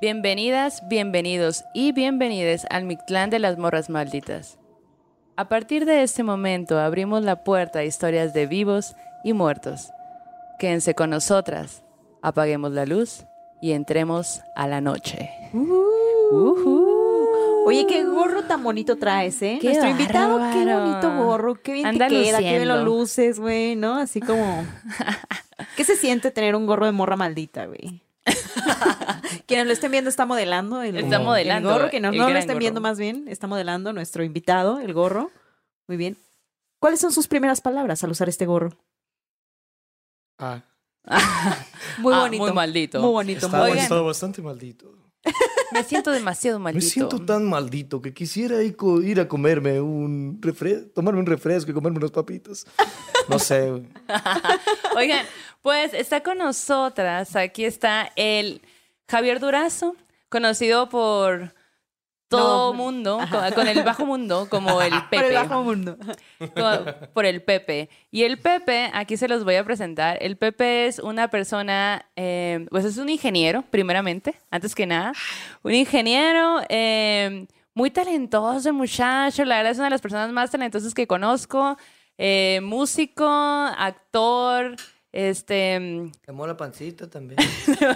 Bienvenidas, 0.00 0.88
bienvenidos 0.88 1.62
y 1.74 1.92
bienvenides 1.92 2.66
al 2.70 2.84
Mictlán 2.86 3.28
de 3.28 3.38
las 3.38 3.58
Morras 3.58 3.90
Malditas. 3.90 4.58
A 5.36 5.50
partir 5.50 5.84
de 5.84 6.02
este 6.02 6.22
momento 6.22 6.78
abrimos 6.78 7.22
la 7.22 7.44
puerta 7.44 7.80
a 7.80 7.84
historias 7.84 8.32
de 8.32 8.46
vivos 8.46 8.96
y 9.24 9.34
muertos. 9.34 9.90
Quédense 10.58 10.94
con 10.94 11.10
nosotras, 11.10 11.84
apaguemos 12.22 12.72
la 12.72 12.86
luz 12.86 13.26
y 13.60 13.72
entremos 13.72 14.40
a 14.56 14.66
la 14.66 14.80
noche. 14.80 15.28
Oye, 17.66 17.86
qué 17.86 18.02
gorro 18.04 18.44
tan 18.44 18.62
bonito 18.62 18.96
traes, 18.96 19.42
¿eh? 19.42 19.58
Qué 19.60 19.66
Nuestro 19.66 19.90
invitado, 19.90 20.40
qué 20.50 20.64
bonito 20.64 21.14
gorro, 21.24 21.56
qué 21.56 21.74
bien 21.74 21.86
Anda 21.86 22.08
te 22.08 22.14
queda, 22.14 22.38
qué 22.38 22.56
bien 22.56 22.68
lo 22.68 22.76
luciendo. 22.76 22.90
luces, 22.90 23.38
güey, 23.38 23.76
¿no? 23.76 23.96
Así 23.96 24.20
como... 24.20 24.64
¿Qué 25.76 25.84
se 25.84 25.96
siente 25.96 26.30
tener 26.30 26.56
un 26.56 26.64
gorro 26.64 26.86
de 26.86 26.92
morra 26.92 27.16
maldita, 27.16 27.66
güey? 27.66 28.00
Quienes 29.46 29.66
lo 29.66 29.72
estén 29.72 29.90
viendo 29.90 30.10
está 30.10 30.26
modelando 30.26 30.82
el, 30.82 30.96
Está 30.96 31.16
el 31.16 31.22
modelando 31.22 31.70
gorro, 31.72 31.90
que 31.90 32.00
no, 32.00 32.10
el 32.10 32.18
no 32.18 32.28
lo 32.28 32.36
estén 32.36 32.48
gorro. 32.54 32.58
viendo 32.60 32.80
más 32.80 32.98
bien, 32.98 33.26
está 33.28 33.46
modelando 33.46 33.92
nuestro 33.92 34.22
invitado, 34.24 34.78
el 34.80 34.92
gorro. 34.92 35.30
Muy 35.88 35.96
bien. 35.96 36.16
¿Cuáles 36.78 37.00
son 37.00 37.12
sus 37.12 37.28
primeras 37.28 37.60
palabras 37.60 38.02
al 38.04 38.10
usar 38.10 38.28
este 38.28 38.46
gorro? 38.46 38.76
Ah, 40.38 40.62
Muy 41.98 42.14
Ah, 42.14 42.20
bonito. 42.20 42.44
muy 42.44 42.52
maldito. 42.52 43.00
Muy 43.00 43.10
bonito. 43.10 43.46
está, 43.46 43.58
muy 43.58 43.70
Oigan. 43.70 43.82
está 43.84 44.00
bastante 44.00 44.42
maldito. 44.42 44.94
Me 45.72 45.84
siento 45.84 46.10
demasiado 46.10 46.58
maldito. 46.58 46.84
Me 46.84 46.90
siento 46.90 47.24
tan 47.24 47.48
maldito 47.48 48.00
que 48.02 48.12
quisiera 48.12 48.62
ir, 48.62 49.20
a 49.20 49.28
comerme 49.28 49.80
un 49.80 50.38
refresco, 50.40 50.88
tomarme 50.94 51.20
un 51.20 51.26
refresco 51.26 51.70
y 51.70 51.74
comerme 51.74 51.98
unos 51.98 52.10
papitos. 52.10 52.66
No 53.28 53.38
sé. 53.38 53.70
Oigan, 54.96 55.26
pues 55.62 55.94
está 55.94 56.22
con 56.22 56.38
nosotras, 56.38 57.36
aquí 57.36 57.64
está 57.64 58.10
el 58.16 58.62
Javier 59.08 59.40
Durazo, 59.40 59.94
conocido 60.28 60.88
por 60.88 61.52
todo 62.30 62.72
No. 62.72 62.74
mundo, 62.78 63.18
con, 63.30 63.52
con 63.52 63.68
el 63.68 63.82
bajo 63.82 64.06
mundo, 64.06 64.46
como 64.48 64.80
el 64.80 64.92
Pepe. 65.10 65.16
Por 65.16 65.24
el 65.26 65.34
bajo 65.34 65.62
mundo. 65.62 65.96
por 67.12 67.26
el 67.26 67.42
Pepe. 67.42 67.90
Y 68.10 68.22
el 68.22 68.38
Pepe, 68.38 68.90
aquí 68.94 69.16
se 69.18 69.28
los 69.28 69.44
voy 69.44 69.56
a 69.56 69.64
presentar. 69.64 70.16
El 70.22 70.36
Pepe 70.38 70.86
es 70.86 70.98
una 71.00 71.28
persona, 71.28 72.06
eh, 72.16 72.66
pues 72.70 72.84
es 72.86 72.96
un 72.96 73.08
ingeniero, 73.10 73.62
primeramente, 73.70 74.40
antes 74.50 74.74
que 74.74 74.86
nada. 74.86 75.12
Un 75.62 75.74
ingeniero 75.74 76.60
eh, 76.68 77.46
muy 77.74 77.90
talentoso, 77.90 78.72
muchacho. 78.72 79.44
La 79.44 79.56
verdad 79.56 79.72
es 79.72 79.78
una 79.78 79.86
de 79.88 79.90
las 79.90 80.00
personas 80.00 80.30
más 80.32 80.50
talentosas 80.50 80.94
que 80.94 81.06
conozco. 81.06 81.76
Eh, 82.16 82.60
músico, 82.62 83.26
actor, 83.26 84.76
este, 85.12 86.10
Te 86.24 86.32
mola 86.32 86.56
pancita 86.56 87.08
también. 87.10 87.38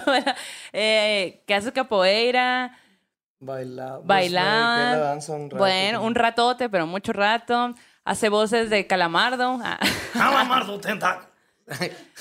eh, 0.73 1.43
que 1.47 1.53
hace 1.55 1.71
capoeira. 1.71 2.77
Baila. 3.45 4.97
danza 4.97 5.33
un 5.33 5.49
rato 5.49 5.57
Bueno, 5.57 6.03
un 6.03 6.15
ratote, 6.15 6.69
pero 6.69 6.87
mucho 6.87 7.13
rato. 7.13 7.73
Hace 8.03 8.29
voces 8.29 8.69
de 8.69 8.87
calamardo. 8.87 9.59
Ah. 9.63 9.79
¡Calamardo! 10.13 10.79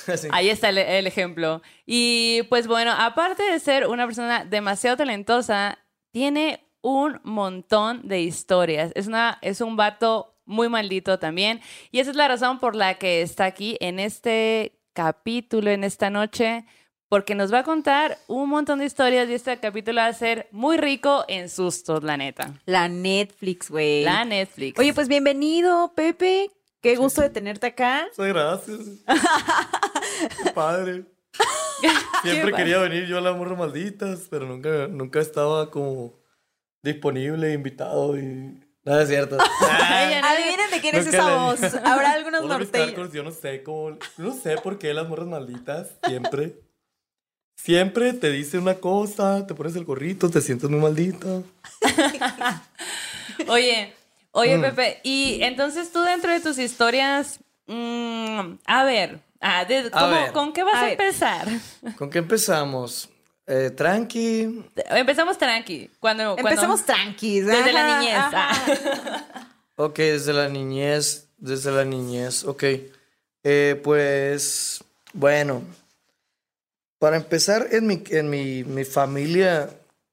Así. 0.06 0.28
Ahí 0.32 0.48
está 0.48 0.70
el, 0.70 0.78
el 0.78 1.06
ejemplo. 1.06 1.62
Y 1.86 2.42
pues 2.48 2.66
bueno, 2.66 2.92
aparte 2.92 3.42
de 3.42 3.58
ser 3.60 3.86
una 3.86 4.06
persona 4.06 4.44
demasiado 4.44 4.96
talentosa, 4.96 5.78
tiene 6.10 6.64
un 6.80 7.20
montón 7.24 8.06
de 8.06 8.20
historias. 8.20 8.92
Es, 8.94 9.06
una, 9.06 9.38
es 9.40 9.60
un 9.60 9.76
vato 9.76 10.36
muy 10.44 10.68
maldito 10.68 11.18
también. 11.18 11.60
Y 11.90 12.00
esa 12.00 12.10
es 12.10 12.16
la 12.16 12.28
razón 12.28 12.58
por 12.58 12.76
la 12.76 12.94
que 12.94 13.22
está 13.22 13.46
aquí 13.46 13.76
en 13.80 13.98
este 13.98 14.78
capítulo, 14.92 15.70
en 15.70 15.82
esta 15.82 16.10
noche, 16.10 16.66
porque 17.08 17.34
nos 17.34 17.52
va 17.52 17.60
a 17.60 17.64
contar 17.64 18.18
un 18.26 18.48
montón 18.48 18.78
de 18.78 18.86
historias 18.86 19.28
y 19.28 19.34
este 19.34 19.58
capítulo 19.58 20.00
va 20.00 20.06
a 20.06 20.12
ser 20.12 20.48
muy 20.50 20.76
rico 20.76 21.24
en 21.28 21.48
sustos, 21.48 22.02
la 22.02 22.16
neta. 22.16 22.54
La 22.66 22.88
Netflix, 22.88 23.70
güey. 23.70 24.04
La 24.04 24.24
Netflix. 24.24 24.78
Oye, 24.78 24.92
pues 24.92 25.08
bienvenido, 25.08 25.92
Pepe. 25.94 26.50
Qué 26.80 26.96
gusto 26.96 27.22
de 27.22 27.30
tenerte 27.30 27.68
acá. 27.68 28.06
Muchas 28.16 28.32
gracias. 28.34 28.78
Qué 30.44 30.50
padre. 30.50 31.04
Siempre 32.22 32.50
Qué 32.50 32.56
quería 32.56 32.78
venir 32.78 33.06
yo 33.06 33.18
a 33.18 33.20
las 33.20 33.36
morras 33.36 33.58
malditas, 33.58 34.26
pero 34.30 34.46
nunca, 34.46 34.86
nunca 34.88 35.20
estaba 35.20 35.70
como 35.70 36.18
disponible, 36.82 37.52
invitado 37.52 38.18
y... 38.18 38.60
Nada 38.84 39.02
es 39.02 39.08
cierto. 39.08 39.38
Ya 39.60 40.30
Adivinen 40.30 40.70
de 40.70 40.80
quién 40.80 40.94
es 40.96 41.06
Nunca 41.06 41.18
esa 41.18 41.36
voz. 41.36 41.74
Habrá 41.84 42.12
algunos 42.12 42.44
norteños. 42.44 43.12
yo 43.12 43.22
no 43.22 43.30
sé 43.30 43.62
cómo, 43.62 43.96
no 44.18 44.32
sé 44.34 44.56
por 44.58 44.78
qué 44.78 44.92
las 44.92 45.08
morras 45.08 45.26
malditas 45.26 45.96
siempre, 46.06 46.60
siempre 47.56 48.12
te 48.12 48.30
dice 48.30 48.58
una 48.58 48.74
cosa, 48.74 49.46
te 49.46 49.54
pones 49.54 49.74
el 49.76 49.84
gorrito, 49.84 50.30
te 50.30 50.40
sientes 50.40 50.68
muy 50.70 50.80
maldito. 50.80 51.44
Oye, 53.48 53.92
oye, 54.32 54.56
Mm. 54.58 54.62
Pepe, 54.62 55.00
y 55.02 55.38
entonces 55.42 55.90
tú 55.92 56.02
dentro 56.02 56.30
de 56.32 56.40
tus 56.40 56.58
historias, 56.58 57.38
mm, 57.66 58.54
a 58.66 58.84
ver, 58.84 59.20
ah, 59.40 59.64
de- 59.64 59.88
A 59.92 60.00
¿cómo- 60.00 60.10
ver. 60.10 60.32
¿con 60.32 60.52
qué 60.52 60.62
vas 60.62 60.74
A 60.76 60.90
empezar? 60.90 61.46
¿Con 61.98 62.10
qué 62.10 62.18
empezamos? 62.18 63.08
Eh, 63.46 63.70
tranqui. 63.70 64.64
Empezamos 64.90 65.36
tranqui. 65.36 65.90
Cuando, 66.00 66.34
cuando- 66.34 66.48
Empecemos 66.50 66.84
tranquis. 66.84 67.44
desde 67.46 67.72
la 67.72 67.98
niñez. 67.98 68.16
ah. 68.18 69.22
Ok, 69.76 69.96
desde 69.98 70.32
la 70.32 70.48
niñez, 70.48 71.26
desde 71.36 71.72
la 71.72 71.84
niñez, 71.84 72.44
ok. 72.44 72.62
Eh, 73.42 73.80
pues, 73.82 74.82
bueno, 75.12 75.62
para 76.98 77.16
empezar, 77.16 77.68
en 77.72 77.86
mi, 77.86 78.02
en 78.10 78.30
mi, 78.30 78.64
mi 78.64 78.84
familia, 78.84 79.70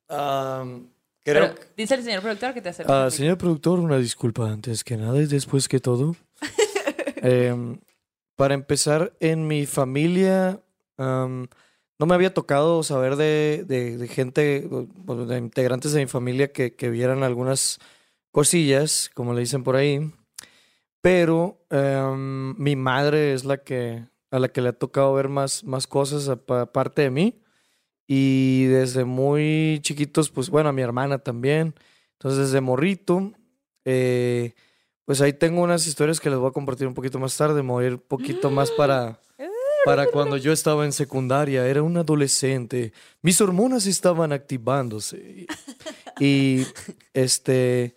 am, 0.09 0.87
creo 1.23 1.53
Pero 1.55 1.61
dice 1.77 1.95
el 1.95 2.03
señor 2.03 2.21
productor 2.21 2.53
que 2.53 2.61
te 2.61 2.69
hace. 2.69 2.83
Ah, 2.87 3.09
señor 3.11 3.37
productor, 3.37 3.79
una 3.79 3.97
disculpa 3.97 4.49
antes 4.51 4.83
que 4.83 4.97
nada 4.97 5.17
y 5.19 5.25
después 5.27 5.67
que 5.67 5.79
todo. 5.79 6.15
Em, 7.23 7.77
para 8.35 8.55
empezar, 8.55 9.13
en 9.19 9.45
mi 9.47 9.67
familia 9.67 10.59
am, 10.97 11.47
no 11.99 12.05
me 12.07 12.15
había 12.15 12.33
tocado 12.33 12.81
saber 12.81 13.15
de, 13.15 13.63
de- 13.67 13.97
de 13.97 14.07
gente, 14.07 14.67
de 14.67 15.37
integrantes 15.37 15.91
de 15.91 15.99
mi 16.01 16.07
familia 16.07 16.51
que, 16.51 16.73
que 16.75 16.89
vieran 16.89 17.21
algunas 17.21 17.77
cosillas, 18.31 19.11
como 19.13 19.33
le 19.35 19.41
dicen 19.41 19.63
por 19.63 19.75
ahí. 19.75 20.11
Pero 21.01 21.59
em, 21.69 22.55
mi 22.57 22.75
madre 22.75 23.33
es 23.33 23.45
la 23.45 23.57
que 23.57 24.05
a 24.31 24.39
la 24.39 24.47
que 24.49 24.61
le 24.61 24.69
ha 24.69 24.73
tocado 24.73 25.13
ver 25.13 25.27
más, 25.29 25.63
más 25.63 25.85
cosas 25.87 26.27
apa- 26.29 26.61
aparte 26.61 27.03
de 27.03 27.11
mí. 27.11 27.41
Y 28.07 28.65
desde 28.65 29.05
muy 29.05 29.79
chiquitos, 29.83 30.29
pues 30.29 30.49
bueno, 30.49 30.69
a 30.69 30.73
mi 30.73 30.81
hermana 30.81 31.19
también. 31.19 31.75
Entonces, 32.13 32.47
desde 32.47 32.59
morrito, 32.61 33.31
eh, 33.85 34.53
pues 35.05 35.21
ahí 35.21 35.33
tengo 35.33 35.61
unas 35.61 35.87
historias 35.87 36.19
que 36.19 36.29
les 36.29 36.39
voy 36.39 36.49
a 36.49 36.53
compartir 36.53 36.87
un 36.87 36.93
poquito 36.93 37.19
más 37.19 37.35
tarde. 37.37 37.61
Me 37.63 37.71
voy 37.71 37.83
a 37.85 37.87
ir 37.87 37.93
un 37.93 37.99
poquito 37.99 38.49
más 38.49 38.69
para, 38.77 39.19
para 39.85 40.07
cuando 40.07 40.37
yo 40.37 40.51
estaba 40.51 40.85
en 40.85 40.91
secundaria. 40.91 41.65
Era 41.67 41.83
un 41.83 41.95
adolescente. 41.97 42.91
Mis 43.21 43.39
hormonas 43.41 43.85
estaban 43.85 44.31
activándose. 44.33 45.45
Y, 46.19 46.67
este, 47.15 47.95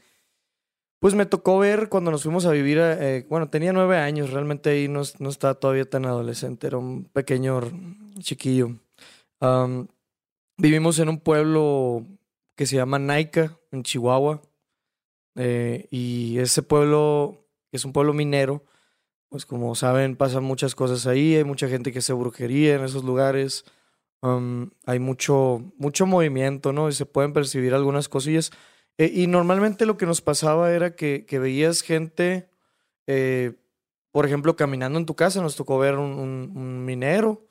Pues 1.04 1.14
me 1.14 1.26
tocó 1.26 1.58
ver 1.58 1.90
cuando 1.90 2.10
nos 2.10 2.22
fuimos 2.22 2.46
a 2.46 2.50
vivir, 2.50 2.78
eh, 2.80 3.26
bueno, 3.28 3.50
tenía 3.50 3.74
nueve 3.74 3.98
años, 3.98 4.30
realmente 4.30 4.70
ahí 4.70 4.88
no, 4.88 5.02
no 5.18 5.28
estaba 5.28 5.52
todavía 5.52 5.84
tan 5.84 6.06
adolescente, 6.06 6.66
era 6.66 6.78
un 6.78 7.04
pequeño 7.04 7.60
chiquillo. 8.20 8.70
Am, 9.38 9.88
vivimos 10.56 10.98
en 11.00 11.10
un 11.10 11.20
pueblo 11.20 12.06
que 12.56 12.64
se 12.64 12.76
llama 12.76 12.98
Naica, 12.98 13.58
en 13.70 13.82
Chihuahua, 13.82 14.40
eh, 15.34 15.88
y 15.90 16.38
ese 16.38 16.62
pueblo 16.62 17.50
es 17.70 17.84
un 17.84 17.92
pueblo 17.92 18.14
minero, 18.14 18.64
pues 19.28 19.44
como 19.44 19.74
saben 19.74 20.16
pasan 20.16 20.44
muchas 20.44 20.74
cosas 20.74 21.06
ahí, 21.06 21.34
hay 21.36 21.44
mucha 21.44 21.68
gente 21.68 21.92
que 21.92 21.98
hace 21.98 22.14
brujería 22.14 22.76
en 22.76 22.82
esos 22.82 23.04
lugares, 23.04 23.66
am, 24.22 24.70
hay 24.86 25.00
mucho, 25.00 25.70
mucho 25.76 26.06
movimiento, 26.06 26.72
¿no? 26.72 26.88
Y 26.88 26.94
se 26.94 27.04
pueden 27.04 27.34
percibir 27.34 27.74
algunas 27.74 28.08
cosillas. 28.08 28.52
Eh, 28.98 29.10
y 29.12 29.26
normalmente 29.26 29.86
lo 29.86 29.96
que 29.96 30.06
nos 30.06 30.20
pasaba 30.20 30.72
era 30.72 30.94
que, 30.94 31.26
que 31.26 31.38
veías 31.38 31.82
gente, 31.82 32.48
eh, 33.06 33.54
por 34.12 34.26
ejemplo, 34.26 34.56
caminando 34.56 34.98
en 34.98 35.06
tu 35.06 35.14
casa. 35.16 35.42
Nos 35.42 35.56
tocó 35.56 35.78
ver 35.78 35.96
un, 35.96 36.84
minero 36.84 37.46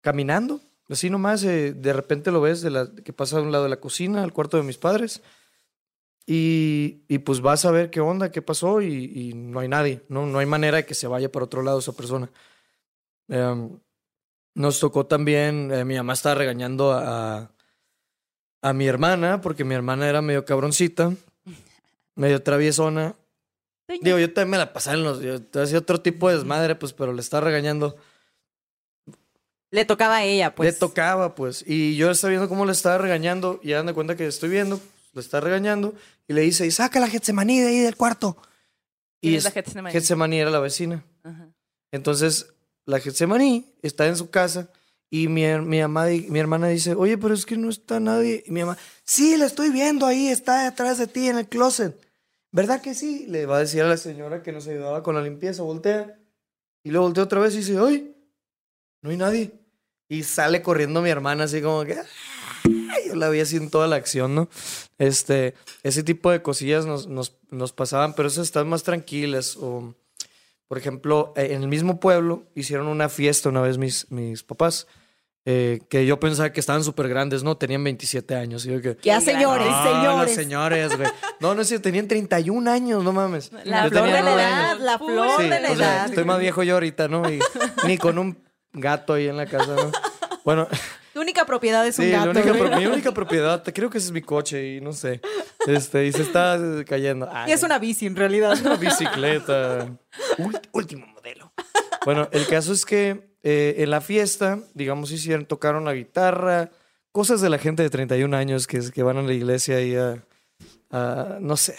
caminando, 0.00 0.60
así 0.88 1.10
nomás. 1.10 1.42
eh, 1.44 1.72
de 1.72 1.92
repente 1.92 2.30
lo 2.30 2.40
ves 2.40 2.62
de 2.62 2.70
la, 2.70 2.88
que 3.04 3.12
pasa 3.12 3.36
de 3.38 3.42
un 3.42 3.52
lado 3.52 3.64
de 3.64 3.70
la 3.70 3.80
cocina 3.80 4.22
al 4.22 4.32
cuarto 4.32 4.56
de 4.56 4.62
mis 4.62 4.78
padres. 4.78 5.22
Y, 6.26 7.04
y 7.08 7.18
pues 7.20 7.40
vas 7.40 7.64
a 7.64 7.70
ver 7.70 7.90
qué 7.90 8.00
onda, 8.00 8.30
qué 8.30 8.42
pasó 8.42 8.82
y, 8.82 9.32
no 9.34 9.60
hay 9.60 9.68
nadie. 9.68 10.04
No, 10.08 10.26
no 10.26 10.38
hay 10.38 10.46
manera 10.46 10.76
de 10.76 10.86
que 10.86 10.94
se 10.94 11.06
vaya 11.06 11.32
para 11.32 11.46
otro 11.46 11.62
lado 11.62 11.78
esa 11.78 11.94
persona. 11.94 12.30
Em, 13.28 13.80
nos 14.54 14.80
tocó 14.80 15.06
también, 15.06 15.70
eh, 15.72 15.84
mi 15.84 15.96
mamá 15.96 16.12
estaba 16.14 16.34
regañando 16.34 16.92
a- 16.92 17.50
a 18.62 18.72
mi 18.72 18.86
hermana, 18.86 19.40
porque 19.40 19.64
mi 19.64 19.74
hermana 19.74 20.08
era 20.08 20.22
medio 20.22 20.44
cabroncita, 20.44 21.12
medio 22.14 22.42
traviesona. 22.42 23.14
Digo, 24.02 24.18
yo 24.18 24.32
también 24.32 24.50
me 24.50 24.58
la 24.58 24.72
pasaba 24.72 24.96
en 24.96 25.04
los. 25.04 25.20
Yo 25.20 25.40
hacía 25.62 25.78
otro 25.78 26.00
tipo 26.00 26.28
de 26.28 26.36
desmadre, 26.36 26.74
pues, 26.74 26.92
pero 26.92 27.12
le 27.12 27.20
estaba 27.20 27.46
regañando. 27.46 27.96
Le 29.70 29.84
tocaba 29.84 30.16
a 30.16 30.24
ella, 30.24 30.54
pues. 30.54 30.72
Le 30.72 30.78
tocaba, 30.78 31.34
pues. 31.34 31.64
Y 31.66 31.96
yo 31.96 32.10
estaba 32.10 32.30
viendo 32.30 32.48
cómo 32.48 32.66
le 32.66 32.72
estaba 32.72 32.98
regañando, 32.98 33.60
y 33.62 33.72
dan 33.72 33.86
de 33.86 33.94
cuenta 33.94 34.16
que 34.16 34.26
estoy 34.26 34.50
viendo, 34.50 34.80
le 35.14 35.20
está 35.20 35.40
regañando, 35.40 35.94
y 36.26 36.34
le 36.34 36.42
dice, 36.42 36.66
y 36.66 36.70
saca 36.70 37.00
la 37.00 37.08
Getsemaní 37.08 37.60
de 37.60 37.68
ahí 37.68 37.78
del 37.78 37.96
cuarto. 37.96 38.36
¿Quién 39.20 39.34
Y 39.34 39.36
es 39.36 39.44
la 39.44 39.50
Getsemaní? 39.50 39.92
Getsemaní 39.92 40.38
era 40.38 40.50
la 40.50 40.60
vecina. 40.60 41.02
Ajá. 41.22 41.48
Entonces, 41.90 42.52
la 42.84 43.00
Getsemaní 43.00 43.72
está 43.82 44.06
en 44.06 44.16
su 44.16 44.30
casa 44.30 44.70
y 45.10 45.28
mi, 45.28 45.46
mi, 45.60 45.82
mi 45.86 46.38
hermana 46.38 46.68
dice, 46.68 46.94
oye, 46.94 47.16
pero 47.18 47.34
es 47.34 47.46
que 47.46 47.56
no 47.56 47.70
está 47.70 47.98
nadie. 48.00 48.44
Y 48.46 48.50
mi 48.50 48.60
mamá, 48.60 48.76
sí, 49.04 49.36
la 49.36 49.46
estoy 49.46 49.70
viendo 49.70 50.06
ahí, 50.06 50.28
está 50.28 50.64
detrás 50.64 50.98
de 50.98 51.06
ti 51.06 51.28
en 51.28 51.38
el 51.38 51.48
closet. 51.48 51.98
¿Verdad 52.52 52.80
que 52.80 52.94
sí? 52.94 53.26
Le 53.28 53.46
va 53.46 53.56
a 53.56 53.60
decir 53.60 53.82
a 53.82 53.88
la 53.88 53.96
señora 53.96 54.42
que 54.42 54.52
nos 54.52 54.66
ayudaba 54.66 55.02
con 55.02 55.14
la 55.14 55.22
limpieza, 55.22 55.62
voltea. 55.62 56.18
Y 56.82 56.90
luego 56.90 57.06
voltea 57.06 57.24
otra 57.24 57.40
vez 57.40 57.54
y 57.54 57.58
dice, 57.58 57.78
oye, 57.78 58.14
no 59.02 59.10
hay 59.10 59.16
nadie. 59.16 59.52
Y 60.08 60.22
sale 60.22 60.62
corriendo 60.62 61.02
mi 61.02 61.10
hermana 61.10 61.44
así 61.44 61.60
como 61.60 61.84
que... 61.84 61.98
"Ay", 62.64 63.08
Yo 63.08 63.14
la 63.16 63.28
vi 63.28 63.40
así 63.40 63.60
toda 63.68 63.86
la 63.86 63.96
acción, 63.96 64.34
¿no? 64.34 64.48
Este, 64.98 65.54
ese 65.82 66.02
tipo 66.02 66.30
de 66.30 66.42
cosillas 66.42 66.86
nos, 66.86 67.06
nos, 67.06 67.36
nos 67.50 67.72
pasaban, 67.72 68.14
pero 68.14 68.28
esas 68.28 68.46
están 68.46 68.68
más 68.68 68.82
tranquilas. 68.82 69.56
O, 69.56 69.94
por 70.68 70.78
ejemplo, 70.78 71.32
eh, 71.36 71.48
en 71.52 71.62
el 71.62 71.68
mismo 71.68 71.98
pueblo 71.98 72.44
hicieron 72.54 72.86
una 72.86 73.08
fiesta 73.08 73.48
una 73.48 73.60
vez 73.62 73.78
mis, 73.78 74.10
mis 74.10 74.42
papás, 74.44 74.86
eh, 75.46 75.80
que 75.88 76.04
yo 76.04 76.20
pensaba 76.20 76.52
que 76.52 76.60
estaban 76.60 76.84
súper 76.84 77.08
grandes, 77.08 77.42
¿no? 77.42 77.56
Tenían 77.56 77.82
27 77.82 78.34
años. 78.34 78.66
Y 78.66 78.70
yo 78.72 78.82
que, 78.82 78.98
Ya, 79.02 79.18
señores, 79.20 79.66
"Ah, 79.70 79.82
señores. 80.02 80.26
los 80.26 80.30
señores, 80.36 80.96
güey. 80.98 81.08
No, 81.40 81.54
no 81.54 81.62
es 81.62 81.68
cierto, 81.68 81.84
tenían 81.84 82.06
31 82.06 82.68
años, 82.68 83.02
no 83.02 83.12
mames. 83.12 83.50
La 83.64 83.84
Yo 83.84 83.90
flor 83.90 84.02
tenía 84.04 84.16
de 84.16 84.22
la 84.24 84.34
edad, 84.34 84.70
años. 84.72 84.80
la 84.82 84.98
flor 84.98 85.30
Sí, 85.38 85.48
de 85.48 85.60
la 85.60 85.72
o 85.72 85.76
sea, 85.76 85.94
edad. 85.96 86.06
estoy 86.10 86.24
más 86.24 86.38
viejo 86.38 86.62
yo 86.64 86.74
ahorita, 86.74 87.08
¿no? 87.08 87.30
Y 87.32 87.38
ni 87.86 87.96
con 87.96 88.18
un 88.18 88.38
gato 88.74 89.14
ahí 89.14 89.26
en 89.28 89.38
la 89.38 89.46
casa, 89.46 89.74
¿no? 89.74 89.90
Bueno, 90.44 90.68
Tu 91.18 91.22
única 91.22 91.44
propiedad 91.44 91.84
es 91.84 91.98
un 91.98 92.04
sí, 92.04 92.12
la 92.12 92.24
gato. 92.26 92.30
única 92.38 92.54
pro- 92.54 92.76
mi 92.78 92.86
única 92.94 93.12
propiedad, 93.12 93.64
creo 93.74 93.90
que 93.90 93.98
ese 93.98 94.06
es 94.06 94.12
mi 94.12 94.22
coche 94.22 94.76
y 94.76 94.80
no 94.80 94.92
sé. 94.92 95.20
Este, 95.66 96.06
y 96.06 96.12
se 96.12 96.22
está 96.22 96.54
eh, 96.54 96.84
cayendo. 96.86 97.28
Ay, 97.32 97.50
Y 97.50 97.52
es 97.54 97.62
una 97.64 97.80
bici, 97.80 98.06
en 98.06 98.14
realidad. 98.14 98.56
una 98.64 98.76
bicicleta. 98.76 99.88
Último 100.72 101.06
modelo. 101.08 101.52
Bueno, 102.04 102.28
el 102.30 102.46
caso 102.46 102.72
es 102.72 102.84
que 102.84 103.32
eh, 103.42 103.74
en 103.78 103.90
la 103.90 104.00
fiesta, 104.00 104.60
digamos, 104.74 105.10
hicieron, 105.10 105.44
tocaron 105.44 105.84
la 105.84 105.94
guitarra, 105.94 106.70
cosas 107.10 107.40
de 107.40 107.50
la 107.50 107.58
gente 107.58 107.82
de 107.82 107.90
31 107.90 108.36
años 108.36 108.66
que, 108.68 108.80
que 108.92 109.02
van 109.02 109.16
a 109.16 109.22
la 109.22 109.32
iglesia 109.32 109.80
y 109.80 109.96
a, 109.96 110.22
a, 110.90 111.38
no 111.40 111.56
sé, 111.56 111.74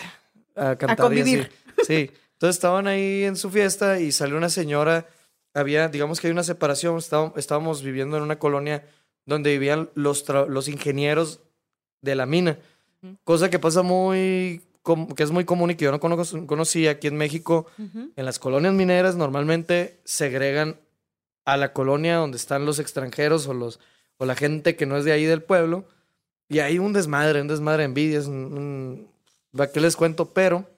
a 0.57 0.75
cantar. 0.75 0.97
y 0.99 1.01
convivir. 1.01 1.51
así. 1.81 1.85
Sí. 1.85 2.11
Entonces 2.33 2.57
estaban 2.57 2.87
ahí 2.87 3.23
en 3.23 3.37
su 3.37 3.49
fiesta 3.49 3.99
y 4.01 4.11
salió 4.11 4.35
una 4.37 4.49
señora. 4.49 5.07
Había, 5.53 5.87
digamos 5.87 6.19
que 6.19 6.27
hay 6.27 6.31
una 6.33 6.43
separación. 6.43 6.97
Estábamos, 6.97 7.33
estábamos 7.37 7.81
viviendo 7.83 8.17
en 8.17 8.23
una 8.23 8.37
colonia 8.37 8.85
donde 9.29 9.51
vivían 9.51 9.89
los, 9.95 10.27
los 10.27 10.67
ingenieros 10.67 11.39
de 12.01 12.15
la 12.15 12.25
mina. 12.25 12.57
Cosa 13.23 13.49
que 13.49 13.59
pasa 13.59 13.81
muy, 13.81 14.61
que 15.15 15.23
es 15.23 15.31
muy 15.31 15.45
común 15.45 15.71
y 15.71 15.75
que 15.75 15.85
yo 15.85 15.91
no 15.91 15.99
cono- 16.01 16.21
conocía 16.47 16.91
aquí 16.91 17.07
en 17.07 17.15
México. 17.17 17.67
En 17.77 18.25
las 18.25 18.39
colonias 18.39 18.73
mineras 18.73 19.15
normalmente 19.15 19.99
segregan 20.03 20.77
a 21.45 21.55
la 21.57 21.71
colonia 21.73 22.17
donde 22.17 22.37
están 22.37 22.65
los 22.65 22.79
extranjeros 22.79 23.47
o, 23.47 23.53
los, 23.53 23.79
o 24.17 24.25
la 24.25 24.35
gente 24.35 24.75
que 24.75 24.85
no 24.85 24.97
es 24.97 25.05
de 25.05 25.13
ahí 25.13 25.23
del 25.25 25.41
pueblo. 25.43 25.85
Y 26.49 26.59
hay 26.59 26.77
un 26.79 26.91
desmadre, 26.93 27.41
un 27.41 27.47
desmadre 27.47 27.83
de 27.83 27.85
envidias. 27.85 28.25
un- 28.27 28.35
un- 28.57 29.07
¿Para 29.55 29.71
qué 29.71 29.79
les 29.79 29.95
cuento? 29.95 30.33
Pero 30.33 30.69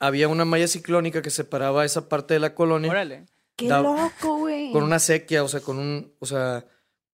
había 0.00 0.28
una 0.28 0.44
malla 0.44 0.66
ciclónica 0.68 1.22
que 1.22 1.30
separaba 1.30 1.84
esa 1.84 2.08
parte 2.08 2.34
de 2.34 2.40
la 2.40 2.54
colonia 2.54 2.90
Órale. 2.90 3.26
Qué 3.56 3.68
loco, 3.68 4.38
güey. 4.38 4.72
con 4.72 4.82
una 4.82 4.98
sequía, 4.98 5.44
o 5.44 5.48
sea, 5.48 5.60
con 5.60 5.78
un, 5.78 6.12
o 6.18 6.26
sea, 6.26 6.64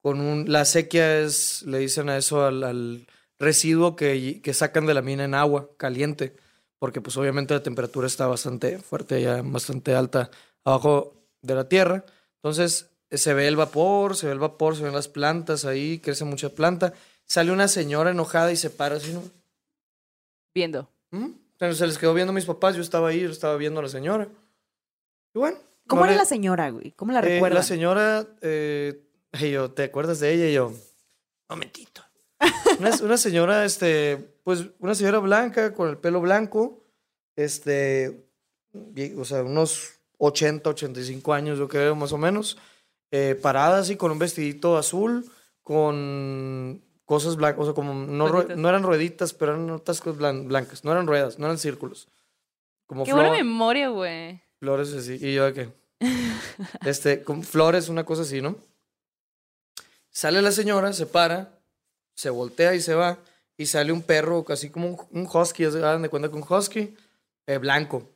con 0.02 0.20
un, 0.20 0.50
la 0.50 0.64
sequía 0.64 1.20
es, 1.20 1.62
le 1.62 1.78
dicen 1.78 2.08
a 2.08 2.16
eso 2.16 2.44
al, 2.44 2.62
al 2.64 3.06
residuo 3.38 3.96
que, 3.96 4.40
que 4.42 4.54
sacan 4.54 4.86
de 4.86 4.94
la 4.94 5.02
mina 5.02 5.24
en 5.24 5.34
agua 5.34 5.68
caliente, 5.76 6.34
porque 6.78 7.00
pues 7.00 7.16
obviamente 7.16 7.54
la 7.54 7.62
temperatura 7.62 8.06
está 8.06 8.26
bastante 8.26 8.78
fuerte, 8.78 9.20
ya 9.22 9.42
bastante 9.42 9.94
alta 9.94 10.30
abajo 10.64 11.14
de 11.42 11.54
la 11.54 11.68
tierra. 11.68 12.04
Entonces 12.42 12.90
se 13.10 13.34
ve 13.34 13.48
el 13.48 13.56
vapor, 13.56 14.16
se 14.16 14.26
ve 14.26 14.32
el 14.32 14.38
vapor, 14.38 14.76
se 14.76 14.84
ven 14.84 14.94
las 14.94 15.08
plantas 15.08 15.64
ahí, 15.64 15.98
crece 15.98 16.24
mucha 16.24 16.48
planta. 16.50 16.92
Sale 17.26 17.52
una 17.52 17.68
señora 17.68 18.10
enojada 18.10 18.50
y 18.52 18.56
se 18.56 18.70
para 18.70 18.96
así, 18.96 19.12
¿no? 19.12 19.22
Viendo. 20.54 20.88
¿Mm? 21.10 21.28
Pero 21.58 21.74
se 21.74 21.86
les 21.86 21.98
quedó 21.98 22.14
viendo 22.14 22.30
a 22.32 22.34
mis 22.34 22.44
papás, 22.46 22.74
yo 22.76 22.82
estaba 22.82 23.08
ahí, 23.08 23.20
yo 23.20 23.30
estaba 23.30 23.56
viendo 23.56 23.80
a 23.80 23.82
la 23.82 23.88
señora. 23.88 24.28
Y 25.34 25.38
bueno. 25.38 25.58
¿Cómo 25.86 26.00
no 26.02 26.06
era 26.06 26.12
le- 26.14 26.18
la 26.18 26.24
señora, 26.24 26.70
güey? 26.70 26.92
¿Cómo 26.92 27.12
la 27.12 27.18
eh, 27.20 27.22
recuerdas? 27.34 27.58
la 27.58 27.62
señora, 27.62 28.26
eh, 28.42 29.02
y 29.32 29.50
yo, 29.50 29.70
¿te 29.72 29.84
acuerdas 29.84 30.20
de 30.20 30.32
ella? 30.34 30.48
Y 30.48 30.54
yo, 30.54 30.72
momentito. 31.48 32.02
Una, 32.78 32.90
una 33.02 33.16
señora, 33.18 33.64
este, 33.64 34.16
pues, 34.44 34.66
una 34.78 34.94
señora 34.94 35.18
blanca 35.18 35.74
con 35.74 35.88
el 35.90 35.98
pelo 35.98 36.20
blanco, 36.20 36.84
este, 37.36 38.26
o 39.16 39.24
sea, 39.24 39.42
unos 39.42 39.90
80, 40.18 40.70
85 40.70 41.32
años, 41.34 41.58
yo 41.58 41.68
creo, 41.68 41.94
más 41.94 42.12
o 42.12 42.18
menos, 42.18 42.56
eh, 43.10 43.38
parada 43.40 43.78
así 43.78 43.96
con 43.96 44.10
un 44.12 44.18
vestidito 44.18 44.76
azul, 44.78 45.30
con 45.62 46.82
cosas 47.04 47.36
blancas, 47.36 47.60
o 47.62 47.64
sea, 47.66 47.74
como 47.74 47.92
no, 47.94 48.28
Rueditas. 48.28 48.56
no 48.56 48.68
eran 48.68 48.82
rueditas, 48.82 49.34
pero 49.34 49.52
eran 49.52 49.70
otras 49.70 50.00
cosas 50.00 50.20
blan- 50.20 50.46
blancas, 50.46 50.84
no 50.84 50.92
eran 50.92 51.06
ruedas, 51.06 51.38
no 51.38 51.46
eran 51.46 51.58
círculos. 51.58 52.08
Como 52.86 53.04
Qué 53.04 53.12
buena 53.12 53.30
memoria, 53.32 53.88
güey. 53.88 54.42
Flores 54.58 54.92
así. 54.94 55.18
¿Y 55.20 55.34
yo 55.34 55.44
de 55.46 55.52
qué? 55.52 55.68
este, 56.84 57.22
con 57.22 57.42
flores, 57.42 57.88
una 57.88 58.04
cosa 58.04 58.22
así, 58.22 58.40
¿no? 58.40 58.56
Sale 60.10 60.42
la 60.42 60.52
señora, 60.52 60.92
se 60.92 61.06
para, 61.06 61.58
se 62.14 62.30
voltea 62.30 62.74
y 62.74 62.80
se 62.80 62.94
va. 62.94 63.18
Y 63.56 63.66
sale 63.66 63.92
un 63.92 64.02
perro, 64.02 64.44
así 64.48 64.70
como 64.70 64.88
un, 64.88 64.96
un 65.10 65.28
husky, 65.32 65.64
hagan 65.64 66.02
de 66.02 66.08
cuenta 66.08 66.28
que 66.30 66.34
un 66.36 66.44
husky, 66.48 66.96
eh, 67.46 67.58
blanco. 67.58 68.08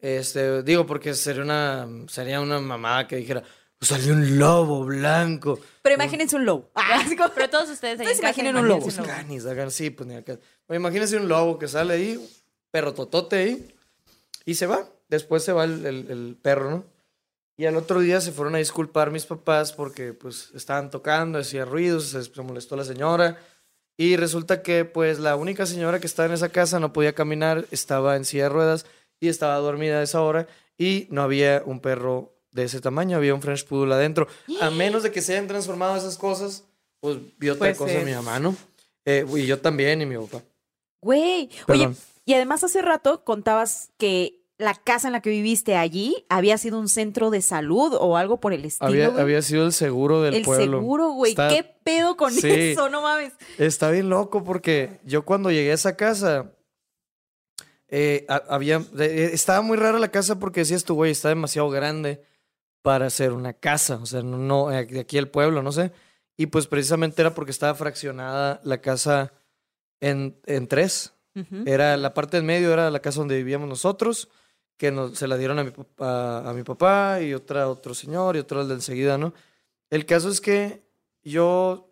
Este, 0.00 0.62
digo, 0.62 0.86
porque 0.86 1.14
sería 1.14 1.42
una, 1.42 1.86
sería 2.08 2.40
una 2.40 2.60
mamada 2.60 3.08
que 3.08 3.16
dijera, 3.16 3.42
"Pues 3.76 3.88
salió 3.88 4.12
un 4.12 4.38
lobo 4.38 4.84
blanco. 4.84 5.58
Pero 5.82 5.96
imagínense 5.96 6.36
un 6.36 6.44
lobo. 6.46 6.70
Ah, 6.76 7.04
Pero 7.34 7.50
todos 7.50 7.68
ustedes 7.70 7.98
ahí 7.98 8.06
en 8.06 8.12
casa, 8.12 8.22
imaginen 8.28 8.56
un 8.56 8.68
lobo. 8.68 8.80
imagínense 8.88 9.12
canis, 9.12 9.46
hagan 9.46 9.70
sí, 9.72 9.90
pues 9.90 10.08
ni 10.08 10.14
acá. 10.14 10.38
Imagínense 10.68 11.16
un 11.16 11.26
lobo 11.28 11.58
que 11.58 11.66
sale 11.66 11.94
ahí, 11.94 12.40
perro 12.70 12.94
totote 12.94 13.36
ahí, 13.36 13.74
y 14.44 14.54
se 14.54 14.66
va. 14.66 14.88
Después 15.08 15.42
se 15.42 15.52
va 15.52 15.64
el, 15.64 15.84
el- 15.84 16.10
el 16.10 16.38
perro, 16.40 16.70
¿no? 16.70 16.84
Y 17.58 17.66
al 17.66 17.76
otro 17.76 17.98
día 17.98 18.20
se 18.20 18.30
fueron 18.30 18.54
a 18.54 18.58
disculpar 18.58 19.10
mis 19.10 19.26
papás 19.26 19.72
porque 19.72 20.12
pues 20.14 20.50
estaban 20.54 20.90
tocando, 20.90 21.40
hacía 21.40 21.64
ruidos, 21.64 22.04
se, 22.04 22.22
se 22.22 22.42
molestó 22.42 22.76
la 22.76 22.84
señora. 22.84 23.38
Y 23.96 24.16
resulta 24.16 24.62
que 24.62 24.84
pues 24.84 25.18
la 25.18 25.34
única 25.34 25.66
señora 25.66 25.98
que 25.98 26.06
estaba 26.06 26.26
en 26.28 26.34
esa 26.34 26.50
casa 26.50 26.78
no 26.78 26.92
podía 26.92 27.16
caminar, 27.16 27.66
estaba 27.72 28.14
en 28.14 28.24
silla 28.24 28.44
de 28.44 28.48
ruedas 28.50 28.86
y 29.18 29.26
estaba 29.26 29.56
dormida 29.56 29.98
a 29.98 30.02
esa 30.04 30.22
hora 30.22 30.46
y 30.78 31.08
no 31.10 31.22
había 31.22 31.62
un 31.66 31.80
perro 31.80 32.32
de 32.52 32.62
ese 32.62 32.80
tamaño, 32.80 33.16
había 33.16 33.34
un 33.34 33.42
French 33.42 33.66
Poodle 33.66 33.92
adentro. 33.92 34.28
A 34.60 34.70
menos 34.70 35.02
de 35.02 35.10
que 35.10 35.20
se 35.20 35.32
hayan 35.32 35.48
transformado 35.48 35.96
esas 35.96 36.16
cosas, 36.16 36.64
pues 37.00 37.18
vio 37.38 37.54
otra 37.54 37.60
Puede 37.60 37.74
cosa 37.76 37.92
ser. 37.92 38.04
mi 38.04 38.12
mamá, 38.12 38.38
¿no? 38.38 38.54
Eh, 39.04 39.26
y 39.34 39.46
yo 39.46 39.58
también 39.60 40.00
y 40.00 40.06
mi 40.06 40.16
papá. 40.16 40.44
Güey, 41.00 41.50
oye. 41.66 41.90
Y 42.24 42.34
además 42.34 42.62
hace 42.62 42.82
rato 42.82 43.24
contabas 43.24 43.90
que 43.96 44.37
la 44.58 44.74
casa 44.74 45.06
en 45.08 45.12
la 45.12 45.20
que 45.22 45.30
viviste 45.30 45.76
allí 45.76 46.26
había 46.28 46.58
sido 46.58 46.78
un 46.80 46.88
centro 46.88 47.30
de 47.30 47.40
salud 47.42 47.94
o 47.98 48.16
algo 48.16 48.40
por 48.40 48.52
el 48.52 48.64
estilo. 48.64 48.88
Había, 48.88 49.06
había 49.08 49.40
sido 49.40 49.64
el 49.64 49.72
seguro 49.72 50.20
del 50.22 50.34
el 50.34 50.42
pueblo. 50.42 50.78
seguro, 50.80 51.10
güey. 51.12 51.30
Está- 51.32 51.48
¿Qué 51.48 51.62
pedo 51.84 52.16
con 52.16 52.32
Sí. 52.32 52.50
eso? 52.50 52.88
No 52.88 53.00
mames. 53.02 53.32
Está 53.56 53.90
bien 53.90 54.08
loco 54.08 54.42
porque 54.42 54.98
yo 55.04 55.24
cuando 55.24 55.50
llegué 55.52 55.70
a 55.70 55.74
esa 55.74 55.96
casa, 55.96 56.52
eh, 57.88 58.26
ha- 58.28 58.42
había, 58.48 58.82
eh, 58.98 59.30
estaba 59.32 59.62
muy 59.62 59.76
rara 59.78 59.98
la 59.98 60.10
casa 60.10 60.38
porque 60.38 60.60
decías 60.60 60.84
tú, 60.84 60.94
güey, 60.94 61.12
está 61.12 61.28
demasiado 61.28 61.70
grande 61.70 62.22
para 62.82 63.08
ser 63.10 63.32
una 63.32 63.52
casa, 63.54 63.96
o 63.96 64.06
sea, 64.06 64.22
no, 64.22 64.38
no, 64.38 64.68
de 64.68 65.00
aquí 65.00 65.18
el 65.18 65.28
pueblo, 65.28 65.62
no 65.62 65.72
sé. 65.72 65.92
Y 66.36 66.46
pues 66.46 66.66
precisamente 66.66 67.20
era 67.22 67.34
porque 67.34 67.50
estaba 67.50 67.74
fraccionada 67.74 68.60
la 68.62 68.80
casa 68.80 69.32
en, 70.00 70.38
en 70.46 70.66
tres. 70.68 71.12
Era 71.66 71.96
la 71.96 72.14
parte 72.14 72.36
del 72.36 72.42
medio 72.44 72.72
era 72.72 72.90
la 72.90 72.98
casa 72.98 73.20
donde 73.20 73.36
vivíamos 73.36 73.68
nosotros, 73.68 74.28
que 74.78 74.90
nos, 74.90 75.18
se 75.18 75.28
la 75.28 75.36
dieron 75.36 75.58
a 75.58 75.64
mi, 75.64 75.72
a 75.98 76.52
mi 76.54 76.62
papá 76.62 77.20
y 77.20 77.34
otra 77.34 77.68
otro 77.68 77.92
señor 77.92 78.36
y 78.36 78.38
otro 78.38 78.60
al 78.60 78.68
de 78.68 78.74
enseguida, 78.74 79.18
¿no? 79.18 79.34
El 79.90 80.06
caso 80.06 80.30
es 80.30 80.40
que 80.40 80.82
yo, 81.22 81.90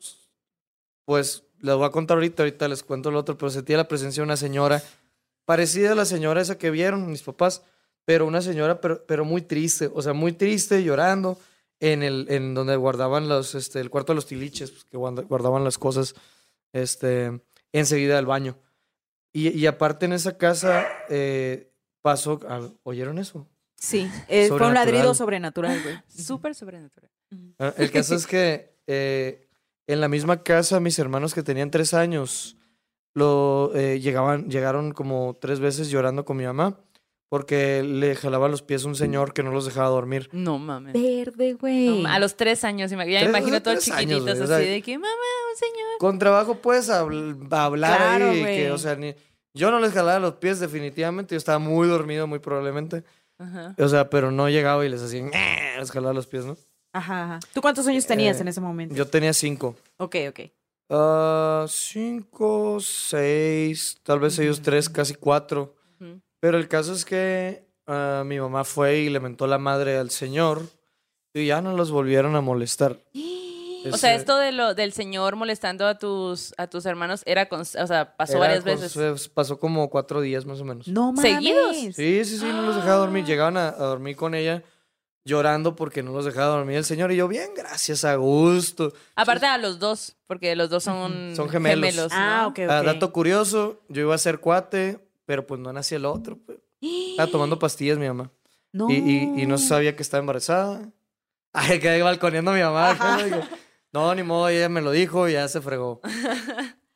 pues, 1.05 1.43
les 1.61 1.75
voy 1.75 1.85
a 1.85 1.91
contar 1.91 2.17
ahorita, 2.17 2.43
ahorita 2.43 2.69
les 2.69 2.83
cuento 2.83 3.11
lo 3.11 3.19
otro, 3.19 3.37
pero 3.37 3.51
sentía 3.51 3.77
la 3.77 3.89
presencia 3.89 4.23
de 4.23 4.25
una 4.25 4.37
señora, 4.37 4.83
parecida 5.45 5.93
a 5.93 5.95
la 5.95 6.05
señora 6.05 6.41
esa 6.41 6.59
que 6.59 6.71
vieron 6.71 7.11
mis 7.11 7.23
papás, 7.23 7.63
pero 8.05 8.25
una 8.27 8.41
señora, 8.41 8.81
pero, 8.81 9.05
pero 9.05 9.25
muy 9.25 9.43
triste, 9.43 9.91
o 9.93 10.01
sea, 10.01 10.13
muy 10.13 10.33
triste, 10.33 10.83
llorando, 10.85 11.39
en 11.81 12.03
el, 12.03 12.27
en 12.31 12.55
donde 12.55 12.77
guardaban 12.77 13.29
los, 13.29 13.55
este, 13.55 13.81
el 13.81 13.91
cuarto 13.91 14.13
de 14.13 14.17
los 14.17 14.27
tiliches, 14.27 14.71
pues, 14.71 14.85
que 14.85 14.97
guarda- 14.97 15.23
guardaban 15.23 15.65
las 15.65 15.77
cosas, 15.77 16.15
este, 16.73 17.41
enseguida 17.73 18.17
del 18.17 18.27
baño. 18.27 18.57
Y, 19.33 19.49
y 19.51 19.67
aparte 19.67 20.07
en 20.07 20.15
esa 20.15 20.39
casa 20.39 20.87
eh, 21.11 21.71
pasó, 22.07 22.39
al- 22.49 22.73
¿oyeron 22.85 23.19
eso? 23.19 23.49
Sí, 23.77 24.09
eh, 24.29 24.47
fue 24.47 24.57
un 24.57 24.59
Sobrenatural. 24.61 24.75
ladrido 24.75 25.15
sobrenatural, 25.15 25.83
güey. 25.83 25.97
Súper 26.09 26.55
sobrenatural. 26.55 27.11
Ah, 27.59 27.75
El 27.77 27.91
caso 27.91 28.15
es 28.15 28.27
que 28.29 28.77
eh, 28.87 29.49
en 29.89 30.01
la 30.01 30.07
misma 30.09 30.43
casa 30.45 30.79
mis 30.79 30.99
hermanos 31.01 31.35
que 31.35 31.43
tenían 31.43 31.71
tres 31.73 31.93
años 31.95 32.57
lo 33.15 33.73
eh, 33.75 33.99
llegaban, 34.01 34.49
llegaron 34.51 34.93
como 34.93 35.37
tres 35.41 35.59
veces 35.59 35.91
llorando 35.91 36.25
con 36.25 36.37
mi 36.37 36.45
mamá 36.45 36.79
porque 37.29 37.83
le 37.83 38.15
jalaba 38.15 38.47
los 38.49 38.63
pies 38.63 38.85
a 38.85 38.89
un 38.89 38.95
señor 38.95 39.33
que 39.35 39.43
no 39.43 39.51
los 39.51 39.65
dejaba 39.67 39.89
dormir. 39.89 40.29
No 40.33 40.59
mames. 40.59 40.93
Verde, 40.93 41.55
güey. 41.55 42.07
a 42.07 42.21
los 42.21 42.37
tres 42.37 42.63
años, 42.63 42.89
ya 42.93 42.97
me 42.97 43.05
Tres- 43.05 43.25
imagino 43.29 43.61
todos 43.63 43.89
años, 43.89 44.21
chiquititos 44.21 44.39
o 44.39 44.45
así 44.45 44.47
sea, 44.47 44.59
de 44.59 44.81
que, 44.83 44.97
mamá, 44.97 45.09
un 45.51 45.57
señor. 45.59 45.89
Con 45.99 46.19
trabajo 46.21 46.55
puedes 46.63 46.89
habl- 46.89 47.53
hablar 47.53 47.97
Claro, 47.99 48.31
ahí, 48.31 48.41
güey. 48.43 48.57
que, 48.59 48.71
o 48.71 48.79
sea, 48.79 48.95
ni- 48.95 49.15
yo 49.57 49.71
no 49.71 49.81
les 49.81 49.93
jalaba 49.93 50.19
los 50.21 50.35
pies 50.35 50.61
definitivamente, 50.61 51.35
yo 51.35 51.39
estaba 51.39 51.59
muy 51.59 51.89
dormido 51.89 52.27
muy 52.27 52.39
probablemente, 52.39 53.03
Ajá. 53.39 53.75
o 53.79 53.89
sea, 53.89 54.09
pero 54.11 54.31
no 54.31 54.49
llegaba 54.49 54.85
y 54.85 54.89
les 54.89 55.03
hacía, 55.03 55.23
"Ñe", 55.23 55.79
les 55.79 55.91
jalaba 55.91 56.13
los 56.15 56.27
pies, 56.27 56.45
¿no? 56.45 56.57
Ajá, 56.93 57.25
ajá. 57.25 57.39
¿Tú 57.53 57.61
cuántos 57.61 57.87
años 57.87 58.07
tenías 58.07 58.39
Eh, 58.39 58.43
en 58.43 58.49
ese 58.49 58.61
momento? 58.61 58.95
Yo 58.95 59.07
tenía 59.07 59.33
cinco. 59.33 59.75
Ok, 59.99 60.17
ok. 60.29 60.41
Ah, 60.91 61.67
cinco, 61.69 62.79
seis, 62.81 63.99
tal 64.03 64.21
vez 64.21 64.39
ellos 64.39 64.63
tres, 64.63 64.89
casi 64.89 65.15
cuatro. 65.15 65.75
Pero 66.41 66.59
el 66.59 66.69
caso 66.69 66.93
es 66.93 67.05
que 67.05 67.65
ah, 67.87 68.23
mi 68.25 68.39
mamá 68.39 68.63
fue 68.65 68.99
y 68.99 69.09
le 69.11 69.21
mentó 69.21 69.47
la 69.47 69.59
madre 69.59 69.97
al 69.99 70.11
señor 70.11 70.63
y 71.35 71.47
ya 71.47 71.61
no 71.61 71.77
los 71.77 71.91
volvieron 71.91 72.37
a 72.37 72.41
molestar. 72.41 72.97
O 73.93 73.97
sea, 73.97 74.15
esto 74.15 74.37
de 74.39 74.53
lo, 74.53 74.75
del 74.75 74.93
señor 74.93 75.37
molestando 75.37 75.87
a 75.87 75.99
tus, 75.99 76.55
a 76.59 76.67
tus 76.67 76.87
hermanos 76.87 77.23
era, 77.27 77.49
con, 77.49 77.61
o 77.61 77.65
sea, 77.65 78.17
pasó 78.17 78.33
era 78.35 78.41
varias 78.41 78.65
con- 78.65 78.81
veces. 78.81 79.29
Pasó 79.29 79.59
como 79.59 79.89
cuatro 79.91 80.21
días 80.21 80.45
más 80.47 80.61
o 80.61 80.65
menos. 80.65 80.89
No 80.89 81.13
mames. 81.13 81.33
¿Seguidos? 81.33 81.77
Sí, 81.77 82.25
sí, 82.25 82.39
sí, 82.39 82.45
no 82.47 82.63
los 82.63 82.77
dejaba 82.77 82.97
dormir. 82.97 83.25
Llegaban 83.25 83.57
a, 83.57 83.69
a 83.69 83.73
dormir 83.73 84.17
con 84.17 84.35
ella 84.35 84.63
llorando 85.25 85.75
porque 85.75 86.03
no 86.05 86.13
los 86.13 86.25
dejaba 86.25 86.57
dormir 86.57 86.77
el 86.77 86.85
señor. 86.85 87.11
Y 87.11 87.17
yo, 87.17 87.27
bien, 87.29 87.51
gracias, 87.57 88.05
a 88.05 88.15
gusto. 88.15 88.93
Aparte 89.17 89.47
a 89.47 89.59
los 89.59 89.79
dos, 89.81 90.15
porque 90.29 90.55
los 90.55 90.71
dos 90.71 90.85
son, 90.85 91.35
Son 91.35 91.49
gemelos. 91.49 92.13
Ah, 92.13 92.43
¿no? 92.43 92.49
ok, 92.49 92.61
Ah, 92.71 92.79
ok. 92.81 92.87
dato 92.87 93.13
curioso, 93.13 93.81
yo 93.89 94.03
iba 94.03 94.15
a 94.15 94.19
ser 94.19 94.39
cuate, 94.39 95.01
pero 95.25 95.47
pues 95.47 95.61
no 95.61 95.73
nací 95.73 95.95
el 95.97 96.05
otro. 96.05 96.39
pues. 96.47 96.59
Estaba 96.81 97.31
tomando 97.31 97.59
pastillas 97.59 97.99
mi 97.99 98.07
mamá. 98.07 98.31
No. 98.73 98.91
Y, 98.91 98.95
y, 98.97 99.43
y 99.43 99.47
no 99.47 99.57
sabía 99.57 99.97
que 99.97 100.03
estaba 100.03 100.21
embarazada. 100.21 100.91
Ay, 101.55 101.79
quedé 101.81 102.03
balconeando 102.03 102.51
a 102.51 102.55
mi 102.55 102.61
mamá. 102.61 102.95
No, 103.97 104.15
ni 104.15 104.23
modo, 104.23 104.49
ella 104.51 104.69
me 104.69 104.83
lo 104.83 104.91
dijo 104.91 105.27
y 105.27 105.33
ya 105.33 105.49
se 105.49 105.63
fregó. 105.63 106.01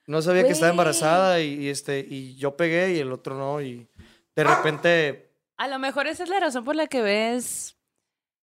No 0.07 0.21
sabía 0.21 0.43
que 0.45 0.51
estaba 0.51 0.71
embarazada 0.71 1.41
y, 1.41 1.55
y, 1.55 1.69
este, 1.71 2.01
y 2.07 2.37
yo 2.37 2.57
pegué 2.57 2.93
y 2.95 2.99
el 2.99 3.11
otro 3.11 3.35
no. 3.37 3.63
Y 3.63 3.89
de 4.37 4.45
repente, 4.45 5.31
A 5.57 5.67
lo 5.69 5.79
mejor 5.79 6.07
esa 6.09 6.25
es 6.25 6.29
la 6.29 6.41
razón 6.41 6.63
por 6.65 6.77
la 6.77 6.87
que 6.89 7.01
ves 7.01 7.77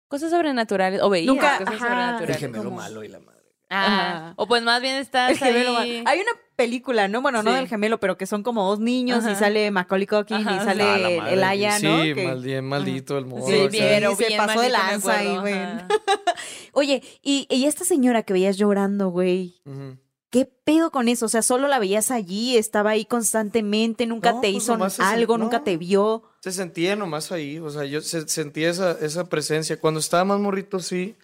cosas 0.09 0.31
sobrenaturales. 0.31 1.01
O 1.01 1.09
veías 1.09 1.29
Nunca- 1.35 1.59
cosas 1.59 1.75
ajá. 1.77 1.79
sobrenaturales. 1.89 2.37
el 2.37 2.41
gemelo 2.41 2.65
¿cómo? 2.65 2.77
malo 2.77 3.03
y 3.05 3.09
la 3.09 3.21
madre. 3.21 3.32
Ah, 3.75 3.87
Ajá. 3.87 4.35
o 4.37 4.47
pues 4.47 4.63
más 4.63 4.83
bien 4.83 4.97
estás 4.97 5.31
El 5.33 5.39
gemelo. 5.39 5.77
ahí- 5.79 6.03
Hay 6.07 6.21
una 6.21 6.33
película, 6.57 7.09
¿no? 7.09 7.23
Bueno, 7.23 7.43
no 7.43 7.51
Sí. 7.53 7.57
del 7.57 7.69
gemelo, 7.69 7.99
pero 8.01 8.19
que 8.19 8.27
son 8.27 8.43
como 8.43 8.69
dos 8.69 8.79
niños 8.81 9.25
y 9.25 9.29
Ajá. 9.29 9.39
sale 9.39 9.71
Macaulay 9.71 10.07
Culkin 10.07 10.41
y 10.41 10.43
Ajá. 10.43 10.65
sale 10.65 10.83
Ah, 11.21 11.31
el- 11.31 11.43
Aya, 11.43 11.79
sí, 11.79 11.87
¿no? 11.87 12.03
Sí, 12.03 12.15
Que- 12.15 12.27
mal- 12.27 12.43
bien 12.43 12.65
maldito 12.67 13.17
el 13.19 13.25
modo. 13.27 13.47
Sí, 13.47 13.53
bien, 13.69 13.71
pero 13.89 14.15
se 14.17 14.27
bien 14.27 14.37
pasó 14.37 14.61
de 14.61 14.69
lanza 14.69 15.19
ahí, 15.19 15.37
güey. 15.39 15.55
Oye, 16.73 17.03
y, 17.23 17.47
y 17.51 17.65
esta 17.67 17.85
señora 17.85 18.23
que 18.23 18.33
veías 18.33 18.57
llorando, 18.57 19.09
güey, 19.09 19.61
Ujú. 19.65 19.99
¿qué 20.31 20.47
pedo 20.47 20.91
con 20.91 21.09
eso? 21.09 21.27
O 21.27 21.29
sea, 21.29 21.43
solo 21.43 21.69
la 21.69 21.79
veías 21.79 22.11
allí, 22.11 22.57
estaba 22.57 22.91
ahí 22.91 23.05
constantemente, 23.05 24.07
nunca 24.07 24.33
No, 24.33 24.41
te 24.41 24.51
pues 24.53 24.63
hizo 24.65 24.91
se 24.91 25.03
algo, 25.03 25.37
sen- 25.37 25.41
nunca 25.41 25.59
no. 25.59 25.65
te 25.65 25.77
vio. 25.77 26.23
Se 26.41 26.53
sentía 26.53 26.97
nomás 26.97 27.33
ahí, 27.33 27.59
o 27.59 27.71
sea, 27.71 27.85
yo 27.85 28.01
se- 28.01 28.29
sentía 28.29 28.71
esa, 28.71 28.93
esa 29.01 29.29
presencia. 29.29 29.79
Cuando 29.79 30.01
estaba 30.01 30.25
más 30.25 30.41
morrito, 30.41 30.81
sí, 30.81 31.17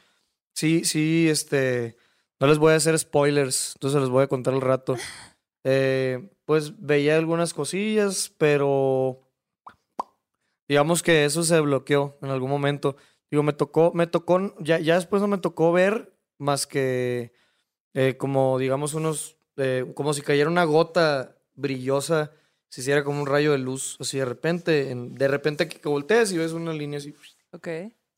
sí, 0.55 0.85
sí, 0.85 1.29
este, 1.29 1.97
no 2.41 2.47
les 2.47 2.59
voy 2.59 2.73
a 2.73 2.77
hacer 2.77 2.99
spoilers, 2.99 3.73
entonces 3.77 4.01
les 4.01 4.11
voy 4.11 4.23
a 4.25 4.29
contar 4.29 4.55
al 4.55 4.61
rato. 4.61 4.97
Eh, 5.65 6.31
pues 6.45 6.81
veía 6.81 7.17
algunas 7.17 7.53
cosillas, 7.55 8.33
pero 8.39 9.21
digamos 10.69 11.03
que 11.03 11.25
eso 11.25 11.43
se 11.43 11.61
bloqueó 11.61 12.19
en 12.23 12.31
algún 12.31 12.51
momento. 12.51 12.97
Digo, 13.31 13.43
me 13.43 13.53
tocó, 13.53 13.93
me 13.95 14.07
tocó, 14.07 14.55
ya, 14.61 14.79
ya 14.79 14.95
después 14.95 15.21
no 15.23 15.29
me 15.29 15.39
tocó 15.39 15.73
ver 15.73 16.15
más 16.39 16.67
que 16.67 17.33
eh, 17.95 18.17
como, 18.19 18.59
digamos, 18.59 18.95
unos, 18.95 19.39
eh, 19.57 19.87
como 19.95 20.15
si 20.15 20.23
cayera 20.23 20.51
una 20.51 20.65
gota 20.65 21.37
brillosa, 21.55 22.33
se 22.71 22.83
hiciera 22.83 23.05
como 23.05 23.21
un 23.21 23.27
rayo 23.27 23.53
de 23.53 23.59
luz, 23.59 23.97
así 24.01 24.19
de 24.19 24.25
repente, 24.27 24.91
en- 24.91 25.15
de 25.15 25.29
repente 25.29 25.69
que, 25.69 25.81
que 25.81 25.89
volteas 25.89 26.33
y 26.33 26.39
ves 26.39 26.53
una 26.53 26.73
línea 26.73 26.99
así. 26.99 27.15
Ok. 27.53 27.69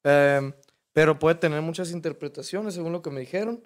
Em, 0.04 0.52
pero 0.92 1.18
puede 1.18 1.36
tener 1.36 1.62
muchas 1.62 1.92
interpretaciones 1.92 2.74
según 2.74 2.92
lo 2.92 3.02
que 3.02 3.10
me 3.10 3.20
dijeron. 3.20 3.62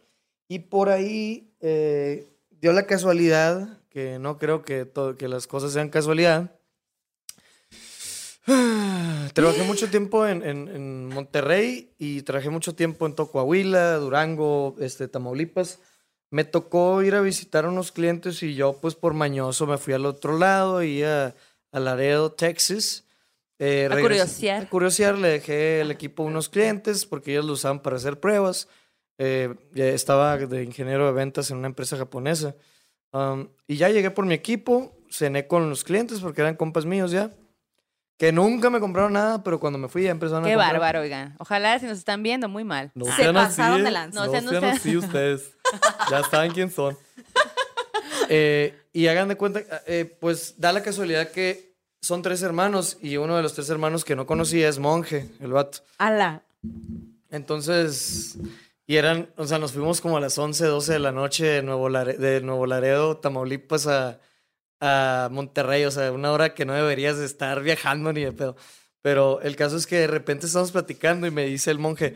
Y 0.49 0.59
por 0.61 0.89
ahí 0.91 1.53
eh, 1.61 2.27
dio 2.61 2.73
la 2.73 2.87
casualidad, 2.87 3.79
que 3.91 4.19
no 4.19 4.39
creo 4.39 4.63
que, 4.63 4.91
que 5.19 5.29
las 5.29 5.47
cosas 5.47 5.73
sean 5.73 5.89
casualidad. 5.89 6.53
Trabajé 9.33 9.63
mucho 9.65 9.89
tiempo 9.89 10.27
en, 10.27 10.43
en- 10.43 10.69
en 10.69 11.07
Monterrey 11.09 11.93
y 11.99 12.23
trabajé 12.23 12.51
mucho 12.51 12.75
tiempo 12.75 13.07
en 13.07 13.15
Tocoahuila, 13.15 13.97
Durango, 13.97 14.77
este, 14.81 15.09
Tamaulipas. 15.09 15.79
Me 16.31 16.45
tocó 16.45 17.03
ir 17.03 17.15
a 17.15 17.21
visitar 17.21 17.65
a 17.65 17.69
unos 17.69 17.91
clientes 17.93 18.43
y 18.43 18.55
yo, 18.55 18.75
pues 18.81 18.95
por 18.95 19.15
mañoso, 19.15 19.67
me 19.67 19.79
fui 19.79 19.95
al 19.95 20.05
otro 20.07 20.37
lado 20.37 20.83
y 20.83 21.03
a, 21.03 21.35
a 21.73 21.81
Laredo, 21.81 22.33
Texas. 22.33 23.05
Eh, 23.59 23.89
A 23.91 23.95
regresé- 23.95 24.03
curiosear. 24.03 24.63
A 24.65 24.69
curiosear, 24.69 25.19
le 25.19 25.29
dejé 25.29 25.81
el 25.81 25.91
equipo 25.91 26.23
a 26.25 26.27
unos 26.27 26.49
clientes 26.49 27.07
porque 27.07 27.33
ellos 27.33 27.45
lo 27.47 27.53
usaban 27.55 27.81
para 27.81 27.97
hacer 27.97 28.21
pruebas. 28.21 28.69
Eh, 29.18 29.54
ya 29.75 29.87
estaba 29.87 30.37
de 30.37 30.64
ingeniero 30.64 31.06
de 31.06 31.12
ventas 31.12 31.50
en 31.50 31.59
una 31.59 31.66
empresa 31.68 31.97
japonesa. 31.97 32.54
Um, 33.12 33.49
y 33.68 33.76
ya 33.76 33.88
llegué 33.90 34.11
por 34.11 34.26
mi 34.26 34.35
equipo, 34.35 34.97
cené 35.11 35.47
con 35.47 35.71
los 35.71 35.85
clientes 35.85 36.21
porque 36.21 36.40
eran 36.40 36.56
compas 36.56 36.85
míos 36.85 37.11
ya. 37.11 37.30
Que 38.16 38.30
nunca 38.33 38.71
me 38.71 38.78
compraron 38.78 39.12
nada, 39.12 39.42
pero 39.42 39.59
cuando 39.59 39.78
me 39.78 39.88
fui 39.88 40.04
ya 40.04 40.11
empezaron 40.11 40.44
a 40.44 40.47
Qué 40.49 40.54
comprar. 40.54 40.73
bárbaro, 40.75 41.00
oigan. 41.00 41.35
Ojalá 41.38 41.78
si 41.80 41.87
nos 41.87 41.99
están 41.99 42.23
viendo, 42.23 42.49
muy 42.49 42.62
mal. 42.64 42.92
No 42.94 43.06
Se 43.06 43.12
sean 43.12 43.37
así, 43.37 43.56
pasaron 43.56 43.80
¿eh? 43.80 43.85
de 43.85 43.90
lanza. 43.90 44.21
No 44.21 44.26
No, 44.26 44.33
sean 44.33 44.49
sean 44.49 44.64
así 44.64 44.97
ustedes. 44.97 45.52
ya 46.11 46.23
saben 46.25 46.52
quién 46.52 46.71
son. 46.71 46.97
Eh, 48.30 48.75
y 48.94 49.06
hagan 49.09 49.28
de 49.28 49.37
cuenta, 49.37 49.61
eh, 49.87 50.16
pues 50.18 50.54
da 50.56 50.73
la 50.73 50.83
casualidad 50.83 51.30
que 51.30 51.75
son 52.00 52.23
tres 52.23 52.40
hermanos 52.40 52.97
y 53.02 53.18
uno 53.18 53.37
de 53.37 53.42
los 53.42 53.52
tres 53.52 53.68
hermanos 53.68 54.02
que 54.02 54.16
no 54.16 54.25
conocía 54.25 54.66
es 54.66 54.78
monje, 54.78 55.28
el 55.40 55.52
vato. 55.52 55.80
Ala. 55.99 56.42
Entonces, 57.30 58.38
y 58.87 58.97
eran, 58.97 59.33
o 59.37 59.47
sea, 59.47 59.59
nos 59.59 59.73
fuimos 59.73 60.00
como 60.00 60.17
a 60.17 60.21
las 60.21 60.37
11, 60.38 60.64
12 60.67 60.93
de 60.95 60.99
la 60.99 61.12
noche 61.12 61.45
de 61.47 61.62
Nuevo, 61.62 61.88
Lare- 61.88 62.19
de 62.19 62.41
Nuevo 62.41 62.67
Laredo, 62.67 63.17
Tamaulipas 63.17 63.87
a, 63.87 64.21
a 64.81 65.29
Monterrey, 65.33 65.85
o 65.85 65.91
sea, 65.91 66.12
una 66.12 66.33
hora 66.33 66.55
que 66.55 66.64
no 66.67 66.75
deberías 66.75 67.19
de 67.19 67.25
estar 67.26 67.62
viajando 67.62 68.12
ni 68.12 68.25
de 68.25 68.33
pedo. 68.33 68.57
Pero 69.03 69.41
el 69.43 69.57
caso 69.57 69.76
es 69.76 69.87
que 69.87 69.97
de 69.97 70.07
repente 70.07 70.47
estamos 70.47 70.73
platicando 70.73 71.26
y 71.26 71.31
me 71.31 71.45
dice 71.47 71.71
el 71.71 71.79
monje, 71.79 72.14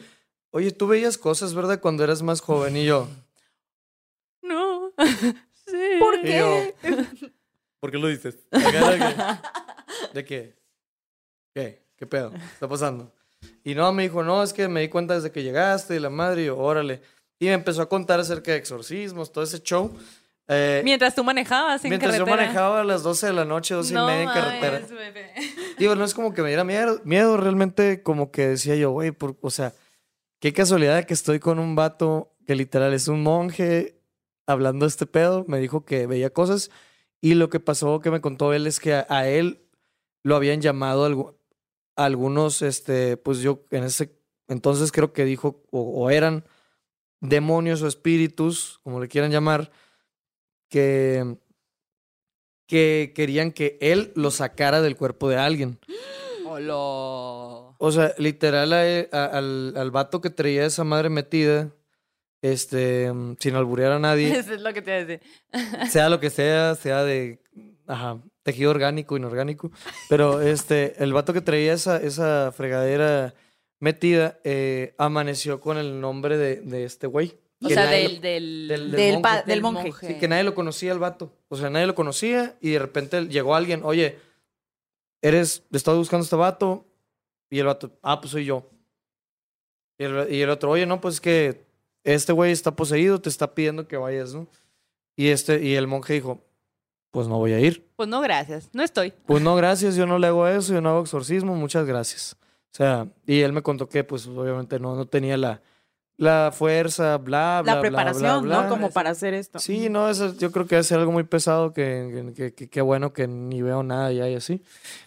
oye, 0.50 0.70
tú 0.72 0.86
veías 0.86 1.18
cosas, 1.18 1.54
¿verdad? 1.54 1.80
Cuando 1.80 2.04
eras 2.04 2.22
más 2.22 2.40
joven 2.40 2.76
y 2.76 2.84
yo. 2.86 3.08
No. 4.42 4.92
sí. 5.66 5.96
¿Por 5.98 6.20
qué? 6.22 6.38
yo, 6.38 6.90
¿Por 7.80 7.90
qué 7.90 7.98
lo 7.98 8.08
dices? 8.08 8.36
De 8.50 8.58
que- 8.60 10.14
¿De 10.14 10.24
qué? 10.24 10.56
¿Qué? 11.54 11.82
¿Qué 11.96 12.06
pedo? 12.06 12.30
¿Qué 12.30 12.36
está 12.38 12.68
pasando? 12.68 13.12
Y 13.64 13.74
no, 13.74 13.92
me 13.92 14.04
dijo, 14.04 14.22
no, 14.22 14.42
es 14.42 14.52
que 14.52 14.68
me 14.68 14.80
di 14.80 14.88
cuenta 14.88 15.14
desde 15.14 15.30
que 15.30 15.42
llegaste 15.42 15.96
y 15.96 16.00
la 16.00 16.10
madre, 16.10 16.42
y 16.42 16.46
yo, 16.46 16.56
órale. 16.58 17.00
Y 17.38 17.46
me 17.46 17.52
empezó 17.52 17.82
a 17.82 17.88
contar 17.88 18.18
acerca 18.20 18.52
de 18.52 18.58
exorcismos, 18.58 19.30
todo 19.32 19.44
ese 19.44 19.60
show. 19.62 19.92
Eh, 20.48 20.80
Mientras 20.84 21.14
tú 21.14 21.22
manejabas 21.22 21.84
en 21.84 21.90
mientras 21.90 22.16
yo 22.16 22.24
carretera. 22.24 22.46
manejaba 22.48 22.80
a 22.80 22.84
las 22.84 23.02
12 23.02 23.26
de 23.26 23.32
la 23.34 23.44
noche, 23.44 23.74
12 23.74 23.92
no 23.94 24.04
y 24.08 24.12
media 24.12 24.22
en 24.22 24.28
carretera. 24.30 24.80
bebé. 24.88 25.30
Digo, 25.78 25.94
no 25.94 26.04
es 26.04 26.14
como 26.14 26.32
que 26.32 26.42
me 26.42 26.48
diera 26.48 26.64
miedo, 26.64 27.00
miedo 27.04 27.36
realmente 27.36 28.02
como 28.02 28.30
que 28.32 28.48
decía 28.48 28.74
yo, 28.74 28.90
güey, 28.92 29.12
o 29.42 29.50
sea, 29.50 29.74
qué 30.40 30.52
casualidad 30.52 31.04
que 31.04 31.12
estoy 31.14 31.38
con 31.38 31.58
un 31.58 31.76
vato 31.76 32.34
que 32.46 32.54
literal 32.56 32.94
es 32.94 33.08
un 33.08 33.22
monje 33.22 34.00
hablando 34.46 34.86
de 34.86 34.88
este 34.88 35.04
pedo, 35.06 35.44
me 35.46 35.58
dijo 35.58 35.84
que 35.84 36.06
veía 36.06 36.30
cosas 36.30 36.70
y 37.20 37.34
lo 37.34 37.50
que 37.50 37.60
pasó 37.60 38.00
que 38.00 38.10
me 38.10 38.22
contó 38.22 38.54
él 38.54 38.66
es 38.66 38.80
que 38.80 38.94
a, 38.94 39.06
a 39.10 39.28
él 39.28 39.60
lo 40.24 40.34
habían 40.34 40.62
llamado 40.62 41.06
algu- 41.08 41.34
algunos, 42.04 42.62
este, 42.62 43.16
pues 43.16 43.40
yo 43.40 43.64
en 43.70 43.84
ese 43.84 44.16
entonces 44.48 44.92
creo 44.92 45.12
que 45.12 45.24
dijo, 45.24 45.62
o, 45.70 45.80
o 45.82 46.10
eran 46.10 46.44
demonios 47.20 47.82
o 47.82 47.86
espíritus, 47.88 48.80
como 48.82 49.00
le 49.00 49.08
quieran 49.08 49.30
llamar, 49.30 49.70
que, 50.70 51.36
que 52.66 53.12
querían 53.14 53.52
que 53.52 53.78
él 53.80 54.12
lo 54.14 54.30
sacara 54.30 54.80
del 54.82 54.96
cuerpo 54.96 55.28
de 55.28 55.36
alguien. 55.36 55.78
Hola. 56.46 56.74
O 57.80 57.90
sea, 57.92 58.14
literal 58.18 58.72
a 58.72 58.86
él- 58.86 59.08
a- 59.12 59.24
al, 59.26 59.74
al 59.76 59.90
vato 59.90 60.20
que 60.20 60.30
traía 60.30 60.64
esa 60.66 60.84
madre 60.84 61.08
metida, 61.10 61.70
este, 62.42 63.12
sin 63.38 63.54
alburear 63.54 63.92
a 63.92 63.98
nadie, 63.98 64.30
Eso 64.38 64.54
es 64.54 64.60
lo 64.62 64.72
que 64.72 64.82
te 64.82 64.90
iba 64.90 65.00
a 65.00 65.04
decir. 65.04 65.90
sea 65.90 66.08
lo 66.08 66.20
que 66.20 66.30
sea, 66.30 66.74
sea 66.74 67.04
de 67.04 67.40
ajá, 67.86 68.20
tejido 68.48 68.70
orgánico, 68.70 69.16
inorgánico, 69.16 69.70
pero 70.08 70.40
este, 70.40 70.94
el 71.02 71.12
vato 71.12 71.32
que 71.34 71.40
traía 71.42 71.72
esa, 71.74 71.98
esa 71.98 72.50
fregadera 72.52 73.34
metida, 73.80 74.38
eh, 74.44 74.94
amaneció 74.98 75.60
con 75.60 75.76
el 75.76 76.00
nombre 76.00 76.36
de, 76.38 76.56
de 76.62 76.84
este 76.84 77.06
güey. 77.06 77.36
O 77.62 77.68
Que 77.68 77.74
sea, 77.74 77.84
nadie 77.86 78.08
del, 78.08 78.20
del, 78.20 78.68
del- 78.68 78.90
Del, 78.92 79.12
monje. 79.14 79.22
pa- 79.22 79.36
del 79.42 79.46
Del 79.46 79.62
monje. 79.62 79.82
monje. 79.90 80.06
Sí, 80.06 80.18
que 80.18 80.28
nadie 80.28 80.44
lo 80.44 80.54
conocía 80.54 80.92
el 80.92 80.98
vato. 80.98 81.32
O 81.48 81.56
sea, 81.56 81.68
nadie 81.70 81.86
lo 81.86 81.94
conocía 81.94 82.56
y 82.60 82.70
de 82.70 82.78
repente 82.78 83.26
llegó 83.26 83.54
alguien, 83.54 83.82
oye, 83.84 84.16
eres, 85.22 85.62
estás 85.72 85.96
buscando 85.96 86.22
a 86.22 86.24
este 86.26 86.36
vato. 86.36 86.84
Y 87.50 87.58
el 87.58 87.66
vato, 87.66 87.90
ah, 88.02 88.20
pues 88.20 88.30
soy 88.32 88.44
yo. 88.44 88.68
Y 89.98 90.04
el, 90.04 90.32
y 90.32 90.40
el 90.42 90.50
otro, 90.50 90.70
oye, 90.70 90.86
no, 90.86 91.00
pues 91.00 91.14
es 91.16 91.20
que 91.20 91.60
este 92.04 92.32
güey 92.32 92.52
está 92.52 92.76
poseído, 92.76 93.20
te 93.20 93.28
está 93.28 93.54
pidiendo 93.54 93.88
que 93.88 93.96
vayas, 93.96 94.34
¿no? 94.34 94.46
Y 95.16 95.28
este, 95.28 95.62
y 95.64 95.74
el 95.74 95.86
monje 95.88 96.12
dijo, 96.14 96.40
pues 97.10 97.26
no 97.28 97.38
voy 97.38 97.52
a 97.52 97.60
ir. 97.60 97.88
Pues 97.96 98.08
no, 98.08 98.20
gracias. 98.20 98.68
No 98.72 98.82
estoy. 98.82 99.12
Pues 99.26 99.42
no, 99.42 99.56
gracias, 99.56 99.96
yo 99.96 100.06
no 100.06 100.18
le 100.18 100.26
hago 100.28 100.46
eso, 100.46 100.72
yo 100.74 100.80
no 100.80 100.90
hago 100.90 101.00
exorcismo, 101.02 101.54
muchas 101.54 101.86
gracias. 101.86 102.36
O 102.72 102.76
sea, 102.76 103.08
y 103.26 103.40
él 103.40 103.52
me 103.52 103.62
contó 103.62 103.88
que, 103.88 104.04
pues 104.04 104.26
obviamente 104.26 104.78
no, 104.78 104.94
no 104.94 105.06
tenía 105.06 105.36
la, 105.36 105.62
la 106.16 106.50
fuerza, 106.52 107.16
bla, 107.16 107.62
bla, 107.62 107.74
La 107.74 107.80
bla, 107.80 107.80
preparación, 107.80 108.42
bla, 108.44 108.54
¿no? 108.56 108.60
bla. 108.62 108.68
Como 108.68 108.90
para 108.90 109.10
hacer 109.10 109.34
esto. 109.34 109.58
Sí, 109.58 109.88
no, 109.88 110.08
eso 110.10 110.34
yo 110.36 110.52
creo 110.52 110.66
que 110.66 110.82
ser 110.82 110.98
algo 110.98 111.10
muy 111.12 111.24
pesado, 111.24 111.72
que, 111.72 112.32
que, 112.36 112.52
que- 112.54 112.68
que 112.68 112.80
bueno 112.82 113.12
que 113.12 113.26
ni 113.26 113.62
veo 113.62 113.82
nada 113.82 114.12
ya 114.12 114.28
y 114.28 114.34
así. 114.34 114.62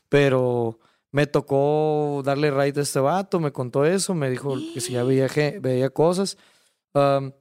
Pero 0.10 0.80
me 1.12 1.28
tocó 1.28 2.22
darle 2.26 2.52
raid 2.52 2.78
a 2.78 2.82
este 2.82 3.00
vato, 3.00 3.40
me 3.40 3.52
contó 3.52 3.86
eso, 3.86 4.14
me 4.16 4.30
dijo 4.30 4.56
que 4.74 4.82
si 4.82 4.94
ya 4.94 5.04
veía, 5.04 5.28
veía 5.62 5.90
cosas. 5.90 6.38
Am, 6.94 7.32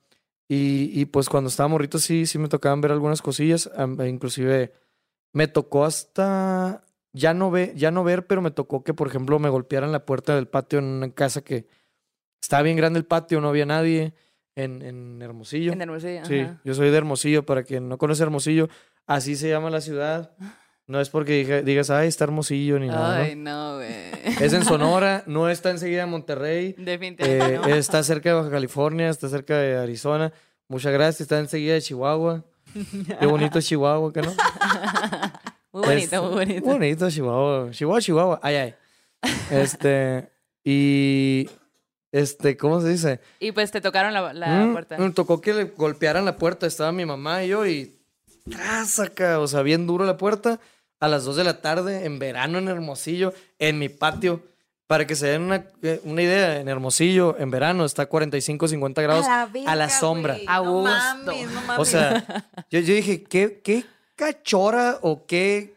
y, 0.52 0.90
y 1.00 1.04
pues 1.04 1.28
cuando 1.28 1.48
estaba 1.48 1.68
morrito 1.68 2.00
sí, 2.00 2.26
sí 2.26 2.36
me 2.36 2.48
tocaban 2.48 2.80
ver 2.80 2.90
algunas 2.90 3.22
cosillas, 3.22 3.70
e 3.76 4.08
inclusive 4.08 4.72
me 5.32 5.46
tocó 5.46 5.84
hasta 5.84 6.82
ya 7.12 7.34
no, 7.34 7.52
ve, 7.52 7.72
ya 7.76 7.92
no 7.92 8.02
ver, 8.02 8.26
pero 8.26 8.42
me 8.42 8.50
tocó 8.50 8.82
que, 8.82 8.92
por 8.92 9.06
ejemplo, 9.06 9.38
me 9.38 9.48
golpearan 9.48 9.92
la 9.92 10.04
puerta 10.04 10.34
del 10.34 10.48
patio 10.48 10.80
en 10.80 10.86
una 10.86 11.12
casa 11.12 11.42
que 11.42 11.68
estaba 12.42 12.64
bien 12.64 12.76
grande 12.76 12.98
el 12.98 13.06
patio, 13.06 13.40
no 13.40 13.48
había 13.48 13.64
nadie 13.64 14.12
en, 14.56 14.82
en 14.82 15.22
Hermosillo. 15.22 15.72
En 15.72 15.82
Hermosillo. 15.82 16.24
Sí, 16.24 16.40
ajá. 16.40 16.60
yo 16.64 16.74
soy 16.74 16.90
de 16.90 16.96
Hermosillo, 16.96 17.46
para 17.46 17.62
quien 17.62 17.88
no 17.88 17.96
conoce 17.96 18.24
Hermosillo, 18.24 18.68
así 19.06 19.36
se 19.36 19.50
llama 19.50 19.70
la 19.70 19.80
ciudad. 19.80 20.36
No 20.90 21.00
es 21.00 21.08
porque 21.08 21.32
dije- 21.44 21.62
digas, 21.62 21.88
ay, 21.90 22.08
está 22.08 22.24
Hermosillo 22.24 22.78
ni 22.80 22.88
nada. 22.88 23.20
Ay, 23.20 23.36
¿no? 23.36 23.70
no, 23.70 23.76
güey. 23.76 23.90
Es 24.40 24.52
en 24.52 24.64
Sonora, 24.64 25.22
no 25.26 25.48
está 25.48 25.70
enseguida 25.70 26.02
en 26.02 26.08
Monterrey, 26.10 26.74
Definitivamente. 26.76 27.54
eh, 27.54 27.58
no. 27.58 27.66
está 27.76 28.02
cerca 28.02 28.30
de 28.30 28.34
Baja 28.34 28.50
California, 28.50 29.08
está 29.08 29.28
cerca 29.28 29.56
de 29.56 29.76
Arizona. 29.76 30.32
Muchas 30.66 30.92
gracias, 30.92 31.20
está 31.22 31.38
enseguida 31.38 31.74
de 31.74 31.82
Chihuahua. 31.82 32.44
Qué 33.20 33.26
bonito 33.26 33.60
Chihuahua, 33.60 34.12
¿que 34.12 34.22
no? 34.22 34.32
Muy 35.72 35.82
bonito, 35.84 36.16
Es- 36.16 36.22
muy 36.22 36.30
bonito. 36.32 36.66
Bonito 36.66 37.10
Chihuahua. 37.10 37.70
Chihuahua, 37.70 38.00
Chihuahua. 38.00 38.40
Ay, 38.42 38.56
ay. 38.56 38.74
Este, 39.50 40.28
y, 40.64 41.48
este, 42.10 42.56
¿cómo 42.56 42.80
se 42.80 42.88
dice? 42.88 43.20
Y 43.38 43.52
pues 43.52 43.70
te 43.70 43.80
tocaron 43.80 44.12
la, 44.12 44.32
la 44.32 44.48
Mm, 44.66 44.72
puerta. 44.72 44.98
Me 44.98 45.10
tocó 45.10 45.40
que 45.40 45.54
le 45.54 45.64
golpearan 45.66 46.24
la 46.24 46.36
puerta. 46.36 46.66
Estaba 46.66 46.90
mi 46.90 47.04
mamá 47.06 47.44
y 47.44 47.48
yo 47.48 47.64
y. 47.66 47.96
¡tras 48.50 48.98
acá! 48.98 49.38
O 49.38 49.46
sea, 49.46 49.62
bien 49.62 49.86
duro 49.86 50.04
la 50.04 50.16
puerta. 50.16 50.58
A 51.00 51.08
las 51.08 51.24
2 51.24 51.36
de 51.36 51.44
la 51.44 51.60
tarde, 51.60 52.04
en 52.04 52.18
verano 52.18 52.58
en 52.58 52.68
Hermosillo, 52.68 53.32
en 53.58 53.78
mi 53.78 53.88
patio. 53.88 54.42
Para 54.86 55.06
que 55.06 55.14
se 55.14 55.28
den 55.28 55.42
una, 55.42 55.64
eh, 55.82 56.00
una 56.02 56.20
idea, 56.20 56.58
en 56.60 56.68
Hermosillo, 56.68 57.36
en 57.38 57.50
verano, 57.52 57.84
está 57.84 58.06
45, 58.06 58.66
50 58.68 59.02
grados 59.02 59.24
a 59.26 59.46
la, 59.46 59.46
verga, 59.46 59.88
sombra. 59.88 60.34
güey. 60.34 60.46
A 60.48 60.56
No 60.58 60.72
gusto. 60.72 60.90
mames, 60.90 61.46
no 61.52 61.60
mames. 61.62 61.78
O 61.78 61.84
sea, 61.84 62.44
yo, 62.70 62.80
yo 62.80 62.94
dije, 62.94 63.22
¿qué, 63.22 63.60
¿qué 63.62 63.84
cachora 64.16 64.98
o 65.02 65.26
qué 65.26 65.74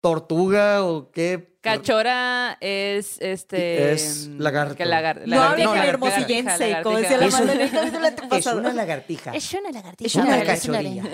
tortuga 0.00 0.82
o 0.84 1.10
qué. 1.12 1.52
Cachora 1.60 2.56
es 2.60 3.18
este. 3.20 3.92
Es 3.92 4.26
lagarto. 4.38 4.74
Que 4.76 4.84
lagar- 4.86 5.22
no 5.26 5.40
hablen 5.40 5.66
no, 5.66 5.74
lagartija, 5.76 5.86
hermosillense, 6.16 6.76
como 6.82 6.98
decía 6.98 7.18
la 7.18 7.26
Es 7.26 7.32
madre 7.34 7.44
un- 7.44 7.50
en 7.52 7.60
el 7.62 7.70
capítulo 7.70 8.06
antepasado. 8.08 8.60
lagartija. 8.72 9.32
Es 9.34 9.52
una 9.54 9.70
lagartija. 9.70 10.06
Es 10.06 10.14
una 10.16 10.42
cachorilla. 10.42 11.04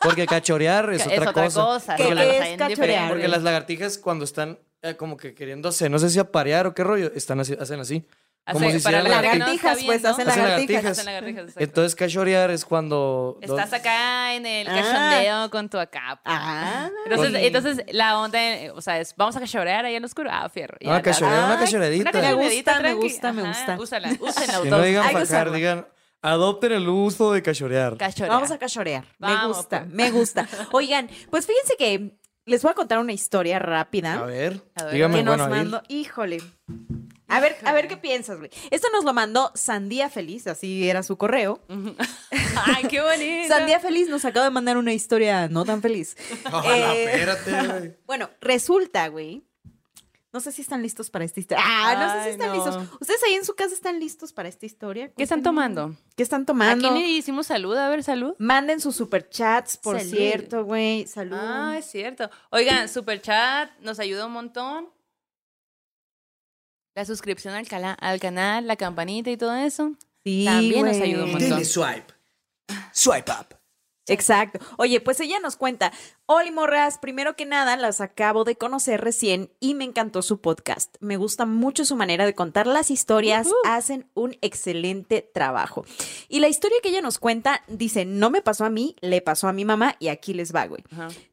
Porque 0.00 0.26
cachorear 0.26 0.90
es, 0.92 1.02
Es 1.02 1.06
otra, 1.08 1.30
otra 1.30 1.32
cosa. 1.44 1.60
cosa, 1.62 1.96
¿Qué 1.96 2.04
Porque, 2.04 2.38
es 2.52 2.58
la- 2.58 2.68
cachorear? 2.68 3.08
porque 3.10 3.28
las 3.28 3.42
lagartijas 3.42 3.98
cuando 3.98 4.24
están 4.24 4.58
eh, 4.82 4.96
como 4.96 5.16
que 5.18 5.34
queriéndose, 5.34 5.88
no 5.90 5.98
sé 5.98 6.08
si 6.10 6.18
aparear 6.18 6.66
o 6.66 6.74
qué 6.74 6.82
rollo, 6.84 7.12
están 7.14 7.38
así, 7.40 7.54
hacen 7.60 7.80
así. 7.80 8.06
Como 8.50 8.66
Hace- 8.66 8.78
si 8.78 8.82
para 8.84 9.00
hicieran 9.02 9.22
la 9.22 9.30
gente 9.30 9.32
que 9.32 9.38
no 9.38 9.46
lagartijas, 9.46 9.84
pues, 9.84 10.04
hacen 10.06 10.28
Hacen 10.28 10.42
lagartijas. 10.42 10.82
lagartijas. 10.84 10.98
Hacen 10.98 11.04
lagartijas. 11.06 11.56
Entonces 11.58 11.94
cachorear 11.94 12.50
es 12.50 12.64
cuando... 12.64 13.38
Estás 13.42 13.72
acá 13.74 14.34
en 14.34 14.46
el 14.46 14.66
Ah. 14.66 14.74
cachondeo 14.74 15.50
con 15.50 15.68
tu 15.68 15.78
acá. 15.78 16.18
pues. 16.24 16.34
Ah, 16.38 16.88
Entonces, 17.04 17.32
Con- 17.32 17.40
entonces 17.40 17.84
la 17.92 18.18
onda, 18.18 18.38
o 18.74 18.80
sea, 18.80 18.98
es 18.98 19.14
vamos 19.16 19.36
a 19.36 19.40
cachorear 19.40 19.84
ahí 19.84 19.94
en 19.96 20.04
oscuro. 20.04 20.30
Ah, 20.32 20.48
fierro. 20.48 20.78
Ah, 20.86 21.02
cachorear, 21.02 21.44
una 21.44 21.58
cachoreadita. 21.58 22.04
Me 22.04 22.12
cachoreadita, 22.12 22.72
gusta, 22.72 22.82
me 22.82 22.94
gusta, 22.94 23.32
me 23.34 23.42
gusta. 23.42 23.76
Úsala, 23.78 24.08
úsenla. 24.18 24.62
Que 24.62 24.70
no 24.70 24.80
digan 24.82 25.10
fajar, 25.10 25.52
digan, 25.52 25.86
adopten 26.22 26.72
el 26.72 26.88
uso 26.88 27.32
de 27.32 27.42
cachorear. 27.42 27.96
Cachorear. 27.96 28.30
Vamos 28.30 28.50
a 28.50 28.58
cachorear. 28.58 29.04
Me 29.18 29.46
gusta, 29.46 29.80
pues. 29.84 29.92
me 29.94 30.10
gusta. 30.10 30.48
Oigan, 30.72 31.08
pues 31.30 31.46
fíjense 31.46 31.76
que 31.78 32.16
les 32.46 32.62
voy 32.62 32.70
a 32.72 32.74
contar 32.74 32.98
una 32.98 33.12
historia 33.12 33.58
rápida. 33.58 34.14
A 34.20 34.24
ver, 34.26 34.60
A 34.74 34.84
ver, 34.84 34.94
dígame, 34.94 35.16
que 35.18 35.22
nos 35.24 35.36
bueno, 35.38 35.44
ahí. 35.54 35.60
mandó. 35.60 35.82
Híjole. 35.88 36.38
A 37.28 37.38
ver, 37.38 37.56
a 37.64 37.72
ver 37.72 37.86
qué 37.86 37.96
piensas, 37.96 38.38
güey. 38.38 38.50
Esto 38.72 38.88
nos 38.92 39.04
lo 39.04 39.12
mandó 39.12 39.52
Sandía 39.54 40.10
Feliz, 40.10 40.48
así 40.48 40.90
era 40.90 41.04
su 41.04 41.16
correo. 41.16 41.60
Ay, 42.66 42.84
qué 42.90 43.00
bonito. 43.00 43.54
Sandía 43.54 43.78
Feliz 43.78 44.08
nos 44.08 44.24
acaba 44.24 44.46
de 44.46 44.50
mandar 44.50 44.76
una 44.76 44.92
historia 44.92 45.46
no 45.48 45.64
tan 45.64 45.80
feliz. 45.80 46.16
Ojalá, 46.46 46.92
Eh, 46.94 47.04
espérate, 47.04 47.68
güey. 47.78 47.96
Bueno, 48.06 48.30
resulta, 48.40 49.06
güey. 49.08 49.44
No 50.32 50.38
sé 50.40 50.52
si 50.52 50.62
están 50.62 50.80
listos 50.80 51.10
para 51.10 51.24
esta 51.24 51.40
historia. 51.40 51.64
Ah, 51.66 51.96
no 51.98 52.12
sé 52.14 52.24
si 52.24 52.30
están 52.30 52.48
no. 52.48 52.54
listos. 52.54 53.00
¿Ustedes 53.00 53.20
ahí 53.24 53.34
en 53.34 53.44
su 53.44 53.54
casa 53.56 53.74
están 53.74 53.98
listos 53.98 54.32
para 54.32 54.48
esta 54.48 54.64
historia? 54.64 55.10
¿Qué 55.16 55.24
están 55.24 55.42
tomando? 55.42 55.96
¿Qué 56.16 56.22
están 56.22 56.42
Aquí 56.42 56.46
tomando? 56.46 56.90
le 56.92 57.00
hicimos 57.00 57.48
salud, 57.48 57.76
a 57.76 57.88
ver, 57.88 58.04
salud. 58.04 58.34
Manden 58.38 58.80
sus 58.80 58.94
superchats, 58.94 59.76
por 59.76 59.98
Salud. 59.98 60.10
cierto, 60.12 60.64
güey. 60.64 61.06
Salud. 61.08 61.36
Ah, 61.40 61.74
es 61.78 61.86
cierto. 61.86 62.30
Oigan, 62.50 62.88
super 62.88 63.20
chat 63.20 63.70
nos 63.80 63.98
ayuda 63.98 64.26
un 64.26 64.32
montón. 64.32 64.88
La 66.94 67.04
suscripción 67.04 67.54
al, 67.54 67.66
cala- 67.66 67.94
al 67.94 68.20
canal, 68.20 68.66
la 68.66 68.76
campanita 68.76 69.30
y 69.30 69.36
todo 69.36 69.54
eso. 69.56 69.94
sí, 70.24 70.44
también 70.44 70.84
nos 70.86 70.96
ayuda 71.00 71.24
un 71.24 71.30
montón. 71.32 71.50
Dele 71.50 71.64
swipe. 71.64 72.12
Swipe 72.92 73.32
up. 73.32 73.56
Exacto. 74.12 74.58
Oye, 74.76 75.00
pues 75.00 75.20
ella 75.20 75.40
nos 75.40 75.56
cuenta, 75.56 75.92
Oli 76.26 76.50
Morras, 76.50 76.98
primero 76.98 77.36
que 77.36 77.46
nada 77.46 77.76
las 77.76 78.00
acabo 78.00 78.44
de 78.44 78.56
conocer 78.56 79.00
recién 79.00 79.50
y 79.60 79.74
me 79.74 79.84
encantó 79.84 80.22
su 80.22 80.40
podcast. 80.40 80.96
Me 81.00 81.16
gusta 81.16 81.46
mucho 81.46 81.84
su 81.84 81.96
manera 81.96 82.26
de 82.26 82.34
contar 82.34 82.66
las 82.66 82.90
historias, 82.90 83.48
hacen 83.64 84.08
un 84.14 84.36
excelente 84.40 85.22
trabajo. 85.22 85.84
Y 86.28 86.40
la 86.40 86.48
historia 86.48 86.78
que 86.82 86.90
ella 86.90 87.02
nos 87.02 87.18
cuenta 87.18 87.62
dice, 87.68 88.04
no 88.04 88.30
me 88.30 88.42
pasó 88.42 88.64
a 88.64 88.70
mí, 88.70 88.96
le 89.00 89.20
pasó 89.20 89.48
a 89.48 89.52
mi 89.52 89.64
mamá 89.64 89.96
y 89.98 90.08
aquí 90.08 90.34
les 90.34 90.54
va, 90.54 90.66
güey. 90.66 90.84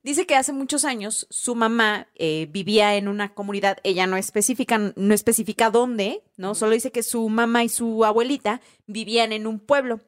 Dice 0.04 0.26
que 0.26 0.36
hace 0.36 0.54
muchos 0.54 0.86
años 0.86 1.28
su 1.30 1.56
mamá 1.56 2.08
eh, 2.16 2.48
vivía 2.50 2.96
en 2.96 3.08
una 3.08 3.34
comunidad, 3.34 3.78
ella 3.84 4.08
no 4.08 4.18
especifica, 4.18 4.94
no 4.96 5.14
especifica 5.14 5.70
dónde, 5.70 6.24
¿no? 6.38 6.56
Solo 6.56 6.74
dice 6.74 6.92
que 6.92 7.04
su 7.04 7.28
mamá 7.30 7.64
y 7.64 7.70
su 7.70 8.06
abuelita 8.06 8.62
vivían 8.86 9.32
en 9.32 9.48
un 9.48 9.60
pueblo. 9.60 10.02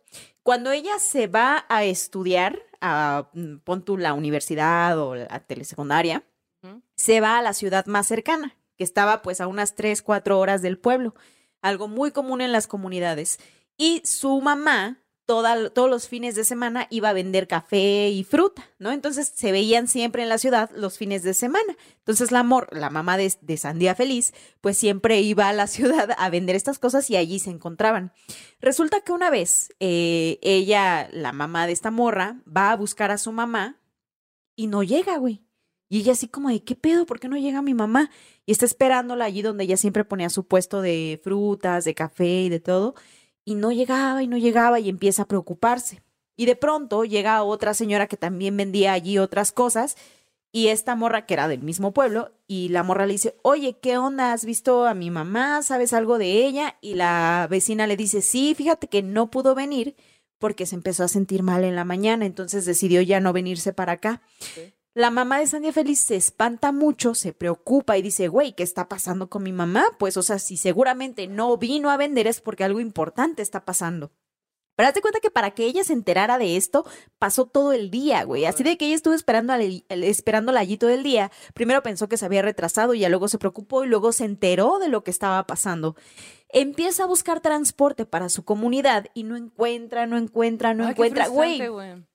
Cuando 0.49 0.71
ella 0.71 0.97
se 0.97 1.27
va 1.27 1.67
a 1.69 1.83
estudiar, 1.83 2.59
a 2.81 3.29
mm, 3.33 3.57
pon 3.57 3.85
tú 3.85 3.99
la 3.99 4.15
universidad 4.15 4.97
o 4.97 5.13
la 5.13 5.41
telesecundaria, 5.41 6.23
se 6.95 7.21
va 7.21 7.37
a 7.37 7.43
la 7.43 7.53
ciudad 7.53 7.85
más 7.85 8.07
cercana, 8.07 8.57
que 8.75 8.83
estaba 8.83 9.21
pues 9.21 9.41
a 9.41 9.47
unas 9.47 9.75
3, 9.75 10.01
4 10.01 10.39
horas 10.39 10.63
del 10.63 10.79
pueblo, 10.79 11.13
algo 11.61 11.87
muy 11.87 12.09
común 12.09 12.41
en 12.41 12.51
las 12.51 12.65
comunidades. 12.65 13.37
Y 13.77 14.01
su 14.05 14.41
mamá, 14.41 14.97
todos 15.29 15.89
los 15.89 16.07
fines 16.07 16.35
de 16.35 16.43
semana, 16.43 16.87
iba 16.89 17.09
a 17.09 17.13
vender 17.13 17.47
café 17.47 18.09
y 18.09 18.23
fruta, 18.23 18.67
¿no? 18.79 18.91
Entonces 18.91 19.31
se 19.35 19.51
veían 19.51 19.87
siempre 19.87 20.23
en 20.23 20.29
la 20.29 20.37
ciudad 20.37 20.69
los 20.75 20.97
fines 20.97 21.23
de 21.23 21.33
semana. 21.33 21.77
Entonces 21.99 22.31
la, 22.31 22.43
mor- 22.43 22.67
la 22.71 22.89
mamá 22.89 23.15
de, 23.17 23.31
de 23.41 23.57
Sandía 23.57 23.95
Feliz, 23.95 24.33
pues 24.59 24.77
siempre 24.77 25.21
iba 25.21 25.47
a 25.47 25.53
la 25.53 25.67
ciudad 25.75 26.09
a 26.17 26.29
vender 26.29 26.55
estas 26.55 26.79
cosas 26.79 27.09
y 27.09 27.15
allí 27.15 27.39
se 27.39 27.51
encontraban. 27.51 28.11
Resulta 28.59 29.01
que 29.01 29.11
una 29.11 29.29
vez 29.29 29.73
eh, 29.79 30.39
ella, 30.41 31.07
la 31.13 31.31
mamá 31.31 31.67
de 31.67 31.73
esta 31.73 31.91
morra, 31.91 32.41
va 32.45 32.71
a 32.71 32.75
buscar 32.75 33.11
a 33.11 33.17
su 33.17 33.31
mamá 33.31 33.79
y 34.55 34.67
no 34.67 34.83
llega, 34.83 35.17
güey. 35.17 35.45
Y 35.91 36.01
ella 36.01 36.11
así 36.11 36.27
como 36.27 36.49
de, 36.49 36.63
¿qué 36.63 36.75
pedo? 36.75 37.07
¿Por 37.07 37.19
qué 37.19 37.27
no 37.29 37.37
llega 37.37 37.63
mi 37.63 37.73
mamá? 37.73 38.11
Y 38.45 38.51
está 38.51 38.65
esperándola 38.65 39.25
allí 39.25 39.41
donde 39.41 39.63
ella 39.63 39.75
siempre 39.75 40.05
ponía 40.05 40.29
su 40.29 40.47
puesto 40.47 40.81
de 40.81 41.19
frutas, 41.23 41.83
de 41.83 41.95
café 41.95 42.41
y 42.43 42.49
de 42.49 42.59
todo. 42.59 42.93
Y 43.49 43.55
no 43.55 43.71
llegaba 43.71 44.21
y 44.21 44.27
no 44.27 44.37
llegaba 44.37 44.79
y 44.79 44.89
empieza 44.89 45.23
a 45.23 45.27
preocuparse. 45.27 46.03
Y 46.37 46.45
de 46.45 46.55
pronto 46.55 47.03
llega 47.03 47.41
otra 47.41 47.73
señora 47.73 48.05
que 48.05 48.15
también 48.15 48.55
vendía 48.55 48.93
allí 48.93 49.17
otras 49.17 49.51
cosas. 49.51 49.97
Y 50.51 50.67
esta 50.67 50.95
morra, 50.95 51.25
que 51.25 51.33
era 51.33 51.47
del 51.47 51.63
mismo 51.63 51.91
pueblo, 51.91 52.31
y 52.45 52.69
la 52.69 52.83
morra 52.83 53.07
le 53.07 53.13
dice, 53.13 53.37
oye, 53.41 53.79
¿qué 53.81 53.97
onda? 53.97 54.33
¿Has 54.33 54.45
visto 54.45 54.85
a 54.85 54.93
mi 54.93 55.09
mamá? 55.09 55.63
¿Sabes 55.63 55.93
algo 55.93 56.19
de 56.19 56.45
ella? 56.45 56.77
Y 56.79 56.93
la 56.93 57.47
vecina 57.49 57.87
le 57.87 57.97
dice, 57.97 58.21
sí, 58.21 58.53
fíjate 58.53 58.85
que 58.85 59.01
no 59.01 59.31
pudo 59.31 59.55
venir 59.55 59.95
porque 60.37 60.67
se 60.67 60.75
empezó 60.75 61.03
a 61.03 61.07
sentir 61.07 61.41
mal 61.41 61.63
en 61.63 61.75
la 61.75 61.85
mañana, 61.85 62.27
entonces 62.27 62.65
decidió 62.65 63.01
ya 63.01 63.19
no 63.19 63.33
venirse 63.33 63.73
para 63.73 63.93
acá. 63.93 64.21
La 64.95 65.11
mamá 65.11 65.39
de 65.39 65.47
Sandia 65.47 65.71
Feliz 65.71 66.01
se 66.01 66.15
espanta 66.15 66.71
mucho, 66.71 67.13
se 67.13 67.31
preocupa 67.31 67.97
y 67.97 68.01
dice, 68.01 68.27
güey, 68.27 68.53
¿qué 68.53 68.63
está 68.63 68.89
pasando 68.89 69.29
con 69.29 69.43
mi 69.43 69.51
mamá? 69.53 69.85
Pues, 69.99 70.17
o 70.17 70.23
sea, 70.23 70.39
si 70.39 70.57
seguramente 70.57 71.27
no 71.27 71.55
vino 71.57 71.89
a 71.91 71.97
vender 71.97 72.27
es 72.27 72.41
porque 72.41 72.63
algo 72.63 72.79
importante 72.79 73.41
está 73.41 73.65
pasando. 73.65 74.11
Pero 74.75 74.87
hazte 74.87 75.01
cuenta 75.01 75.19
que 75.19 75.29
para 75.29 75.51
que 75.51 75.65
ella 75.65 75.83
se 75.83 75.91
enterara 75.93 76.37
de 76.37 76.55
esto, 76.55 76.85
pasó 77.19 77.45
todo 77.45 77.73
el 77.73 77.91
día, 77.91 78.23
güey. 78.23 78.45
Así 78.45 78.63
de 78.63 78.77
que 78.77 78.85
ella 78.85 78.95
estuvo 78.95 79.13
esperando 79.13 79.51
al- 79.53 79.83
esperándola 79.89 80.61
allí 80.61 80.77
todo 80.77 80.89
el 80.89 81.03
día. 81.03 81.31
Primero 81.53 81.83
pensó 81.83 82.07
que 82.07 82.15
se 82.17 82.25
había 82.25 82.41
retrasado 82.41 82.93
y 82.93 82.99
ya 82.99 83.09
luego 83.09 83.27
se 83.27 83.37
preocupó 83.37 83.83
y 83.83 83.87
luego 83.87 84.13
se 84.13 84.23
enteró 84.23 84.79
de 84.79 84.87
lo 84.87 85.03
que 85.03 85.11
estaba 85.11 85.45
pasando. 85.45 85.95
Empieza 86.51 87.03
a 87.03 87.05
buscar 87.05 87.41
transporte 87.41 88.07
para 88.07 88.27
su 88.27 88.43
comunidad 88.43 89.05
y 89.13 89.23
no 89.23 89.35
encuentra, 89.35 90.07
no 90.07 90.17
encuentra, 90.17 90.73
no 90.73 90.85
Ay, 90.85 90.91
encuentra. 90.91 91.27
Güey. 91.27 91.61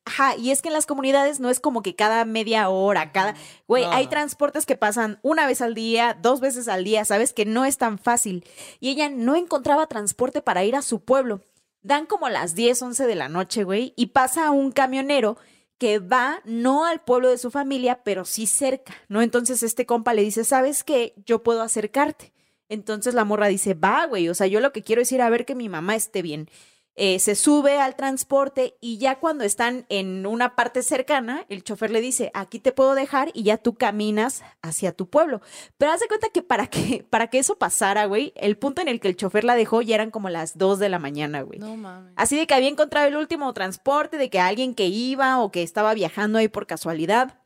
Ajá, 0.05 0.37
y 0.37 0.51
es 0.51 0.61
que 0.61 0.69
en 0.69 0.75
las 0.75 0.87
comunidades 0.87 1.39
no 1.39 1.51
es 1.51 1.61
como 1.61 1.83
que 1.83 1.95
cada 1.95 2.25
media 2.25 2.69
hora, 2.69 3.13
cada... 3.13 3.35
Güey, 3.69 3.85
No, 3.85 3.93
hay 3.93 4.09
transportes 4.09 4.67
que 4.67 4.77
pasan 4.77 5.21
una 5.23 5.47
vez 5.47 5.61
al 5.61 5.75
día, 5.75 6.19
dos 6.21 6.41
veces 6.41 6.67
al 6.67 6.83
día, 6.83 7.05
¿sabes? 7.05 7.33
Que 7.33 7.45
no 7.45 7.65
es 7.65 7.79
tan 7.79 7.97
fácil. 7.97 8.45
Y 8.81 8.91
ella 8.91 9.09
no 9.09 9.37
encontraba 9.37 9.87
transporte 9.87 10.43
para 10.43 10.65
ir 10.65 10.75
a 10.75 10.83
su 10.83 11.05
pueblo. 11.05 11.41
Dan 11.83 12.07
como 12.07 12.29
las 12.29 12.57
10, 12.57 12.83
11 12.83 13.07
de 13.07 13.15
la 13.15 13.29
noche, 13.29 13.63
güey, 13.63 13.95
y 13.97 14.07
pasa 14.07 14.51
un 14.51 14.73
camionero 14.73 15.37
que 15.79 16.01
va 16.01 16.41
no 16.45 16.87
al 16.87 17.03
pueblo 17.03 17.29
de 17.29 17.39
su 17.39 17.51
familia, 17.51 18.03
pero 18.03 18.25
sí 18.25 18.47
cerca, 18.47 18.95
¿no? 19.09 19.23
Entonces 19.23 19.63
este 19.63 19.87
compa 19.87 20.13
le 20.13 20.23
dice, 20.23 20.45
¿sabes 20.45 20.83
qué? 20.83 21.15
Yo 21.25 21.43
puedo 21.43 21.63
acercarte. 21.63 22.34
Entonces 22.69 23.15
la 23.15 23.25
morra 23.25 23.49
dice, 23.49 23.75
va, 23.75 24.07
güey, 24.07 24.29
o 24.29 24.35
sea, 24.35 24.47
yo 24.47 24.61
lo 24.61 24.73
que 24.73 24.83
quiero 24.83 25.03
es 25.03 25.13
ir 25.13 25.23
a 25.23 25.31
ver 25.31 25.45
que 25.45 25.55
mi 25.55 25.69
mamá 25.69 25.95
esté 25.97 26.23
bien. 26.23 26.49
Eh, 26.97 27.19
se 27.19 27.35
sube 27.35 27.81
al 27.81 27.97
transporte 27.97 28.77
y 28.81 28.99
ya 28.99 29.19
cuando 29.19 29.43
están 29.43 29.85
en 29.89 30.27
una 30.27 30.55
parte 30.55 30.81
cercana, 30.85 31.45
el 31.49 31.65
chofer 31.65 31.91
le 31.91 32.01
dice, 32.01 32.31
aquí 32.35 32.61
te 32.61 32.71
puedo 32.71 32.95
dejar 32.95 33.31
y 33.35 33.43
ya 33.43 33.57
tú 33.57 33.75
caminas 33.75 34.45
hacia 34.63 34.93
tu 34.93 35.11
pueblo. 35.11 35.41
Pero 35.77 35.91
haz 35.91 35.99
de 35.99 36.07
cuenta 36.07 36.29
que 36.29 36.43
para 36.43 36.69
que, 36.69 37.05
para 37.11 37.27
que 37.27 37.41
eso 37.41 37.59
pasara, 37.59 38.07
güey, 38.07 38.33
el 38.37 38.57
punto 38.57 38.81
en 38.81 38.87
el 38.87 39.01
que 39.01 39.09
el 39.09 39.17
chofer 39.17 39.43
la 39.43 39.57
dejó 39.57 39.83
ya 39.83 39.97
eran 39.97 40.13
como 40.13 40.31
las 40.31 40.57
2 40.57 40.79
de 40.79 40.89
la 40.89 41.01
mañana, 41.01 41.43
güey. 41.43 41.59
No 41.59 41.77
mames. 41.77 42.13
Así 42.15 42.37
de 42.37 42.47
que 42.47 42.55
había 42.55 42.69
encontrado 42.69 43.09
el 43.09 43.17
último 43.17 43.53
transporte, 43.55 44.17
de 44.17 44.31
que 44.31 44.39
alguien 44.39 44.75
que 44.75 44.87
iba 44.87 45.41
o 45.41 45.51
que 45.51 45.65
estaba 45.65 45.95
viajando 45.95 46.39
ahí 46.39 46.47
por 46.47 46.69
casualidad. 46.69 47.41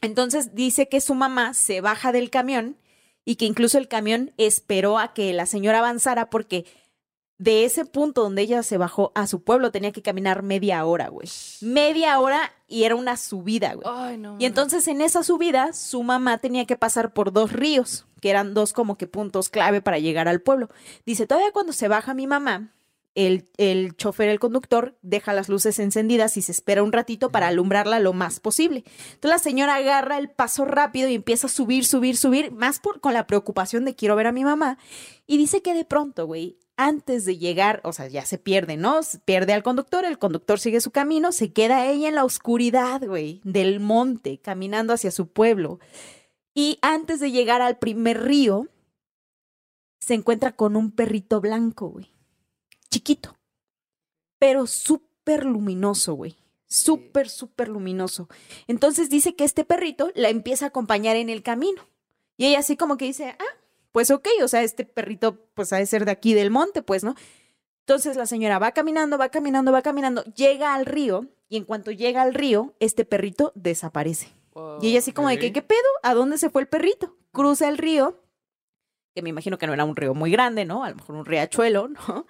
Entonces 0.00 0.54
dice 0.54 0.88
que 0.88 1.02
su 1.02 1.14
mamá 1.14 1.52
se 1.52 1.82
baja 1.82 2.10
del 2.10 2.30
camión 2.30 2.78
y 3.28 3.36
que 3.36 3.44
incluso 3.44 3.76
el 3.76 3.88
camión 3.88 4.32
esperó 4.38 4.98
a 4.98 5.12
que 5.12 5.34
la 5.34 5.44
señora 5.44 5.80
avanzara 5.80 6.30
porque 6.30 6.64
de 7.36 7.66
ese 7.66 7.84
punto 7.84 8.22
donde 8.22 8.40
ella 8.40 8.62
se 8.62 8.78
bajó 8.78 9.12
a 9.14 9.26
su 9.26 9.44
pueblo 9.44 9.70
tenía 9.70 9.92
que 9.92 10.00
caminar 10.00 10.42
media 10.42 10.82
hora, 10.86 11.08
güey. 11.08 11.28
Media 11.60 12.18
hora 12.20 12.54
y 12.68 12.84
era 12.84 12.96
una 12.96 13.18
subida, 13.18 13.74
güey. 13.74 13.86
Ay, 13.86 14.16
no. 14.16 14.36
Y 14.38 14.46
entonces 14.46 14.88
en 14.88 15.02
esa 15.02 15.22
subida 15.22 15.74
su 15.74 16.02
mamá 16.02 16.38
tenía 16.38 16.64
que 16.64 16.76
pasar 16.76 17.12
por 17.12 17.30
dos 17.30 17.52
ríos, 17.52 18.06
que 18.22 18.30
eran 18.30 18.54
dos 18.54 18.72
como 18.72 18.96
que 18.96 19.06
puntos 19.06 19.50
clave 19.50 19.82
para 19.82 19.98
llegar 19.98 20.26
al 20.26 20.40
pueblo. 20.40 20.70
Dice, 21.04 21.26
todavía 21.26 21.52
cuando 21.52 21.74
se 21.74 21.86
baja 21.86 22.14
mi 22.14 22.26
mamá, 22.26 22.72
el, 23.14 23.50
el 23.56 23.96
chofer, 23.96 24.28
el 24.28 24.38
conductor, 24.38 24.98
deja 25.02 25.32
las 25.32 25.48
luces 25.48 25.78
encendidas 25.78 26.36
y 26.36 26.42
se 26.42 26.52
espera 26.52 26.82
un 26.82 26.92
ratito 26.92 27.30
para 27.30 27.48
alumbrarla 27.48 27.98
lo 27.98 28.12
más 28.12 28.40
posible. 28.40 28.84
Entonces 29.14 29.30
la 29.30 29.38
señora 29.38 29.74
agarra 29.76 30.18
el 30.18 30.30
paso 30.30 30.64
rápido 30.64 31.08
y 31.08 31.14
empieza 31.14 31.48
a 31.48 31.50
subir, 31.50 31.84
subir, 31.84 32.16
subir, 32.16 32.52
más 32.52 32.78
por, 32.78 33.00
con 33.00 33.14
la 33.14 33.26
preocupación 33.26 33.84
de 33.84 33.94
quiero 33.94 34.16
ver 34.16 34.28
a 34.28 34.32
mi 34.32 34.44
mamá. 34.44 34.78
Y 35.26 35.36
dice 35.36 35.62
que 35.62 35.74
de 35.74 35.84
pronto, 35.84 36.26
güey, 36.26 36.58
antes 36.76 37.24
de 37.24 37.38
llegar, 37.38 37.80
o 37.82 37.92
sea, 37.92 38.06
ya 38.06 38.24
se 38.24 38.38
pierde, 38.38 38.76
¿no? 38.76 39.02
Se 39.02 39.18
pierde 39.18 39.52
al 39.52 39.64
conductor, 39.64 40.04
el 40.04 40.18
conductor 40.18 40.60
sigue 40.60 40.80
su 40.80 40.92
camino, 40.92 41.32
se 41.32 41.52
queda 41.52 41.86
ella 41.86 42.08
en 42.08 42.14
la 42.14 42.24
oscuridad, 42.24 43.04
güey, 43.04 43.40
del 43.42 43.80
monte, 43.80 44.38
caminando 44.40 44.92
hacia 44.92 45.10
su 45.10 45.26
pueblo. 45.26 45.80
Y 46.54 46.78
antes 46.80 47.18
de 47.18 47.32
llegar 47.32 47.62
al 47.62 47.78
primer 47.78 48.22
río, 48.22 48.68
se 50.00 50.14
encuentra 50.14 50.52
con 50.52 50.76
un 50.76 50.92
perrito 50.92 51.40
blanco, 51.40 51.88
güey. 51.88 52.12
Chiquito. 52.90 53.36
Pero 54.38 54.66
súper 54.66 55.44
luminoso, 55.44 56.14
güey. 56.14 56.36
Súper, 56.66 57.28
súper 57.28 57.68
luminoso. 57.68 58.28
Entonces 58.66 59.08
dice 59.08 59.34
que 59.34 59.44
este 59.44 59.64
perrito 59.64 60.10
la 60.14 60.28
empieza 60.28 60.66
a 60.66 60.68
acompañar 60.68 61.16
en 61.16 61.30
el 61.30 61.42
camino. 61.42 61.82
Y 62.36 62.46
ella 62.46 62.60
así 62.60 62.76
como 62.76 62.96
que 62.96 63.06
dice, 63.06 63.36
ah, 63.38 63.58
pues 63.92 64.10
ok, 64.10 64.28
o 64.42 64.48
sea, 64.48 64.62
este 64.62 64.84
perrito 64.84 65.38
pues 65.54 65.72
ha 65.72 65.78
de 65.78 65.86
ser 65.86 66.04
de 66.04 66.12
aquí 66.12 66.34
del 66.34 66.50
monte, 66.50 66.82
pues, 66.82 67.04
¿no? 67.04 67.14
Entonces 67.80 68.16
la 68.16 68.26
señora 68.26 68.58
va 68.58 68.72
caminando, 68.72 69.16
va 69.18 69.30
caminando, 69.30 69.72
va 69.72 69.82
caminando, 69.82 70.22
llega 70.24 70.74
al 70.74 70.84
río 70.84 71.26
y 71.48 71.56
en 71.56 71.64
cuanto 71.64 71.90
llega 71.90 72.22
al 72.22 72.34
río, 72.34 72.74
este 72.80 73.04
perrito 73.04 73.52
desaparece. 73.54 74.32
Y 74.82 74.88
ella 74.88 74.98
así 74.98 75.12
como 75.12 75.28
de 75.28 75.38
que. 75.38 75.52
¿qué 75.52 75.62
pedo? 75.62 75.78
¿A 76.02 76.14
dónde 76.14 76.36
se 76.36 76.50
fue 76.50 76.62
el 76.62 76.68
perrito? 76.68 77.16
Cruza 77.32 77.68
el 77.68 77.78
río, 77.78 78.20
que 79.14 79.22
me 79.22 79.30
imagino 79.30 79.58
que 79.58 79.66
no 79.66 79.74
era 79.74 79.84
un 79.84 79.96
río 79.96 80.14
muy 80.14 80.30
grande, 80.30 80.64
¿no? 80.64 80.84
A 80.84 80.90
lo 80.90 80.96
mejor 80.96 81.16
un 81.16 81.24
riachuelo, 81.24 81.88
¿no? 81.88 82.26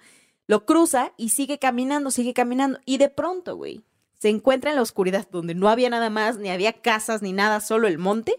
Lo 0.49 0.65
cruza 0.65 1.13
y 1.15 1.29
sigue 1.29 1.59
caminando, 1.59 2.09
sigue 2.09 2.33
caminando. 2.33 2.79
Y 2.83 2.97
de 2.97 3.09
pronto, 3.09 3.55
güey, 3.55 3.83
se 4.17 4.29
encuentra 4.29 4.71
en 4.71 4.77
la 4.77 4.81
oscuridad 4.81 5.27
donde 5.29 5.53
no 5.53 5.69
había 5.69 5.91
nada 5.91 6.09
más, 6.09 6.39
ni 6.39 6.49
había 6.49 6.73
casas, 6.73 7.21
ni 7.21 7.33
nada, 7.33 7.59
solo 7.61 7.87
el 7.87 7.99
monte. 7.99 8.33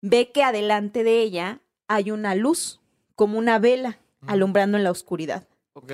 Ve 0.00 0.32
que 0.32 0.42
adelante 0.42 1.04
de 1.04 1.20
ella 1.20 1.60
hay 1.86 2.10
una 2.10 2.34
luz, 2.34 2.80
como 3.14 3.38
una 3.38 3.60
vela, 3.60 4.00
alumbrando 4.26 4.78
en 4.78 4.82
la 4.82 4.90
oscuridad. 4.90 5.46
Ok. 5.74 5.92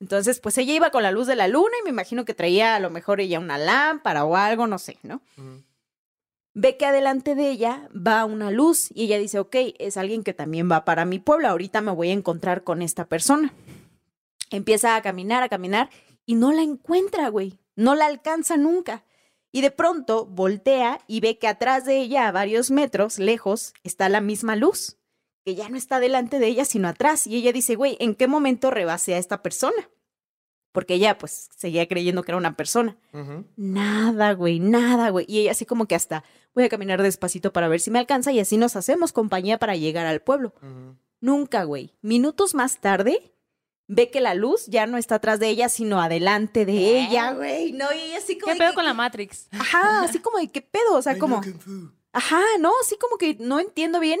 Entonces, 0.00 0.40
pues 0.40 0.58
ella 0.58 0.74
iba 0.74 0.90
con 0.90 1.04
la 1.04 1.12
luz 1.12 1.28
de 1.28 1.36
la 1.36 1.46
luna 1.46 1.76
y 1.80 1.84
me 1.84 1.90
imagino 1.90 2.24
que 2.24 2.34
traía 2.34 2.74
a 2.74 2.80
lo 2.80 2.90
mejor 2.90 3.20
ella 3.20 3.38
una 3.38 3.58
lámpara 3.58 4.24
o 4.24 4.34
algo, 4.34 4.66
no 4.66 4.80
sé, 4.80 4.98
¿no? 5.04 5.22
Ve 6.54 6.76
que 6.76 6.86
adelante 6.86 7.36
de 7.36 7.48
ella 7.48 7.88
va 7.94 8.24
una 8.24 8.50
luz 8.50 8.90
y 8.92 9.04
ella 9.04 9.20
dice, 9.20 9.38
ok, 9.38 9.54
es 9.78 9.96
alguien 9.96 10.24
que 10.24 10.34
también 10.34 10.68
va 10.68 10.84
para 10.84 11.04
mi 11.04 11.20
pueblo, 11.20 11.46
ahorita 11.46 11.80
me 11.80 11.92
voy 11.92 12.10
a 12.10 12.14
encontrar 12.14 12.64
con 12.64 12.82
esta 12.82 13.04
persona. 13.04 13.54
Empieza 14.50 14.96
a 14.96 15.02
caminar, 15.02 15.42
a 15.42 15.48
caminar 15.48 15.90
y 16.26 16.34
no 16.34 16.52
la 16.52 16.62
encuentra, 16.62 17.28
güey, 17.28 17.58
no 17.76 17.94
la 17.94 18.06
alcanza 18.06 18.56
nunca. 18.56 19.04
Y 19.52 19.62
de 19.62 19.70
pronto 19.70 20.26
voltea 20.26 21.00
y 21.08 21.20
ve 21.20 21.38
que 21.38 21.48
atrás 21.48 21.84
de 21.84 21.98
ella, 21.98 22.28
a 22.28 22.32
varios 22.32 22.70
metros 22.70 23.18
lejos, 23.18 23.72
está 23.82 24.08
la 24.08 24.20
misma 24.20 24.54
luz, 24.54 24.98
que 25.44 25.54
ya 25.54 25.68
no 25.68 25.76
está 25.76 25.98
delante 25.98 26.38
de 26.38 26.46
ella, 26.46 26.64
sino 26.64 26.86
atrás. 26.88 27.26
Y 27.26 27.36
ella 27.36 27.52
dice, 27.52 27.74
güey, 27.74 27.96
¿en 27.98 28.14
qué 28.14 28.28
momento 28.28 28.70
rebasé 28.70 29.14
a 29.14 29.18
esta 29.18 29.42
persona? 29.42 29.90
Porque 30.72 30.94
ella, 30.94 31.18
pues, 31.18 31.48
seguía 31.56 31.88
creyendo 31.88 32.22
que 32.22 32.30
era 32.30 32.38
una 32.38 32.56
persona. 32.56 32.96
Nada, 33.56 34.34
güey, 34.34 34.60
nada, 34.60 35.10
güey. 35.10 35.26
Y 35.28 35.40
ella 35.40 35.50
así 35.50 35.66
como 35.66 35.86
que 35.86 35.96
hasta 35.96 36.22
voy 36.54 36.64
a 36.64 36.68
caminar 36.68 37.02
despacito 37.02 37.52
para 37.52 37.66
ver 37.66 37.80
si 37.80 37.90
me 37.90 37.98
alcanza 37.98 38.30
y 38.30 38.38
así 38.38 38.56
nos 38.56 38.76
hacemos 38.76 39.12
compañía 39.12 39.58
para 39.58 39.74
llegar 39.74 40.06
al 40.06 40.22
pueblo. 40.22 40.54
Nunca, 41.20 41.64
güey. 41.64 41.96
Minutos 42.02 42.54
más 42.54 42.80
tarde, 42.80 43.34
ve 43.92 44.08
que 44.08 44.20
la 44.20 44.34
luz 44.34 44.66
ya 44.66 44.86
no 44.86 44.98
está 44.98 45.16
atrás 45.16 45.40
de 45.40 45.48
ella, 45.48 45.68
sino 45.68 46.00
adelante 46.00 46.64
de 46.64 47.00
ella, 47.00 47.32
güey. 47.32 47.72
No, 47.72 47.92
y 47.92 47.98
ella 47.98 48.18
así 48.18 48.38
como 48.38 48.52
¿Qué 48.52 48.58
pedo 48.58 48.70
que- 48.70 48.74
con 48.76 48.84
la 48.84 48.94
Matrix? 48.94 49.48
Ajá, 49.50 50.04
así 50.04 50.20
como 50.20 50.38
de 50.38 50.48
qué 50.48 50.62
pedo, 50.62 50.94
o 50.94 51.02
sea, 51.02 51.18
como... 51.18 51.40
Ajá, 52.12 52.40
no, 52.60 52.70
así 52.82 52.96
como 52.98 53.16
que 53.18 53.36
no 53.40 53.58
entiendo 53.58 53.98
bien, 53.98 54.20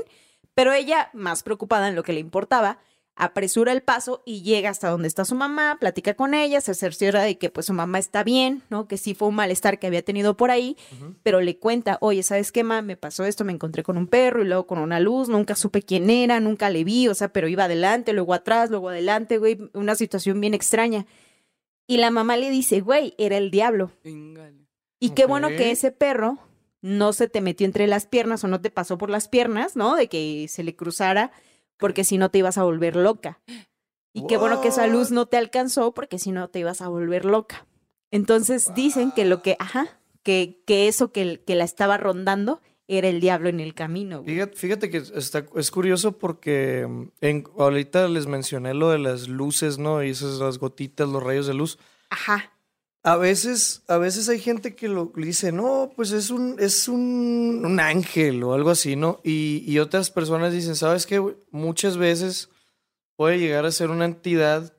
pero 0.54 0.72
ella, 0.72 1.10
más 1.12 1.44
preocupada 1.44 1.88
en 1.88 1.94
lo 1.94 2.02
que 2.02 2.12
le 2.12 2.18
importaba, 2.20 2.78
apresura 3.20 3.72
el 3.72 3.82
paso 3.82 4.22
y 4.24 4.42
llega 4.42 4.70
hasta 4.70 4.88
donde 4.88 5.06
está 5.06 5.26
su 5.26 5.34
mamá, 5.34 5.76
platica 5.78 6.14
con 6.14 6.32
ella, 6.32 6.60
se 6.62 6.74
cerciora 6.74 7.22
de 7.22 7.36
que 7.36 7.50
pues 7.50 7.66
su 7.66 7.74
mamá 7.74 7.98
está 7.98 8.24
bien, 8.24 8.62
¿no? 8.70 8.88
Que 8.88 8.96
sí 8.96 9.14
fue 9.14 9.28
un 9.28 9.34
malestar 9.34 9.78
que 9.78 9.86
había 9.86 10.02
tenido 10.02 10.38
por 10.38 10.50
ahí, 10.50 10.76
pero 11.22 11.42
le 11.42 11.58
cuenta, 11.58 11.98
oye, 12.00 12.22
¿sabes 12.22 12.50
qué, 12.50 12.64
ma? 12.64 12.80
Me 12.80 12.96
pasó 12.96 13.26
esto, 13.26 13.44
me 13.44 13.52
encontré 13.52 13.82
con 13.82 13.98
un 13.98 14.06
perro 14.06 14.42
y 14.42 14.46
luego 14.46 14.66
con 14.66 14.78
una 14.78 15.00
luz, 15.00 15.28
nunca 15.28 15.54
supe 15.54 15.82
quién 15.82 16.08
era, 16.08 16.40
nunca 16.40 16.70
le 16.70 16.82
vi, 16.82 17.08
o 17.08 17.14
sea, 17.14 17.30
pero 17.30 17.46
iba 17.46 17.64
adelante, 17.64 18.14
luego 18.14 18.32
atrás, 18.32 18.70
luego 18.70 18.88
adelante, 18.88 19.36
güey, 19.36 19.58
una 19.74 19.94
situación 19.96 20.40
bien 20.40 20.54
extraña. 20.54 21.06
Y 21.86 21.98
la 21.98 22.10
mamá 22.10 22.38
le 22.38 22.48
dice, 22.48 22.80
güey, 22.80 23.14
era 23.18 23.36
el 23.36 23.50
diablo. 23.50 23.90
Y 24.98 25.10
qué 25.10 25.26
bueno 25.26 25.48
que 25.48 25.70
ese 25.70 25.90
perro 25.90 26.38
no 26.80 27.12
se 27.12 27.28
te 27.28 27.42
metió 27.42 27.66
entre 27.66 27.86
las 27.86 28.06
piernas 28.06 28.44
o 28.44 28.48
no 28.48 28.62
te 28.62 28.70
pasó 28.70 28.96
por 28.96 29.10
las 29.10 29.28
piernas, 29.28 29.76
¿no? 29.76 29.94
De 29.94 30.08
que 30.08 30.46
se 30.48 30.62
le 30.62 30.74
cruzara, 30.74 31.32
porque 31.80 32.04
si 32.04 32.18
no 32.18 32.30
te 32.30 32.38
ibas 32.38 32.58
a 32.58 32.62
volver 32.62 32.96
loca. 32.96 33.40
Y 34.12 34.26
qué 34.26 34.36
bueno 34.36 34.60
que 34.60 34.68
esa 34.68 34.86
luz 34.86 35.10
no 35.10 35.26
te 35.26 35.36
alcanzó, 35.36 35.92
porque 35.92 36.18
si 36.18 36.32
no 36.32 36.48
te 36.48 36.58
ibas 36.58 36.80
a 36.80 36.88
volver 36.88 37.24
loca. 37.24 37.66
Entonces 38.10 38.72
dicen 38.74 39.12
que 39.12 39.24
lo 39.24 39.42
que, 39.42 39.56
ajá, 39.58 40.00
que, 40.22 40.62
que 40.66 40.88
eso 40.88 41.12
que, 41.12 41.42
que 41.46 41.54
la 41.54 41.64
estaba 41.64 41.96
rondando 41.96 42.60
era 42.88 43.08
el 43.08 43.20
diablo 43.20 43.48
en 43.48 43.60
el 43.60 43.72
camino. 43.72 44.22
güey. 44.22 44.34
Fíjate, 44.34 44.56
fíjate 44.56 44.90
que 44.90 44.96
está, 44.96 45.46
es 45.54 45.70
curioso 45.70 46.18
porque 46.18 46.86
mm, 46.88 47.02
en, 47.20 47.44
ahorita 47.56 48.08
les 48.08 48.26
mencioné 48.26 48.74
lo 48.74 48.90
de 48.90 48.98
las 48.98 49.28
luces, 49.28 49.78
¿no? 49.78 50.02
Y 50.02 50.10
esas 50.10 50.40
las 50.40 50.58
gotitas, 50.58 51.08
los 51.08 51.22
rayos 51.22 51.46
de 51.46 51.54
luz. 51.54 51.78
Ajá. 52.10 52.52
A 53.02 53.16
veces, 53.16 53.82
a 53.88 53.96
veces 53.96 54.28
hay 54.28 54.38
gente 54.40 54.74
que 54.74 54.86
lo 54.88 55.10
dice, 55.16 55.52
no, 55.52 55.90
pues 55.96 56.10
es 56.12 56.28
un, 56.30 56.56
es 56.58 56.86
un, 56.86 57.62
un 57.64 57.80
ángel 57.80 58.42
o 58.42 58.52
algo 58.52 58.68
así, 58.70 58.94
¿no? 58.94 59.20
Y, 59.24 59.64
y 59.66 59.78
otras 59.78 60.10
personas 60.10 60.52
dicen, 60.52 60.76
¿sabes 60.76 61.06
qué? 61.06 61.22
Muchas 61.50 61.96
veces 61.96 62.50
puede 63.16 63.38
llegar 63.38 63.64
a 63.64 63.70
ser 63.72 63.88
una 63.90 64.04
entidad 64.04 64.74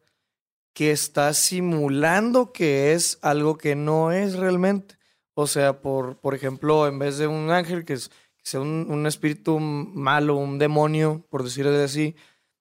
que 0.73 0.91
está 0.91 1.33
simulando 1.33 2.53
que 2.53 2.93
es 2.93 3.17
algo 3.23 3.57
que 3.57 3.75
no 3.75 4.11
es 4.11 4.35
realmente. 4.35 4.97
O 5.33 5.47
sea, 5.47 5.81
por, 5.81 6.17
por 6.19 6.35
ejemplo, 6.35 6.87
en 6.87 6.99
vez 6.99 7.17
de 7.17 7.25
un 7.25 7.49
ángel 7.49 7.85
que, 7.85 7.93
es- 7.93 8.11
sea 8.43 8.59
un, 8.61 8.85
un 8.89 9.05
espíritu 9.07 9.59
malo, 9.59 10.35
un 10.35 10.59
demonio, 10.59 11.25
por 11.29 11.43
decirlo 11.43 11.75
así, 11.83 12.15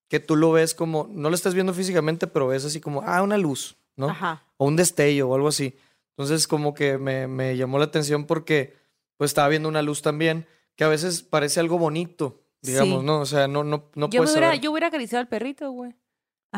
que 0.08 0.20
tú 0.20 0.36
lo 0.36 0.52
ves 0.52 0.74
como, 0.74 1.06
no 1.10 1.28
lo 1.28 1.34
estás 1.34 1.54
viendo 1.54 1.72
físicamente, 1.74 2.26
pero 2.26 2.46
ves 2.48 2.64
así 2.64 2.80
como, 2.80 3.02
ah, 3.04 3.22
una 3.22 3.36
luz, 3.38 3.76
¿no? 3.96 4.08
Ajá. 4.10 4.42
O 4.60 4.66
un 4.66 4.76
destello 4.76 5.28
o 5.30 5.34
algo 5.34 5.48
así. 5.48 5.74
Entonces 6.10 6.46
como 6.46 6.74
que 6.74 6.98
me, 6.98 7.26
me 7.26 7.56
llamó 7.56 7.78
la 7.78 7.86
atención 7.86 8.26
porque 8.26 8.74
pues 9.16 9.30
estaba 9.30 9.48
viendo 9.48 9.68
una 9.70 9.80
luz 9.80 10.02
también 10.02 10.46
que 10.76 10.84
a 10.84 10.88
veces 10.88 11.22
parece 11.22 11.60
algo 11.60 11.78
bonito, 11.78 12.42
digamos, 12.60 13.00
Sí. 13.00 13.06
¿no? 13.06 13.20
O 13.20 13.26
sea, 13.26 13.48
no, 13.48 13.64
no, 13.64 13.90
no 13.94 14.06
yo, 14.08 14.08
me 14.08 14.16
puedes 14.18 14.32
hubiera, 14.32 14.48
saber. 14.48 14.60
yo 14.60 14.70
hubiera 14.70 14.86
acariciado 14.88 15.20
al 15.20 15.28
perrito, 15.28 15.70
güey. 15.70 15.94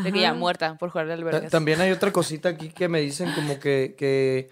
De 0.03 0.11
que 0.11 0.21
ya 0.21 0.33
muerta 0.33 0.79
por 0.79 0.89
jugar 0.91 1.11
al 1.11 1.23
vergas. 1.23 1.51
También 1.53 1.81
hay 1.83 1.91
otra 1.93 2.11
cosita 2.13 2.49
aquí 2.49 2.71
que 2.71 2.89
me 2.89 3.01
dicen 3.01 3.31
como 3.35 3.61
que, 3.61 3.95
que, 3.99 4.49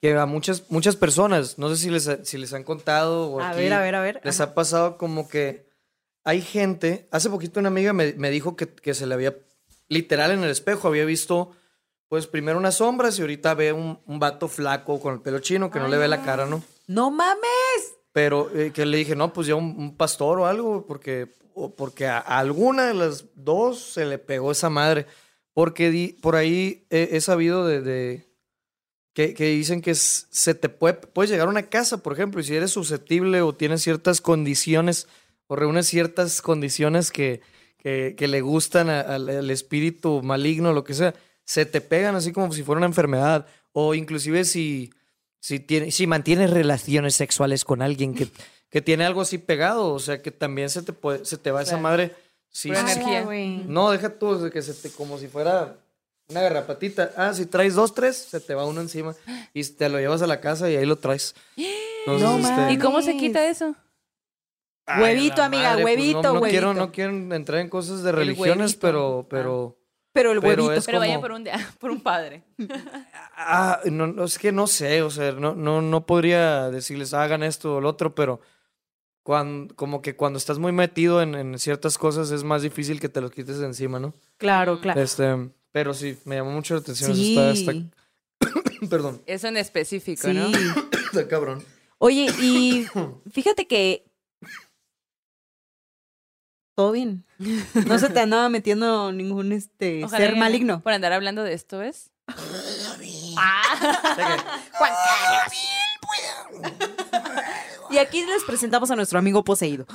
que 0.00 0.14
a 0.16 0.26
muchas, 0.26 0.64
muchas 0.68 0.96
personas, 0.96 1.58
no 1.58 1.68
sé 1.70 1.76
si 1.76 1.90
les, 1.90 2.08
ha- 2.08 2.24
si 2.24 2.36
les 2.38 2.52
han 2.54 2.64
contado 2.64 3.30
o 3.30 3.40
A 3.40 3.50
aquí 3.50 3.60
ver, 3.60 3.72
a 3.72 3.80
ver, 3.80 3.94
a 3.94 4.00
ver. 4.00 4.20
les 4.24 4.40
Ajá. 4.40 4.50
ha 4.50 4.54
pasado 4.54 4.98
como 4.98 5.28
que 5.28 5.64
hay 6.24 6.40
gente, 6.42 7.06
hace 7.12 7.30
poquito 7.30 7.60
una 7.60 7.68
amiga 7.68 7.92
me, 7.92 8.12
me 8.14 8.30
dijo 8.30 8.56
que, 8.56 8.66
que 8.68 8.92
se 8.94 9.06
le 9.06 9.14
había, 9.14 9.36
literal 9.88 10.32
en 10.32 10.42
el 10.42 10.50
espejo, 10.50 10.88
había 10.88 11.04
visto 11.04 11.52
pues 12.10 12.26
primero 12.26 12.58
unas 12.58 12.74
sombras 12.74 13.16
y 13.18 13.22
ahorita 13.22 13.54
ve 13.54 13.72
un, 13.72 13.98
un 14.04 14.18
vato 14.18 14.48
flaco 14.48 15.00
con 15.00 15.14
el 15.14 15.20
pelo 15.20 15.38
chino 15.38 15.70
que 15.70 15.78
no 15.78 15.86
le 15.88 15.96
ve 15.96 16.08
la 16.08 16.22
cara, 16.24 16.44
¿no? 16.44 16.60
No 16.88 17.10
mames. 17.12 17.94
Pero 18.12 18.50
eh, 18.52 18.72
que 18.74 18.84
le 18.84 18.96
dije, 18.98 19.14
no, 19.14 19.32
pues 19.32 19.46
ya 19.46 19.54
un, 19.54 19.76
un 19.78 19.96
pastor 19.96 20.40
o 20.40 20.46
algo, 20.46 20.84
porque, 20.86 21.28
o 21.54 21.72
porque 21.72 22.08
a, 22.08 22.18
a 22.18 22.38
alguna 22.40 22.88
de 22.88 22.94
las 22.94 23.26
dos 23.36 23.78
se 23.78 24.04
le 24.06 24.18
pegó 24.18 24.50
esa 24.50 24.68
madre. 24.70 25.06
Porque 25.54 25.90
di- 25.92 26.14
por 26.20 26.34
ahí 26.34 26.84
he, 26.90 27.10
he 27.12 27.20
sabido 27.20 27.64
de, 27.64 27.80
de- 27.80 28.26
que, 29.14 29.32
que 29.34 29.44
dicen 29.46 29.80
que 29.80 29.94
se 29.94 30.54
te 30.54 30.68
puede, 30.68 30.94
puedes 30.94 31.30
llegar 31.30 31.46
a 31.46 31.50
una 31.50 31.68
casa, 31.68 31.98
por 32.02 32.12
ejemplo, 32.12 32.40
y 32.40 32.44
si 32.44 32.56
eres 32.56 32.72
susceptible 32.72 33.40
o 33.42 33.54
tienes 33.54 33.82
ciertas 33.82 34.20
condiciones 34.20 35.06
o 35.46 35.54
reúnes 35.54 35.86
ciertas 35.86 36.42
condiciones 36.42 37.12
que, 37.12 37.40
que, 37.78 38.16
que 38.18 38.26
le 38.26 38.40
gustan 38.40 38.90
a- 38.90 39.00
al 39.00 39.48
espíritu 39.50 40.22
maligno, 40.24 40.72
lo 40.72 40.82
que 40.82 40.94
sea, 40.94 41.14
se 41.50 41.66
te 41.66 41.80
pegan 41.80 42.14
así 42.14 42.30
como 42.32 42.52
si 42.52 42.62
fuera 42.62 42.76
una 42.78 42.86
enfermedad. 42.86 43.44
O 43.72 43.96
inclusive 43.96 44.44
si, 44.44 44.92
si, 45.40 45.58
tiene, 45.58 45.90
si 45.90 46.06
mantienes 46.06 46.50
relaciones 46.50 47.16
sexuales 47.16 47.64
con 47.64 47.82
alguien 47.82 48.14
que, 48.14 48.28
que 48.68 48.80
tiene 48.80 49.04
algo 49.04 49.20
así 49.20 49.36
pegado, 49.38 49.92
o 49.92 49.98
sea 49.98 50.22
que 50.22 50.30
también 50.30 50.70
se 50.70 50.82
te, 50.82 50.92
puede, 50.92 51.24
se 51.24 51.38
te 51.38 51.50
va 51.50 51.62
esa 51.62 51.76
madre. 51.76 52.14
Sí, 52.50 52.68
energía. 52.68 53.26
No, 53.66 53.90
deja 53.90 54.10
tú, 54.16 54.38
de 54.38 54.52
que 54.52 54.62
se 54.62 54.74
te, 54.74 54.94
como 54.94 55.18
si 55.18 55.26
fuera 55.26 55.76
una 56.28 56.40
garrapatita. 56.40 57.14
Ah, 57.16 57.34
si 57.34 57.46
traes 57.46 57.74
dos, 57.74 57.94
tres, 57.96 58.16
se 58.16 58.38
te 58.38 58.54
va 58.54 58.64
uno 58.64 58.80
encima. 58.80 59.16
Y 59.52 59.64
te 59.64 59.88
lo 59.88 59.98
llevas 59.98 60.22
a 60.22 60.28
la 60.28 60.40
casa 60.40 60.70
y 60.70 60.76
ahí 60.76 60.86
lo 60.86 60.98
traes. 60.98 61.34
Entonces, 61.56 62.28
No 62.28 62.48
este. 62.48 62.74
¿Y 62.74 62.78
cómo 62.78 63.02
se 63.02 63.16
quita 63.16 63.44
eso? 63.48 63.74
ay, 64.86 65.02
Huevito, 65.02 65.42
amiga, 65.42 65.72
pues, 65.72 65.84
huevito, 65.84 66.22
no, 66.22 66.34
no 66.34 66.40
quiero, 66.42 66.68
huevito. 66.68 66.86
no 66.86 66.92
quiero 66.92 67.34
entrar 67.34 67.60
en 67.60 67.68
cosas 67.68 68.04
de 68.04 68.10
El 68.10 68.16
religiones, 68.16 68.70
huevito. 68.70 68.80
pero, 68.80 69.26
pero, 69.28 69.79
Pero 70.12 70.32
el 70.32 70.40
Pero 70.40 70.64
huevito. 70.64 70.72
es 70.80 70.86
Pero 70.86 70.98
vaya 70.98 71.14
como- 71.14 71.22
por 71.22 71.32
un, 71.32 71.44
día- 71.44 71.68
por 71.78 71.90
un 71.90 72.00
padre. 72.00 72.42
ah, 73.36 73.80
no, 73.84 74.06
no, 74.08 74.24
es 74.24 74.38
que 74.38 74.52
no 74.52 74.66
sé, 74.66 75.02
o 75.02 75.10
sea, 75.10 75.32
no, 75.32 75.54
no, 75.54 75.80
no 75.82 76.06
podría 76.06 76.70
decirles 76.70 77.14
hagan 77.14 77.42
esto 77.42 77.76
o 77.76 77.80
lo 77.80 77.88
otro, 77.88 78.14
pero 78.14 78.40
cuando, 79.22 79.74
como 79.76 80.02
que 80.02 80.16
cuando 80.16 80.38
estás 80.38 80.58
muy 80.58 80.72
metido 80.72 81.22
en, 81.22 81.34
en 81.34 81.58
ciertas 81.58 81.98
cosas 81.98 82.30
es 82.30 82.42
más 82.42 82.62
difícil 82.62 83.00
que 83.00 83.08
te 83.08 83.20
los 83.20 83.30
quites 83.30 83.58
de 83.58 83.66
encima, 83.66 84.00
¿no? 84.00 84.14
Claro, 84.38 84.80
claro. 84.80 85.00
Este, 85.00 85.50
pero 85.72 85.94
sí, 85.94 86.18
me 86.24 86.36
llamó 86.36 86.50
mucho 86.50 86.74
la 86.74 86.80
atención. 86.80 87.14
Sí. 87.14 87.36
Está, 87.38 87.50
está- 87.52 87.90
perdón, 88.90 89.22
Eso 89.26 89.46
en 89.48 89.58
específico, 89.58 90.26
Sí. 90.26 90.34
¿no? 90.34 90.46
está 91.12 91.28
cabrón. 91.28 91.62
Oye, 91.98 92.26
y 92.40 92.86
fíjate 93.32 93.66
que. 93.66 94.09
Todo 96.74 96.92
bien. 96.92 97.24
No 97.38 97.98
se 97.98 98.08
te 98.08 98.20
andaba 98.20 98.48
metiendo 98.48 99.12
ningún 99.12 99.52
este 99.52 100.04
Ojalá 100.04 100.26
ser 100.26 100.36
maligno. 100.36 100.80
Por 100.82 100.92
andar 100.92 101.12
hablando 101.12 101.42
de 101.42 101.52
esto, 101.54 101.82
¿es? 101.82 102.10
Y 107.90 107.98
aquí 107.98 108.24
les 108.24 108.44
presentamos 108.44 108.90
a 108.90 108.96
nuestro 108.96 109.18
amigo 109.18 109.42
poseído. 109.42 109.86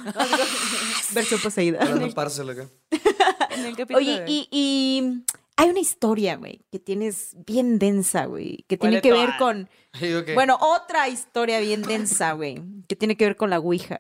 Versión 1.14 1.40
poseída. 1.40 1.80
Hablando 1.82 2.14
pársela 2.14 2.52
acá. 2.52 2.68
En 3.52 3.66
el 3.66 3.76
capítulo 3.76 4.00
Oye, 4.00 4.20
de- 4.22 4.26
y, 4.30 4.48
y 4.52 5.24
hay 5.56 5.70
una 5.70 5.80
historia, 5.80 6.36
güey, 6.36 6.66
que 6.72 6.80
tienes 6.80 7.36
bien 7.46 7.80
densa, 7.80 8.26
güey, 8.26 8.66
que 8.68 8.78
¿Cuál 8.78 8.92
tiene 8.92 9.02
que 9.02 9.14
ver 9.14 9.38
con. 9.40 9.70
Bueno, 10.34 10.58
otra 10.60 11.08
historia 11.08 11.60
bien 11.62 11.84
densa, 11.84 12.34
güey, 12.34 12.62
que 12.90 12.98
tiene 12.98 13.16
que 13.16 13.26
ver 13.26 13.38
con 13.38 13.50
la 13.50 13.60
Ouija. 13.60 14.00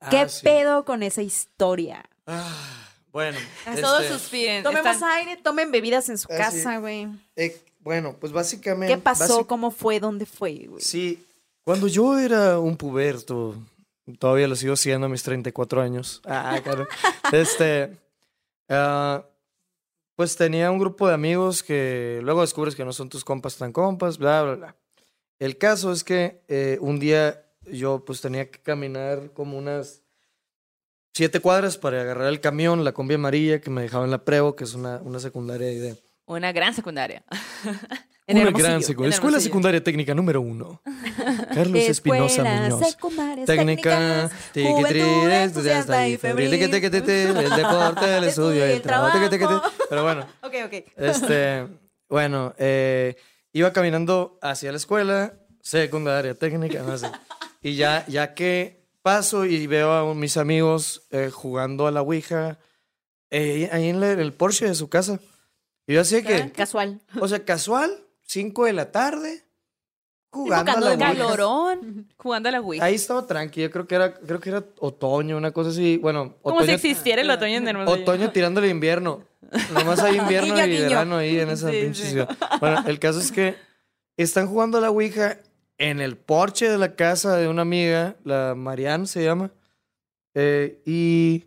Ah, 0.00 0.10
¿Qué 0.10 0.28
sí. 0.28 0.42
pedo 0.44 0.84
con 0.84 1.02
esa 1.02 1.22
historia? 1.22 2.04
Ah, 2.26 2.88
bueno. 3.12 3.38
Todos 3.80 4.02
este, 4.02 4.14
suspiren. 4.14 4.62
Tomemos 4.62 4.94
están- 4.94 5.10
aire, 5.12 5.36
tomen 5.36 5.70
bebidas 5.70 6.08
en 6.08 6.18
su 6.18 6.28
Ah, 6.32 6.36
casa, 6.36 6.78
güey. 6.78 7.08
eh, 7.36 7.60
bueno, 7.80 8.16
pues 8.18 8.32
básicamente. 8.32 8.94
¿Qué 8.94 9.00
pasó? 9.00 9.46
¿Cómo 9.46 9.70
fue? 9.70 9.98
¿Dónde 10.00 10.26
fue, 10.26 10.66
güey? 10.68 10.82
Sí, 10.82 11.24
cuando 11.64 11.88
yo 11.88 12.18
era 12.18 12.58
un 12.58 12.76
puberto, 12.76 13.54
todavía 14.18 14.46
lo 14.48 14.56
sigo 14.56 14.76
siendo 14.76 15.06
a 15.06 15.10
mis 15.10 15.22
34 15.22 15.80
años. 15.80 16.20
Ah, 16.24 16.60
claro. 16.62 16.86
este. 17.32 17.96
ah, 18.68 19.24
pues 20.16 20.36
tenía 20.36 20.70
un 20.70 20.78
grupo 20.78 21.06
de 21.08 21.14
amigos 21.14 21.62
que 21.62 22.18
luego 22.22 22.40
descubres 22.40 22.74
que 22.74 22.84
no 22.84 22.92
son 22.92 23.08
tus 23.08 23.24
compas 23.24 23.56
tan 23.56 23.72
compas, 23.72 24.18
bla, 24.18 24.42
bla, 24.42 24.54
bla. 24.56 24.76
El 25.38 25.56
caso 25.58 25.92
es 25.92 26.02
que 26.02 26.42
eh, 26.48 26.76
un 26.80 26.98
día 26.98 27.44
yo 27.72 28.04
pues 28.04 28.20
tenía 28.20 28.50
que 28.50 28.60
caminar 28.60 29.32
como 29.32 29.56
unas 29.58 30.02
siete 31.14 31.40
cuadras 31.40 31.76
para 31.76 32.00
agarrar 32.02 32.28
el 32.28 32.40
camión, 32.40 32.84
la 32.84 32.92
combi 32.92 33.14
amarilla 33.14 33.60
que 33.60 33.70
me 33.70 33.82
dejaba 33.82 34.04
en 34.04 34.10
la 34.10 34.24
Prevo, 34.24 34.54
que 34.56 34.64
es 34.64 34.74
una, 34.74 34.98
una 34.98 35.18
secundaria 35.18 35.66
de... 35.68 35.96
Una 36.26 36.52
gran 36.52 36.74
secundaria. 36.74 37.24
Una 38.30 38.50
gran 38.50 38.82
secu- 38.82 39.04
en 39.04 39.08
Escuela 39.08 39.14
Hermosillo. 39.16 39.40
Secundaria 39.40 39.82
Técnica 39.82 40.14
número 40.14 40.42
uno. 40.42 40.82
Carlos 41.54 41.80
Espinosa 41.80 42.44
Muñoz. 42.44 42.96
Técnica, 43.46 44.30
entusiasta 44.54 46.06
y 46.06 46.18
febril. 46.18 46.52
el 46.52 46.70
deporte, 47.56 48.16
el 48.18 48.24
estudio, 48.24 48.66
el 48.66 48.82
trabajo. 48.82 49.18
Pero 49.88 50.02
bueno, 50.02 50.26
Ok, 50.42 50.54
ok. 50.66 50.74
este, 50.98 51.66
bueno, 52.10 52.54
eh, 52.58 53.16
iba 53.54 53.72
caminando 53.72 54.38
hacia 54.42 54.72
la 54.72 54.76
escuela, 54.76 55.32
secundaria, 55.62 56.34
técnica, 56.34 56.82
no 56.82 56.98
sé. 56.98 57.06
Y 57.60 57.74
ya, 57.76 58.04
ya 58.06 58.34
que 58.34 58.86
paso 59.02 59.44
y 59.44 59.66
veo 59.66 59.90
a 59.92 60.14
mis 60.14 60.36
amigos 60.36 61.06
eh, 61.10 61.30
jugando 61.32 61.86
a 61.86 61.90
la 61.90 62.02
Ouija, 62.02 62.58
eh, 63.30 63.68
ahí 63.72 63.88
en 63.88 64.00
la- 64.00 64.12
en 64.12 64.20
el 64.20 64.32
Porsche 64.32 64.66
de 64.66 64.74
su 64.74 64.88
casa. 64.88 65.18
Y 65.86 65.94
yo 65.94 66.00
así 66.02 66.22
que, 66.22 66.50
Casual. 66.52 67.00
o 67.20 67.26
sea, 67.28 67.44
casual, 67.44 68.04
5 68.22 68.66
de 68.66 68.72
la 68.74 68.92
tarde, 68.92 69.44
jugando 70.30 70.72
a 70.72 70.80
la 70.80 70.90
Ouija. 70.92 70.98
Calorón. 71.14 72.08
Jugando 72.16 72.48
a 72.48 72.52
la 72.52 72.60
Wii. 72.60 72.80
Ahí 72.80 72.94
estaba 72.94 73.26
tranqui, 73.26 73.62
yo 73.62 73.70
creo 73.70 73.86
que 73.86 73.94
era, 73.94 74.14
creo 74.14 74.38
que 74.40 74.50
era 74.50 74.64
otoño, 74.78 75.36
una 75.36 75.50
cosa 75.52 75.70
así. 75.70 75.96
Bueno, 75.96 76.36
Como 76.42 76.58
si 76.58 76.64
otoño, 76.64 76.74
existiera 76.76 77.22
el 77.22 77.30
otoño 77.30 77.56
en 77.56 77.68
Hermosillo. 77.68 78.02
otoño 78.02 78.30
tirándole 78.30 78.68
invierno. 78.68 79.24
Nomás 79.72 80.00
hay 80.00 80.16
invierno 80.18 80.58
y 80.58 80.68
guiño. 80.68 80.82
verano 80.82 81.16
ahí 81.16 81.38
en 81.40 81.48
esa 81.50 81.70
Sí, 81.70 81.80
pinche 81.80 82.02
sí. 82.04 82.10
ciudad. 82.10 82.36
Bueno, 82.60 82.84
el 82.86 82.98
caso 82.98 83.18
es 83.20 83.32
que 83.32 83.56
están 84.16 84.46
jugando 84.46 84.76
a 84.78 84.80
la 84.82 84.90
Ouija 84.90 85.38
en 85.78 86.00
el 86.00 86.16
porche 86.16 86.68
de 86.68 86.78
la 86.78 86.94
casa 86.96 87.36
de 87.36 87.48
una 87.48 87.62
amiga, 87.62 88.16
la 88.24 88.54
Marianne 88.56 89.06
se 89.06 89.24
llama. 89.24 89.50
eh, 90.34 90.80
y 90.86 91.44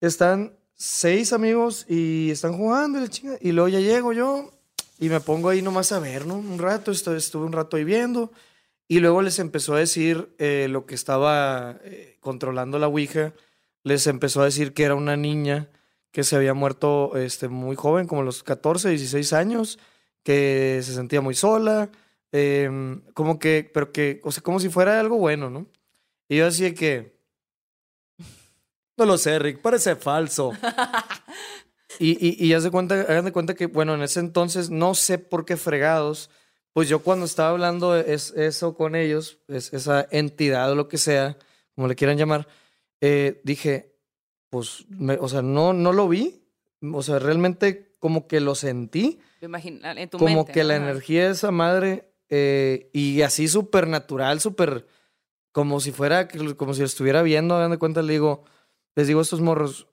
están 0.00 0.52
seis 0.74 1.32
amigos 1.32 1.84
y 1.88 2.30
están 2.30 2.56
jugando 2.56 3.06
chinga. 3.08 3.36
Y 3.40 3.52
luego 3.52 3.68
ya 3.68 3.80
llego 3.80 4.12
yo 4.12 4.50
y 4.98 5.08
me 5.08 5.20
pongo 5.20 5.48
ahí 5.50 5.62
nomás 5.62 5.92
a 5.92 5.98
ver, 6.00 6.26
¿no? 6.26 6.36
Un 6.38 6.58
rato, 6.58 6.90
estu- 6.92 7.14
estuve 7.16 7.44
un 7.46 7.52
rato 7.52 7.76
ahí 7.76 7.84
viendo. 7.84 8.32
Y 8.88 8.98
luego 9.00 9.22
les 9.22 9.38
empezó 9.38 9.74
a 9.74 9.78
decir 9.78 10.34
eh, 10.38 10.66
lo 10.68 10.86
que 10.86 10.94
estaba 10.96 11.78
eh, 11.84 12.16
controlando 12.20 12.78
la 12.78 12.88
Ouija. 12.88 13.32
Les 13.84 14.06
empezó 14.08 14.42
a 14.42 14.46
decir 14.46 14.72
que 14.74 14.82
era 14.84 14.94
una 14.96 15.16
niña 15.16 15.68
que 16.10 16.24
se 16.24 16.34
había 16.36 16.54
muerto 16.54 17.16
este, 17.16 17.48
muy 17.48 17.76
joven, 17.76 18.08
como 18.08 18.22
los 18.24 18.42
14, 18.42 18.88
16 18.90 19.32
años, 19.32 19.78
que 20.24 20.80
se 20.82 20.92
sentía 20.94 21.20
muy 21.20 21.34
sola, 21.36 21.88
em, 22.32 23.02
como 23.14 23.38
que, 23.38 23.68
pero 23.72 23.92
que, 23.92 24.20
o 24.24 24.30
sea, 24.32 24.42
como 24.42 24.60
si 24.60 24.68
fuera 24.68 24.98
algo 25.00 25.16
bueno, 25.18 25.50
¿no? 25.50 25.66
Y 26.28 26.36
yo 26.38 26.46
así 26.46 26.62
de 26.64 26.74
que, 26.74 27.18
no 28.96 29.06
lo 29.06 29.16
sé, 29.18 29.38
Rick, 29.38 29.60
parece 29.60 29.96
falso. 29.96 30.52
y, 31.98 32.10
y, 32.26 32.46
y 32.46 32.52
haz 32.54 32.62
de 32.64 32.70
cuenta, 32.70 32.94
hagan 33.00 33.24
de 33.24 33.32
cuenta 33.32 33.54
que, 33.54 33.66
bueno, 33.66 33.94
en 33.94 34.02
ese 34.02 34.20
entonces, 34.20 34.70
no 34.70 34.94
sé 34.94 35.18
por 35.18 35.44
qué 35.44 35.56
fregados, 35.56 36.30
pues 36.72 36.88
yo 36.88 37.00
cuando 37.02 37.24
estaba 37.26 37.50
hablando 37.50 37.96
es, 37.96 38.30
eso 38.32 38.74
con 38.74 38.94
ellos, 38.94 39.38
es, 39.48 39.72
esa 39.72 40.06
entidad 40.10 40.70
o 40.70 40.74
lo 40.74 40.88
que 40.88 40.98
sea, 40.98 41.36
como 41.74 41.88
le 41.88 41.96
quieran 41.96 42.18
llamar, 42.18 42.46
eh, 43.00 43.40
dije, 43.44 43.96
pues, 44.50 44.84
me- 44.88 45.14
o 45.18 45.28
sea, 45.28 45.42
no, 45.42 45.72
no 45.72 45.92
lo 45.92 46.08
vi, 46.08 46.44
o 46.82 47.02
sea, 47.02 47.18
realmente 47.18 47.92
como 47.98 48.26
que 48.28 48.40
lo 48.40 48.54
sentí, 48.54 49.18
Lo 49.40 49.46
imagina- 49.46 49.92
en 49.92 50.08
tu 50.10 50.18
como 50.18 50.36
mente, 50.36 50.52
que 50.52 50.64
la 50.64 50.76
ajá. 50.76 50.84
energía 50.90 51.26
de 51.26 51.32
esa 51.32 51.50
madre, 51.50 52.09
eh, 52.30 52.88
y 52.92 53.22
así 53.22 53.48
súper 53.48 53.88
natural, 53.88 54.40
súper, 54.40 54.86
como 55.52 55.80
si 55.80 55.92
fuera, 55.92 56.28
como 56.56 56.74
si 56.74 56.82
estuviera 56.82 57.22
viendo, 57.22 57.68
de 57.68 57.78
cuenta, 57.78 58.02
le 58.02 58.12
digo, 58.14 58.44
les 58.94 59.08
digo 59.08 59.20
estos 59.20 59.40
morros, 59.40 59.88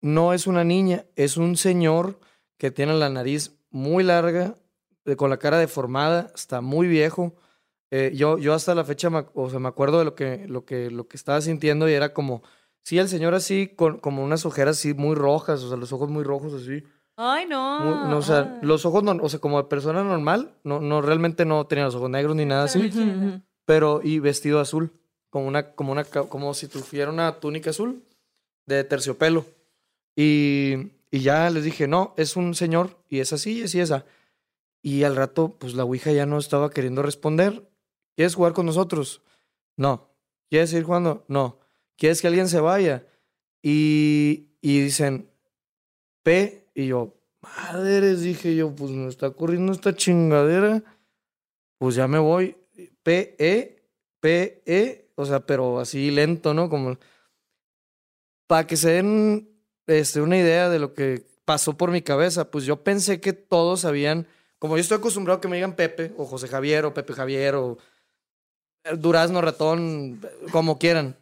no 0.00 0.32
es 0.32 0.46
una 0.46 0.64
niña, 0.64 1.06
es 1.16 1.36
un 1.36 1.56
señor 1.56 2.18
que 2.58 2.70
tiene 2.70 2.94
la 2.94 3.08
nariz 3.08 3.56
muy 3.70 4.02
larga, 4.04 4.58
con 5.16 5.30
la 5.30 5.38
cara 5.38 5.58
deformada, 5.58 6.32
está 6.34 6.60
muy 6.60 6.86
viejo. 6.88 7.36
Eh, 7.90 8.12
yo, 8.14 8.38
yo 8.38 8.52
hasta 8.52 8.74
la 8.74 8.84
fecha 8.84 9.08
me, 9.08 9.24
o 9.32 9.48
sea, 9.48 9.58
me 9.58 9.68
acuerdo 9.68 9.98
de 9.98 10.04
lo 10.04 10.14
que, 10.14 10.46
lo, 10.46 10.64
que, 10.64 10.90
lo 10.90 11.08
que 11.08 11.16
estaba 11.16 11.40
sintiendo 11.40 11.88
y 11.88 11.94
era 11.94 12.12
como, 12.12 12.42
sí, 12.82 12.98
el 12.98 13.08
señor 13.08 13.34
así, 13.34 13.68
con, 13.68 13.98
como 14.00 14.22
unas 14.22 14.44
ojeras 14.44 14.78
así 14.78 14.92
muy 14.94 15.14
rojas, 15.14 15.62
o 15.62 15.68
sea, 15.68 15.78
los 15.78 15.92
ojos 15.92 16.10
muy 16.10 16.24
rojos 16.24 16.52
así. 16.54 16.84
Ay, 17.20 17.46
no. 17.46 18.06
No, 18.06 18.18
o 18.18 18.22
sea, 18.22 18.38
ay. 18.38 18.58
los 18.62 18.86
ojos, 18.86 19.02
no, 19.02 19.10
o 19.20 19.28
sea, 19.28 19.40
como 19.40 19.68
persona 19.68 20.04
normal, 20.04 20.54
no, 20.62 20.78
no, 20.80 21.02
realmente 21.02 21.44
no 21.44 21.66
tenía 21.66 21.84
los 21.86 21.96
ojos 21.96 22.08
negros 22.08 22.36
ni 22.36 22.44
nada 22.44 22.64
así, 22.64 22.92
pero 23.64 24.00
y 24.04 24.20
vestido 24.20 24.60
azul, 24.60 24.92
como 25.28 25.48
una, 25.48 25.72
como 25.72 25.90
una, 25.90 26.04
como 26.04 26.54
si 26.54 26.68
tuviera 26.68 27.10
una 27.10 27.40
túnica 27.40 27.70
azul 27.70 28.04
de 28.66 28.84
terciopelo. 28.84 29.44
Y, 30.14 30.92
y 31.10 31.18
ya 31.18 31.50
les 31.50 31.64
dije, 31.64 31.88
no, 31.88 32.14
es 32.16 32.36
un 32.36 32.54
señor 32.54 32.96
y 33.08 33.18
es 33.18 33.32
así, 33.32 33.58
y 33.58 33.62
es 33.62 33.74
y 33.74 33.80
esa. 33.80 34.04
Y 34.80 35.02
al 35.02 35.16
rato, 35.16 35.56
pues 35.58 35.74
la 35.74 35.82
Ouija 35.82 36.12
ya 36.12 36.24
no 36.24 36.38
estaba 36.38 36.70
queriendo 36.70 37.02
responder. 37.02 37.68
¿Quieres 38.14 38.36
jugar 38.36 38.52
con 38.52 38.66
nosotros? 38.66 39.22
No. 39.76 40.08
¿Quieres 40.48 40.70
seguir 40.70 40.84
jugando? 40.84 41.24
No. 41.26 41.58
¿Quieres 41.96 42.20
que 42.20 42.28
alguien 42.28 42.48
se 42.48 42.60
vaya? 42.60 43.06
Y, 43.60 44.50
y 44.60 44.80
dicen, 44.82 45.28
P, 46.22 46.57
y 46.78 46.86
yo, 46.86 47.16
madres, 47.40 48.20
dije 48.20 48.54
yo, 48.54 48.72
pues 48.72 48.92
me 48.92 49.08
está 49.08 49.30
corriendo 49.30 49.72
esta 49.72 49.96
chingadera, 49.96 50.84
pues 51.76 51.96
ya 51.96 52.06
me 52.06 52.20
voy. 52.20 52.56
P, 53.02 53.34
E, 53.36 53.82
P, 54.20 54.62
E, 54.64 55.10
o 55.16 55.26
sea, 55.26 55.40
pero 55.40 55.80
así 55.80 56.12
lento, 56.12 56.54
¿no? 56.54 56.70
Como 56.70 56.96
para 58.46 58.64
que 58.68 58.76
se 58.76 58.90
den 58.90 59.50
este, 59.88 60.20
una 60.20 60.38
idea 60.38 60.68
de 60.68 60.78
lo 60.78 60.94
que 60.94 61.26
pasó 61.44 61.76
por 61.76 61.90
mi 61.90 62.00
cabeza, 62.00 62.48
pues 62.48 62.64
yo 62.64 62.84
pensé 62.84 63.20
que 63.20 63.32
todos 63.32 63.80
sabían, 63.80 64.28
como 64.60 64.76
yo 64.76 64.80
estoy 64.80 64.98
acostumbrado 64.98 65.38
a 65.38 65.40
que 65.40 65.48
me 65.48 65.56
digan 65.56 65.74
Pepe, 65.74 66.12
o 66.16 66.26
José 66.26 66.46
Javier, 66.46 66.84
o 66.84 66.94
Pepe 66.94 67.12
Javier, 67.12 67.56
o 67.56 67.78
Durazno 68.98 69.40
Ratón, 69.40 70.20
como 70.52 70.78
quieran. 70.78 71.16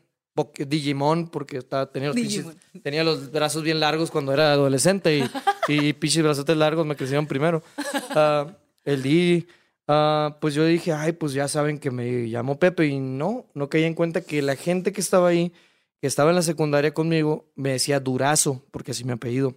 Digimon, 0.67 1.29
porque 1.29 1.59
estaba, 1.59 1.91
tenía, 1.91 2.09
los 2.09 2.17
pinches- 2.17 2.55
tenía 2.83 3.03
los 3.05 3.31
brazos 3.33 3.63
bien 3.63 3.81
largos 3.81 4.11
cuando 4.11 4.33
era 4.33 4.53
adolescente 4.53 5.19
y, 5.19 5.25
y 5.69 5.93
pinches 5.95 6.23
brazotes 6.23 6.57
largos 6.57 6.85
me 6.87 6.97
crecieron 6.97 7.27
primero. 7.27 7.63
Ah, 8.11 8.47
el 8.85 9.03
Digi. 9.03 9.47
ah, 9.89 10.37
pues 10.41 10.55
yo 10.55 10.65
dije, 10.65 10.93
ay, 10.93 11.13
pues 11.13 11.33
ya 11.33 11.49
saben 11.49 11.79
que 11.79 11.91
me 11.91 12.05
llamo 12.27 12.59
Pepe. 12.59 12.87
Y 12.87 12.99
no, 12.99 13.47
no 13.55 13.69
caí 13.69 13.85
en 13.85 13.95
cuenta 13.95 14.21
que 14.21 14.43
la 14.43 14.57
gente 14.57 14.93
que 14.93 15.01
estaba 15.01 15.29
ahí, 15.29 15.53
que 16.01 16.07
estaba 16.07 16.31
en 16.31 16.37
la 16.37 16.43
secundaria 16.43 16.93
conmigo, 16.95 17.47
me 17.55 17.71
decía 17.73 17.99
Durazo, 18.01 18.63
porque 18.71 18.91
así 18.93 19.05
me 19.05 19.15
apellido. 19.15 19.55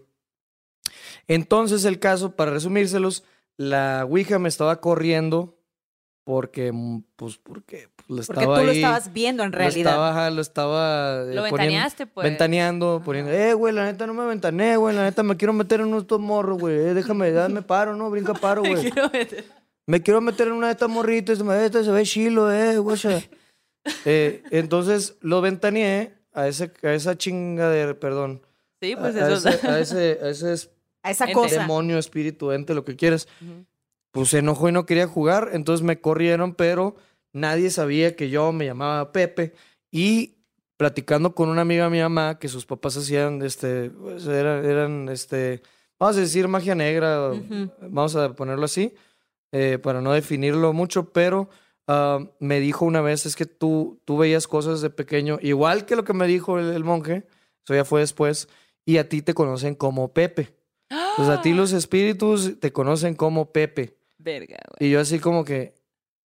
Entonces, 1.28 1.86
el 1.86 2.00
caso, 2.00 2.36
para 2.36 2.52
resumírselos, 2.52 3.24
la 3.58 4.06
Ouija 4.06 4.39
me 4.39 4.50
estaba 4.50 4.80
corriendo 4.82 5.59
porque, 6.30 6.72
mm, 6.72 7.02
pues, 7.15 7.39
porque 7.42 7.89
pues, 8.06 8.28
Porque 8.28 8.39
estaba 8.42 8.60
tú 8.60 8.65
lo 8.65 8.72
ahí- 8.72 8.78
estabas 8.78 9.12
viendo 9.13 9.42
en 9.44 9.50
lo 9.52 9.58
realidad. 9.58 9.94
estaba, 9.94 10.30
lo 10.30 10.42
estaba. 10.42 11.22
eh, 11.24 11.34
Lo 11.34 11.42
poniendo- 11.42 11.58
ventaneaste, 11.58 12.06
pues. 12.06 12.24
Ventaneando, 12.24 13.02
poniendo, 13.04 13.32
eh, 13.32 13.54
güey, 13.56 13.74
la 13.74 13.86
neta 13.86 14.06
no 14.06 14.13
me 14.13 14.26
ventaneé, 14.28 14.78
güey, 14.78 14.96
la 14.96 15.06
neta 15.06 15.24
me 15.24 15.36
quiero 15.38 15.54
meter 15.54 15.80
en 15.80 15.88
uno 15.88 15.96
de 15.96 16.02
estos 16.04 16.20
morros, 16.20 16.60
güey, 16.60 16.76
eh, 16.76 16.94
déjame, 16.94 17.32
dame 17.32 17.63
paro, 17.63 17.96
¿no? 17.96 18.12
Brinca 18.12 18.36
paro, 18.36 18.62
güey. 18.84 18.92
Quiero 18.92 19.10
meter- 19.10 19.46
Me 19.88 20.04
quiero 20.04 20.22
meter 20.22 20.48
en 20.50 20.54
una 20.54 20.68
de 20.68 20.74
estas 20.74 20.89
morritas, 20.89 21.42
me- 21.42 21.65
esta 21.65 21.84
se 21.84 21.89
ve 21.92 22.04
chilo, 22.04 22.52
eh, 22.54 22.78
güey. 22.78 22.98
Eh, 24.06 24.44
entonces 24.52 25.15
lo 25.22 25.42
ventaneé 25.42 26.13
a, 26.34 26.48
ese, 26.48 26.72
a 26.84 26.94
esa 26.94 27.18
chingadera, 27.18 28.00
perdón. 28.00 28.42
Sí, 28.82 28.96
pues 28.96 29.15
a, 29.15 29.26
a 29.26 29.34
eso. 29.34 29.50
ese, 29.50 29.68
a 29.68 29.80
ese, 29.80 30.20
a 30.22 30.30
ese 30.30 30.54
es- 30.54 30.70
A 31.02 31.12
esa 31.12 31.24
Ente. 31.24 31.34
cosa. 31.34 31.62
demonio, 31.62 31.98
espíritu, 31.98 32.52
ente, 32.52 32.74
lo 32.74 32.84
que 32.84 32.98
quieras. 32.98 33.26
Pues 34.12 34.30
se 34.30 34.39
enojó 34.39 34.69
y 34.69 34.72
no 34.72 34.86
quería 34.86 35.08
jugar, 35.08 35.50
entonces 35.54 35.86
me 35.86 36.02
corrieron, 36.02 36.56
pero 36.56 36.95
nadie 37.34 37.69
sabía 37.69 38.15
que 38.15 38.30
yo 38.30 38.52
me 38.52 38.65
llamaba 38.65 39.12
Pepe. 39.12 39.54
Y 39.91 40.39
platicando 40.78 41.36
con 41.36 41.50
una 41.50 41.62
amiga 41.62 41.84
de 41.84 41.89
mi 41.89 42.00
mamá, 42.00 42.39
que 42.39 42.48
sus 42.48 42.65
papás 42.65 42.95
hacían, 42.95 43.41
este, 43.41 43.89
pues, 43.89 44.26
eran, 44.28 44.65
eran, 44.65 45.10
este, 45.10 45.62
vamos 46.00 46.15
a 46.15 46.22
decir 46.22 46.48
magia 46.48 46.74
negra, 46.74 47.32
vamos 47.82 48.15
a 48.15 48.34
ponerlo 48.34 48.63
así, 48.63 48.93
eh, 49.52 49.78
para 49.78 50.00
no 50.00 50.13
definirlo 50.13 50.72
mucho, 50.72 51.12
pero 51.12 51.50
ah, 51.88 52.19
me 52.39 52.62
dijo 52.62 52.86
una 52.86 53.02
vez, 53.02 53.26
es 53.26 53.36
que 53.36 53.45
tú, 53.45 54.00
tú 54.06 54.17
veías 54.17 54.48
cosas 54.48 54.80
de 54.80 54.89
pequeño, 54.89 55.38
igual 55.41 55.86
que 55.86 55.98
lo 55.98 56.06
que 56.06 56.13
me 56.13 56.28
dijo 56.28 56.58
el, 56.58 56.72
el 56.72 56.86
monje, 56.86 57.28
eso 57.65 57.76
ya 57.76 57.84
fue 57.84 58.00
después, 58.00 58.48
y 58.86 58.98
a 58.98 59.10
ti 59.10 59.22
te 59.22 59.34
conocen 59.34 59.76
como 59.76 60.13
Pepe. 60.13 60.56
Pues 61.17 61.28
a 61.28 61.41
ti 61.41 61.54
los 61.54 61.74
espíritus 61.74 62.60
te 62.60 62.72
conocen 62.72 63.15
como 63.15 63.52
Pepe. 63.52 63.98
Verga, 64.19 64.58
güey. 64.77 64.89
Y 64.89 64.91
yo 64.93 64.99
así 64.99 65.19
como 65.19 65.43
que, 65.43 65.73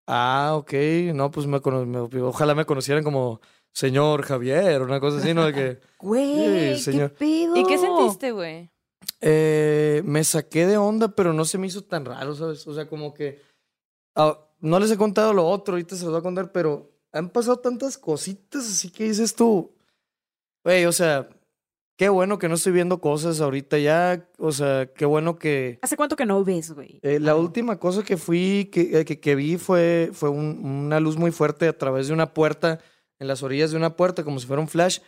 ah, 0.09 0.53
ok, 0.57 0.73
no, 1.15 1.31
pues 1.31 1.47
me, 1.47 1.61
me- 1.61 2.23
ojalá 2.23 2.55
me 2.55 2.65
conocieran 2.65 3.05
como 3.05 3.41
señor 3.73 4.23
Javier, 4.23 4.83
una 4.83 4.99
cosa 5.01 5.19
así, 5.19 5.33
¿no? 5.35 5.45
De 5.47 5.53
que 5.53 5.81
Güey, 6.01 6.75
Sí, 6.77 6.83
señor. 6.83 7.13
¿qué 7.13 7.19
pedo? 7.19 7.57
¿Y 7.57 7.65
qué 7.65 7.79
sentiste, 7.79 8.33
güey? 8.33 8.71
eh, 9.21 10.03
me 10.05 10.25
saqué 10.25 10.67
de 10.67 10.77
onda, 10.77 11.09
pero 11.15 11.33
no 11.33 11.45
se 11.45 11.59
me 11.59 11.67
hizo 11.67 11.83
tan 11.85 12.05
raro, 12.05 12.35
¿sabes? 12.35 12.67
O 12.67 12.75
sea, 12.75 12.89
como 12.89 13.13
que 13.15 13.41
ah, 14.17 14.39
no 14.61 14.79
les 14.81 14.91
he 14.91 14.97
contado 14.97 15.33
lo 15.33 15.47
otro, 15.49 15.75
ahorita 15.75 15.97
se 15.97 16.03
los 16.05 16.13
voy 16.13 16.21
a 16.21 16.23
contar, 16.23 16.53
pero 16.53 16.91
han 17.13 17.29
pasado 17.31 17.59
tantas 17.59 17.99
cositas 17.99 18.65
así 18.67 18.91
que 18.91 19.05
dices 19.05 19.35
tú, 19.35 19.75
güey, 20.65 20.87
o 20.87 20.93
sea, 20.93 21.29
qué 22.03 22.09
bueno 22.09 22.37
que 22.41 22.49
no 22.49 22.57
estoy 22.57 22.73
viendo 22.73 23.01
cosas 23.01 23.41
ahorita 23.41 23.79
ya, 23.79 24.29
o 24.39 24.51
sea, 24.51 24.87
qué 24.93 25.05
bueno 25.05 25.37
que... 25.37 25.79
¿Hace 25.83 25.97
cuánto 25.97 26.17
que 26.17 26.27
no 26.27 26.43
ves, 26.43 26.73
güey? 26.73 26.99
Eh, 27.01 27.21
la 27.21 27.37
última 27.37 27.79
cosa 27.79 28.03
que 28.03 28.17
fui, 28.17 28.69
que, 28.73 28.99
eh, 28.99 29.05
que, 29.05 29.21
que 29.21 29.37
vi 29.37 29.57
fue, 29.57 30.11
fue 30.13 30.29
un- 30.29 30.59
una 30.65 30.99
luz 30.99 31.17
muy 31.17 31.31
fuerte 31.31 31.69
a 31.69 31.79
través 31.79 32.09
de 32.09 32.13
una 32.13 32.35
puerta, 32.35 32.81
en 33.21 33.29
las 33.29 33.45
orillas 33.45 33.71
de 33.71 33.77
una 33.77 33.95
puerta, 33.95 34.25
como 34.25 34.41
si 34.41 34.49
fuera 34.49 34.61
un 34.61 34.67
flash. 34.67 34.99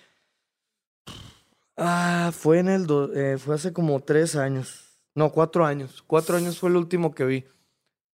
Ah, 1.76 2.30
fue 2.32 2.60
en 2.60 2.68
el, 2.68 2.86
do- 2.86 3.12
eh, 3.12 3.38
fue 3.38 3.56
hace 3.56 3.72
como 3.72 3.98
tres 3.98 4.36
años, 4.36 5.00
no, 5.16 5.32
cuatro 5.32 5.66
años, 5.66 6.04
cuatro 6.06 6.36
años 6.36 6.60
fue 6.60 6.70
el 6.70 6.76
último 6.76 7.12
que 7.12 7.24
vi. 7.24 7.44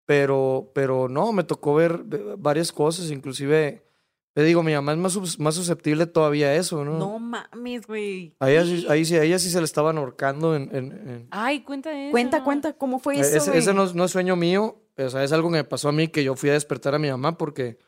Pero, 0.07 0.73
pero 0.75 1.07
no, 1.11 1.33
me 1.33 1.45
tocó 1.45 1.75
ver 1.75 2.03
varias 2.39 2.73
cosas, 2.73 3.11
inclusive, 3.11 3.85
te 4.33 4.43
digo, 4.45 4.63
mi 4.63 4.73
mamá 4.73 4.93
es 4.93 4.99
más, 4.99 5.39
más 5.39 5.55
susceptible 5.55 6.07
todavía 6.07 6.49
a 6.49 6.55
eso, 6.55 6.85
¿no? 6.85 6.99
No 6.99 7.19
mames, 7.19 7.87
güey. 7.87 8.35
A 8.41 8.51
ella, 8.51 8.65
sí- 8.65 8.87
ahí 8.89 9.05
sí, 9.05 9.17
a 9.17 9.23
ella 9.25 9.39
sí 9.39 9.51
se 9.51 9.59
le 9.59 9.65
estaban 9.65 9.99
ahorcando 9.99 10.55
en- 10.55 10.75
en- 10.75 10.93
en, 11.09 11.29
Ay, 11.31 11.63
cuenta 11.63 11.91
eso. 11.93 12.11
Cuenta, 12.13 12.45
cuenta, 12.45 12.73
¿cómo 12.75 12.99
fue 13.01 13.17
Eh, 13.17 13.21
eso, 13.21 13.53
Ese, 13.53 13.75
no, 13.75 13.85
es- 13.85 13.95
no 13.95 14.05
es 14.05 14.11
sueño 14.11 14.37
mío, 14.37 14.81
o 14.97 15.09
sea, 15.11 15.25
es 15.25 15.33
algo 15.33 15.49
que 15.51 15.57
me 15.57 15.65
pasó 15.65 15.89
a 15.89 15.93
mí 15.93 16.09
que 16.09 16.23
yo 16.25 16.37
fui 16.37 16.51
a 16.51 16.55
despertar 16.55 16.95
a 16.95 16.99
mi 16.99 17.11
mamá 17.11 17.37
porque, 17.39 17.79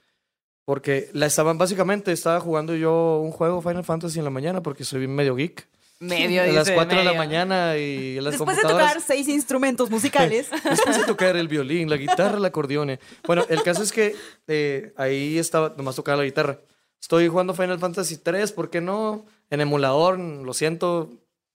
porque 0.65 1.11
la 1.13 1.27
estaban, 1.27 1.59
básicamente 1.59 2.13
estaba 2.13 2.41
jugando 2.41 2.75
yo 2.75 3.21
un 3.23 3.31
juego 3.33 3.61
Final 3.63 3.85
Fantasy 3.85 4.19
en 4.19 4.25
la 4.25 4.31
mañana 4.31 4.63
porque 4.63 4.85
soy 4.85 5.07
medio 5.09 5.35
geek. 5.37 5.69
Medio, 6.03 6.43
a 6.43 6.47
las 6.47 6.67
dice, 6.67 6.75
4 6.75 6.99
de 6.99 7.05
la 7.05 7.13
mañana 7.13 7.77
y 7.77 8.21
las 8.21 8.33
Después 8.33 8.57
de 8.57 8.63
tocar 8.63 9.01
seis 9.01 9.29
instrumentos 9.29 9.89
musicales. 9.89 10.49
Después 10.65 10.99
de 10.99 11.05
tocar 11.05 11.37
el 11.37 11.47
violín, 11.47 11.89
la 11.89 11.97
guitarra, 11.97 12.39
el 12.39 12.45
acordeón. 12.45 12.99
Bueno, 13.25 13.47
el 13.49 13.63
caso 13.63 13.85
es 13.85 13.93
que 13.93 14.17
eh, 14.49 14.93
ahí 14.97 15.39
estaba, 15.39 15.75
nomás 15.77 15.95
tocaba 15.95 16.19
la 16.19 16.25
guitarra. 16.25 16.59
Estoy 17.01 17.29
jugando 17.29 17.55
Final 17.55 17.79
Fantasy 17.79 18.17
3, 18.17 18.51
¿por 18.51 18.69
qué 18.69 18.81
no? 18.81 19.25
En 19.49 19.61
emulador, 19.61 20.19
lo 20.19 20.53
siento, 20.55 21.09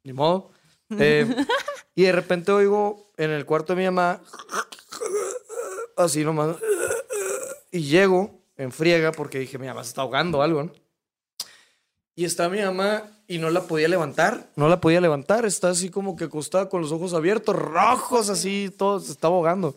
ni 0.04 0.14
modo. 0.14 0.50
Eh, 0.98 1.28
y 1.94 2.04
de 2.04 2.12
repente 2.14 2.54
oigo 2.54 3.12
en 3.18 3.32
el 3.32 3.46
cuarto 3.46 3.74
de 3.74 3.80
mi 3.82 3.86
mamá, 3.86 4.22
así 5.98 6.24
nomás, 6.24 6.56
y 7.70 7.82
llego 7.82 8.40
en 8.56 8.72
friega 8.72 9.12
porque 9.12 9.40
dije, 9.40 9.58
mi 9.58 9.68
mamá 9.68 9.84
se 9.84 9.90
está 9.90 10.04
ahogando 10.04 10.38
o 10.38 10.42
algo, 10.42 10.64
¿no? 10.64 10.72
Y 12.16 12.24
está 12.24 12.48
mi 12.48 12.62
mamá 12.62 13.17
y 13.28 13.38
no 13.40 13.50
la 13.50 13.62
podía 13.62 13.88
levantar, 13.88 14.50
no 14.56 14.70
la 14.70 14.80
podía 14.80 15.02
levantar, 15.02 15.46
está 15.46 15.70
así 15.70 15.90
como 15.90 16.16
que 16.16 16.26
acostada 16.26 16.70
con 16.70 16.82
los 16.82 16.92
ojos 16.92 17.14
abiertos, 17.14 17.56
rojos 17.56 18.30
así, 18.30 18.70
todo 18.78 19.00
se 19.00 19.12
estaba 19.12 19.36
ahogando. 19.36 19.76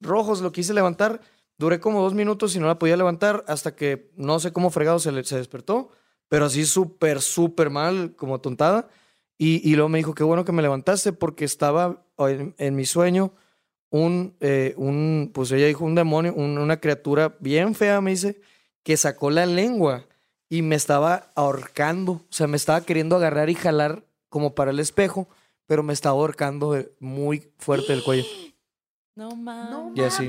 Rojos, 0.00 0.40
lo 0.40 0.52
quise 0.52 0.74
levantar, 0.74 1.20
duré 1.58 1.80
como 1.80 2.00
dos 2.02 2.14
minutos 2.14 2.54
y 2.54 2.60
no 2.60 2.66
la 2.66 2.78
podía 2.78 2.96
levantar 2.96 3.44
hasta 3.48 3.74
que 3.74 4.10
no 4.16 4.38
sé 4.38 4.52
cómo 4.52 4.70
fregado 4.70 4.98
se, 4.98 5.12
le- 5.12 5.24
se 5.24 5.36
despertó, 5.36 5.88
pero 6.28 6.44
así 6.46 6.64
súper, 6.66 7.20
súper 7.20 7.70
mal, 7.70 8.14
como 8.16 8.40
tontada. 8.40 8.88
Y, 9.38 9.68
y 9.68 9.74
luego 9.74 9.88
me 9.88 9.98
dijo, 9.98 10.14
qué 10.14 10.22
bueno 10.24 10.44
que 10.44 10.52
me 10.52 10.62
levantaste 10.62 11.12
porque 11.12 11.44
estaba 11.44 12.04
en, 12.18 12.54
en 12.58 12.76
mi 12.76 12.84
sueño 12.86 13.32
un, 13.90 14.36
eh, 14.40 14.74
un, 14.76 15.30
pues 15.34 15.50
ella 15.52 15.66
dijo, 15.66 15.84
un 15.84 15.94
demonio, 15.94 16.32
un- 16.34 16.58
una 16.58 16.78
criatura 16.80 17.36
bien 17.40 17.74
fea, 17.74 18.00
me 18.00 18.10
dice, 18.12 18.40
que 18.82 18.96
sacó 18.96 19.30
la 19.30 19.46
lengua 19.46 20.06
y 20.54 20.62
me 20.62 20.76
estaba 20.76 21.30
ahorcando, 21.34 22.12
o 22.12 22.22
sea, 22.30 22.46
me 22.46 22.56
estaba 22.56 22.80
queriendo 22.82 23.16
agarrar 23.16 23.50
y 23.50 23.54
jalar 23.54 24.04
como 24.28 24.54
para 24.54 24.70
el 24.70 24.78
espejo, 24.78 25.26
pero 25.66 25.82
me 25.82 25.92
estaba 25.92 26.14
ahorcando 26.14 26.72
de- 26.72 26.92
muy 27.00 27.50
fuerte 27.58 27.92
el 27.92 28.02
cuello. 28.04 28.24
No 29.16 29.36
mames. 29.36 29.70
No 29.70 29.92
Y 29.94 30.04
así. 30.04 30.28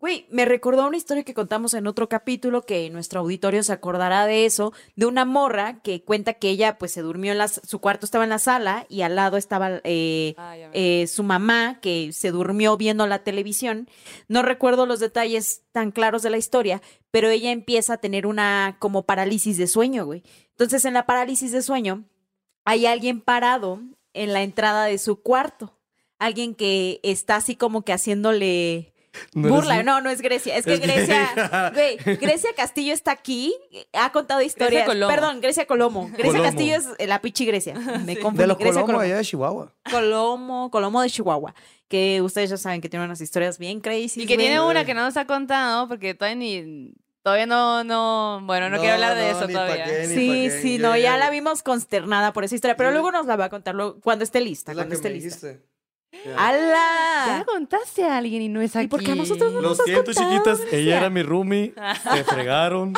Güey, 0.00 0.26
me 0.30 0.44
recordó 0.44 0.86
una 0.86 0.96
historia 0.96 1.24
que 1.24 1.34
contamos 1.34 1.74
en 1.74 1.88
otro 1.88 2.08
capítulo 2.08 2.62
que 2.62 2.88
nuestro 2.88 3.18
auditorio 3.18 3.64
se 3.64 3.72
acordará 3.72 4.26
de 4.26 4.46
eso, 4.46 4.72
de 4.94 5.06
una 5.06 5.24
morra 5.24 5.80
que 5.82 6.04
cuenta 6.04 6.34
que 6.34 6.50
ella 6.50 6.78
pues 6.78 6.92
se 6.92 7.02
durmió 7.02 7.32
en 7.32 7.38
la, 7.38 7.48
su 7.48 7.80
cuarto 7.80 8.06
estaba 8.06 8.22
en 8.22 8.30
la 8.30 8.38
sala 8.38 8.86
y 8.88 9.02
al 9.02 9.16
lado 9.16 9.36
estaba 9.36 9.80
eh, 9.82 10.34
Ah, 10.36 10.56
eh, 10.72 11.06
su 11.08 11.24
mamá 11.24 11.80
que 11.80 12.12
se 12.12 12.30
durmió 12.30 12.76
viendo 12.76 13.08
la 13.08 13.24
televisión. 13.24 13.88
No 14.28 14.42
recuerdo 14.42 14.86
los 14.86 15.00
detalles 15.00 15.62
tan 15.72 15.90
claros 15.90 16.22
de 16.22 16.30
la 16.30 16.38
historia, 16.38 16.80
pero 17.10 17.28
ella 17.28 17.50
empieza 17.50 17.94
a 17.94 17.98
tener 17.98 18.24
una 18.26 18.76
como 18.78 19.04
parálisis 19.04 19.56
de 19.56 19.66
sueño, 19.66 20.06
güey. 20.06 20.22
Entonces 20.50 20.84
en 20.84 20.94
la 20.94 21.06
parálisis 21.06 21.50
de 21.50 21.62
sueño 21.62 22.04
hay 22.64 22.86
alguien 22.86 23.20
parado 23.20 23.80
en 24.12 24.32
la 24.32 24.42
entrada 24.42 24.84
de 24.84 24.98
su 24.98 25.22
cuarto. 25.22 25.76
Alguien 26.20 26.54
que 26.54 27.00
está 27.02 27.34
así 27.34 27.56
como 27.56 27.82
que 27.82 27.92
haciéndole 27.92 28.92
¿No 29.34 29.48
burla. 29.48 29.74
eres- 29.76 29.86
No, 29.86 30.00
no 30.00 30.10
es 30.10 30.20
Grecia. 30.20 30.56
Es 30.56 30.64
que 30.64 30.74
Es 30.74 30.80
Grecia, 30.80 31.70
güey, 31.74 31.96
Grecia 32.16 32.50
Castillo 32.56 32.92
está 32.94 33.12
aquí, 33.12 33.54
ha 33.92 34.10
contado 34.12 34.40
historias. 34.42 34.86
Colomo. 34.86 35.12
Perdón, 35.12 35.40
Grecia 35.40 35.66
Colomo. 35.66 36.06
Grecia 36.12 36.24
Colomo. 36.26 36.44
Castillo 36.44 36.76
es 36.76 37.08
la 37.08 37.20
pichi 37.20 37.46
Grecia. 37.46 37.74
Me 38.04 38.16
confundí. 38.18 38.38
De 38.38 38.46
los 38.46 38.58
Grecia 38.58 38.82
Colomos 38.82 39.02
allá 39.04 39.16
de 39.16 39.24
Chihuahua. 39.24 39.72
Colomo, 39.90 40.70
Colomo 40.70 41.02
de 41.02 41.10
Chihuahua. 41.10 41.54
Que 41.88 42.20
ustedes 42.22 42.50
ya 42.50 42.56
saben 42.56 42.80
que 42.80 42.88
tiene 42.88 43.04
unas 43.04 43.20
historias 43.20 43.58
bien 43.58 43.80
crazy. 43.80 44.22
Y 44.22 44.26
que 44.26 44.36
tiene 44.36 44.60
una 44.60 44.84
que 44.84 44.94
no 44.94 45.02
nos 45.02 45.16
ha 45.16 45.26
contado 45.26 45.88
porque 45.88 46.14
todavía 46.14 46.36
ni. 46.36 46.92
Todavía 47.22 47.46
no, 47.46 47.82
no. 47.84 48.40
Bueno, 48.44 48.70
no, 48.70 48.78
quiero 48.78 48.94
hablar 48.94 49.14
de 49.16 49.30
eso 49.30 49.46
todavía. 49.48 50.06
Sí, 50.06 50.50
sí, 50.62 50.78
no, 50.78 50.96
ya 50.96 51.18
la 51.18 51.28
vimos 51.30 51.62
consternada 51.62 52.32
por 52.32 52.44
esa 52.44 52.54
historia, 52.54 52.76
pero 52.76 52.90
luego 52.90 53.10
nos 53.10 53.26
la 53.26 53.36
va 53.36 53.46
a 53.46 53.48
contar 53.50 53.74
luego- 53.74 54.00
cuando 54.00 54.24
esté 54.24 54.40
lista, 54.40 54.72
Es 54.72 54.76
la 54.76 54.82
cuando 54.84 54.92
que 54.92 54.96
esté 54.96 55.08
me 55.08 55.14
lista. 55.14 55.46
dijiste. 55.48 55.68
Ya 56.12 56.34
¡Hala! 56.36 57.44
contaste 57.46 58.04
a 58.04 58.16
alguien 58.16 58.42
y 58.42 58.48
no 58.48 58.60
es 58.62 58.74
aquí. 58.76 58.86
¿Y 58.86 58.88
por 58.88 59.02
qué 59.02 59.12
a 59.12 59.14
nosotros 59.14 59.52
no 59.52 59.60
Lo 59.60 59.68
nos 59.70 59.80
has 59.80 59.84
siento, 59.86 60.04
contado, 60.12 60.30
chiquitas. 60.30 60.60
Ella 60.72 60.98
era 60.98 61.10
mi 61.10 61.22
roomie. 61.22 61.74
Se 62.14 62.24
fregaron. 62.24 62.94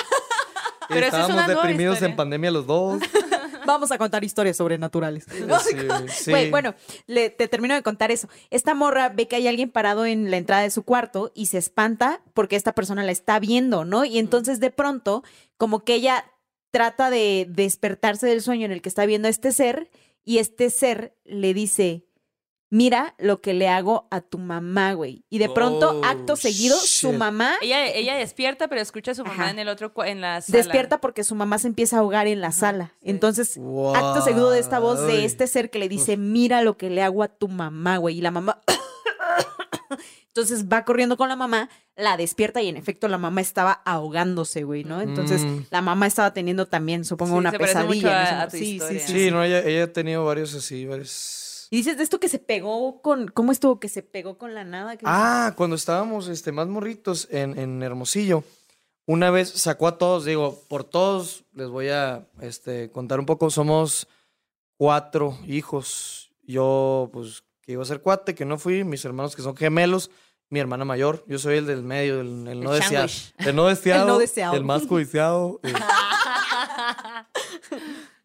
Pero 0.88 1.00
es 1.06 1.12
Estábamos 1.14 1.46
deprimidos 1.46 1.94
historia. 1.96 2.10
en 2.10 2.16
pandemia 2.16 2.50
los 2.50 2.66
dos. 2.66 3.00
Vamos 3.66 3.92
a 3.92 3.98
contar 3.98 4.24
historias 4.24 4.56
sobrenaturales. 4.56 5.24
Sí, 5.30 5.44
sí. 6.08 6.30
Güey, 6.30 6.50
bueno, 6.50 6.74
le- 7.06 7.30
te 7.30 7.46
termino 7.46 7.74
de 7.74 7.82
contar 7.82 8.10
eso. 8.10 8.28
Esta 8.50 8.74
morra 8.74 9.08
ve 9.10 9.28
que 9.28 9.36
hay 9.36 9.46
alguien 9.46 9.70
parado 9.70 10.06
en 10.06 10.30
la 10.30 10.38
entrada 10.38 10.62
de 10.62 10.70
su 10.70 10.82
cuarto 10.82 11.30
y 11.34 11.46
se 11.46 11.58
espanta 11.58 12.22
porque 12.34 12.56
esta 12.56 12.72
persona 12.74 13.04
la 13.04 13.12
está 13.12 13.38
viendo, 13.38 13.84
¿no? 13.84 14.04
Y 14.04 14.18
entonces 14.18 14.58
de 14.60 14.70
pronto, 14.70 15.22
como 15.56 15.84
que 15.84 15.94
ella 15.94 16.24
trata 16.72 17.10
de 17.10 17.46
despertarse 17.48 18.26
del 18.26 18.40
sueño 18.42 18.64
en 18.64 18.72
el 18.72 18.82
que 18.82 18.88
está 18.88 19.04
viendo 19.06 19.28
a 19.28 19.30
este 19.30 19.52
ser 19.52 19.90
y 20.24 20.38
este 20.38 20.70
ser 20.70 21.14
le 21.24 21.54
dice, 21.54 22.06
mira 22.70 23.14
lo 23.18 23.40
que 23.40 23.52
le 23.52 23.68
hago 23.68 24.06
a 24.10 24.20
tu 24.20 24.38
mamá, 24.38 24.92
güey. 24.94 25.24
Y 25.28 25.38
de 25.38 25.48
pronto, 25.48 26.00
Oh, 26.00 26.04
acto 26.04 26.36
seguido, 26.36 26.76
su 26.76 27.12
mamá 27.12 27.56
Ella, 27.62 27.86
ella 27.86 28.14
despierta, 28.16 28.68
pero 28.68 28.80
escucha 28.80 29.10
a 29.10 29.14
su 29.14 29.24
mamá 29.24 29.42
Ajá. 29.44 29.50
en 29.50 29.58
el 29.58 29.68
otro 29.68 29.92
en 30.04 30.20
la 30.20 30.40
sala. 30.40 30.56
despierta 30.58 31.00
porque 31.00 31.24
su 31.24 31.34
mamá 31.34 31.58
se 31.58 31.66
empieza 31.66 31.96
a 31.96 31.98
ahogar 32.00 32.26
en 32.28 32.40
la 32.40 32.52
sala. 32.52 32.92
Entonces, 33.02 33.58
acto 33.94 34.22
seguido 34.22 34.50
de 34.50 34.60
esta 34.60 34.78
voz 34.78 35.06
de 35.06 35.24
este 35.24 35.46
ser 35.48 35.70
que 35.70 35.78
le 35.80 35.88
dice, 35.88 36.16
mira 36.16 36.62
lo 36.62 36.76
que 36.76 36.90
le 36.90 37.02
hago 37.02 37.22
a 37.22 37.28
tu 37.28 37.48
mamá, 37.48 37.96
güey. 37.98 38.18
Y 38.18 38.20
la 38.20 38.30
mamá... 38.30 38.60
Entonces 40.28 40.66
va 40.68 40.84
corriendo 40.84 41.16
con 41.16 41.28
la 41.28 41.34
mamá, 41.34 41.68
la 41.96 42.16
despierta 42.16 42.62
y 42.62 42.68
en 42.68 42.76
efecto 42.76 43.08
la 43.08 43.18
mamá 43.18 43.40
estaba 43.40 43.72
ahogándose, 43.84 44.62
güey, 44.62 44.84
¿no? 44.84 45.00
Entonces 45.00 45.42
Mm. 45.42 45.64
la 45.70 45.82
mamá 45.82 46.06
estaba 46.06 46.32
teniendo 46.32 46.66
también, 46.66 47.04
supongo, 47.04 47.32
Sí, 47.32 47.38
una 47.38 47.50
se 47.50 47.58
mucho 47.58 47.66
pesadilla. 47.66 48.10
en 48.10 48.16
a- 48.16 48.22
ese 48.22 48.34
a 48.34 48.48
tu 48.48 48.56
sí, 48.56 48.80
sí, 48.80 48.98
sí, 49.00 49.12
Sí, 49.12 49.30
no, 49.32 49.42
ella, 49.42 49.58
ella 49.60 49.84
ha 49.84 49.92
tenido 49.92 50.24
varios 50.24 50.54
así, 50.54 50.86
varios... 50.86 51.48
Y 51.70 51.76
dices 51.78 51.96
de 51.96 52.02
esto 52.02 52.18
que 52.18 52.28
se 52.28 52.40
pegó 52.40 53.00
con... 53.00 53.28
¿Cómo 53.28 53.52
estuvo 53.52 53.78
que 53.78 53.88
se 53.88 54.02
pegó 54.02 54.36
con 54.38 54.54
la 54.54 54.64
nada? 54.64 54.96
Que- 54.96 55.04
Ah, 55.08 55.54
cuando 55.56 55.76
estábamos 55.76 56.26
este, 56.28 56.50
más 56.50 56.66
morritos 56.66 57.28
en, 57.30 57.56
en 57.58 57.80
Hermosillo, 57.82 58.42
una 59.06 59.30
vez 59.30 59.50
sacó 59.50 59.86
a 59.86 59.96
todos, 59.96 60.24
digo, 60.24 60.62
por 60.68 60.82
todos 60.84 61.44
les 61.54 61.68
voy 61.68 61.88
a 61.88 62.26
este, 62.40 62.90
contar 62.90 63.20
un 63.20 63.26
poco. 63.26 63.50
Somos 63.50 64.08
cuatro 64.76 65.38
hijos. 65.46 66.32
Yo, 66.42 67.08
pues, 67.12 67.44
que 67.62 67.72
iba 67.72 67.82
a 67.82 67.86
ser 67.86 68.00
cuate, 68.02 68.34
que 68.34 68.44
no 68.44 68.58
fui, 68.58 68.82
mis 68.82 69.04
hermanos 69.04 69.36
que 69.36 69.42
son 69.42 69.56
gemelos, 69.56 70.10
mi 70.48 70.58
hermana 70.58 70.84
mayor, 70.84 71.24
yo 71.28 71.38
soy 71.38 71.58
el 71.58 71.66
del 71.66 71.82
medio, 71.82 72.20
el, 72.20 72.48
el 72.48 72.60
no 72.60 72.74
El 72.74 72.80
deseado. 72.80 73.06
El 73.38 73.54
no 73.54 73.66
deseado. 73.68 74.00
El 74.02 74.08
no 74.08 74.18
deseado. 74.18 74.56
El 74.56 74.64
más 74.64 74.82
codiciado. 74.88 75.60
eh. 75.62 75.72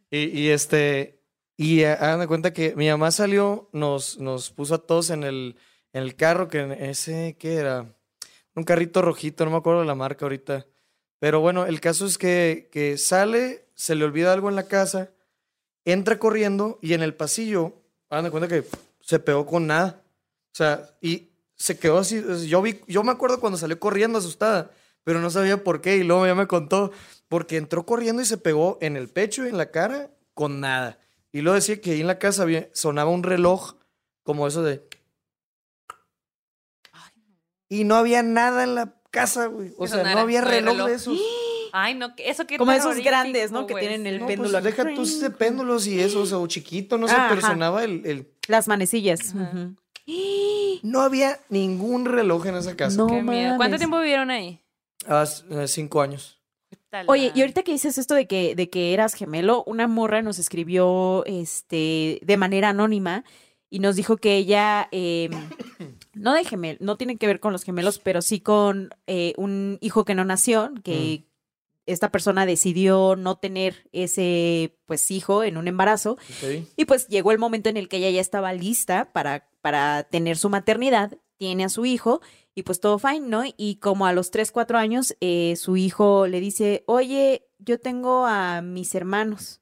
y, 0.10 0.40
y 0.40 0.50
este, 0.50 1.20
y 1.58 1.82
eh, 1.82 1.92
hagan 1.92 2.20
de 2.20 2.28
cuenta 2.28 2.54
que 2.54 2.76
mi 2.76 2.90
mamá 2.90 3.12
salió, 3.12 3.70
nos, 3.72 4.18
nos 4.20 4.52
puso 4.52 4.76
a 4.76 4.80
todos 4.80 5.10
en 5.10 5.24
el, 5.24 5.56
el 5.94 6.16
carro, 6.16 6.48
que 6.48 6.78
ese, 6.80 7.38
¿qué 7.40 7.56
era? 7.56 7.86
Un 8.56 8.64
carrito 8.64 9.02
rojito, 9.02 9.46
no 9.46 9.52
me 9.52 9.58
acuerdo 9.58 9.82
de 9.82 9.88
la 9.88 9.96
marca 9.96 10.26
ahorita. 10.26 10.66
Pero 11.20 11.40
bueno, 11.40 11.66
el 11.66 11.80
caso 11.80 12.06
es 12.06 12.18
que, 12.18 12.70
que 12.72 12.98
sale, 12.98 13.68
se 13.74 13.96
le 13.96 14.04
olvida 14.06 14.34
algo 14.34 14.50
en 14.50 14.56
la 14.56 14.68
casa, 14.68 15.12
entra 15.86 16.20
corriendo 16.20 16.80
y 16.82 16.94
en 16.94 17.02
el 17.02 17.14
pasillo, 17.14 17.74
hagan 18.10 18.26
de 18.26 18.32
cuenta 18.32 18.50
que 18.50 18.66
se 19.00 19.20
pegó 19.20 19.46
con 19.46 19.68
nada. 19.68 20.04
O 20.52 20.58
sea, 20.58 20.90
y 21.02 21.30
se 21.56 21.78
quedó 21.78 22.00
así. 22.00 22.22
Yo, 22.48 22.62
vi, 22.62 22.82
yo 22.88 23.04
me 23.04 23.12
acuerdo 23.12 23.40
cuando 23.40 23.58
salió 23.58 23.80
corriendo 23.80 24.20
asustada, 24.20 24.72
pero 25.04 25.20
no 25.22 25.30
sabía 25.30 25.64
por 25.64 25.82
qué. 25.82 25.98
Y 25.98 26.04
luego 26.04 26.26
ya 26.26 26.36
me 26.36 26.48
contó, 26.48 26.92
porque 27.28 27.58
entró 27.58 27.86
corriendo 27.86 28.22
y 28.22 28.26
se 28.26 28.38
pegó 28.38 28.78
en 28.82 28.98
el 28.98 29.10
pecho 29.10 29.46
y 29.46 29.50
en 29.50 29.58
la 29.58 29.72
cara 29.72 30.12
con 30.34 30.60
nada. 30.60 31.00
Y 31.36 31.42
luego 31.42 31.56
decía 31.56 31.82
que 31.82 31.92
ahí 31.92 32.00
en 32.00 32.08
la 32.08 32.18
casa 32.18 32.44
había- 32.44 32.70
sonaba 32.74 33.12
un 33.12 33.22
reloj 33.22 33.74
como 34.24 34.48
eso 34.48 34.64
de... 34.64 34.88
Y 37.68 37.84
no 37.84 37.96
había 37.96 38.24
nada 38.24 38.64
en 38.64 38.74
la 38.76 38.94
casa, 39.12 39.48
güey. 39.48 39.74
O 39.78 39.86
sea, 39.86 39.98
no 39.98 40.04
sonara, 40.04 40.22
había 40.22 40.40
no 40.42 40.48
había 40.48 40.60
reloj, 40.62 40.74
reloj. 40.76 40.88
de 40.88 40.96
esos. 40.96 41.20
Ay, 41.74 41.94
no, 41.96 42.14
eso 42.20 42.48
que 42.48 42.58
Como 42.58 42.72
esos 42.72 42.96
grandes, 43.00 43.52
¿no? 43.52 43.68
Que 43.68 43.76
tienen 43.76 44.08
el 44.08 44.20
No, 44.22 44.28
péndulo 44.28 44.50
pues, 44.52 44.64
deja 44.64 44.94
tus 44.96 45.20
de 45.20 45.30
péndulos 45.30 45.86
y 45.88 46.00
eso, 46.00 46.22
o 46.22 46.26
sea, 46.26 46.38
o 46.38 46.48
chiquito, 46.48 46.98
no 46.98 47.10
sé, 47.10 47.16
pero 47.28 47.40
ajá. 47.42 47.50
sonaba 47.50 47.84
el, 47.84 48.06
el- 48.06 48.32
Las 48.48 48.70
manecillas. 48.70 49.34
Ujú. 49.36 49.76
No 50.84 51.02
había 51.02 51.42
ningún 51.50 52.06
reloj 52.06 52.46
en 52.46 52.56
esa 52.56 52.78
casa. 52.78 52.96
No 52.96 53.08
Qué 53.08 53.22
miedo. 53.22 53.58
¿Cuánto 53.58 53.76
tiempo 53.78 53.98
vivieron 54.00 54.32
ahí? 54.32 54.62
Ah, 55.06 55.26
eh, 55.50 55.68
cinco 55.68 56.02
años. 56.02 56.40
Oye, 57.08 57.32
y 57.36 57.42
ahorita 57.42 57.64
que 57.64 57.72
dices 57.72 57.98
esto 57.98 58.16
de 58.16 58.28
que, 58.28 58.56
de 58.56 58.70
que 58.70 58.94
eras 58.94 59.14
gemelo, 59.14 59.64
una 59.66 59.88
morra 59.88 60.22
nos 60.22 60.40
escribió 60.40 61.24
este, 61.26 62.20
de 62.24 62.38
manera 62.38 62.70
anónima 62.70 63.24
y 63.70 63.80
nos 63.80 63.96
dijo 63.96 64.18
que 64.18 64.38
ella, 64.38 64.88
eh, 64.92 65.30
no 66.14 66.34
de 66.34 66.46
gemel, 66.46 66.78
no 66.80 66.98
tiene 66.98 67.18
que 67.18 67.28
ver 67.28 67.40
con 67.40 67.52
los 67.52 67.64
gemelos, 67.64 68.00
pero 68.00 68.22
sí 68.22 68.40
con 68.40 68.90
eh, 69.08 69.34
un 69.38 69.78
hijo 69.82 70.06
que 70.06 70.16
no 70.16 70.24
nació, 70.26 70.72
que 70.84 71.26
esta 71.86 72.12
persona 72.12 72.46
decidió 72.46 73.16
no 73.16 73.38
tener 73.38 73.88
ese 73.92 74.78
pues 74.86 75.12
hijo 75.12 75.44
en 75.44 75.58
un 75.58 75.68
embarazo 75.68 76.18
y 76.76 76.86
pues 76.86 77.08
llegó 77.08 77.32
el 77.32 77.38
momento 77.38 77.70
en 77.70 77.78
el 77.78 77.88
que 77.88 77.98
ella 77.98 78.10
ya 78.10 78.22
estaba 78.22 78.54
lista 78.54 79.12
para, 79.14 79.48
para 79.62 80.04
tener 80.04 80.38
su 80.38 80.50
maternidad, 80.50 81.18
tiene 81.38 81.66
a 81.66 81.70
su 81.70 81.86
hijo 81.86 82.22
y 82.56 82.64
pues 82.64 82.80
todo 82.80 82.98
fine, 82.98 83.28
¿no? 83.28 83.44
Y 83.58 83.76
como 83.76 84.06
a 84.06 84.14
los 84.14 84.32
3, 84.32 84.52
4 84.52 84.78
años, 84.78 85.16
eh, 85.20 85.56
su 85.58 85.76
hijo 85.78 86.26
le 86.28 86.40
dice, 86.40 86.84
oye, 86.88 87.46
yo 87.60 87.80
tengo 87.80 88.26
a 88.26 88.62
mis 88.62 88.96
hermanos. 88.96 89.62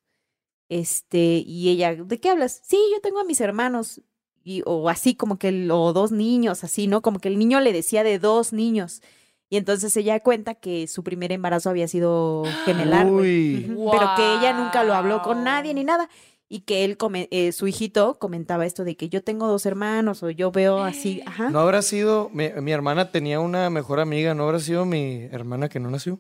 Este, 0.70 1.44
y 1.46 1.70
ella, 1.70 1.94
¿de 1.96 2.20
qué 2.20 2.30
hablas? 2.30 2.62
Sí, 2.64 2.78
yo 2.94 3.02
tengo 3.02 3.20
a 3.20 3.24
mis 3.24 3.42
hermanos. 3.42 4.02
Y, 4.44 4.62
o 4.66 4.90
así 4.90 5.16
como 5.16 5.38
que, 5.38 5.50
el- 5.50 5.72
o 5.72 5.94
dos 5.94 6.12
niños, 6.12 6.64
así, 6.64 6.88
¿no? 6.88 7.02
Como 7.02 7.20
que 7.20 7.30
el 7.30 7.38
niño 7.40 7.60
le 7.62 7.74
decía 7.74 8.04
de 8.04 8.20
dos 8.20 8.54
niños. 8.54 9.02
Y 9.50 9.58
entonces 9.58 9.96
ella 9.98 10.20
cuenta 10.22 10.56
que 10.56 10.88
su 10.88 11.04
primer 11.04 11.32
embarazo 11.32 11.70
había 11.70 11.88
sido 11.88 12.44
gemelar. 12.66 13.06
Uy. 13.06 13.68
Ujú, 13.72 13.90
Pero 13.92 14.08
que 14.16 14.34
ella 14.34 14.52
nunca 14.54 14.84
lo 14.84 14.96
habló 14.96 15.22
con 15.22 15.44
nadie 15.44 15.74
ni 15.76 15.84
nada. 15.84 16.10
Y 16.54 16.62
que 16.62 16.86
él, 16.86 16.98
come- 16.98 17.28
eh, 17.32 17.52
su 17.52 17.66
hijito, 17.66 18.20
comentaba 18.20 18.68
esto 18.68 18.84
de 18.84 18.96
que 18.96 19.10
yo 19.10 19.24
tengo 19.24 19.48
dos 19.48 19.66
hermanos 19.66 20.22
o 20.22 20.30
yo 20.30 20.52
veo 20.52 20.84
así, 20.84 21.22
ajá. 21.26 21.50
No 21.50 21.60
habrá 21.60 21.82
sido, 21.82 22.30
mi, 22.32 22.50
mi 22.62 22.72
hermana 22.72 23.10
tenía 23.12 23.40
una 23.40 23.72
mejor 23.72 24.00
amiga, 24.00 24.36
no 24.36 24.44
habrá 24.44 24.60
sido 24.60 24.86
mi 24.86 25.24
hermana 25.32 25.68
que 25.68 25.80
no 25.80 25.90
nació. 25.90 26.20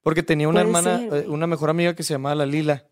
Porque 0.00 0.22
tenía 0.22 0.48
una 0.48 0.60
hermana, 0.60 0.98
ser, 1.10 1.24
eh, 1.24 1.28
una 1.28 1.48
mejor 1.48 1.70
amiga 1.70 1.94
que 1.96 2.04
se 2.04 2.14
llamaba 2.14 2.36
la 2.36 2.46
Lila. 2.46 2.86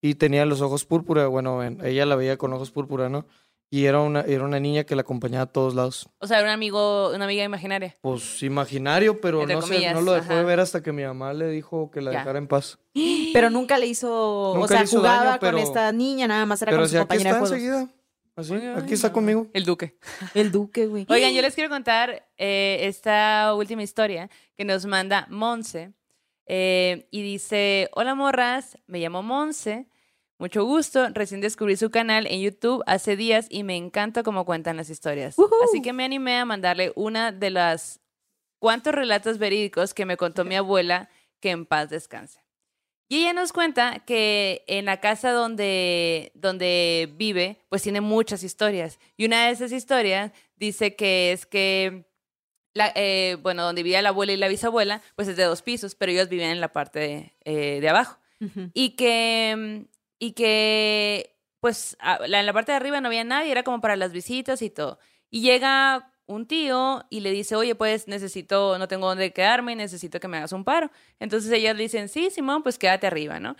Y 0.00 0.14
tenía 0.14 0.46
los 0.46 0.60
ojos 0.60 0.84
púrpura, 0.84 1.26
bueno, 1.26 1.64
en- 1.64 1.84
ella 1.84 2.06
la 2.06 2.14
veía 2.14 2.36
con 2.36 2.52
ojos 2.52 2.70
púrpura, 2.70 3.08
¿no? 3.08 3.26
Y 3.70 3.84
era 3.84 4.00
una, 4.00 4.22
era 4.22 4.44
una 4.44 4.58
niña 4.58 4.84
que 4.84 4.94
la 4.94 5.02
acompañaba 5.02 5.42
a 5.44 5.52
todos 5.52 5.74
lados. 5.74 6.08
O 6.20 6.26
sea, 6.26 6.38
era 6.38 6.48
un 6.48 6.52
amigo, 6.54 7.10
una 7.14 7.26
amiga 7.26 7.44
imaginaria. 7.44 7.96
Pues 8.00 8.42
imaginario, 8.42 9.20
pero 9.20 9.40
Entre 9.42 9.56
no, 9.56 9.62
sé, 9.62 9.68
comillas, 9.74 9.94
no 9.94 10.00
lo 10.00 10.12
dejó 10.12 10.34
de 10.34 10.44
ver 10.44 10.58
hasta 10.60 10.82
que 10.82 10.90
mi 10.92 11.02
mamá 11.04 11.34
le 11.34 11.48
dijo 11.50 11.90
que 11.90 12.00
la 12.00 12.12
Ya. 12.12 12.18
dejara 12.20 12.38
en 12.38 12.46
paz. 12.48 12.78
Pero 13.34 13.50
nunca 13.50 13.76
le 13.76 13.86
hizo, 13.86 14.52
o 14.52 14.54
Nunca 14.54 14.68
sea, 14.68 14.78
le 14.78 14.84
hizo 14.84 14.96
jugaba 14.98 15.24
daño, 15.36 15.38
con 15.40 15.58
esta 15.58 15.92
niña, 15.92 16.26
nada 16.26 16.46
más 16.46 16.62
era 16.62 16.70
Pero 16.70 16.82
con 16.82 16.88
si 16.88 16.96
su 16.96 17.02
aquí 17.02 17.08
compañera 17.08 17.30
está 17.30 17.40
de 17.44 17.46
juegos. 17.60 17.64
enseguida. 17.82 17.94
Así, 18.36 18.52
Oigan, 18.54 18.78
aquí 18.78 18.94
está 18.94 19.12
conmigo. 19.12 19.48
El 19.52 19.64
duque. 19.64 19.98
El 20.32 20.50
duque, 20.52 20.86
güey. 20.86 21.04
Oigan, 21.10 21.34
yo 21.34 21.42
les 21.42 21.54
quiero 21.54 21.68
contar 21.68 22.26
eh, 22.38 22.78
esta 22.82 23.52
última 23.54 23.82
historia 23.82 24.30
que 24.56 24.64
nos 24.64 24.86
manda 24.86 25.26
Monse. 25.28 25.92
eh, 26.46 27.06
y 27.10 27.20
dice, 27.22 27.90
hola 27.92 28.14
morras, 28.14 28.78
me 28.86 29.00
llamo 29.00 29.22
Monse. 29.22 29.88
Mucho 30.38 30.64
gusto, 30.64 31.08
recién 31.10 31.40
descubrí 31.40 31.76
su 31.76 31.90
canal 31.90 32.26
en 32.28 32.40
YouTube 32.40 32.84
hace 32.86 33.16
días 33.16 33.46
y 33.50 33.64
me 33.64 33.76
encanta 33.76 34.22
cómo 34.22 34.44
cuentan 34.44 34.76
las 34.76 34.88
historias. 34.88 35.36
Así 35.64 35.82
que 35.82 35.92
me 35.92 36.04
animé 36.04 36.36
a 36.38 36.44
mandarle 36.44 36.92
una 36.94 37.32
de 37.32 37.50
las 37.50 38.00
cuantos 38.60 38.94
relatos 38.94 39.38
verídicos 39.38 39.94
que 39.94 40.06
me 40.06 40.16
contó 40.16 40.44
mi 40.44 40.54
abuela, 40.54 41.10
que 41.40 41.50
en 41.50 41.66
paz 41.66 41.90
descanse. 41.90 42.40
Y 43.08 43.22
ella 43.22 43.32
nos 43.32 43.52
cuenta 43.52 44.00
que 44.00 44.64
en 44.68 44.84
la 44.84 45.00
casa 45.00 45.32
donde, 45.32 46.30
donde 46.34 47.12
vive, 47.16 47.58
pues 47.68 47.82
tiene 47.82 48.00
muchas 48.00 48.42
historias. 48.44 49.00
Y 49.16 49.24
una 49.24 49.46
de 49.46 49.52
esas 49.52 49.72
historias 49.72 50.30
dice 50.56 50.94
que 50.94 51.32
es 51.32 51.46
que, 51.46 52.04
la, 52.74 52.92
eh, 52.94 53.38
bueno, 53.42 53.64
donde 53.64 53.82
vivía 53.82 54.02
la 54.02 54.10
abuela 54.10 54.32
y 54.32 54.36
la 54.36 54.46
bisabuela, 54.46 55.02
pues 55.16 55.26
es 55.26 55.36
de 55.36 55.44
dos 55.44 55.62
pisos, 55.62 55.94
pero 55.94 56.12
ellos 56.12 56.28
vivían 56.28 56.50
en 56.50 56.60
la 56.60 56.72
parte 56.72 57.00
de, 57.00 57.32
eh, 57.44 57.80
de 57.80 57.88
abajo. 57.88 58.18
Y 58.72 58.90
que, 58.90 59.86
y 60.18 60.32
que, 60.32 61.36
pues, 61.60 61.96
en 62.24 62.46
la 62.46 62.52
parte 62.52 62.72
de 62.72 62.76
arriba 62.76 63.00
no 63.00 63.08
había 63.08 63.24
nadie, 63.24 63.50
era 63.52 63.62
como 63.62 63.80
para 63.80 63.96
las 63.96 64.12
visitas 64.12 64.62
y 64.62 64.70
todo. 64.70 64.98
Y 65.30 65.42
llega 65.42 66.12
un 66.26 66.46
tío 66.46 67.04
y 67.10 67.20
le 67.20 67.30
dice, 67.30 67.56
oye, 67.56 67.74
pues 67.74 68.06
necesito, 68.08 68.78
no 68.78 68.88
tengo 68.88 69.08
dónde 69.08 69.32
quedarme, 69.32 69.74
necesito 69.76 70.20
que 70.20 70.28
me 70.28 70.36
hagas 70.38 70.52
un 70.52 70.64
paro. 70.64 70.90
Entonces 71.18 71.50
ellas 71.52 71.76
dicen, 71.76 72.08
sí, 72.08 72.30
Simón, 72.30 72.62
pues 72.62 72.78
quédate 72.78 73.06
arriba, 73.06 73.40
¿no? 73.40 73.56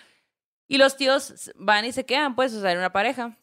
Y 0.68 0.78
los 0.78 0.96
tíos 0.96 1.52
van 1.56 1.84
y 1.86 1.92
se 1.92 2.06
quedan, 2.06 2.34
pues, 2.36 2.54
o 2.54 2.61
sea, 2.61 2.72
era 2.72 2.80
una 2.80 2.92
pareja. 2.92 3.38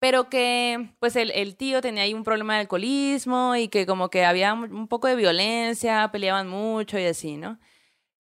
Pero 0.00 0.28
que, 0.28 0.94
pues, 0.98 1.14
el, 1.16 1.30
el 1.30 1.56
tío 1.56 1.80
tenía 1.80 2.02
ahí 2.04 2.14
un 2.14 2.24
problema 2.24 2.54
de 2.54 2.60
alcoholismo 2.62 3.54
y 3.56 3.68
que 3.68 3.86
como 3.86 4.10
que 4.10 4.24
había 4.24 4.52
un 4.54 4.88
poco 4.88 5.06
de 5.08 5.14
violencia, 5.16 6.10
peleaban 6.12 6.48
mucho 6.48 6.98
y 6.98 7.04
así, 7.06 7.36
¿no? 7.36 7.60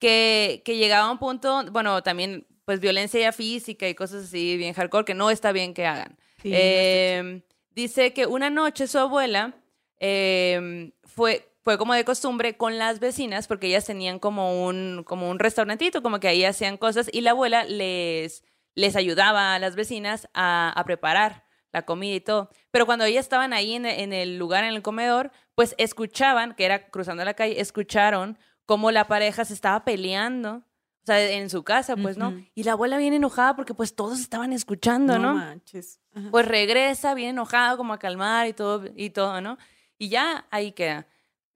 Que, 0.00 0.62
que 0.64 0.76
llegaba 0.76 1.08
a 1.08 1.10
un 1.12 1.18
punto, 1.18 1.64
bueno, 1.72 2.02
también, 2.02 2.46
pues, 2.64 2.80
violencia 2.80 3.20
ya 3.20 3.32
física 3.32 3.88
y 3.88 3.94
cosas 3.94 4.24
así 4.24 4.56
bien 4.56 4.74
hardcore, 4.74 5.04
que 5.04 5.14
no 5.14 5.30
está 5.30 5.52
bien 5.52 5.74
que 5.74 5.86
hagan. 5.86 6.16
Sí, 6.42 6.50
no 6.50 6.56
está 6.56 6.60
Eh, 6.60 7.42
dice 7.70 8.12
que 8.12 8.26
una 8.26 8.50
noche 8.50 8.86
su 8.86 8.98
abuela 8.98 9.54
eh, 9.98 10.92
fue, 11.04 11.48
fue 11.62 11.78
como 11.78 11.94
de 11.94 12.04
costumbre 12.04 12.56
con 12.56 12.78
las 12.78 13.00
vecinas, 13.00 13.46
porque 13.46 13.68
ellas 13.68 13.86
tenían 13.86 14.18
como 14.18 14.66
un, 14.66 15.02
como 15.06 15.30
un 15.30 15.38
restaurantito, 15.38 16.02
como 16.02 16.20
que 16.20 16.28
ahí 16.28 16.44
hacían 16.44 16.76
cosas, 16.76 17.08
y 17.12 17.20
la 17.22 17.30
abuela 17.30 17.64
les, 17.64 18.44
les 18.74 18.96
ayudaba 18.96 19.54
a 19.54 19.58
las 19.58 19.76
vecinas 19.76 20.28
a, 20.34 20.72
a 20.74 20.84
preparar 20.84 21.44
la 21.72 21.82
comida 21.82 22.14
y 22.14 22.20
todo. 22.20 22.50
Pero 22.70 22.86
cuando 22.86 23.04
ellas 23.04 23.24
estaban 23.24 23.52
ahí 23.52 23.74
en, 23.74 23.86
en 23.86 24.12
el 24.12 24.38
lugar, 24.38 24.62
en 24.64 24.74
el 24.74 24.82
comedor, 24.82 25.32
pues 25.54 25.74
escuchaban, 25.78 26.54
que 26.54 26.64
era 26.64 26.88
cruzando 26.88 27.24
la 27.24 27.34
calle, 27.34 27.60
escucharon 27.60 28.38
cómo 28.66 28.90
la 28.90 29.06
pareja 29.08 29.44
se 29.44 29.54
estaba 29.54 29.84
peleando. 29.84 30.62
O 31.04 31.06
sea, 31.06 31.20
en 31.32 31.50
su 31.50 31.62
casa, 31.62 31.96
pues, 31.96 32.16
¿no? 32.16 32.30
Y 32.54 32.62
la 32.64 32.72
abuela 32.72 32.96
bien 32.96 33.12
enojada 33.12 33.54
porque 33.54 33.74
pues 33.74 33.94
todos 33.94 34.18
estaban 34.20 34.52
escuchando, 34.54 35.18
¿no? 35.18 35.34
manches. 35.34 36.00
Ajá. 36.14 36.30
Pues 36.30 36.48
regresa 36.48 37.12
bien 37.14 37.30
enojado, 37.30 37.76
como 37.76 37.92
a 37.92 37.98
calmar 37.98 38.46
y 38.48 38.54
todo, 38.54 38.84
y 38.96 39.10
todo, 39.10 39.40
¿no? 39.42 39.58
Y 39.98 40.08
ya 40.08 40.46
ahí 40.50 40.72
queda. 40.72 41.06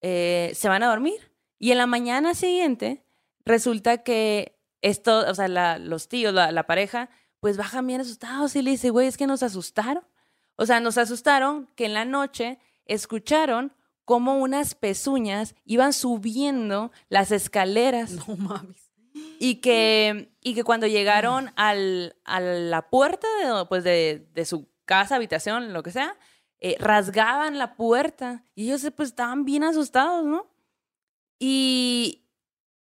Eh, 0.03 0.53
se 0.55 0.69
van 0.69 0.83
a 0.83 0.89
dormir. 0.89 1.33
Y 1.59 1.73
en 1.73 1.79
la 1.79 1.87
mañana 1.87 2.35
siguiente 2.35 3.03
resulta 3.47 3.99
que 4.05 4.59
esto, 4.83 5.21
o 5.29 5.35
sea, 5.35 5.49
la- 5.49 5.79
los 5.79 6.09
tíos, 6.09 6.33
la, 6.35 6.53
la 6.53 6.65
pareja, 6.67 7.09
pues 7.41 7.57
bajan 7.57 7.87
bien 7.87 8.01
asustados 8.03 8.55
y 8.55 8.61
le 8.63 8.73
dice, 8.73 8.91
güey, 8.91 9.07
es 9.09 9.17
que 9.17 9.27
nos 9.27 9.43
asustaron. 9.43 10.05
O 10.57 10.67
sea, 10.67 10.81
nos 10.81 10.99
asustaron 10.99 11.69
que 11.75 11.87
en 11.87 11.95
la 11.95 12.05
noche 12.05 12.59
escucharon 12.85 13.73
cómo 14.05 14.39
unas 14.39 14.75
pezuñas 14.75 15.55
iban 15.65 15.93
subiendo 15.93 16.91
las 17.09 17.31
escaleras 17.33 18.13
No 18.29 18.37
mames. 18.37 18.88
Y 19.39 19.57
que, 19.57 20.33
y 20.43 20.55
que 20.55 20.65
cuando 20.65 20.87
llegaron 20.87 21.53
al, 21.57 22.17
a 22.25 22.41
la 22.41 22.91
puerta 22.91 23.27
de, 23.43 23.65
pues 23.67 23.85
de, 23.85 24.27
de 24.35 24.45
su 24.45 24.69
casa, 24.85 25.17
habitación, 25.17 25.73
lo 25.73 25.83
que 25.83 25.91
sea, 25.91 26.17
eh, 26.61 26.77
rasgaban 26.81 27.59
la 27.59 27.77
puerta 27.77 28.45
y 28.55 28.65
ellos 28.65 28.91
pues 28.97 29.11
estaban 29.11 29.45
bien 29.45 29.63
asustados, 29.63 30.25
¿no? 30.25 30.51
Y, 31.39 32.25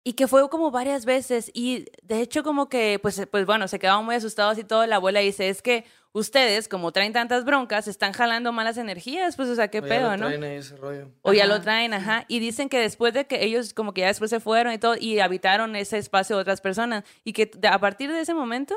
y 0.03 0.13
que 0.13 0.27
fue 0.27 0.49
como 0.49 0.71
varias 0.71 1.05
veces 1.05 1.51
y 1.53 1.85
de 2.01 2.21
hecho 2.21 2.41
como 2.41 2.67
que 2.67 2.97
pues, 2.99 3.21
pues 3.29 3.45
bueno, 3.45 3.67
se 3.67 3.77
quedaban 3.77 4.05
muy 4.05 4.15
asustados 4.15 4.57
y 4.57 4.63
todo. 4.63 4.87
La 4.87 4.95
abuela 4.95 5.19
dice, 5.19 5.49
es 5.49 5.61
que 5.61 5.85
ustedes 6.11 6.67
como 6.67 6.91
traen 6.91 7.13
tantas 7.13 7.45
broncas, 7.45 7.87
están 7.87 8.13
jalando 8.13 8.51
malas 8.51 8.77
energías, 8.77 9.35
pues 9.35 9.49
o 9.49 9.55
sea, 9.55 9.67
qué 9.69 9.79
O 9.79 9.81
ya 9.83 9.87
pedo, 9.89 10.09
lo 10.11 10.17
¿no? 10.17 10.27
traen 10.27 10.43
ahí 10.43 10.55
ese 10.57 10.75
rollo. 10.75 11.11
O 11.21 11.33
ya 11.33 11.45
lo 11.45 11.61
traen, 11.61 11.93
ajá. 11.93 12.25
Y 12.27 12.39
dicen 12.39 12.67
que 12.69 12.79
después 12.79 13.13
de 13.13 13.25
que 13.27 13.43
ellos 13.43 13.73
como 13.73 13.93
que 13.93 14.01
ya 14.01 14.07
después 14.07 14.29
se 14.29 14.39
fueron 14.39 14.73
y 14.73 14.77
todo 14.77 14.95
y 14.99 15.19
habitaron 15.19 15.75
ese 15.75 15.97
espacio 15.97 16.35
de 16.35 16.41
otras 16.41 16.61
personas 16.61 17.03
y 17.23 17.33
que 17.33 17.51
a 17.69 17.79
partir 17.79 18.11
de 18.11 18.21
ese 18.21 18.33
momento 18.33 18.75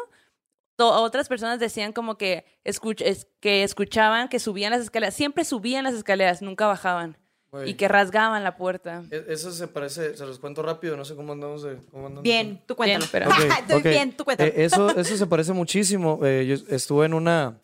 to- 0.77 0.91
otras 1.03 1.29
personas 1.29 1.59
decían 1.59 1.93
como 1.93 2.17
que, 2.19 2.45
escuch 2.65 3.01
es- 3.03 3.27
que 3.41 3.63
escuchaban 3.63 4.29
que 4.29 4.39
subían 4.39 4.71
las 4.73 4.81
escaleras, 4.83 5.15
siempre 5.15 5.45
subían 5.45 5.85
las 5.85 5.95
escaleras, 5.95 6.43
nunca 6.43 6.67
bajaban 6.67 7.17
Güey, 7.53 7.71
y 7.71 7.75
que 7.75 7.87
rasgaban 7.87 8.43
la 8.43 8.57
puerta. 8.57 9.05
e- 9.11 9.27
Eso 9.29 9.53
se 9.53 9.69
parece, 9.69 10.17
se 10.17 10.25
los 10.27 10.39
cuento 10.39 10.63
rápido, 10.63 10.97
no 10.97 11.05
sé 11.05 11.15
cómo 11.15 11.35
andamos 11.35 11.63
de... 11.63 11.77
Cómo 11.91 12.07
andamos 12.07 12.23
Bien, 12.23 12.63
tú 12.67 12.75
cuéntalo. 12.75 13.05
pero- 13.13 13.29
Ok, 13.29 13.35
Estoy 13.61 13.77
ok. 13.79 13.85
bien, 13.85 14.17
tú 14.17 14.25
cuéntalo. 14.25 14.49
Eh, 14.51 14.65
eso, 14.65 14.97
eso 14.99 15.17
se 15.17 15.27
parece 15.27 15.53
muchísimo. 15.53 16.19
Eh, 16.25 16.47
yo 16.47 16.75
estuve 16.75 17.05
en 17.07 17.13
una, 17.15 17.59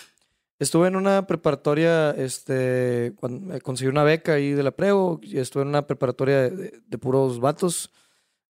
estuve 0.59 0.89
en 0.89 0.97
una 0.97 1.27
preparatoria, 1.27 2.11
este, 2.11 3.15
cuando 3.17 3.41
me 3.55 3.61
conseguí 3.63 3.89
una 3.89 4.05
beca 4.05 4.35
ahí 4.35 4.53
de 4.53 4.63
la 4.63 4.73
Prego, 4.73 5.21
y 5.23 5.39
estuve 5.39 5.63
en 5.63 5.69
una 5.71 5.87
preparatoria 5.87 6.37
de, 6.43 6.51
de- 6.51 6.81
de 6.87 6.99
puros 6.99 7.41
vatos 7.41 7.91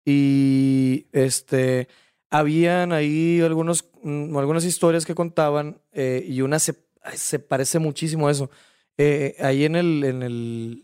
y 0.04 1.06
este, 1.12 1.88
habían 2.30 2.92
ahí 2.92 3.40
algunos, 3.40 3.84
mm, 4.02 4.36
algunas 4.36 4.64
historias 4.64 5.04
que 5.04 5.14
contaban 5.14 5.80
eh, 5.92 6.24
y 6.28 6.42
una 6.42 6.58
se, 6.58 6.74
se 7.14 7.38
parece 7.38 7.78
muchísimo 7.78 8.28
a 8.28 8.30
eso. 8.30 8.50
Eh, 8.98 9.34
ahí 9.40 9.64
en 9.64 9.74
el, 9.76 10.04
en 10.04 10.22
el, 10.22 10.83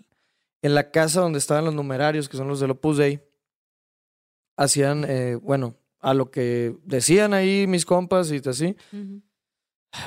en 0.63 0.75
la 0.75 0.91
casa 0.91 1.21
donde 1.21 1.39
estaban 1.39 1.65
los 1.65 1.75
numerarios, 1.75 2.29
que 2.29 2.37
son 2.37 2.49
los 2.49 2.61
del 2.61 2.73
Opus 2.73 2.99
Dei, 2.99 3.21
hacían, 4.57 5.05
eh, 5.09 5.37
bueno, 5.37 5.75
a 6.01 6.15
lo 6.15 6.31
que 6.31 6.77
decían 6.85 7.35
ahí 7.35 7.67
mis 7.67 7.87
compas 7.87 8.31
y 8.31 8.41
así, 8.47 8.77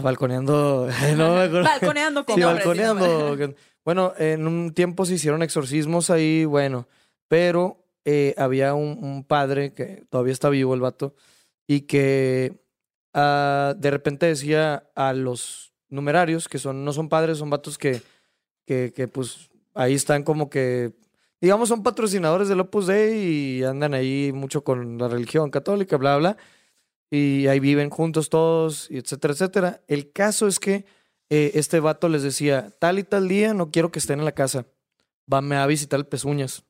balconeando, 0.02 0.88
no 1.18 1.36
me 1.36 1.42
acuerdo. 1.42 1.64
Balconeando 1.64 2.26
con 2.26 2.36
Sí, 2.36 2.42
nombres, 2.42 2.66
balconeando. 2.66 3.56
Bueno, 3.86 4.14
en 4.18 4.48
un 4.48 4.74
tiempo 4.74 5.06
se 5.06 5.16
hicieron 5.16 5.44
exorcismos 5.44 6.10
ahí, 6.10 6.46
bueno, 6.46 6.88
pero 7.28 7.86
eh, 8.06 8.34
había 8.38 8.74
un, 8.76 8.98
un 9.04 9.24
padre 9.26 9.74
que 9.74 10.06
todavía 10.10 10.34
está 10.34 10.50
vivo, 10.50 10.74
el 10.74 10.80
vato, 10.80 11.16
y 11.68 11.82
que 11.82 12.64
ah, 13.14 13.74
de 13.78 13.92
repente 13.92 14.26
decía 14.26 14.90
a 14.96 15.14
los 15.14 15.74
numerarios, 15.90 16.48
que 16.48 16.60
son, 16.60 16.86
no 16.86 16.94
son 16.94 17.10
padres, 17.10 17.38
son 17.40 17.50
vatos 17.50 17.78
que, 17.78 18.02
que, 18.66 18.94
que 18.96 19.08
pues 19.08 19.50
ahí 19.74 19.94
están 19.94 20.24
como 20.24 20.50
que, 20.50 20.94
digamos, 21.42 21.70
son 21.70 21.84
patrocinadores 21.84 22.48
del 22.48 22.60
Opus 22.62 22.88
Dei 22.88 23.18
y 23.60 23.64
andan 23.64 23.94
ahí 23.94 24.32
mucho 24.34 24.64
con 24.64 24.98
la 24.98 25.08
religión 25.08 25.50
católica, 25.52 25.98
bla, 25.98 26.18
bla, 26.18 26.38
y 27.12 27.48
ahí 27.48 27.60
viven 27.60 27.90
juntos 27.90 28.30
todos, 28.30 28.90
y 28.90 28.98
etcétera, 28.98 29.34
etcétera. 29.34 29.82
El 29.88 30.12
caso 30.12 30.48
es 30.48 30.60
que 30.60 30.86
eh, 31.30 31.52
este 31.56 31.80
vato 31.80 32.10
les 32.10 32.24
decía, 32.24 32.72
tal 32.80 33.00
y 33.00 33.04
tal 33.04 33.28
día 33.28 33.54
no 33.54 33.72
quiero 33.72 33.92
que 33.92 34.00
estén 34.00 34.20
en 34.20 34.26
la 34.26 34.32
casa, 34.34 34.66
va, 35.32 35.42
me 35.42 35.56
va 35.56 35.64
a 35.64 35.68
visitar 35.68 36.00
el 36.00 36.06
pezuñas. 36.08 36.64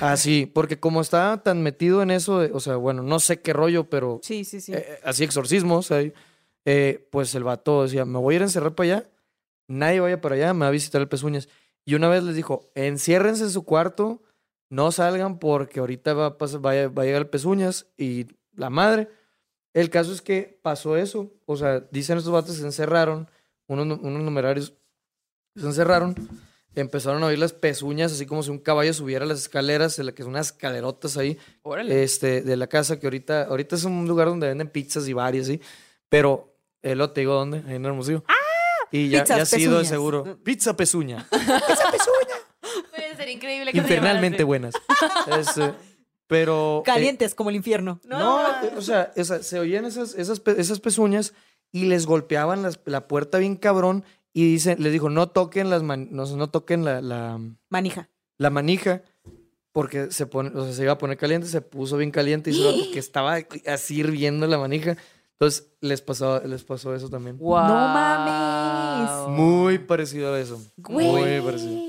Así, 0.00 0.46
porque 0.46 0.78
como 0.78 1.00
estaba 1.00 1.42
tan 1.42 1.62
metido 1.62 2.02
en 2.02 2.10
eso, 2.12 2.38
de- 2.38 2.52
o 2.52 2.60
sea, 2.60 2.76
bueno, 2.76 3.02
no 3.02 3.18
sé 3.18 3.40
qué 3.40 3.52
rollo, 3.52 3.88
pero 3.90 4.20
Sí, 4.22 4.44
sí, 4.44 4.60
sí. 4.60 4.72
eh, 4.72 4.98
así 5.02 5.24
exorcismos, 5.24 5.90
ahí, 5.90 6.12
eh, 6.64 7.08
pues 7.10 7.34
el 7.34 7.42
vato 7.44 7.82
decía, 7.82 8.04
me 8.04 8.18
voy 8.18 8.34
a 8.34 8.36
ir 8.36 8.42
a 8.42 8.46
encerrar 8.46 8.74
para 8.76 8.96
allá, 8.98 9.10
nadie 9.66 9.98
vaya 10.00 10.20
para 10.20 10.36
allá, 10.36 10.54
me 10.54 10.60
va 10.60 10.68
a 10.68 10.70
visitar 10.70 11.00
el 11.00 11.08
pezuñas. 11.08 11.48
Y 11.84 11.94
una 11.94 12.08
vez 12.08 12.22
les 12.22 12.36
dijo, 12.36 12.70
enciérrense 12.74 13.44
en 13.44 13.50
su 13.50 13.64
cuarto, 13.64 14.22
no 14.70 14.92
salgan 14.92 15.38
porque 15.38 15.80
ahorita 15.80 16.14
va 16.14 16.26
a, 16.26 16.38
pasar, 16.38 16.64
va 16.64 16.70
a- 16.72 16.88
va 16.88 17.02
a 17.02 17.06
llegar 17.06 17.22
el 17.22 17.28
pezuñas 17.28 17.86
y 17.96 18.26
la 18.54 18.70
madre. 18.70 19.08
El 19.74 19.90
caso 19.90 20.12
es 20.12 20.22
que 20.22 20.58
pasó 20.62 20.96
eso, 20.96 21.32
o 21.46 21.56
sea, 21.56 21.80
dicen 21.90 22.18
estos 22.18 22.32
vatos 22.32 22.56
se 22.56 22.64
encerraron, 22.64 23.28
unos, 23.66 23.98
unos 24.00 24.22
numerarios 24.22 24.74
se 25.56 25.64
encerraron, 25.66 26.14
empezaron 26.74 27.22
a 27.22 27.26
oír 27.26 27.38
las 27.38 27.52
pezuñas, 27.54 28.12
así 28.12 28.26
como 28.26 28.42
si 28.42 28.50
un 28.50 28.58
caballo 28.58 28.92
subiera 28.94 29.24
las 29.26 29.38
escaleras, 29.40 29.96
de 29.96 30.04
la 30.04 30.12
que 30.12 30.22
son 30.22 30.32
unas 30.32 30.48
escalerotas 30.48 31.16
ahí, 31.16 31.38
Órale. 31.62 32.02
este, 32.02 32.42
de 32.42 32.56
la 32.56 32.66
casa, 32.66 32.98
que 33.00 33.06
ahorita, 33.06 33.44
ahorita 33.44 33.76
es 33.76 33.84
un 33.84 34.06
lugar 34.06 34.28
donde 34.28 34.48
venden 34.48 34.68
pizzas 34.68 35.08
y 35.08 35.12
bares, 35.14 35.46
¿sí? 35.46 35.60
Pero, 36.08 36.54
eh, 36.82 36.94
lo 36.94 37.10
te 37.12 37.20
digo 37.22 37.34
dónde, 37.34 37.62
ahí 37.66 37.74
en 37.76 37.84
Hermosillo. 37.86 38.24
Y 38.92 39.08
ya, 39.08 39.22
Pizzas 39.22 39.36
ya 39.38 39.42
ha 39.42 39.46
sido 39.46 39.72
de 39.72 39.78
pezuñas. 39.80 39.88
seguro. 39.88 40.38
Pizza 40.44 40.76
pezuña. 40.76 41.26
Puede 42.90 43.16
ser 43.16 43.28
increíble 43.28 43.72
que 43.72 43.78
se 43.78 43.82
Infernalmente 43.84 44.44
buenas. 44.44 44.74
Este, 45.38 45.72
pero. 46.26 46.80
eh, 46.80 46.82
Calientes 46.86 47.34
como 47.34 47.50
el 47.50 47.56
infierno. 47.56 48.00
no, 48.06 48.40
eh, 48.62 48.72
o 48.76 48.82
sea, 48.82 49.12
esa- 49.16 49.42
se 49.42 49.58
oían 49.58 49.84
esas, 49.84 50.14
esas, 50.14 50.40
pe- 50.40 50.60
esas 50.60 50.80
pezuñas 50.80 51.34
y 51.72 51.86
les 51.86 52.06
golpeaban 52.06 52.62
las- 52.62 52.80
la 52.84 53.08
puerta 53.08 53.38
bien 53.38 53.56
cabrón 53.56 54.04
y 54.32 54.44
dice, 54.52 54.76
les 54.78 54.92
dijo, 54.92 55.10
no 55.10 55.28
toquen 55.28 55.70
las 55.70 55.82
man- 55.82 56.08
no, 56.10 56.24
no 56.26 56.48
toquen 56.50 56.84
la, 56.84 57.00
la, 57.00 57.40
Manija. 57.68 58.08
la 58.38 58.50
manija 58.50 59.02
porque 59.72 60.10
se 60.10 60.26
pone, 60.26 60.50
o 60.54 60.64
sea, 60.64 60.72
se 60.74 60.82
iba 60.82 60.92
a 60.92 60.98
poner 60.98 61.16
caliente, 61.16 61.46
se 61.48 61.60
puso 61.62 61.96
bien 61.96 62.10
caliente 62.10 62.50
y 62.50 62.54
se 62.54 62.62
que 62.92 62.98
estaba 62.98 63.38
así 63.66 64.00
hirviendo 64.00 64.46
la 64.46 64.58
manija. 64.58 64.96
Entonces 65.42 65.72
les 65.80 66.00
pasó, 66.00 66.40
les 66.44 66.62
pasó 66.62 66.94
eso 66.94 67.08
también. 67.08 67.36
Wow. 67.36 67.66
No 67.66 67.74
mames. 67.74 69.28
Muy 69.36 69.78
parecido 69.80 70.32
a 70.34 70.38
eso. 70.38 70.60
Muy 70.88 71.04
Güey, 71.04 71.40
parecido. 71.40 71.80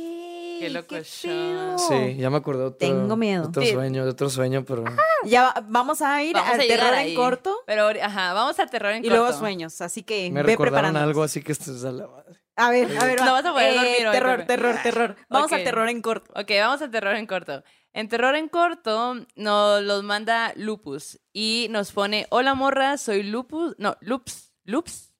Qué 0.59 0.69
loco 0.71 0.87
qué. 0.89 1.03
Sí, 1.03 2.15
ya 2.17 2.31
me 2.31 2.37
acordé 2.37 2.61
de 2.61 2.65
otro, 2.65 2.77
Tengo 2.79 3.15
miedo. 3.15 3.43
de 3.43 3.47
otro 3.49 3.61
Sí. 3.61 3.73
sueño, 3.73 4.05
de 4.05 4.09
otro 4.09 4.29
sueño, 4.31 4.63
pero 4.65 4.83
Ya 5.25 5.43
va- 5.43 5.63
vamos 5.67 6.01
a 6.01 6.23
ir 6.23 6.33
Vamos 6.33 6.51
al 6.51 6.61
a 6.61 6.63
terror 6.63 6.93
ahí. 6.95 7.09
en 7.11 7.15
corto 7.15 7.55
Pero, 7.67 7.89
ajá, 8.01 8.33
vamos 8.33 8.57
al 8.59 8.71
terror 8.71 8.93
en 8.93 9.05
y 9.05 9.07
corto. 9.09 9.21
luego 9.23 9.37
sueños. 9.37 9.79
Así 9.81 10.01
que 10.01 10.31
me 10.31 10.41
ve 10.41 10.47
recordaron 10.53 10.73
preparando. 10.91 10.99
algo 11.01 11.21
así 11.21 11.43
que 11.43 11.51
esto 11.51 11.71
es 11.75 11.83
a 11.85 11.91
la 11.91 12.07
madre. 12.07 12.39
A 12.55 12.69
ver, 12.71 12.97
a 12.97 13.05
ver. 13.05 13.19
No 13.19 13.25
va. 13.27 13.31
vas 13.33 13.45
a 13.45 13.51
poder 13.51 13.71
Eh, 13.71 13.75
dormir 13.75 14.07
hoy, 14.07 14.11
Terror, 14.13 14.45
terror, 14.47 14.75
terror. 14.81 15.15
Vamos 15.29 15.47
Ok. 15.51 15.53
al 15.59 15.63
terror 15.63 15.89
en 15.89 16.01
corto. 16.01 16.31
Ok, 16.35 16.49
vamos 16.59 16.81
al 16.81 16.89
terror 16.89 17.15
en 17.17 17.27
corto. 17.27 17.63
En 17.93 18.09
terror 18.09 18.35
en 18.35 18.49
corto 18.49 19.15
nos 19.35 19.83
los 19.83 20.03
manda 20.03 20.51
Lupus 20.55 21.19
y 21.31 21.67
nos 21.69 21.91
pone, 21.91 22.25
hola 22.31 22.55
morra, 22.55 22.97
soy 22.97 23.21
Lupus, 23.21 23.75
no, 23.77 23.95
Lups, 24.01 24.51
Lups, 24.63 25.13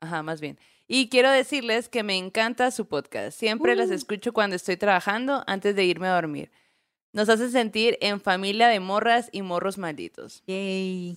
ajá, 0.00 0.22
más 0.22 0.40
bien. 0.40 0.58
Y 0.86 1.08
quiero 1.08 1.30
decirles 1.30 1.88
que 1.88 2.02
me 2.02 2.18
encanta 2.18 2.70
su 2.72 2.86
podcast. 2.86 3.38
Siempre 3.38 3.74
las 3.74 3.90
escucho 3.90 4.32
cuando 4.32 4.56
estoy 4.56 4.76
trabajando 4.76 5.44
antes 5.46 5.74
de 5.76 5.84
irme 5.84 6.08
a 6.08 6.14
dormir. 6.14 6.50
Nos 7.12 7.28
hace 7.28 7.48
sentir 7.50 7.96
en 8.00 8.20
familia 8.20 8.68
de 8.68 8.80
morras 8.80 9.30
y 9.32 9.42
morros 9.42 9.78
malditos. 9.78 10.42
Yay. 10.46 11.16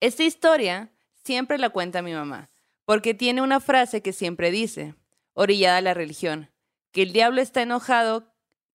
Esta 0.00 0.24
historia 0.24 0.90
siempre 1.24 1.58
la 1.58 1.70
cuenta 1.70 2.00
mi 2.00 2.14
mamá, 2.14 2.48
porque 2.84 3.12
tiene 3.12 3.42
una 3.42 3.60
frase 3.60 4.00
que 4.00 4.12
siempre 4.12 4.50
dice, 4.50 4.94
orillada 5.34 5.78
a 5.78 5.82
la 5.82 5.94
religión, 5.94 6.50
que 6.92 7.02
el 7.02 7.12
diablo 7.12 7.42
está 7.42 7.62
enojado, 7.62 8.32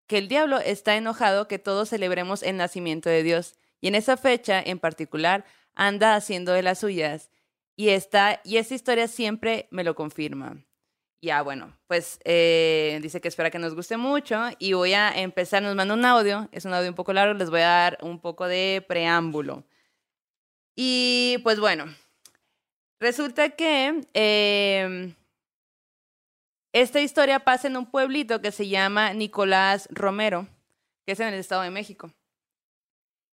que 0.08 0.18
el 0.18 0.28
diablo 0.28 0.60
está 0.60 0.95
enojado 0.95 1.47
que 1.47 1.60
todos 1.60 1.89
celebremos 1.89 2.43
el 2.43 2.58
nacimiento 2.58 3.10
de 3.10 3.24
Dios, 3.24 3.56
y 3.82 3.88
en 3.88 3.95
esa 3.95 4.18
fecha 4.18 4.62
en 4.62 4.80
particular 4.80 5.45
anda 5.76 6.16
haciendo 6.16 6.51
de 6.51 6.64
las 6.64 6.80
suyas, 6.80 7.32
y 7.76 7.89
esta, 7.89 8.39
y 8.43 8.58
esta 8.58 8.76
historia 8.76 9.08
siempre 9.08 9.68
me 9.72 9.84
lo 9.84 9.95
confirma. 9.95 10.64
Ya, 11.22 11.41
bueno, 11.41 11.74
pues 11.88 12.20
eh, 12.26 12.99
dice 13.01 13.22
que 13.22 13.30
espera 13.30 13.49
que 13.49 13.58
nos 13.58 13.76
guste 13.76 13.95
mucho 13.95 14.41
y 14.60 14.74
voy 14.74 14.93
a 14.93 15.10
empezar, 15.10 15.64
nos 15.64 15.74
manda 15.74 15.93
un 15.93 16.04
audio, 16.04 16.49
es 16.51 16.66
un 16.66 16.74
audio 16.74 16.89
un 16.89 16.95
poco 16.95 17.14
largo, 17.14 17.34
les 17.34 17.49
voy 17.49 17.62
a 17.62 17.68
dar 17.68 17.97
un 18.01 18.20
poco 18.20 18.45
de 18.45 18.84
preámbulo. 18.86 19.64
Y 20.76 21.38
pues 21.43 21.62
bueno, 21.62 21.86
resulta 22.99 23.51
que 23.51 24.01
eh, 24.14 25.14
esta 26.74 27.00
historia 27.00 27.40
pasa 27.40 27.68
en 27.68 27.78
un 27.78 27.86
pueblito 27.86 28.42
que 28.42 28.52
se 28.52 28.68
llama 28.68 29.14
Nicolás 29.14 29.88
Romero, 29.92 30.48
que 31.06 31.14
es 31.14 31.20
en 31.20 31.28
el 31.30 31.36
Estado 31.36 31.62
de 31.62 31.70
México. 31.70 32.12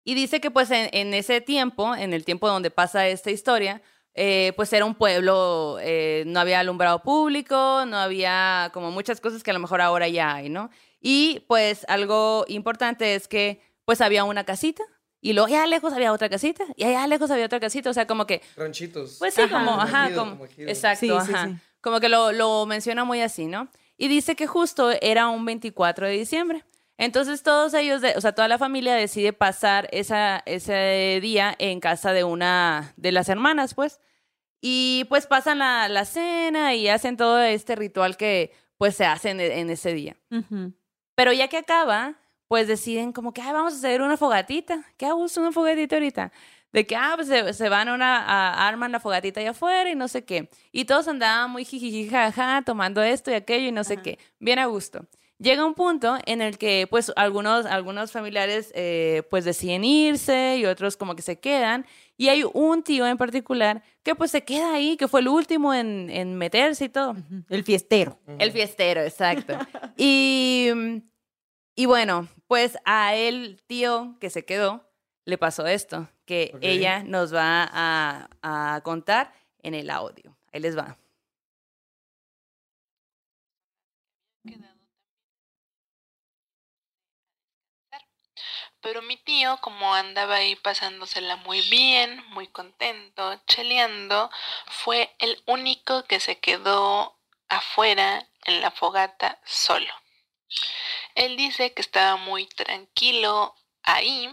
Y 0.04 0.14
dice 0.14 0.40
que 0.40 0.50
pues 0.50 0.70
en, 0.70 0.88
en 0.92 1.12
ese 1.14 1.40
tiempo, 1.40 1.94
en 1.94 2.12
el 2.14 2.24
tiempo 2.24 2.48
donde 2.48 2.70
pasa 2.70 3.06
esta 3.08 3.30
historia, 3.30 3.82
eh, 4.14 4.52
pues 4.56 4.72
era 4.72 4.84
un 4.84 4.94
pueblo, 4.94 5.78
eh, 5.80 6.24
no 6.26 6.40
había 6.40 6.60
alumbrado 6.60 7.02
público, 7.02 7.84
no 7.86 7.96
había 7.96 8.70
como 8.72 8.90
muchas 8.90 9.20
cosas 9.20 9.42
que 9.42 9.50
a 9.50 9.54
lo 9.54 9.60
mejor 9.60 9.80
ahora 9.80 10.08
ya 10.08 10.34
hay, 10.34 10.48
¿no? 10.48 10.70
Y 11.00 11.44
pues 11.48 11.84
algo 11.88 12.44
importante 12.48 13.14
es 13.14 13.28
que 13.28 13.62
pues 13.84 14.00
había 14.00 14.24
una 14.24 14.44
casita 14.44 14.82
y 15.20 15.32
luego 15.34 15.46
allá 15.48 15.66
lejos 15.66 15.92
había 15.92 16.12
otra 16.12 16.28
casita 16.28 16.64
y 16.76 16.84
allá 16.84 17.06
lejos 17.06 17.30
había 17.30 17.46
otra 17.46 17.60
casita, 17.60 17.90
o 17.90 17.94
sea, 17.94 18.06
como 18.06 18.26
que 18.26 18.42
Ranchitos. 18.56 19.16
pues 19.18 19.34
sí, 19.34 19.42
Ajá. 19.42 19.52
como, 19.58 19.70
Como 19.72 19.82
ajá, 19.82 20.04
ejido, 20.06 20.18
como, 20.20 20.32
como 20.32 20.44
ejido. 20.46 20.68
exacto, 20.70 20.98
Sí, 21.20 21.26
sí, 21.26 21.32
ajá. 21.34 21.48
sí. 21.48 21.54
Como 21.80 22.00
que 22.00 22.08
lo, 22.08 22.32
lo 22.32 22.66
menciona 22.66 23.04
muy 23.04 23.20
así, 23.20 23.46
¿no? 23.46 23.68
Y 23.96 24.08
dice 24.08 24.34
que 24.36 24.46
justo 24.46 24.90
era 25.00 25.28
un 25.28 25.44
24 25.44 26.06
de 26.06 26.12
diciembre. 26.12 26.64
Entonces 26.98 27.42
todos 27.42 27.72
ellos, 27.74 28.02
de- 28.02 28.14
o 28.16 28.20
sea, 28.20 28.32
toda 28.34 28.48
la 28.48 28.58
familia 28.58 28.94
decide 28.94 29.32
pasar 29.32 29.88
esa, 29.92 30.42
ese 30.46 31.18
día 31.22 31.54
en 31.58 31.80
casa 31.80 32.12
de 32.12 32.24
una 32.24 32.92
de 32.96 33.12
las 33.12 33.28
hermanas, 33.30 33.74
pues. 33.74 34.00
Y 34.60 35.06
pues 35.08 35.26
pasan 35.26 35.58
la, 35.60 35.88
la 35.88 36.04
cena 36.04 36.74
y 36.74 36.88
hacen 36.88 37.16
todo 37.16 37.40
este 37.40 37.76
ritual 37.76 38.16
que 38.18 38.52
pues 38.76 38.94
se 38.96 39.06
hace 39.06 39.30
en, 39.30 39.40
en 39.40 39.70
ese 39.70 39.94
día. 39.94 40.16
Pero 41.14 41.32
ya 41.32 41.48
que 41.48 41.56
acaba, 41.58 42.16
pues 42.48 42.66
deciden 42.68 43.12
como 43.12 43.32
que, 43.32 43.40
"Ay, 43.42 43.52
vamos 43.52 43.72
a 43.74 43.76
hacer 43.76 44.02
una 44.02 44.16
fogatita. 44.18 44.84
¿Qué 44.98 45.10
gusto 45.12 45.40
una 45.40 45.52
fogatita 45.52 45.96
ahorita? 45.96 46.32
De 46.72 46.86
que, 46.86 46.94
ah, 46.96 47.12
pues 47.16 47.26
se, 47.28 47.52
se 47.52 47.68
van 47.68 47.88
a 47.88 47.94
una, 47.94 48.18
a- 48.18 48.68
arman 48.68 48.92
la 48.92 49.00
fogatita 49.00 49.40
allá 49.40 49.50
afuera 49.50 49.90
y 49.90 49.94
no 49.96 50.06
sé 50.08 50.24
qué. 50.24 50.48
Y 50.72 50.84
todos 50.84 51.08
andaban 51.08 51.50
muy 51.50 51.64
jijiji, 51.64 52.08
jaja, 52.08 52.62
tomando 52.64 53.02
esto 53.02 53.30
y 53.30 53.34
aquello 53.34 53.68
y 53.68 53.72
no 53.72 53.82
sé 53.84 53.96
qué. 53.98 54.18
Bien 54.38 54.58
a 54.60 54.66
gusto. 54.66 55.06
Llega 55.38 55.64
un 55.64 55.72
punto 55.74 56.18
en 56.26 56.42
el 56.42 56.58
que, 56.58 56.86
pues, 56.90 57.10
algunos, 57.16 57.64
algunos 57.64 58.12
familiares, 58.12 58.70
eh, 58.74 59.22
pues, 59.30 59.44
deciden 59.46 59.84
irse 59.84 60.58
y 60.58 60.66
otros 60.66 60.98
como 60.98 61.16
que 61.16 61.22
se 61.22 61.40
quedan. 61.40 61.86
Y 62.18 62.28
hay 62.28 62.44
un 62.52 62.82
tío 62.82 63.06
en 63.06 63.16
particular 63.16 63.82
que, 64.02 64.14
pues, 64.14 64.30
se 64.30 64.44
queda 64.44 64.74
ahí, 64.74 64.98
que 64.98 65.08
fue 65.08 65.20
el 65.20 65.28
último 65.28 65.72
en, 65.72 66.10
en 66.10 66.36
meterse 66.36 66.84
y 66.84 66.88
todo. 66.90 67.16
El 67.48 67.64
fiestero. 67.64 68.18
El 68.38 68.52
fiestero, 68.52 69.00
exacto. 69.00 69.54
y, 69.96 70.68
y 71.74 71.86
bueno, 71.86 72.28
pues 72.46 72.76
a 72.84 73.14
el 73.14 73.62
tío 73.66 74.16
que 74.20 74.28
se 74.28 74.44
quedó 74.44 74.90
le 75.24 75.38
pasó 75.38 75.66
esto, 75.66 76.08
que 76.30 76.56
ella 76.60 77.02
nos 77.02 77.34
va 77.34 77.68
a, 77.72 78.28
a 78.42 78.80
contar 78.82 79.34
en 79.64 79.74
el 79.74 79.90
audio. 79.90 80.36
Ahí 80.52 80.60
les 80.60 80.78
va. 80.78 80.96
Pero 88.80 89.02
mi 89.02 89.16
tío, 89.16 89.58
como 89.60 89.92
andaba 89.92 90.36
ahí 90.36 90.54
pasándosela 90.54 91.34
muy 91.34 91.62
bien, 91.62 92.24
muy 92.28 92.46
contento, 92.46 93.40
cheleando, 93.48 94.30
fue 94.68 95.12
el 95.18 95.42
único 95.46 96.04
que 96.04 96.20
se 96.20 96.38
quedó 96.38 97.18
afuera 97.48 98.24
en 98.44 98.60
la 98.60 98.70
fogata 98.70 99.40
solo. 99.44 99.92
Él 101.16 101.36
dice 101.36 101.74
que 101.74 101.82
estaba 101.82 102.14
muy 102.16 102.46
tranquilo 102.46 103.56
ahí 103.82 104.32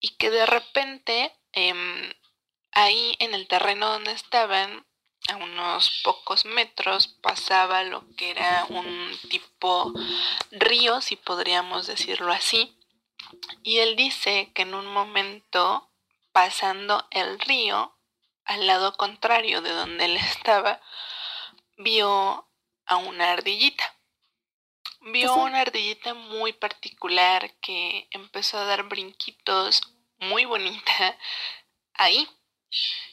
y 0.00 0.10
que 0.16 0.30
de 0.30 0.46
repente 0.46 1.34
em, 1.52 2.12
ahí 2.72 3.16
en 3.18 3.34
el 3.34 3.48
terreno 3.48 3.90
donde 3.90 4.12
estaban, 4.12 4.86
a 5.28 5.36
unos 5.36 6.00
pocos 6.04 6.44
metros, 6.44 7.08
pasaba 7.08 7.82
lo 7.82 8.04
que 8.16 8.30
era 8.30 8.64
un 8.70 9.18
tipo 9.28 9.92
río, 10.50 11.00
si 11.00 11.16
podríamos 11.16 11.86
decirlo 11.86 12.32
así. 12.32 12.78
Y 13.62 13.78
él 13.78 13.96
dice 13.96 14.52
que 14.54 14.62
en 14.62 14.74
un 14.74 14.86
momento, 14.86 15.90
pasando 16.32 17.06
el 17.10 17.38
río, 17.40 17.94
al 18.44 18.66
lado 18.66 18.96
contrario 18.96 19.60
de 19.60 19.70
donde 19.70 20.06
él 20.06 20.16
estaba, 20.16 20.80
vio 21.76 22.48
a 22.86 22.96
una 22.96 23.32
ardillita. 23.32 23.97
Vio 25.10 25.34
una 25.34 25.60
ardillita 25.60 26.14
muy 26.14 26.52
particular 26.52 27.54
que 27.60 28.08
empezó 28.10 28.58
a 28.58 28.64
dar 28.64 28.84
brinquitos 28.84 29.80
muy 30.18 30.44
bonita 30.44 31.18
ahí, 31.94 32.28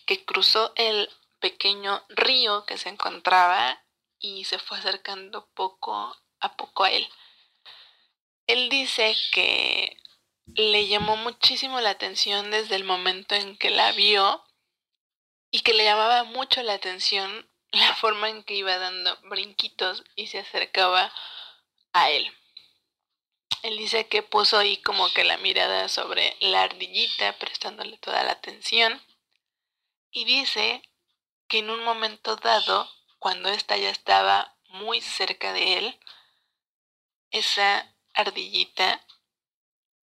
que 0.05 0.25
cruzó 0.25 0.73
el 0.75 1.09
pequeño 1.39 2.03
río 2.09 2.65
que 2.65 2.77
se 2.77 2.89
encontraba 2.89 3.81
y 4.19 4.43
se 4.45 4.59
fue 4.59 4.77
acercando 4.77 5.47
poco 5.53 6.15
a 6.39 6.57
poco 6.57 6.83
a 6.83 6.91
él. 6.91 7.07
Él 8.47 8.69
dice 8.69 9.15
que 9.31 9.97
le 10.47 10.87
llamó 10.87 11.17
muchísimo 11.17 11.81
la 11.81 11.91
atención 11.91 12.51
desde 12.51 12.75
el 12.75 12.83
momento 12.83 13.35
en 13.35 13.57
que 13.57 13.69
la 13.69 13.91
vio 13.93 14.43
y 15.49 15.61
que 15.61 15.73
le 15.73 15.83
llamaba 15.83 16.23
mucho 16.23 16.61
la 16.61 16.73
atención 16.73 17.49
la 17.71 17.95
forma 17.95 18.29
en 18.29 18.43
que 18.43 18.53
iba 18.53 18.77
dando 18.77 19.17
brinquitos 19.23 20.03
y 20.15 20.27
se 20.27 20.39
acercaba 20.39 21.11
a 21.95 22.09
él. 22.09 22.29
Él 23.63 23.77
dice 23.77 24.07
que 24.07 24.21
puso 24.21 24.57
ahí 24.57 24.77
como 24.81 25.09
que 25.13 25.23
la 25.23 25.37
mirada 25.37 25.87
sobre 25.87 26.35
la 26.41 26.63
ardillita, 26.63 27.39
prestándole 27.39 27.97
toda 27.97 28.23
la 28.23 28.33
atención. 28.33 29.01
Y 30.11 30.25
dice 30.25 30.83
que 31.47 31.59
en 31.59 31.69
un 31.69 31.83
momento 31.83 32.35
dado, 32.35 32.91
cuando 33.17 33.49
ésta 33.49 33.77
ya 33.77 33.89
estaba 33.89 34.57
muy 34.67 34.99
cerca 34.99 35.53
de 35.53 35.77
él, 35.77 35.99
esa 37.31 37.95
ardillita 38.13 39.01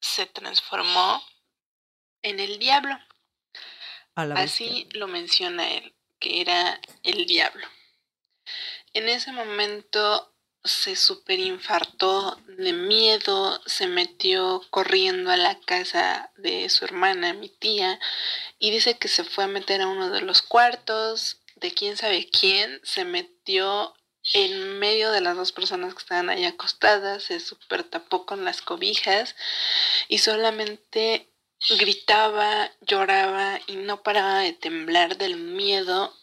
se 0.00 0.24
transformó 0.24 1.22
en 2.22 2.40
el 2.40 2.58
diablo. 2.58 2.98
Así 4.14 4.88
lo 4.92 5.08
menciona 5.08 5.70
él, 5.70 5.94
que 6.18 6.40
era 6.40 6.80
el 7.02 7.26
diablo. 7.26 7.66
En 8.94 9.08
ese 9.08 9.30
momento 9.32 10.31
se 10.64 10.94
superinfartó 10.94 12.36
de 12.46 12.72
miedo, 12.72 13.60
se 13.66 13.88
metió 13.88 14.62
corriendo 14.70 15.30
a 15.30 15.36
la 15.36 15.58
casa 15.60 16.30
de 16.36 16.68
su 16.70 16.84
hermana, 16.84 17.32
mi 17.32 17.48
tía, 17.48 17.98
y 18.58 18.70
dice 18.70 18.96
que 18.96 19.08
se 19.08 19.24
fue 19.24 19.44
a 19.44 19.48
meter 19.48 19.80
a 19.80 19.88
uno 19.88 20.10
de 20.10 20.20
los 20.20 20.42
cuartos 20.42 21.38
de 21.56 21.72
quién 21.72 21.96
sabe 21.96 22.28
quién, 22.28 22.80
se 22.84 23.04
metió 23.04 23.94
en 24.34 24.78
medio 24.78 25.10
de 25.10 25.20
las 25.20 25.36
dos 25.36 25.50
personas 25.50 25.94
que 25.94 26.00
estaban 26.00 26.30
ahí 26.30 26.44
acostadas, 26.44 27.24
se 27.24 27.40
super 27.40 27.82
tapó 27.82 28.24
con 28.24 28.44
las 28.44 28.62
cobijas 28.62 29.34
y 30.08 30.18
solamente 30.18 31.28
gritaba, 31.78 32.70
lloraba 32.80 33.60
y 33.66 33.76
no 33.76 34.02
paraba 34.02 34.38
de 34.40 34.52
temblar 34.52 35.16
del 35.18 35.36
miedo 35.36 36.16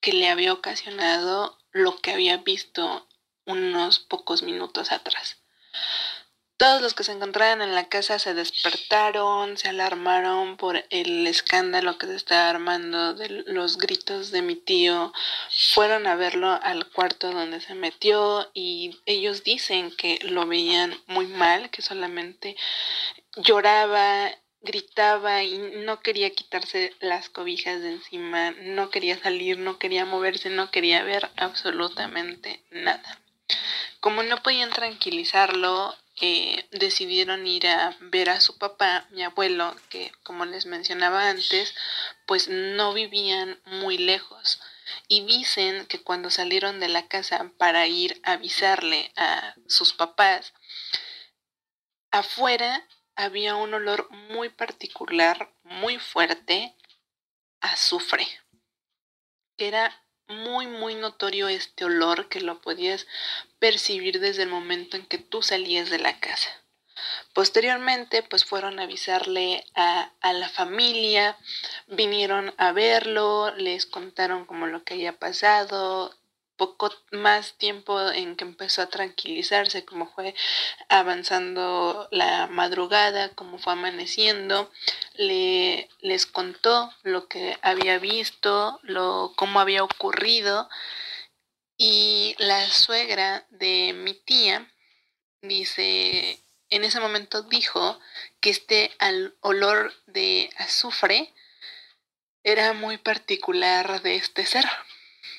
que 0.00 0.12
le 0.12 0.28
había 0.28 0.52
ocasionado 0.52 1.58
lo 1.72 1.98
que 1.98 2.12
había 2.12 2.38
visto 2.38 3.06
unos 3.46 3.98
pocos 3.98 4.42
minutos 4.42 4.92
atrás. 4.92 5.38
Todos 6.62 6.80
los 6.80 6.94
que 6.94 7.02
se 7.02 7.10
encontraban 7.10 7.60
en 7.60 7.74
la 7.74 7.88
casa 7.88 8.20
se 8.20 8.34
despertaron, 8.34 9.56
se 9.56 9.68
alarmaron 9.68 10.56
por 10.56 10.84
el 10.90 11.26
escándalo 11.26 11.98
que 11.98 12.06
se 12.06 12.14
estaba 12.14 12.50
armando 12.50 13.14
de 13.14 13.42
los 13.48 13.78
gritos 13.78 14.30
de 14.30 14.42
mi 14.42 14.54
tío. 14.54 15.12
Fueron 15.74 16.06
a 16.06 16.14
verlo 16.14 16.60
al 16.62 16.88
cuarto 16.88 17.32
donde 17.32 17.60
se 17.60 17.74
metió 17.74 18.48
y 18.54 18.96
ellos 19.06 19.42
dicen 19.42 19.90
que 19.96 20.20
lo 20.22 20.46
veían 20.46 20.94
muy 21.08 21.26
mal, 21.26 21.68
que 21.70 21.82
solamente 21.82 22.54
lloraba, 23.34 24.30
gritaba 24.60 25.42
y 25.42 25.58
no 25.58 26.00
quería 26.00 26.30
quitarse 26.30 26.94
las 27.00 27.28
cobijas 27.28 27.82
de 27.82 27.90
encima, 27.94 28.52
no 28.52 28.90
quería 28.90 29.18
salir, 29.18 29.58
no 29.58 29.80
quería 29.80 30.04
moverse, 30.04 30.48
no 30.48 30.70
quería 30.70 31.02
ver 31.02 31.28
absolutamente 31.36 32.62
nada. 32.70 33.21
Como 34.00 34.22
no 34.22 34.42
podían 34.42 34.70
tranquilizarlo, 34.70 35.96
eh, 36.20 36.68
decidieron 36.70 37.46
ir 37.46 37.66
a 37.66 37.96
ver 38.00 38.30
a 38.30 38.40
su 38.40 38.58
papá, 38.58 39.06
mi 39.10 39.22
abuelo, 39.22 39.74
que 39.88 40.12
como 40.22 40.44
les 40.44 40.66
mencionaba 40.66 41.28
antes, 41.28 41.74
pues 42.26 42.48
no 42.48 42.92
vivían 42.92 43.60
muy 43.64 43.98
lejos. 43.98 44.60
Y 45.08 45.24
dicen 45.24 45.86
que 45.86 46.02
cuando 46.02 46.30
salieron 46.30 46.80
de 46.80 46.88
la 46.88 47.08
casa 47.08 47.50
para 47.58 47.86
ir 47.86 48.20
a 48.24 48.32
avisarle 48.32 49.12
a 49.16 49.54
sus 49.66 49.92
papás, 49.92 50.52
afuera 52.10 52.86
había 53.16 53.56
un 53.56 53.74
olor 53.74 54.10
muy 54.10 54.48
particular, 54.48 55.52
muy 55.64 55.98
fuerte, 55.98 56.76
azufre. 57.60 58.26
Era 59.56 60.01
muy, 60.28 60.66
muy 60.66 60.94
notorio 60.94 61.48
este 61.48 61.84
olor 61.84 62.28
que 62.28 62.40
lo 62.40 62.60
podías 62.60 63.06
percibir 63.58 64.20
desde 64.20 64.42
el 64.42 64.48
momento 64.48 64.96
en 64.96 65.06
que 65.06 65.18
tú 65.18 65.42
salías 65.42 65.90
de 65.90 65.98
la 65.98 66.18
casa. 66.20 66.48
Posteriormente, 67.32 68.22
pues 68.22 68.44
fueron 68.44 68.78
a 68.78 68.84
avisarle 68.84 69.64
a, 69.74 70.12
a, 70.20 70.32
la 70.32 70.48
familia, 70.48 71.36
vinieron 71.86 72.54
a 72.58 72.72
verlo, 72.72 73.54
les 73.56 73.86
contaron 73.86 74.44
como 74.44 74.66
lo 74.66 74.84
que 74.84 74.94
había 74.94 75.18
pasado, 75.18 76.14
poco 76.62 76.92
más 77.10 77.54
tiempo 77.58 78.00
en 78.12 78.36
que 78.36 78.44
empezó 78.44 78.82
a 78.82 78.88
tranquilizarse, 78.88 79.84
como 79.84 80.06
fue 80.06 80.32
avanzando 80.88 82.08
la 82.12 82.46
madrugada, 82.46 83.30
como 83.30 83.58
fue 83.58 83.72
amaneciendo, 83.72 84.70
le, 85.14 85.88
les 86.00 86.26
contó 86.26 86.92
lo 87.02 87.26
que 87.26 87.58
había 87.62 87.98
visto, 87.98 88.78
lo, 88.82 89.32
cómo 89.34 89.58
había 89.58 89.82
ocurrido, 89.82 90.68
y 91.76 92.36
la 92.38 92.64
suegra 92.70 93.44
de 93.50 93.92
mi 93.92 94.14
tía 94.14 94.72
dice, 95.40 96.38
en 96.70 96.84
ese 96.84 97.00
momento 97.00 97.42
dijo 97.42 97.98
que 98.40 98.50
este 98.50 98.92
olor 99.40 99.92
de 100.06 100.48
azufre 100.58 101.34
era 102.44 102.72
muy 102.72 102.98
particular 102.98 104.00
de 104.02 104.14
este 104.14 104.46
ser 104.46 104.64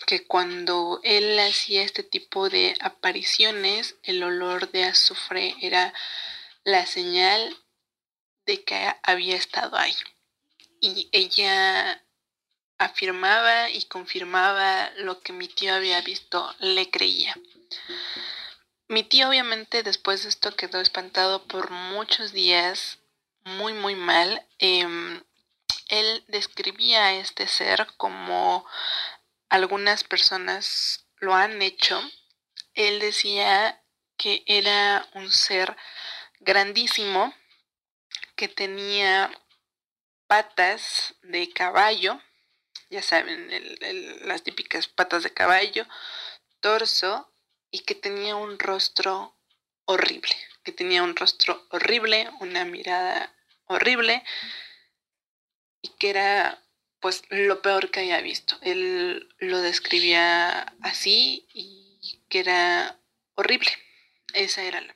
que 0.06 0.26
cuando 0.26 1.00
él 1.04 1.40
hacía 1.40 1.84
este 1.84 2.04
tipo 2.04 2.50
de 2.50 2.76
apariciones, 2.80 3.96
el 4.04 4.24
olor 4.24 4.72
de 4.72 4.86
azufre 4.86 5.56
era 5.62 5.94
la 6.64 6.86
señal 6.86 7.58
de 8.46 8.64
que 8.64 8.94
había 9.04 9.36
estado 9.36 9.78
ahí. 9.78 9.96
Y 10.80 11.10
ella 11.12 12.04
afirmaba 12.78 13.70
y 13.70 13.84
confirmaba 13.84 14.92
lo 14.98 15.22
que 15.22 15.34
mi 15.34 15.48
tío 15.48 15.74
había 15.74 16.02
visto, 16.02 16.54
le 16.60 16.90
creía. 16.90 17.36
Mi 18.88 19.04
tío 19.04 19.30
obviamente 19.30 19.84
después 19.84 20.24
de 20.24 20.30
esto 20.30 20.56
quedó 20.56 20.82
espantado 20.82 21.44
por 21.48 21.72
muchos 21.72 22.34
días, 22.34 23.00
muy 23.44 23.74
muy 23.74 23.96
mal. 23.96 24.46
Eh, 24.60 25.22
él 25.90 26.24
describía 26.28 27.06
a 27.06 27.14
este 27.14 27.48
ser 27.48 27.88
como 27.98 28.66
algunas 29.54 30.04
personas 30.04 31.06
lo 31.18 31.36
han 31.36 31.62
hecho, 31.62 32.02
él 32.74 33.00
decía 33.00 33.80
que 34.18 34.44
era 34.48 35.08
un 35.14 35.32
ser 35.32 35.78
grandísimo, 36.40 37.32
que 38.36 38.48
tenía 38.48 39.30
patas 40.26 41.14
de 41.22 41.54
caballo, 41.54 42.20
ya 42.90 43.04
saben, 43.04 43.48
las 44.26 44.42
típicas 44.42 44.88
patas 44.88 45.22
de 45.22 45.36
caballo, 45.36 45.86
torso, 46.60 47.32
y 47.70 47.82
que 47.82 47.94
tenía 47.94 48.36
un 48.36 48.58
rostro 48.58 49.38
horrible, 49.86 50.36
que 50.64 50.72
tenía 50.72 51.04
un 51.04 51.16
rostro 51.16 51.68
horrible, 51.70 52.28
una 52.40 52.66
mirada 52.66 53.32
horrible, 53.66 54.24
y 55.84 55.90
que 55.90 56.10
era 56.10 56.63
pues 57.04 57.22
lo 57.30 57.62
peor 57.62 57.92
que 57.92 58.00
haya 58.00 58.22
visto. 58.22 58.56
Él 58.62 59.28
lo 59.38 59.60
describía 59.60 60.74
así 60.82 61.46
y 61.54 62.22
que 62.30 62.40
era 62.40 62.98
horrible. 63.36 63.70
Esa 64.34 64.64
era 64.64 64.80
la. 64.80 64.96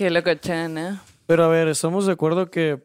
Qué 0.00 0.08
locochana. 0.08 1.02
Pero 1.26 1.44
a 1.44 1.48
ver, 1.48 1.68
estamos 1.68 2.06
de 2.06 2.12
acuerdo 2.12 2.50
que 2.50 2.78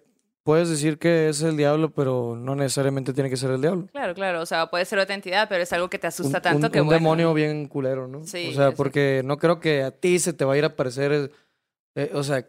puedes 0.43 0.67
decir 0.67 0.97
que 0.97 1.29
es 1.29 1.41
el 1.43 1.55
diablo, 1.55 1.91
pero 1.91 2.35
no 2.37 2.55
necesariamente 2.55 3.13
tiene 3.13 3.29
que 3.29 3.37
ser 3.37 3.51
el 3.51 3.61
diablo. 3.61 3.87
Claro, 3.93 4.13
claro. 4.13 4.41
O 4.41 4.45
sea, 4.45 4.69
puede 4.69 4.83
ser 4.83 4.99
otra 4.99 5.15
entidad, 5.15 5.47
pero 5.47 5.63
es 5.63 5.71
algo 5.71 5.89
que 5.89 5.97
te 5.97 6.07
asusta 6.07 6.39
un, 6.39 6.43
tanto 6.43 6.67
un, 6.67 6.73
que 6.73 6.81
un 6.81 6.87
bueno. 6.87 6.99
demonio 6.99 7.33
bien 7.33 7.69
culero, 7.69 8.09
¿no? 8.09 8.25
Sí, 8.27 8.49
o 8.49 8.51
sea, 8.51 8.71
sí. 8.71 8.73
porque 8.75 9.21
no 9.23 9.37
creo 9.37 9.61
que 9.61 9.83
a 9.83 9.91
ti 9.91 10.19
se 10.19 10.33
te 10.33 10.43
va 10.43 10.55
a 10.55 10.57
ir 10.57 10.65
a 10.65 10.67
aparecer, 10.67 11.31
eh, 11.95 12.11
o 12.13 12.21
sea, 12.21 12.45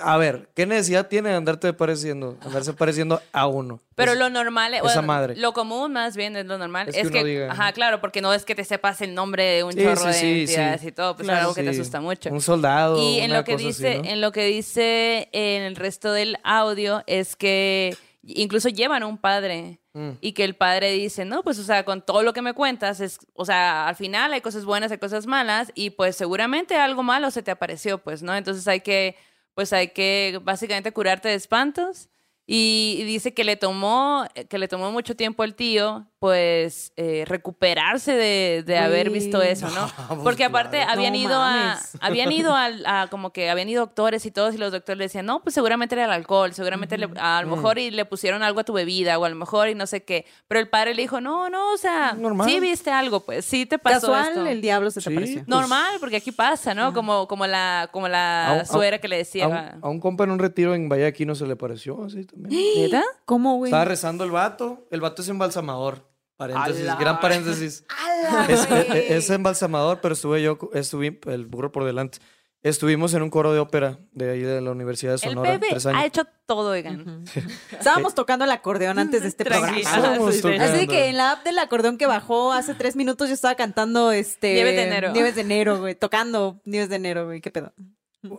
A 0.00 0.16
ver, 0.16 0.48
¿qué 0.54 0.64
necesidad 0.64 1.08
tiene 1.08 1.30
de 1.30 1.34
andarte 1.34 1.72
pareciendo, 1.72 2.38
andarse 2.42 2.72
pareciendo 2.72 3.20
a 3.32 3.48
uno? 3.48 3.80
Pero 3.96 4.12
Es- 4.12 4.18
lo 4.18 4.30
normal, 4.30 4.74
esa 4.74 4.82
bueno, 4.84 5.02
madre. 5.02 5.34
lo 5.36 5.52
común 5.52 5.92
más 5.92 6.16
bien 6.16 6.36
es 6.36 6.46
lo 6.46 6.56
normal. 6.56 6.88
Es 6.88 6.96
Es, 6.96 7.08
que 7.10 7.18
que, 7.18 7.24
diga, 7.24 7.50
ajá, 7.50 7.72
claro, 7.72 8.00
porque 8.00 8.20
no 8.20 8.32
es 8.32 8.44
que 8.44 8.54
te 8.54 8.62
sepas 8.64 9.00
el 9.00 9.12
nombre 9.12 9.42
de 9.44 9.64
un 9.64 9.72
Sí, 9.72 9.82
chorro 9.82 10.12
sí, 10.12 10.46
de 10.46 10.78
sí, 10.78 10.86
y 10.88 10.92
todo, 10.92 11.16
pues 11.16 11.26
Claro, 11.26 11.38
es 11.38 11.42
algo 11.46 11.54
que 11.54 11.62
te 11.64 11.70
asusta 11.70 12.00
mucho. 12.00 12.30
Un 12.30 12.40
soldado. 12.40 12.96
Y 13.02 13.18
en 13.18 13.32
lo 13.32 13.42
que 13.42 13.54
así, 13.54 13.66
dice, 13.66 13.98
¿no? 13.98 14.04
en 14.08 14.20
lo 14.20 14.30
que 14.30 14.44
dice 14.44 15.28
en 15.32 15.62
el 15.62 15.74
resto 15.74 16.12
del 16.12 16.38
audio 16.44 17.02
es 17.08 17.34
que 17.34 17.96
incluso 18.24 18.68
llevan 18.68 19.02
un 19.02 19.18
padre 19.18 19.80
Mm. 19.94 20.10
y 20.22 20.32
que 20.32 20.44
el 20.44 20.54
padre 20.54 20.92
dice, 20.92 21.24
no, 21.26 21.42
pues, 21.42 21.58
o 21.58 21.64
sea, 21.64 21.84
con 21.84 22.00
todo 22.00 22.22
lo 22.22 22.32
que 22.32 22.40
me 22.40 22.54
cuentas, 22.54 23.00
es, 23.00 23.18
o 23.34 23.44
sea, 23.44 23.88
al 23.88 23.96
final 23.96 24.32
hay 24.32 24.40
cosas 24.40 24.64
buenas, 24.64 24.90
hay 24.92 24.96
cosas 24.98 25.26
malas 25.26 25.70
y 25.74 25.90
pues 25.90 26.16
seguramente 26.16 26.76
algo 26.76 27.02
malo 27.02 27.30
se 27.32 27.42
te 27.42 27.50
apareció, 27.50 27.98
pues, 27.98 28.22
¿no? 28.22 28.34
Entonces 28.34 28.66
hay 28.68 28.80
que, 28.80 29.16
pues, 29.54 29.72
hay 29.72 29.88
que 29.88 30.40
básicamente 30.42 30.92
curarte 30.92 31.28
de 31.28 31.34
espantos. 31.34 32.11
Y 32.44 33.04
dice 33.04 33.34
que 33.34 33.44
le 33.44 33.56
tomó, 33.56 34.26
que 34.48 34.58
le 34.58 34.66
tomó 34.66 34.90
mucho 34.90 35.14
tiempo 35.14 35.44
al 35.44 35.54
tío, 35.54 36.06
pues, 36.18 36.92
eh, 36.96 37.24
recuperarse 37.26 38.12
de, 38.12 38.62
de 38.66 38.78
haber 38.78 39.10
visto 39.10 39.40
eso, 39.42 39.68
¿no? 39.70 39.88
pues 40.08 40.20
Porque 40.22 40.44
aparte 40.44 40.78
claro. 40.78 40.92
habían 40.92 41.12
No 41.12 41.18
ido 41.20 41.34
a, 41.40 41.78
habían 42.00 42.32
ido 42.32 42.54
al, 42.54 42.84
a, 42.84 43.06
como 43.10 43.32
que 43.32 43.48
habían 43.48 43.68
ido 43.68 43.86
doctores 43.86 44.26
y 44.26 44.30
todos, 44.32 44.54
y 44.54 44.58
los 44.58 44.72
doctores 44.72 44.98
le 44.98 45.04
decían, 45.04 45.24
no, 45.26 45.40
pues 45.42 45.54
seguramente 45.54 45.94
era 45.94 46.04
el 46.04 46.10
alcohol, 46.10 46.52
seguramente 46.52 46.98
le- 46.98 47.08
a 47.16 47.42
lo 47.42 47.56
mejor 47.56 47.78
y 47.78 47.90
le 47.92 48.04
pusieron 48.04 48.42
algo 48.42 48.60
a 48.60 48.64
tu 48.64 48.72
bebida, 48.72 49.18
o 49.18 49.24
a 49.24 49.28
lo 49.28 49.36
mejor 49.36 49.68
y 49.68 49.74
no 49.76 49.86
sé 49.86 50.02
qué. 50.04 50.26
Pero 50.48 50.60
el 50.60 50.68
padre 50.68 50.94
le 50.94 51.02
dijo, 51.02 51.20
no, 51.20 51.48
no, 51.48 51.72
o 51.72 51.76
sea, 51.76 52.12
Normal. 52.14 52.48
sí 52.48 52.58
viste 52.60 52.90
algo, 52.90 53.20
pues, 53.20 53.44
sí 53.44 53.66
te 53.66 53.78
pasó 53.78 54.08
Casual, 54.08 54.28
esto. 54.30 54.46
el 54.46 54.60
diablo 54.60 54.90
se 54.90 55.00
te 55.00 55.10
Sí. 55.10 55.12
apareció. 55.12 55.44
Normal, 55.46 55.94
porque 56.00 56.16
aquí 56.16 56.32
pasa, 56.32 56.74
¿no? 56.74 56.92
Como, 56.92 57.26
como 57.28 57.46
la, 57.46 57.88
como 57.92 58.08
la 58.08 58.60
A 58.60 58.64
suegra 58.64 58.98
que 58.98 59.08
le 59.08 59.16
decía. 59.18 59.44
A 59.44 59.48
un, 59.48 59.84
a 59.84 59.88
un 59.88 60.00
compa 60.00 60.24
en 60.24 60.30
un 60.32 60.38
retiro 60.40 60.74
en 60.74 60.88
Vallaquino 60.88 61.34
se 61.36 61.46
le 61.46 61.54
pareció 61.56 62.04
así 62.04 62.26
también. 62.32 62.82
¿Neta? 62.84 63.02
¿Cómo, 63.24 63.56
güey? 63.56 63.70
Estaba 63.70 63.84
rezando 63.84 64.24
el 64.24 64.30
vato. 64.30 64.86
El 64.90 65.00
vato 65.00 65.22
es 65.22 65.28
embalsamador. 65.28 66.10
Paréntesis, 66.36 66.82
¡Ala! 66.82 66.96
gran 66.96 67.20
paréntesis. 67.20 67.84
¡Ala, 68.32 68.46
Es, 68.46 68.68
güey! 68.68 68.80
es- 68.98 69.10
es 69.10 69.30
embalsamador, 69.30 70.00
pero 70.00 70.14
estuve 70.14 70.42
yo, 70.42 70.58
estuve 70.72 71.20
el 71.26 71.46
burro 71.46 71.70
por 71.70 71.84
delante. 71.84 72.18
Estuvimos 72.64 73.12
en 73.14 73.22
un 73.22 73.30
coro 73.30 73.52
de 73.52 73.58
ópera 73.58 73.98
de 74.12 74.30
ahí 74.30 74.40
de 74.40 74.60
la 74.60 74.70
Universidad 74.70 75.12
de 75.12 75.14
El 75.16 75.20
Sonora. 75.34 75.50
bebé 75.50 75.66
tres 75.70 75.84
años. 75.86 76.00
ha 76.00 76.06
hecho 76.06 76.22
todo, 76.46 76.70
oigan. 76.70 77.24
Estábamos 77.72 78.14
tocando 78.14 78.44
el 78.44 78.52
acordeón 78.52 79.00
antes 79.00 79.22
de 79.22 79.28
este 79.28 79.44
programa. 79.44 79.76
Así 79.76 80.86
que 80.86 81.06
en 81.08 81.16
la 81.16 81.32
app 81.32 81.44
del 81.44 81.58
acordeón 81.58 81.98
que 81.98 82.06
bajó 82.06 82.52
hace 82.52 82.74
tres 82.74 82.94
minutos 82.94 83.28
yo 83.28 83.34
estaba 83.34 83.56
cantando 83.56 84.12
este... 84.12 84.54
Nieves 84.54 84.76
de 84.76 84.82
enero. 84.84 85.12
Nieves 85.12 85.34
de 85.34 85.40
enero, 85.40 85.80
güey. 85.80 85.96
Tocando 85.96 86.60
Nieves 86.64 86.88
de 86.88 86.96
enero, 86.96 87.24
güey. 87.26 87.40
¿Qué 87.40 87.50
pedo? 87.50 87.72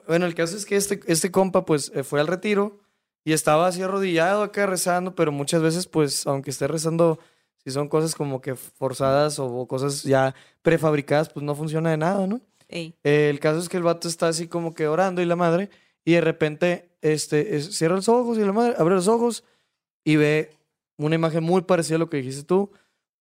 Bueno, 0.08 0.26
el 0.26 0.36
caso 0.36 0.56
es 0.56 0.66
que 0.66 0.78
este, 0.78 1.02
este 1.08 1.30
compa, 1.30 1.66
pues, 1.66 1.92
eh, 1.94 2.04
fue 2.04 2.22
al 2.22 2.28
retiro 2.28 2.80
y 3.24 3.34
estaba 3.34 3.68
así 3.68 3.82
arrodillado 3.82 4.44
acá 4.44 4.66
rezando, 4.66 5.16
pero 5.16 5.32
muchas 5.32 5.62
veces, 5.62 5.88
pues, 5.88 6.26
aunque 6.28 6.50
esté 6.52 6.68
rezando, 6.68 7.20
si 7.64 7.72
son 7.72 7.88
cosas 7.88 8.16
como 8.16 8.42
que 8.42 8.56
forzadas 8.56 9.40
o, 9.40 9.66
cosas 9.68 10.04
ya 10.04 10.36
prefabricadas, 10.62 11.30
pues 11.30 11.46
no 11.46 11.56
funciona 11.56 11.92
de 11.92 11.98
nada, 11.98 12.28
¿no? 12.28 12.42
Eh, 13.04 13.30
el 13.30 13.40
caso 13.40 13.60
es 13.60 13.70
que 13.70 13.78
el 13.78 13.84
vato 13.84 14.08
está 14.08 14.28
así 14.28 14.48
como 14.48 14.74
que 14.74 14.88
orando 14.88 15.22
y 15.22 15.26
la 15.26 15.36
madre, 15.36 15.70
y 16.06 16.14
de 16.14 16.22
repente, 16.22 16.90
este, 17.02 17.56
es- 17.56 17.76
cierra 17.78 17.96
los 17.96 18.10
ojos 18.10 18.38
y 18.38 18.42
la 18.42 18.52
madre 18.52 18.76
abre 18.78 18.96
los 18.96 19.08
ojos 19.08 19.44
y 20.04 20.16
ve 20.18 20.52
una 20.98 21.16
imagen 21.16 21.44
muy 21.44 21.62
parecida 21.62 21.96
a 21.96 22.00
lo 22.00 22.10
que 22.10 22.18
dijiste 22.18 22.44
tú, 22.44 22.72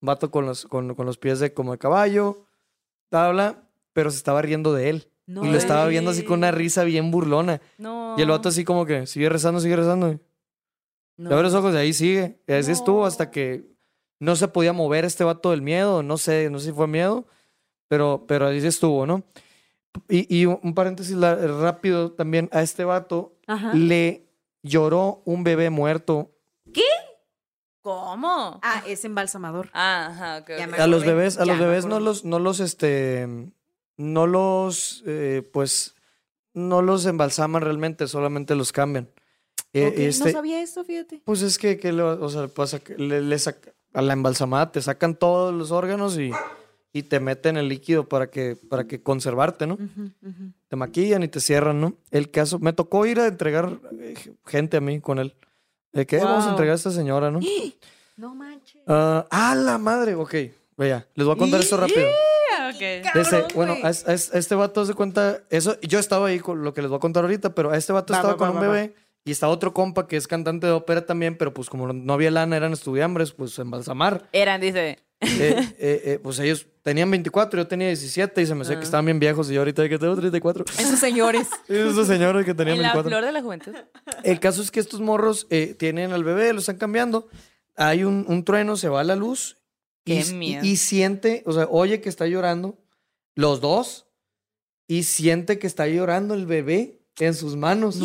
un 0.01 0.07
vato 0.07 0.31
con 0.33 0.47
los, 0.47 0.67
con, 0.67 0.95
con 0.95 1.07
los 1.07 1.17
pies 1.19 1.39
de 1.39 1.55
como 1.55 1.73
de 1.73 1.79
caballo, 1.79 2.47
habla, 3.13 3.63
pero 3.93 4.11
se 4.11 4.17
estaba 4.17 4.43
riendo 4.43 4.73
de 4.75 4.91
él. 4.91 5.09
No. 5.27 5.45
Y 5.45 5.51
lo 5.51 5.57
estaba 5.57 5.87
viendo 5.87 6.11
así 6.11 6.25
con 6.25 6.39
una 6.41 6.51
risa 6.51 6.85
bien 6.85 7.11
burlona. 7.11 7.61
No. 7.79 8.17
Y 8.19 8.23
el 8.23 8.29
vato 8.29 8.49
así 8.49 8.65
como 8.65 8.85
que 8.87 9.07
sigue 9.07 9.29
rezando, 9.29 9.61
sigue 9.61 9.77
rezando. 9.77 10.19
no. 11.17 11.29
Le 11.29 11.35
abre 11.35 11.45
los 11.45 11.55
ojos 11.55 11.75
y 11.75 11.77
ahí 11.79 11.93
sigue. 11.93 12.41
Y 12.49 12.53
así 12.53 12.73
estuvo 12.73 13.07
hasta 13.07 13.31
que 13.31 13.65
no 14.21 14.35
se 14.37 14.49
podía 14.49 14.73
mover 14.73 15.05
este 15.05 15.25
vato 15.25 15.51
del 15.51 15.63
miedo. 15.63 16.03
No 16.03 16.19
sé, 16.19 16.51
no 16.51 16.59
sé 16.59 16.67
si 16.67 16.73
fue 16.73 16.87
miedo, 16.89 17.27
pero, 17.89 18.25
pero 18.27 18.47
ahí 18.49 18.59
estuvo, 18.59 19.07
¿no? 19.07 19.23
Y, 20.09 20.27
y 20.41 20.47
un 20.47 20.75
paréntesis 20.75 21.15
la- 21.15 21.35
rápido 21.37 22.13
también. 22.13 22.49
A 22.53 22.63
este 22.63 22.85
vato 22.85 23.37
Ajá. 23.47 23.73
le 23.75 24.27
lloró 24.63 25.23
un 25.25 25.45
bebé 25.45 25.71
muerto. 25.71 26.31
¿Cómo? 27.83 28.61
Ah, 28.63 28.83
es 28.87 29.05
embalsamador. 29.05 29.69
Ah, 29.73 30.07
ajá, 30.11 30.39
ok, 30.43 30.49
Ya 30.57 30.65
ok. 30.67 30.71
me 30.71 30.79
A 30.79 30.87
los 30.87 31.05
bebés, 31.05 31.37
a 31.37 31.45
ya 31.45 31.53
los 31.53 31.59
bebés 31.59 31.85
no 31.85 31.99
los, 31.99 32.25
no 32.25 32.39
los, 32.39 32.61
este, 32.61 33.27
no 33.97 34.27
los, 34.27 35.03
eh, 35.07 35.49
pues, 35.53 35.95
no 36.55 36.83
los 36.83 37.07
embalsaman 37.07 37.63
realmente, 37.63 38.07
solamente 38.09 38.55
los 38.55 38.73
cambian. 38.73 39.09
Eh, 39.73 39.87
Ok, 39.89 39.99
este- 39.99 40.25
No 40.27 40.31
sabía 40.33 40.63
eso, 40.63 40.85
fíjate. 40.85 41.23
Pues 41.25 41.43
es 41.43 41.57
que, 41.59 41.79
que 41.79 41.93
le- 41.93 42.03
o 42.03 42.29
sea, 42.67 42.79
que 42.81 42.97
le, 42.97 43.21
le 43.23 43.39
saca- 43.39 43.73
a 43.95 44.03
la 44.03 44.13
embalsamada 44.13 44.71
te 44.73 44.81
sacan 44.83 45.15
todos 45.17 45.53
los 45.55 45.71
órganos 45.71 46.19
y, 46.19 46.31
y 46.93 47.03
te 47.05 47.21
meten 47.21 47.57
el 47.57 47.69
líquido 47.69 48.09
para 48.09 48.29
que, 48.31 48.57
para 48.57 48.87
que 48.87 49.03
conservarte, 49.03 49.67
¿no? 49.67 49.79
Te 50.69 50.77
maquillan 50.77 51.23
y 51.23 51.29
te 51.29 51.41
cierran, 51.41 51.81
¿no? 51.81 51.95
El 52.11 52.31
caso, 52.31 52.59
me 52.59 52.73
tocó 52.73 53.05
ir 53.07 53.21
a 53.21 53.27
entregar 53.27 53.79
eh, 53.99 54.15
gente 54.47 54.77
a 54.79 54.81
mí 54.81 55.01
con 55.01 55.19
él. 55.19 55.35
¿De 55.93 56.07
qué 56.07 56.19
vamos 56.19 56.45
a 56.47 56.51
entregar 56.51 56.73
a 56.73 56.77
esta 56.77 56.91
señora, 56.91 57.31
no? 57.31 57.41
No 58.17 58.35
manches. 58.35 58.81
Ah, 58.87 59.27
¡Ah, 59.31 59.55
la 59.55 59.79
madre! 59.79 60.15
Ok, 60.15 60.35
vaya, 60.77 61.09
les 61.15 61.27
voy 61.27 61.35
a 61.35 61.39
contar 61.39 61.61
esto 61.61 61.79
rápido. 61.79 62.09
Ah, 62.73 62.75
ok. 62.75 63.15
Desde- 63.15 63.31
Cabrón, 63.43 63.49
bueno, 63.55 63.77
a, 63.83 63.89
a 63.89 63.91
a 64.11 64.15
este 64.15 64.55
vato 64.55 64.85
se 64.87 64.95
cuenta, 64.95 65.41
eso, 65.51 65.77
yo 65.83 65.99
estaba 65.99 66.29
ahí 66.29 66.39
con 66.41 66.63
lo 66.65 66.73
que 66.75 66.83
les 66.83 66.91
voy 66.91 66.97
a 66.97 67.01
contar 67.01 67.25
ahorita, 67.25 67.55
pero 67.55 67.71
a 67.71 67.77
este 67.77 67.93
vato 67.93 68.13
Va, 68.13 68.19
estaba 68.19 68.35
va, 68.35 68.39
con 68.39 68.49
va, 68.49 68.51
un 68.53 68.57
va, 68.59 68.67
va. 68.69 68.73
bebé 68.73 68.95
y 69.25 69.31
estaba 69.31 69.53
otro 69.53 69.73
compa 69.73 70.09
que 70.09 70.17
es 70.17 70.27
cantante 70.27 70.67
de 70.67 70.73
ópera 70.73 71.07
también, 71.07 71.37
pero 71.37 71.55
pues 71.55 71.69
como 71.71 71.93
no 71.93 72.13
había 72.13 72.31
lana, 72.31 72.57
eran 72.57 72.73
estudiambres, 72.73 73.33
pues 73.33 73.59
embalsamar. 73.59 74.29
Eran, 74.33 74.61
dice. 74.61 74.99
Eh, 75.21 75.55
eh, 75.79 76.03
eh, 76.05 76.19
pues 76.21 76.41
ellos 76.41 76.67
tenían 76.83 77.09
24, 77.09 77.61
yo 77.63 77.69
tenía 77.69 77.87
17 77.87 78.43
y 78.43 78.47
se 78.47 78.57
me 78.57 78.61
Ah. 78.61 78.63
hacía 78.65 78.79
que 78.79 78.85
estaban 78.85 79.05
bien 79.05 79.21
viejos 79.21 79.49
y 79.49 79.55
yo 79.55 79.61
ahorita 79.61 79.89
que 79.89 79.97
tengo 79.97 80.17
34. 80.17 80.65
Esos 80.81 80.99
señores. 80.99 81.49
Esos 81.69 82.09
señores 82.09 82.45
que 82.45 82.55
tenían 82.55 82.79
En 82.79 82.83
la 82.83 82.89
24. 82.95 83.09
flor 83.11 83.25
de 83.25 83.31
la 83.33 83.41
juventud. 83.43 83.73
El 84.25 84.41
caso 84.41 84.61
es 84.63 84.73
que 84.73 84.81
estos 84.81 85.01
morros 85.01 85.47
eh, 85.51 85.77
tienen 85.79 86.13
al 86.13 86.25
bebé, 86.25 86.53
lo 86.53 86.59
están 86.59 86.77
cambiando. 86.77 87.29
Hay 87.77 88.03
un, 88.03 88.25
un 88.29 88.45
trueno, 88.45 88.77
se 88.77 88.89
va 88.89 89.05
la 89.05 89.15
luz. 89.15 89.59
Qué 90.05 90.21
y, 90.29 90.33
miedo. 90.35 90.65
y- 90.65 90.71
y 90.71 90.77
siente, 90.77 91.43
o 91.47 91.53
sea, 91.53 91.67
oye 91.71 92.01
que 92.01 92.09
está 92.09 92.27
llorando, 92.27 92.79
los 93.35 93.61
dos, 93.61 94.07
y 94.89 95.05
siente 95.05 95.59
que 95.59 95.67
está 95.67 95.87
llorando 95.87 96.35
el 96.35 96.47
bebé 96.47 97.01
en 97.19 97.35
sus 97.35 97.57
manos. 97.57 97.97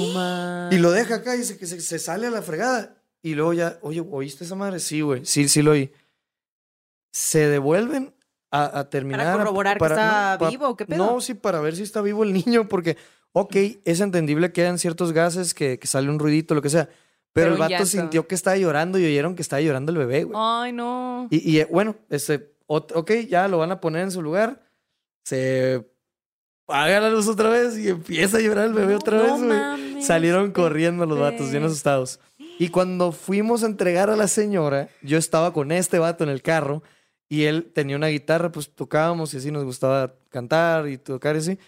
Y 0.72 0.78
lo 0.78 0.92
deja 0.92 1.16
acá 1.16 1.36
y 1.36 1.44
se, 1.44 1.58
que 1.58 1.66
se, 1.66 1.82
se 1.82 2.00
sale 2.00 2.28
a 2.28 2.32
la 2.32 2.42
fregada. 2.42 3.02
Y 3.24 3.34
luego 3.36 3.54
ya, 3.54 3.80
oye, 3.82 4.00
¿oíste 4.02 4.44
esa 4.46 4.56
madre? 4.56 4.80
Sí, 4.80 5.02
güey, 5.02 5.26
sí, 5.26 5.50
sí 5.50 5.62
lo 5.62 5.72
oí. 5.72 5.92
Se 7.12 7.48
devuelven 7.48 8.14
a, 8.52 8.80
a 8.80 8.90
terminar. 8.90 9.36
corroborar 9.36 9.78
que 9.78 9.86
está 9.86 10.38
pa- 10.40 10.50
vivo, 10.50 10.68
¿o 10.70 10.78
qué 10.78 10.86
pedo? 10.86 11.06
No, 11.14 11.22
sí, 11.22 11.34
para 11.34 11.60
ver 11.62 11.76
si 11.76 11.84
está 11.84 12.02
vivo 12.02 12.24
el 12.24 12.32
niño, 12.46 12.68
porque, 12.68 12.98
ok, 13.32 13.56
es 13.86 14.00
entendible 14.00 14.52
que 14.52 14.62
hayan 14.62 14.78
ciertos 14.80 15.12
gases, 15.14 15.54
que, 15.54 15.80
que 15.80 15.88
sale 15.88 16.10
un 16.10 16.20
ruidito, 16.20 16.54
lo 16.54 16.62
que 16.62 16.70
sea. 16.70 16.90
Pero, 17.38 17.54
Pero 17.54 17.66
el 17.66 17.72
vato 17.72 17.86
sintió 17.86 18.28
que 18.28 18.34
estaba 18.34 18.58
llorando 18.58 18.98
y 18.98 19.06
oyeron 19.06 19.36
que 19.36 19.44
estaba 19.44 19.62
llorando 19.62 19.92
el 19.92 20.00
bebé, 20.00 20.24
güey. 20.24 20.36
Ay, 20.36 20.74
no. 20.74 21.28
Y, 21.30 21.60
y, 21.60 21.64
bueno, 21.66 21.96
este, 22.10 22.52
ok, 22.66 23.12
ya 23.30 23.48
lo 23.48 23.60
van 23.60 23.72
a 23.72 23.80
poner 23.80 24.02
en 24.02 24.12
su 24.12 24.24
lugar. 24.24 24.64
Se 25.24 25.86
apaga 26.66 27.00
la 27.00 27.12
luz 27.12 27.28
otra 27.28 27.50
vez 27.50 27.78
y 27.78 27.90
empieza 27.90 28.38
a 28.38 28.42
llorar 28.42 28.66
el 28.66 28.74
bebé 28.74 28.96
otra 28.96 29.18
no 29.20 29.24
vez, 29.24 29.44
güey. 29.44 30.02
Salieron 30.02 30.52
corriendo 30.52 31.06
los 31.06 31.20
vatos, 31.20 31.52
bien 31.52 31.64
asustados. 31.64 32.20
Y 32.58 32.70
cuando 32.70 33.12
fuimos 33.12 33.64
a 33.64 33.68
entregar 33.68 34.10
a 34.10 34.16
la 34.16 34.28
señora, 34.28 34.90
yo 35.04 35.20
estaba 35.20 35.54
con 35.54 35.72
este 35.72 36.00
vato 36.00 36.24
en 36.24 36.32
el 36.32 36.42
carro 36.42 36.82
y 37.30 37.44
él 37.44 37.72
tenía 37.72 37.96
una 37.96 38.08
guitarra, 38.08 38.52
pues 38.52 38.74
tocábamos 38.74 39.34
y 39.34 39.38
así 39.38 39.52
nos 39.52 39.64
gustaba 39.64 40.16
cantar 40.30 40.88
y 40.88 40.98
tocar 40.98 41.36
y 41.36 41.40
así. 41.40 41.60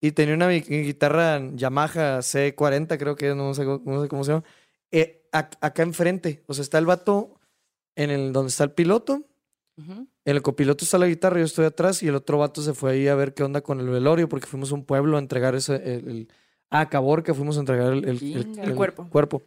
Y 0.00 0.10
tenía 0.10 0.34
una 0.34 0.48
guitarra 0.48 1.40
Yamaha 1.54 2.18
C40, 2.18 2.98
creo 2.98 3.14
que 3.14 3.36
no 3.36 3.54
sé, 3.54 3.64
no 3.64 4.02
sé 4.02 4.08
cómo 4.08 4.24
se 4.24 4.32
llama. 4.32 4.44
Eh, 4.92 5.26
ac- 5.32 5.56
acá 5.60 5.82
enfrente, 5.82 6.42
o 6.46 6.54
sea, 6.54 6.62
está 6.62 6.78
el 6.78 6.86
vato 6.86 7.40
en 7.96 8.10
el 8.10 8.32
donde 8.32 8.50
está 8.50 8.64
el 8.64 8.70
piloto. 8.72 9.22
En 9.76 10.06
el 10.36 10.42
copiloto 10.42 10.84
está 10.84 10.98
la 10.98 11.06
guitarra, 11.08 11.38
yo 11.40 11.44
estoy 11.46 11.64
atrás 11.64 12.02
y 12.02 12.06
el 12.08 12.14
otro 12.14 12.38
vato 12.38 12.62
se 12.62 12.74
fue 12.74 12.92
ahí 12.92 13.08
a 13.08 13.14
ver 13.16 13.34
qué 13.34 13.42
onda 13.42 13.62
con 13.62 13.80
el 13.80 13.88
velorio 13.88 14.28
porque 14.28 14.46
fuimos 14.46 14.70
a 14.70 14.74
un 14.74 14.84
pueblo 14.84 15.16
a 15.16 15.18
entregar 15.20 15.54
ese, 15.56 15.74
el, 15.76 16.08
el- 16.08 16.28
a 16.70 16.88
Caborca 16.88 17.34
fuimos 17.34 17.56
a 17.56 17.60
entregar 17.60 17.92
el, 17.92 18.04
el- 18.04 18.08
el- 18.10 18.18
Chinga. 18.18 18.62
El 18.64 18.74
cuerpo. 18.76 19.08
cuerpo. 19.10 19.42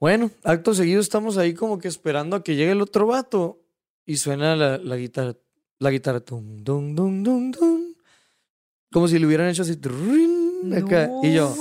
Bueno, 0.00 0.30
acto 0.44 0.74
seguido 0.74 1.00
estamos 1.00 1.36
ahí 1.38 1.54
como 1.54 1.78
que 1.78 1.88
esperando 1.88 2.36
a 2.36 2.42
que 2.44 2.54
llegue 2.54 2.70
el 2.72 2.80
otro 2.80 3.06
vato 3.06 3.60
y 4.06 4.16
suena 4.16 4.54
la, 4.56 4.78
la 4.78 4.96
guitarra, 4.96 5.34
la 5.80 5.90
guitarra, 5.90 6.20
tum, 6.20 6.58
dum, 6.62 6.94
dum, 6.94 7.22
dum, 7.24 7.50
dum. 7.50 7.94
como 8.92 9.08
si 9.08 9.18
le 9.18 9.26
hubieran 9.26 9.48
hecho 9.48 9.62
así, 9.62 9.72
acá. 9.72 11.10
y 11.22 11.34
yo, 11.34 11.54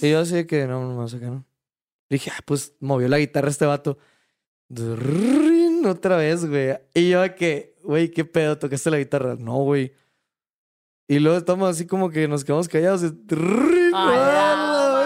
y 0.00 0.10
yo 0.10 0.18
así 0.20 0.34
de 0.34 0.46
que 0.46 0.66
no, 0.66 0.80
no, 0.88 0.96
más 0.96 1.12
acá 1.14 1.26
no. 1.26 1.44
Dije, 2.14 2.30
ah, 2.34 2.40
pues 2.44 2.74
movió 2.80 3.08
la 3.08 3.18
guitarra 3.18 3.48
este 3.50 3.66
vato. 3.66 3.98
Otra 5.86 6.16
vez, 6.16 6.44
güey. 6.48 6.76
Y 6.94 7.10
yo 7.10 7.20
de 7.22 7.34
que, 7.34 7.74
güey, 7.82 8.10
¿qué 8.10 8.24
pedo? 8.24 8.56
¿Tocaste 8.58 8.90
la 8.90 8.98
guitarra? 8.98 9.36
No, 9.38 9.56
güey. 9.58 9.92
Y 11.06 11.18
luego 11.18 11.36
estamos 11.36 11.68
así 11.68 11.86
como 11.86 12.08
que 12.08 12.26
nos 12.26 12.44
quedamos 12.44 12.68
callados. 12.68 13.02
y 13.02 13.10
drrrin, 13.10 13.94
A 13.94 14.06
la 14.06 15.04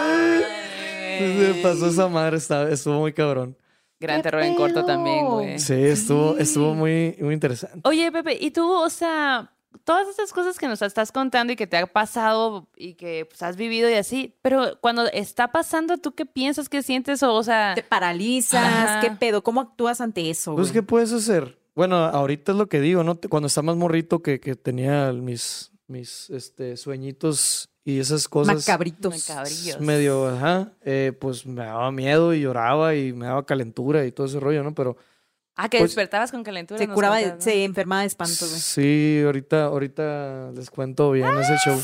¡ah, 1.19 1.53
pasó 1.61 1.87
esa 1.87 2.07
madre, 2.07 2.37
estaba- 2.37 2.69
estuvo 2.69 2.99
muy 2.99 3.11
cabrón. 3.11 3.57
Gran 3.99 4.21
terror 4.21 4.41
en 4.43 4.55
corto 4.55 4.85
también, 4.85 5.25
güey. 5.25 5.59
Sí, 5.59 5.73
estuvo, 5.73 6.37
estuvo 6.37 6.73
muy, 6.73 7.17
muy 7.19 7.33
interesante. 7.33 7.81
Oye, 7.83 8.09
Pepe, 8.13 8.37
y 8.39 8.51
tú, 8.51 8.71
o 8.71 8.89
sea, 8.89 9.51
todas 9.83 10.07
esas 10.07 10.33
cosas 10.33 10.57
que 10.59 10.67
nos 10.67 10.81
estás 10.81 11.11
contando 11.11 11.53
y 11.53 11.55
que 11.55 11.67
te 11.67 11.77
ha 11.77 11.85
pasado 11.87 12.67
y 12.75 12.93
que 12.95 13.25
pues, 13.29 13.41
has 13.43 13.55
vivido 13.55 13.89
y 13.89 13.93
así, 13.93 14.35
pero 14.41 14.77
cuando 14.81 15.05
está 15.07 15.51
pasando, 15.51 15.97
¿tú 15.97 16.13
qué 16.13 16.25
piensas, 16.25 16.69
qué 16.69 16.83
sientes? 16.83 17.23
O, 17.23 17.33
o 17.33 17.43
sea, 17.43 17.73
Te 17.75 17.83
paralizas, 17.83 18.63
Ajá. 18.63 18.99
¿qué 19.01 19.11
pedo? 19.11 19.43
¿Cómo 19.43 19.61
actúas 19.61 20.01
ante 20.01 20.29
eso? 20.29 20.55
Pues, 20.55 20.67
güey? 20.69 20.73
¿qué 20.73 20.83
puedes 20.83 21.11
hacer? 21.13 21.57
Bueno, 21.75 21.95
ahorita 21.97 22.51
es 22.51 22.57
lo 22.57 22.67
que 22.67 22.81
digo, 22.81 23.03
¿no? 23.03 23.15
Te- 23.15 23.29
Cuando 23.29 23.47
estaba 23.47 23.65
más 23.67 23.77
morrito 23.77 24.21
que, 24.21 24.39
que 24.39 24.55
tenía 24.55 25.11
mis, 25.13 25.71
mis 25.87 26.29
este, 26.29 26.75
sueñitos 26.75 27.69
y 27.85 27.99
esas 27.99 28.27
cosas. 28.27 28.55
Macabritos. 28.57 29.29
Macabrillos. 29.29 29.79
Medio, 29.79 30.27
ajá, 30.27 30.73
eh, 30.81 31.13
pues 31.19 31.45
me 31.45 31.63
daba 31.63 31.91
miedo 31.91 32.33
y 32.33 32.41
lloraba 32.41 32.95
y 32.95 33.13
me 33.13 33.27
daba 33.27 33.45
calentura 33.45 34.05
y 34.05 34.11
todo 34.11 34.27
ese 34.27 34.39
rollo, 34.39 34.61
¿no? 34.63 34.75
Pero 34.75 34.97
ah, 35.63 35.69
que 35.69 35.79
pues- 35.79 35.91
despertabas 35.91 36.31
con 36.31 36.43
calentura. 36.43 36.77
Se 36.77 36.87
curaba, 36.87 37.19
se 37.39 37.63
enfermaba 37.63 38.01
de 38.01 38.07
espanto, 38.07 38.45
güey. 38.47 38.59
sí, 38.59 39.21
ahorita, 39.25 39.65
ahorita 39.65 40.51
les 40.55 40.69
cuento 40.69 41.11
bien 41.11 41.27
ese 41.37 41.55
show. 41.63 41.79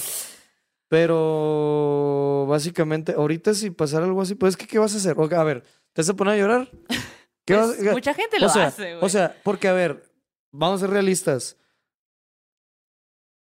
Pero 0.88 2.46
básicamente, 2.48 3.14
ahorita 3.14 3.54
si 3.54 3.72
pasara 3.72 4.06
algo 4.06 4.22
así, 4.22 4.36
pues, 4.36 4.56
¿qué, 4.56 4.68
qué 4.68 4.80
vas 4.80 4.94
a 4.94 4.98
hacer? 4.98 5.16
A 5.20 5.44
ver, 5.44 5.64
¿te 5.94 6.02
vas 6.02 6.10
a 6.10 6.14
poner 6.14 6.36
a 6.36 6.38
llorar? 6.38 6.70
¿Qué 7.46 7.56
Pues, 7.56 7.84
vas- 7.84 7.94
mucha 7.94 8.14
gente 8.14 8.40
lo 8.40 8.48
o 8.48 8.50
sea, 8.50 8.68
hace, 8.68 8.94
güey. 8.94 9.04
O 9.06 9.10
sea, 9.10 9.36
porque 9.44 9.68
a 9.68 9.74
ver, 9.74 10.04
vamos 10.52 10.82
a 10.82 10.86
ser 10.86 10.94
realistas. 10.94 11.58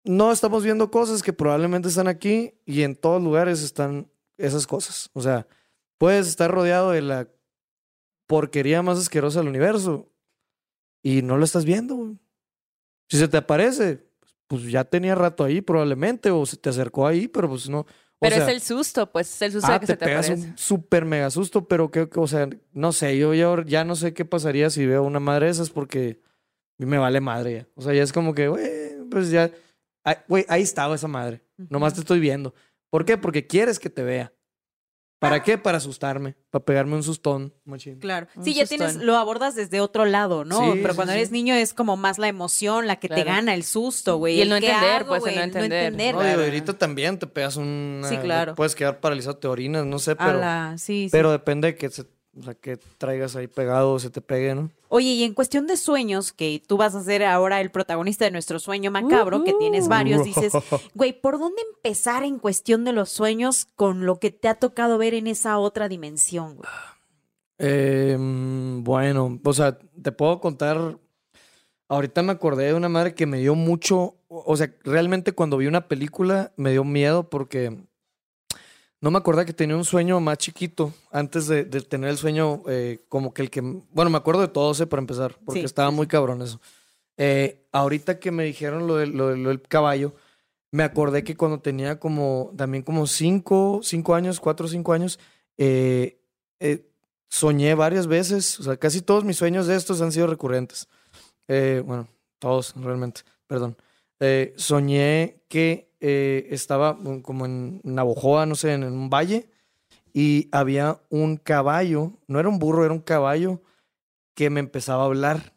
No 0.04 0.30
estamos 0.30 0.62
viendo 0.62 0.90
cosas 0.90 1.22
que 1.22 1.32
probablemente 1.32 1.88
están 1.88 2.06
aquí 2.06 2.54
y 2.64 2.82
en 2.82 2.94
todos 2.94 3.20
lugares 3.22 3.62
están 3.62 4.08
esas 4.38 4.66
cosas. 4.66 5.10
O 5.12 5.20
sea, 5.20 5.46
puedes 5.98 6.28
estar 6.28 6.50
rodeado 6.50 6.92
de 6.92 7.02
la 7.02 7.28
porquería 8.26 8.82
más 8.82 8.98
asquerosa 8.98 9.40
del 9.40 9.48
universo 9.48 10.10
y 11.02 11.22
no 11.22 11.36
lo 11.36 11.44
estás 11.44 11.64
viendo. 11.64 11.94
güey. 11.94 12.18
Si 13.08 13.18
se 13.18 13.28
te 13.28 13.36
aparece, 13.36 14.06
pues 14.48 14.64
ya 14.64 14.84
tenía 14.84 15.14
rato 15.14 15.44
ahí 15.44 15.60
probablemente 15.60 16.30
o 16.30 16.44
se 16.46 16.56
te 16.56 16.68
acercó 16.70 17.06
ahí, 17.06 17.28
pero 17.28 17.48
pues 17.48 17.68
no. 17.68 17.86
Pero 18.18 18.36
sea, 18.36 18.46
es 18.46 18.52
el 18.52 18.60
susto, 18.62 19.12
pues 19.12 19.28
es 19.34 19.42
el 19.42 19.52
susto 19.52 19.68
Ah, 19.70 19.74
de 19.74 19.80
que 19.80 19.86
te 19.86 19.92
se 19.92 19.96
te 19.98 20.04
pegas 20.06 20.26
aparece. 20.26 20.48
un 20.48 20.58
súper 20.58 21.04
mega 21.04 21.30
susto, 21.30 21.68
pero 21.68 21.90
que, 21.90 22.08
que, 22.08 22.18
o 22.18 22.26
sea, 22.26 22.48
no 22.72 22.92
sé, 22.92 23.18
yo 23.18 23.34
ya, 23.34 23.62
ya 23.66 23.84
no 23.84 23.94
sé 23.94 24.14
qué 24.14 24.24
pasaría 24.24 24.70
si 24.70 24.86
veo 24.86 25.02
una 25.02 25.20
madre 25.20 25.46
de 25.46 25.52
esas 25.52 25.70
porque 25.70 26.20
me 26.78 26.98
vale 26.98 27.20
madre 27.20 27.52
ya. 27.54 27.68
O 27.74 27.82
sea, 27.82 27.92
ya 27.92 28.02
es 28.02 28.12
como 28.12 28.34
que, 28.34 28.48
güey, 28.48 28.64
pues 29.10 29.30
ya, 29.30 29.50
güey, 30.28 30.44
ahí 30.48 30.62
estaba 30.62 30.94
esa 30.94 31.08
madre. 31.08 31.42
Nomás 31.56 31.94
te 31.94 32.00
estoy 32.00 32.18
viendo. 32.20 32.54
¿Por 32.90 33.04
qué? 33.04 33.18
Porque 33.18 33.46
quieres 33.46 33.78
que 33.78 33.90
te 33.90 34.02
vea. 34.02 34.32
¿Para 35.18 35.42
qué? 35.42 35.56
Para 35.56 35.78
asustarme, 35.78 36.36
para 36.50 36.64
pegarme 36.64 36.94
un 36.94 37.02
sustón, 37.02 37.54
machín. 37.64 37.98
Claro. 38.00 38.26
Un 38.36 38.44
Sí, 38.44 38.52
ya 38.52 38.66
tienes, 38.66 38.96
lo 38.96 39.16
abordas 39.16 39.54
desde 39.54 39.80
otro 39.80 40.04
lado, 40.04 40.44
¿no? 40.44 40.58
Sí, 40.58 40.78
Pero 40.82 40.92
sí, 40.92 40.96
cuando 40.96 41.12
sí. 41.14 41.18
eres 41.18 41.30
niño 41.30 41.54
es 41.54 41.72
como 41.72 41.96
más 41.96 42.18
la 42.18 42.28
emoción, 42.28 42.86
la 42.86 42.96
que 42.96 43.08
te 43.08 43.24
gana, 43.24 43.54
el 43.54 43.64
susto, 43.64 44.18
güey. 44.18 44.36
Y 44.36 44.42
el 44.42 44.50
no 44.50 44.60
¿qué 44.60 44.66
entender, 44.68 44.96
hago, 45.02 45.08
pues, 45.08 45.20
el 45.20 45.22
güey? 45.22 45.36
no 45.36 45.42
entender. 45.42 46.14
No, 46.14 46.20
y 46.20 46.24
Claro. 46.24 46.42
ahorita 46.44 46.72
también 46.74 47.18
te 47.18 47.26
pegas 47.26 47.56
un... 47.56 48.02
Sí, 48.06 48.16
claro. 48.18 48.54
Puedes 48.54 48.74
quedar 48.74 49.00
paralizado, 49.00 49.38
te 49.38 49.48
orinas, 49.48 49.86
no 49.86 49.98
sé, 49.98 50.16
pero... 50.16 50.30
Ala, 50.30 50.74
sí, 50.76 51.04
sí. 51.04 51.08
Pero 51.12 51.30
depende 51.32 51.68
de 51.68 51.76
que, 51.76 51.88
se, 51.88 52.04
o 52.38 52.42
sea, 52.42 52.54
que 52.54 52.76
traigas 52.98 53.34
ahí 53.36 53.46
pegado 53.46 53.92
o 53.92 53.98
se 53.98 54.10
te 54.10 54.20
pegue, 54.20 54.54
¿no? 54.54 54.70
Oye, 54.88 55.08
y 55.08 55.24
en 55.24 55.34
cuestión 55.34 55.66
de 55.66 55.76
sueños, 55.76 56.32
que 56.32 56.62
tú 56.66 56.76
vas 56.76 56.94
a 56.94 57.02
ser 57.02 57.24
ahora 57.24 57.60
el 57.60 57.70
protagonista 57.70 58.24
de 58.24 58.30
nuestro 58.30 58.58
sueño 58.58 58.90
macabro, 58.90 59.42
que 59.42 59.54
tienes 59.54 59.88
varios, 59.88 60.24
dices, 60.24 60.52
güey, 60.94 61.18
¿por 61.18 61.38
dónde 61.38 61.62
empezar 61.74 62.24
en 62.24 62.38
cuestión 62.38 62.84
de 62.84 62.92
los 62.92 63.08
sueños 63.08 63.68
con 63.74 64.06
lo 64.06 64.18
que 64.18 64.30
te 64.30 64.48
ha 64.48 64.54
tocado 64.54 64.98
ver 64.98 65.14
en 65.14 65.26
esa 65.26 65.58
otra 65.58 65.88
dimensión, 65.88 66.56
güey? 66.56 66.68
Eh, 67.58 68.16
mm, 68.18 68.84
bueno, 68.84 69.40
o 69.42 69.52
sea, 69.52 69.78
te 69.78 70.12
puedo 70.12 70.40
contar. 70.40 70.98
Ahorita 71.88 72.22
me 72.22 72.32
acordé 72.32 72.66
de 72.66 72.74
una 72.74 72.88
madre 72.88 73.14
que 73.14 73.26
me 73.26 73.38
dio 73.38 73.54
mucho. 73.54 74.16
O 74.28 74.56
sea, 74.56 74.74
realmente 74.84 75.32
cuando 75.32 75.56
vi 75.56 75.66
una 75.66 75.88
película 75.88 76.52
me 76.56 76.72
dio 76.72 76.84
miedo 76.84 77.30
porque 77.30 77.76
no 79.00 79.10
me 79.10 79.18
acordaba 79.18 79.44
que 79.44 79.52
tenía 79.52 79.76
un 79.76 79.84
sueño 79.84 80.18
más 80.20 80.38
chiquito 80.38 80.92
antes 81.10 81.46
de, 81.46 81.64
de 81.64 81.80
tener 81.82 82.10
el 82.10 82.16
sueño 82.16 82.62
eh, 82.68 83.00
como 83.08 83.32
que 83.34 83.42
el 83.42 83.50
que. 83.50 83.60
Bueno, 83.60 84.10
me 84.10 84.16
acuerdo 84.18 84.40
de 84.40 84.48
todos, 84.48 84.80
eh, 84.80 84.86
para 84.86 85.00
empezar, 85.00 85.36
porque 85.44 85.60
Sí, 85.60 85.66
estaba 85.66 85.90
muy 85.90 86.06
cabrón 86.06 86.42
eso. 86.42 86.60
Eh, 87.18 87.66
ahorita 87.72 88.18
que 88.18 88.30
me 88.30 88.44
dijeron 88.44 88.86
lo, 88.86 88.96
del- 88.96 89.10
lo 89.16 89.28
del- 89.28 89.42
lo 89.42 89.48
del 89.50 89.60
caballo, 89.62 90.14
me 90.72 90.82
acordé 90.82 91.24
que 91.24 91.36
cuando 91.36 91.60
tenía 91.60 91.98
como 92.00 92.52
también 92.56 92.82
como 92.82 93.06
cinco, 93.06 93.80
cinco 93.82 94.14
años, 94.14 94.40
cuatro 94.40 94.66
o 94.66 94.68
cinco 94.68 94.92
años, 94.92 95.18
eh, 95.56 96.18
soñé 97.28 97.74
varias 97.74 98.06
veces, 98.06 98.58
o 98.60 98.62
sea, 98.64 98.76
casi 98.76 99.00
todos 99.02 99.24
mis 99.24 99.36
sueños 99.36 99.66
de 99.66 99.76
estos 99.76 100.00
han 100.00 100.12
sido 100.12 100.26
recurrentes. 100.26 100.88
Bueno, 101.48 102.08
todos 102.38 102.74
realmente, 102.76 103.22
perdón. 103.46 103.76
Soñé 104.56 105.42
que 105.48 105.90
eh, 106.08 106.46
estaba 106.50 106.96
como 107.22 107.46
en 107.46 107.80
Navojoa, 107.82 108.46
no 108.46 108.54
sé, 108.54 108.74
en, 108.74 108.84
un 108.84 109.10
valle, 109.10 109.50
y 110.12 110.48
había 110.52 111.00
un 111.10 111.36
caballo, 111.36 112.12
no 112.28 112.38
era 112.38 112.48
un 112.48 112.60
burro, 112.60 112.84
era 112.84 112.94
un 112.94 113.00
caballo 113.00 113.60
que 114.34 114.48
me 114.48 114.60
empezaba 114.60 115.02
a 115.02 115.06
hablar. 115.06 115.54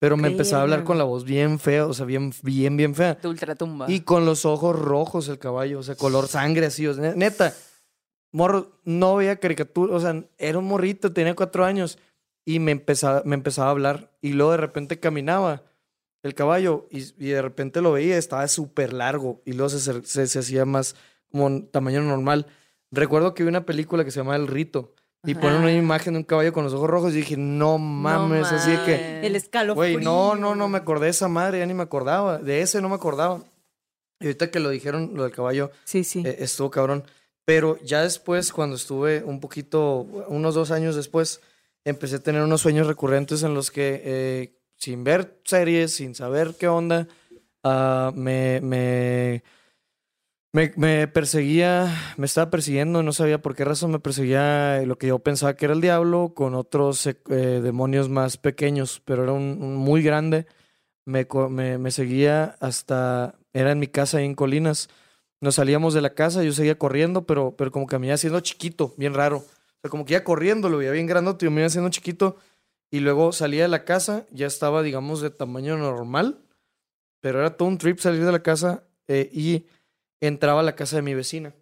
Pero 0.00 0.18
me 0.18 0.28
empezaba 0.28 0.60
a 0.60 0.62
hablar 0.64 0.84
con 0.84 0.98
la 0.98 1.04
voz 1.04 1.24
bien 1.24 1.58
fea, 1.58 1.86
o 1.86 1.94
sea, 1.94 2.04
bien, 2.04 2.30
bien, 2.42 2.76
bien 2.76 2.94
fea. 2.94 3.14
De 3.14 3.26
ultratumba. 3.26 3.90
Y 3.90 4.00
con 4.00 4.26
los 4.26 4.44
ojos 4.44 4.78
rojos 4.78 5.28
el 5.28 5.38
caballo, 5.38 5.78
o 5.78 5.82
sea, 5.82 5.94
color 5.94 6.28
sangre 6.28 6.66
así, 6.66 6.86
o 6.86 6.92
sea, 6.92 7.02
ne- 7.02 7.16
neta. 7.16 7.54
Morro, 8.30 8.78
no 8.84 9.16
veía 9.16 9.40
caricatura, 9.40 9.96
o 9.96 10.00
sea, 10.00 10.24
era 10.36 10.58
un 10.58 10.66
morrito, 10.66 11.14
tenía 11.14 11.34
cuatro 11.34 11.64
años 11.64 11.98
y 12.44 12.58
me 12.58 12.72
empezaba, 12.72 13.22
me 13.24 13.34
empezaba 13.34 13.68
a 13.68 13.70
hablar 13.70 14.12
y 14.20 14.34
luego 14.34 14.52
de 14.52 14.58
repente 14.58 15.00
caminaba 15.00 15.62
el 16.22 16.34
caballo 16.34 16.86
y, 16.90 16.98
y 17.24 17.30
de 17.30 17.42
repente 17.42 17.80
lo 17.80 17.92
veía, 17.92 18.16
estaba 18.18 18.46
súper 18.48 18.92
largo 18.92 19.40
y 19.44 19.52
luego 19.52 19.68
se, 19.70 20.02
se, 20.04 20.26
se 20.26 20.38
hacía 20.38 20.64
más 20.64 20.94
como 21.30 21.64
tamaño 21.66 22.02
normal. 22.02 22.46
Recuerdo 22.90 23.34
que 23.34 23.42
vi 23.42 23.48
una 23.48 23.66
película 23.66 24.04
que 24.04 24.10
se 24.10 24.20
llama 24.20 24.36
El 24.36 24.46
Rito 24.46 24.94
y 25.24 25.34
ponen 25.34 25.60
una 25.60 25.72
imagen 25.72 26.14
de 26.14 26.20
un 26.20 26.24
caballo 26.24 26.52
con 26.52 26.64
los 26.64 26.72
ojos 26.72 26.88
rojos 26.88 27.12
y 27.12 27.16
dije, 27.16 27.36
no 27.36 27.76
mames, 27.78 28.46
así 28.52 28.70
de 28.70 28.84
que... 28.84 29.26
El 29.26 29.36
escalofrío. 29.36 29.92
Güey, 29.94 30.04
no, 30.04 30.34
no, 30.36 30.54
no 30.54 30.68
me 30.68 30.78
acordé 30.78 31.06
de 31.06 31.10
esa 31.10 31.28
madre, 31.28 31.58
ya 31.58 31.66
ni 31.66 31.74
me 31.74 31.82
acordaba. 31.82 32.38
De 32.38 32.62
ese 32.62 32.80
no 32.80 32.88
me 32.88 32.94
acordaba. 32.94 33.42
Y 34.20 34.26
ahorita 34.26 34.50
que 34.50 34.60
lo 34.60 34.70
dijeron, 34.70 35.12
lo 35.14 35.24
del 35.24 35.32
caballo, 35.32 35.70
Sí, 35.84 36.02
sí. 36.04 36.22
eh, 36.24 36.36
estuvo 36.40 36.70
cabrón. 36.70 37.04
Pero 37.44 37.78
ya 37.82 38.02
después, 38.02 38.52
cuando 38.52 38.76
estuve 38.76 39.22
un 39.24 39.40
poquito, 39.40 40.00
unos 40.28 40.54
dos 40.54 40.70
años 40.70 40.96
después, 40.96 41.40
empecé 41.84 42.16
a 42.16 42.20
tener 42.20 42.42
unos 42.42 42.60
sueños 42.62 42.86
recurrentes 42.86 43.42
en 43.42 43.54
los 43.54 43.70
que, 43.70 44.00
eh, 44.04 44.57
sin 44.78 45.04
ver 45.04 45.40
series, 45.44 45.94
sin 45.94 46.14
saber 46.14 46.54
qué 46.58 46.68
onda, 46.68 47.08
ah, 47.64 48.12
me, 48.14 48.60
me, 48.62 49.42
me, 50.52 50.72
me 50.76 51.08
perseguía, 51.08 52.14
me 52.16 52.26
estaba 52.26 52.50
persiguiendo, 52.50 53.02
no 53.02 53.12
sabía 53.12 53.42
por 53.42 53.54
qué 53.54 53.64
razón 53.64 53.90
me 53.90 53.98
perseguía 54.00 54.80
lo 54.86 54.96
que 54.98 55.08
yo 55.08 55.18
pensaba 55.18 55.54
que 55.56 55.66
era 55.66 55.74
el 55.74 55.80
diablo 55.80 56.32
con 56.34 56.54
otros 56.54 57.06
eh, 57.06 57.14
demonios 57.26 58.08
más 58.08 58.36
pequeños, 58.38 59.02
pero 59.04 59.24
era 59.24 59.32
un, 59.32 59.76
muy 59.76 60.02
grande. 60.02 60.46
Me, 61.04 61.26
me, 61.50 61.78
me 61.78 61.90
seguía 61.90 62.56
hasta, 62.60 63.38
era 63.52 63.72
en 63.72 63.78
mi 63.78 63.88
casa 63.88 64.18
ahí 64.18 64.26
en 64.26 64.34
Colinas. 64.34 64.88
Nos 65.40 65.54
salíamos 65.56 65.94
de 65.94 66.02
la 66.02 66.14
casa, 66.14 66.42
yo 66.42 66.52
seguía 66.52 66.78
corriendo, 66.78 67.26
pero, 67.26 67.56
pero 67.56 67.70
como 67.72 67.86
que 67.86 67.98
me 67.98 68.08
iba 68.08 68.14
haciendo 68.14 68.40
chiquito, 68.40 68.94
bien 68.98 69.14
raro. 69.14 69.38
O 69.38 69.80
sea, 69.82 69.90
como 69.90 70.04
que 70.04 70.14
iba 70.14 70.24
corriendo, 70.24 70.68
lo 70.68 70.78
veía 70.78 70.90
bien 70.92 71.06
grandote, 71.06 71.46
yo 71.46 71.50
me 71.50 71.60
iba 71.60 71.66
haciendo 71.68 71.90
chiquito. 71.90 72.36
Y 72.90 73.00
luego 73.00 73.32
salía 73.32 73.62
de 73.62 73.68
la 73.68 73.84
casa, 73.84 74.26
ya 74.30 74.46
estaba, 74.46 74.82
digamos, 74.82 75.20
de 75.20 75.30
tamaño 75.30 75.76
normal. 75.76 76.38
Pero 77.20 77.40
era 77.40 77.56
todo 77.56 77.68
un 77.68 77.78
trip 77.78 77.98
salir 77.98 78.24
de 78.24 78.32
la 78.32 78.42
casa 78.42 78.84
eh, 79.08 79.28
y 79.32 79.66
entraba 80.20 80.60
a 80.60 80.64
la 80.64 80.76
casa 80.76 80.96
de 80.96 81.02
mi 81.02 81.14
vecina. 81.14 81.54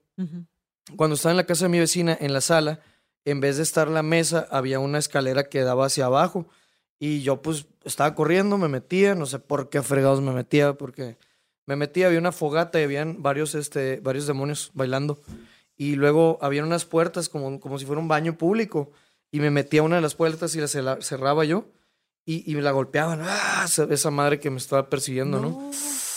Cuando 0.97 1.17
estaba 1.17 1.33
en 1.33 1.39
la 1.39 1.47
casa 1.47 1.65
de 1.65 1.69
mi 1.71 1.79
vecina, 1.79 2.17
en 2.21 2.33
la 2.33 2.41
sala, 2.41 2.81
en 3.25 3.41
vez 3.41 3.57
de 3.57 3.65
estar 3.65 3.89
la 3.89 4.03
mesa, 4.03 4.47
había 4.51 4.79
una 4.79 4.99
escalera 4.99 5.49
que 5.49 5.63
daba 5.63 5.87
hacia 5.87 6.07
abajo. 6.07 6.47
Y 6.99 7.23
yo 7.23 7.43
pues 7.43 7.67
estaba 7.85 8.15
corriendo, 8.15 8.57
me 8.57 8.69
metía, 8.69 9.15
no 9.15 9.27
sé 9.27 9.39
por 9.39 9.69
qué 9.69 9.83
fregados 9.83 10.23
me 10.23 10.33
metía, 10.33 10.75
porque 10.75 11.17
me 11.67 11.77
metía, 11.77 12.07
había 12.07 12.21
una 12.21 12.33
fogata 12.33 12.81
y 12.81 12.85
habían 12.85 13.23
varios, 13.23 13.55
este, 13.55 14.01
varios 14.01 14.27
demonios 14.27 14.71
bailando. 14.75 15.21
Y 15.77 15.97
luego 15.97 16.39
habían 16.41 16.65
unas 16.65 16.85
puertas 16.85 17.29
como, 17.29 17.61
como 17.61 17.79
si 17.79 17.85
fuera 17.85 18.01
un 18.01 18.09
baño 18.09 18.39
público. 18.39 18.93
Y 19.31 19.41
me 19.41 19.51
metía 19.51 19.81
a 19.81 19.85
una 19.85 19.97
de 19.97 20.03
las 20.03 20.15
puertas 20.15 20.55
y 20.55 20.61
la 20.61 20.69
cerraba 21.01 21.45
yo. 21.45 21.67
Y, 22.25 22.51
y 22.51 22.57
me 22.57 22.63
la 22.63 22.73
golpeaban. 22.73 23.21
¡Ah! 23.23 23.67
Esa, 23.67 24.11
madre 24.11 24.41
que 24.41 24.51
me 24.51 24.57
estaba 24.57 24.89
persiguiendo, 24.91 25.41
¿no? 25.41 25.71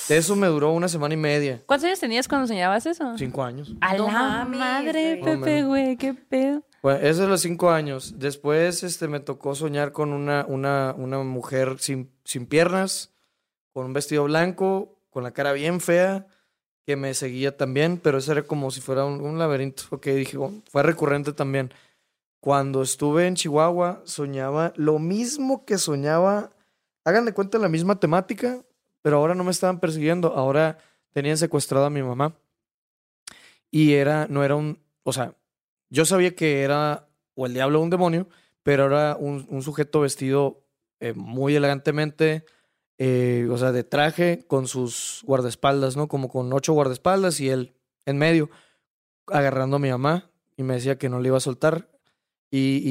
Eso 0.10 0.36
me 0.36 0.48
duró 0.48 0.72
una 0.72 0.88
semana 0.88 1.14
y 1.14 1.18
media. 1.18 1.62
¿Cuántos 1.68 1.86
años 1.86 2.00
tenías 2.00 2.28
cuando 2.28 2.48
soñabas 2.48 2.86
eso? 2.88 3.16
Cinco 3.18 3.44
años. 3.44 3.76
A 3.80 3.96
No 3.96 4.08
la 4.08 4.46
madre. 4.46 5.18
No 5.18 5.26
Pepe, 5.26 5.64
güey, 5.64 5.98
qué 5.98 6.16
pedo. 6.16 6.64
Bueno, 6.82 7.00
eso 7.06 7.24
es 7.24 7.30
los 7.30 7.42
cinco 7.42 7.70
años. 7.70 8.16
Después 8.18 8.84
este, 8.84 9.08
me 9.08 9.20
tocó 9.20 9.54
soñar 9.54 9.92
con 9.92 10.12
una, 10.14 10.46
una, 10.48 10.96
una 10.98 11.20
mujer 11.20 11.76
sin, 11.80 12.10
sin 12.24 12.48
piernas, 12.48 13.14
con 13.72 13.86
un 13.86 13.94
vestido 13.94 14.24
blanco, 14.24 14.98
con 15.12 15.24
la 15.24 15.32
cara 15.32 15.52
bien 15.52 15.80
fea, 15.80 16.26
que 16.86 16.96
me 16.96 17.14
seguía 17.14 17.56
también, 17.56 18.00
pero 18.02 18.18
ese 18.18 18.32
era 18.32 18.44
como 18.44 18.72
si 18.72 18.82
fuera 18.82 19.06
un, 19.06 19.22
un 19.22 19.38
laberinto. 19.38 19.84
Ok, 19.92 20.08
dije, 20.08 20.38
oh, 20.38 20.52
fue 20.72 20.82
recurrente 20.82 21.34
también. 21.34 21.72
Cuando 22.40 22.82
estuve 22.82 23.28
en 23.28 23.36
Chihuahua, 23.36 24.02
soñaba 24.06 24.74
lo 24.76 25.00
mismo 25.00 25.66
que 25.66 25.78
soñaba. 25.78 26.52
Hagan 27.04 27.26
de 27.26 27.34
cuenta 27.34 27.58
la 27.58 27.70
misma 27.70 28.00
temática, 28.00 28.64
pero 29.02 29.18
ahora 29.18 29.36
no 29.36 29.44
me 29.44 29.52
estaban 29.52 29.80
persiguiendo. 29.80 30.34
Ahora 30.34 30.78
tenían 31.12 31.38
secuestrada 31.38 31.88
a 31.88 31.90
mi 31.90 32.02
mamá. 32.02 32.36
Y 33.72 33.94
era, 33.94 34.28
no 34.30 34.44
era 34.44 34.56
un, 34.56 34.80
o 35.04 35.14
sea, 35.14 35.36
yo 35.90 36.06
sabía 36.06 36.36
que 36.36 36.64
era 36.64 37.08
o 37.36 37.46
el 37.46 37.54
diablo 37.54 37.80
o 37.80 37.84
un 37.84 37.90
demonio, 37.90 38.28
pero 38.64 38.88
era 38.88 39.16
un, 39.16 39.46
un 39.50 39.62
sujeto 39.62 40.02
vestido 40.02 40.64
eh, 41.00 41.14
muy 41.14 41.56
elegantemente, 41.56 42.46
eh, 42.98 43.48
o 43.50 43.58
sea, 43.58 43.72
de 43.72 43.84
traje, 43.84 44.44
con 44.48 44.68
sus 44.68 45.24
guardaespaldas, 45.26 45.96
¿no? 45.96 46.08
Como 46.08 46.28
con 46.28 46.52
ocho 46.52 46.74
guardaespaldas 46.74 47.40
y 47.40 47.50
él 47.50 47.74
en 48.06 48.18
medio, 48.18 48.50
agarrando 49.28 49.78
a 49.78 49.80
mi 49.80 49.90
mamá 49.90 50.30
y 50.58 50.64
me 50.64 50.74
decía 50.74 50.98
que 50.98 51.08
no 51.08 51.20
le 51.20 51.30
iba 51.30 51.38
a 51.38 51.42
soltar. 51.42 51.88
Y, 52.52 52.82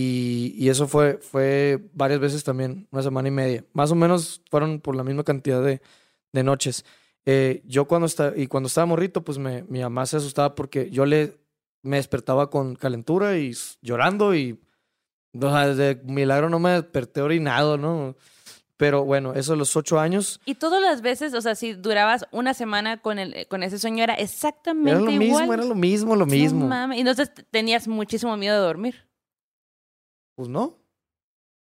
y, 0.57 0.65
y 0.65 0.69
eso 0.69 0.87
fue, 0.87 1.19
fue 1.19 1.79
varias 1.93 2.21
veces 2.21 2.45
también, 2.45 2.87
una 2.93 3.03
semana 3.03 3.29
y 3.29 3.33
media. 3.33 3.65
Más 3.73 3.91
o 3.91 3.95
menos 3.97 4.41
fueron 4.51 4.81
por 4.81 4.95
la 4.95 5.03
misma 5.05 5.25
cantidad 5.25 5.63
de, 5.63 5.81
de 6.33 6.43
noches. 6.45 6.85
Eh, 7.27 7.63
yo 7.67 7.87
cuando 7.87 8.07
estaba, 8.07 8.37
y 8.37 8.47
cuando 8.47 8.69
estaba 8.69 8.87
morrito, 8.87 9.23
pues 9.25 9.39
me, 9.39 9.65
mi 9.65 9.81
mamá 9.81 10.07
se 10.07 10.17
asustaba 10.19 10.55
porque 10.55 10.91
yo 10.91 11.05
le 11.07 11.37
me 11.83 11.97
despertaba 11.97 12.51
con 12.51 12.75
calentura 12.77 13.37
y 13.39 13.55
llorando 13.83 14.35
y 14.35 14.59
o 15.41 15.51
sea, 15.51 15.75
de 15.75 16.01
milagro 16.05 16.49
no 16.51 16.59
me 16.59 16.71
desperté 16.71 17.21
orinado, 17.21 17.77
¿no? 17.79 18.17
Pero 18.77 19.05
bueno, 19.05 19.35
eso 19.35 19.53
a 19.55 19.57
los 19.57 19.75
ocho 19.77 19.99
años 19.99 20.41
Y 20.45 20.55
todas 20.55 20.81
las 20.81 21.03
veces, 21.03 21.35
o 21.35 21.41
sea, 21.41 21.55
si 21.57 21.73
durabas 21.75 22.27
una 22.31 22.55
semana 22.55 23.01
con, 23.03 23.19
el, 23.19 23.47
con 23.49 23.63
ese 23.65 23.79
sueño, 23.79 24.05
era 24.05 24.15
exactamente 24.15 24.91
era 24.93 25.01
lo 25.01 25.11
igual. 25.11 25.41
mismo, 25.43 25.53
era 25.55 25.65
lo 25.65 25.75
mismo, 25.75 26.17
lo 26.17 26.27
No 26.27 26.33
mismo. 26.33 26.67
mames. 26.69 26.97
Y 26.99 27.01
entonces 27.01 27.33
tenías 27.51 27.89
muchísimo 27.89 28.37
miedo 28.37 28.55
de 28.55 28.67
dormir. 28.67 29.08
Pues 30.39 30.49
no. 30.49 30.79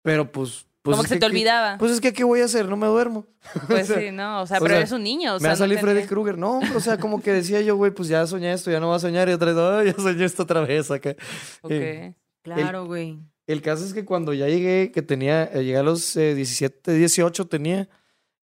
Pero 0.02 0.32
pues. 0.32 0.66
pues 0.82 0.94
Como 0.96 1.04
es 1.04 1.10
que 1.10 1.16
se 1.16 1.20
te 1.20 1.20
¿qué- 1.20 1.26
olvidaba. 1.26 1.78
Pues 1.78 1.92
es 1.92 2.00
que, 2.00 2.14
¿qué 2.14 2.24
voy 2.24 2.40
a 2.40 2.46
hacer? 2.46 2.70
No 2.70 2.78
me 2.78 2.88
duermo. 2.88 3.28
Pues 3.68 3.90
O 3.90 3.94
sea, 3.94 4.00
sí, 4.02 4.12
no, 4.12 4.42
o 4.44 4.48
sea, 4.48 4.60
o 4.60 4.62
pero 4.62 4.70
sea, 4.76 4.78
eres 4.80 4.92
un 4.94 5.04
niño. 5.04 5.36
O 5.36 5.40
me 5.42 5.48
va 5.48 5.50
a 5.50 5.56
no 5.56 5.58
salir 5.58 5.78
Freddy 5.80 6.08
Krueger. 6.08 6.38
No, 6.38 6.62
o 6.74 6.80
sea, 6.80 6.98
como 6.98 7.22
que 7.22 7.34
decía 7.34 7.60
yo, 7.60 7.76
güey, 7.76 7.92
pues 7.92 8.08
ya 8.08 8.26
soñé 8.26 8.54
esto, 8.54 8.72
ya 8.72 8.80
no 8.80 8.88
va 8.88 8.96
a 8.96 9.00
soñar. 9.00 9.28
Y 9.28 9.34
otra 9.34 9.52
vez, 9.52 9.58
ay, 9.62 9.94
ya 9.94 10.02
soñé 10.02 10.24
esto 10.24 10.44
otra 10.44 10.62
vez 10.62 10.90
acá. 10.90 11.16
Ok. 11.64 11.72
Eh, 11.72 12.16
Claro, 12.44 12.86
güey. 12.86 13.20
El 13.46 13.62
caso 13.62 13.84
es 13.84 13.94
que 13.94 14.06
cuando 14.06 14.34
ya 14.34 14.48
llegué, 14.48 14.94
que 14.94 15.02
tenía, 15.02 15.44
eh, 15.44 15.66
llegué 15.66 15.78
a 15.78 15.84
los 15.84 16.16
eh, 16.16 16.34
17, 16.34 16.94
18 16.94 17.48
tenía, 17.50 17.90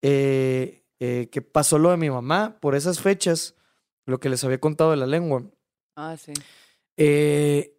eh, 0.01 0.85
eh, 1.01 1.27
que 1.29 1.41
pasó 1.41 1.77
lo 1.77 1.91
de 1.91 1.97
mi 1.97 2.09
mamá 2.09 2.57
por 2.61 2.75
esas 2.75 3.01
fechas, 3.01 3.55
lo 4.05 4.21
que 4.21 4.29
les 4.29 4.41
había 4.45 4.59
contado 4.61 4.91
de 4.91 4.97
la 4.97 5.05
lengua. 5.05 5.43
Ah, 5.97 6.15
sí. 6.17 6.31
Eh, 6.97 7.75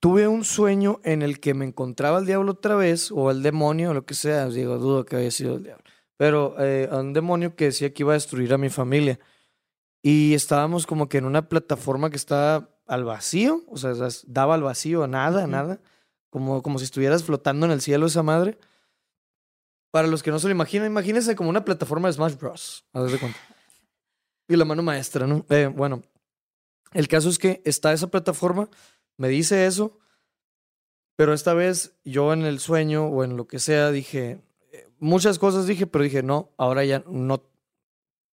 tuve 0.00 0.28
un 0.28 0.44
sueño 0.44 1.00
en 1.04 1.22
el 1.22 1.40
que 1.40 1.54
me 1.54 1.64
encontraba 1.64 2.18
el 2.18 2.26
diablo 2.26 2.52
otra 2.52 2.76
vez, 2.76 3.10
o 3.10 3.30
el 3.30 3.42
demonio, 3.42 3.90
o 3.90 3.94
lo 3.94 4.04
que 4.04 4.14
sea, 4.14 4.48
digo, 4.48 4.78
dudo 4.78 5.04
que 5.04 5.16
haya 5.16 5.30
sido 5.30 5.56
el 5.56 5.64
diablo, 5.64 5.84
pero 6.16 6.56
eh, 6.58 6.88
a 6.90 6.98
un 6.98 7.12
demonio 7.12 7.56
que 7.56 7.66
decía 7.66 7.92
que 7.92 8.02
iba 8.02 8.12
a 8.12 8.14
destruir 8.14 8.52
a 8.52 8.58
mi 8.58 8.70
familia. 8.70 9.18
Y 10.02 10.34
estábamos 10.34 10.86
como 10.86 11.08
que 11.08 11.18
en 11.18 11.24
una 11.24 11.48
plataforma 11.48 12.10
que 12.10 12.16
estaba 12.16 12.70
al 12.86 13.04
vacío, 13.04 13.64
o 13.66 13.76
sea, 13.76 13.92
daba 14.26 14.54
al 14.54 14.62
vacío, 14.62 15.02
a 15.02 15.08
nada, 15.08 15.44
a 15.44 15.46
nada, 15.46 15.80
como, 16.30 16.62
como 16.62 16.78
si 16.78 16.84
estuvieras 16.84 17.24
flotando 17.24 17.66
en 17.66 17.72
el 17.72 17.80
cielo 17.80 18.06
esa 18.06 18.22
madre. 18.22 18.58
Para 19.90 20.06
los 20.08 20.22
que 20.22 20.30
no 20.30 20.38
se 20.38 20.46
lo 20.46 20.52
imaginan, 20.52 20.86
imagínense 20.86 21.34
como 21.34 21.50
una 21.50 21.64
plataforma 21.64 22.08
de 22.08 22.14
Smash 22.14 22.36
Bros. 22.36 22.84
Haz 22.92 23.10
de 23.10 23.18
cuenta. 23.18 23.38
Y 24.48 24.54
la 24.54 24.64
mano 24.64 24.82
maestra, 24.82 25.26
¿no? 25.26 25.44
Eh, 25.48 25.66
bueno, 25.66 26.02
el 26.92 27.08
caso 27.08 27.28
es 27.28 27.38
que 27.38 27.62
está 27.64 27.92
esa 27.92 28.06
plataforma, 28.06 28.68
me 29.16 29.28
dice 29.28 29.66
eso, 29.66 29.98
pero 31.16 31.32
esta 31.32 31.54
vez 31.54 31.96
yo 32.04 32.32
en 32.32 32.42
el 32.42 32.60
sueño 32.60 33.06
o 33.06 33.24
en 33.24 33.36
lo 33.36 33.46
que 33.46 33.58
sea 33.58 33.90
dije, 33.90 34.42
eh, 34.72 34.88
muchas 34.98 35.38
cosas 35.38 35.66
dije, 35.66 35.86
pero 35.86 36.04
dije, 36.04 36.22
no, 36.22 36.52
ahora 36.58 36.84
ya 36.84 37.02
no, 37.08 37.42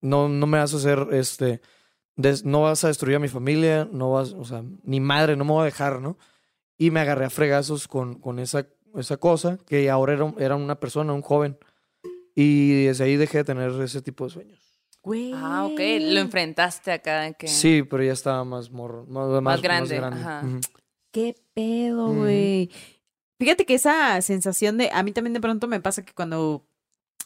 no, 0.02 0.28
no 0.28 0.48
me 0.48 0.58
vas 0.58 0.74
a 0.74 0.78
hacer, 0.78 1.08
este, 1.12 1.62
no 2.44 2.62
vas 2.62 2.84
a 2.84 2.88
destruir 2.90 3.16
a 3.16 3.20
mi 3.20 3.30
familia, 3.30 3.88
no 3.92 4.12
vas, 4.12 4.34
o 4.34 4.44
sea, 4.44 4.64
ni 4.84 5.00
madre, 5.00 5.36
no 5.36 5.46
me 5.46 5.52
voy 5.52 5.62
a 5.62 5.66
dejar, 5.66 6.02
¿no? 6.02 6.18
Y 6.78 6.92
me 6.92 7.00
agarré 7.00 7.26
a 7.26 7.30
fregazos 7.30 7.88
con, 7.88 8.20
con 8.20 8.40
esa, 8.40 8.68
esa 8.96 9.18
cosa, 9.18 9.58
que 9.66 9.90
ahora 9.90 10.14
era, 10.14 10.34
era 10.38 10.56
una 10.56 10.80
persona, 10.80 11.14
un 11.14 11.22
joven. 11.22 11.58
Y 12.36 12.86
desde 12.86 13.06
ahí 13.06 13.16
dejé 13.16 13.40
de 13.40 13.44
tener 13.44 13.72
ese 13.82 14.02
tipo 14.02 14.26
de 14.26 14.32
sueños. 14.32 14.63
Güey. 15.04 15.32
Ah, 15.36 15.66
ok. 15.66 15.80
Lo 16.00 16.20
enfrentaste 16.22 16.92
acá. 16.92 17.34
Que... 17.34 17.48
Sí, 17.48 17.84
pero 17.84 18.04
ya 18.04 18.14
estaba 18.14 18.44
más 18.46 18.72
morro, 18.72 19.06
más, 19.08 19.42
más, 19.42 19.62
grande, 19.62 19.98
ajá. 19.98 20.42
Ujú. 20.46 20.60
¿Qué 21.12 21.36
pedo, 21.54 22.14
güey? 22.14 22.70
Fíjate 23.40 23.66
que 23.66 23.74
esa 23.76 24.20
sensación 24.22 24.78
de, 24.78 24.90
a 24.94 25.04
mí 25.04 25.12
también 25.12 25.34
de 25.34 25.42
pronto 25.42 25.68
me 25.68 25.82
pasa 25.82 26.06
que 26.06 26.14
cuando 26.14 26.66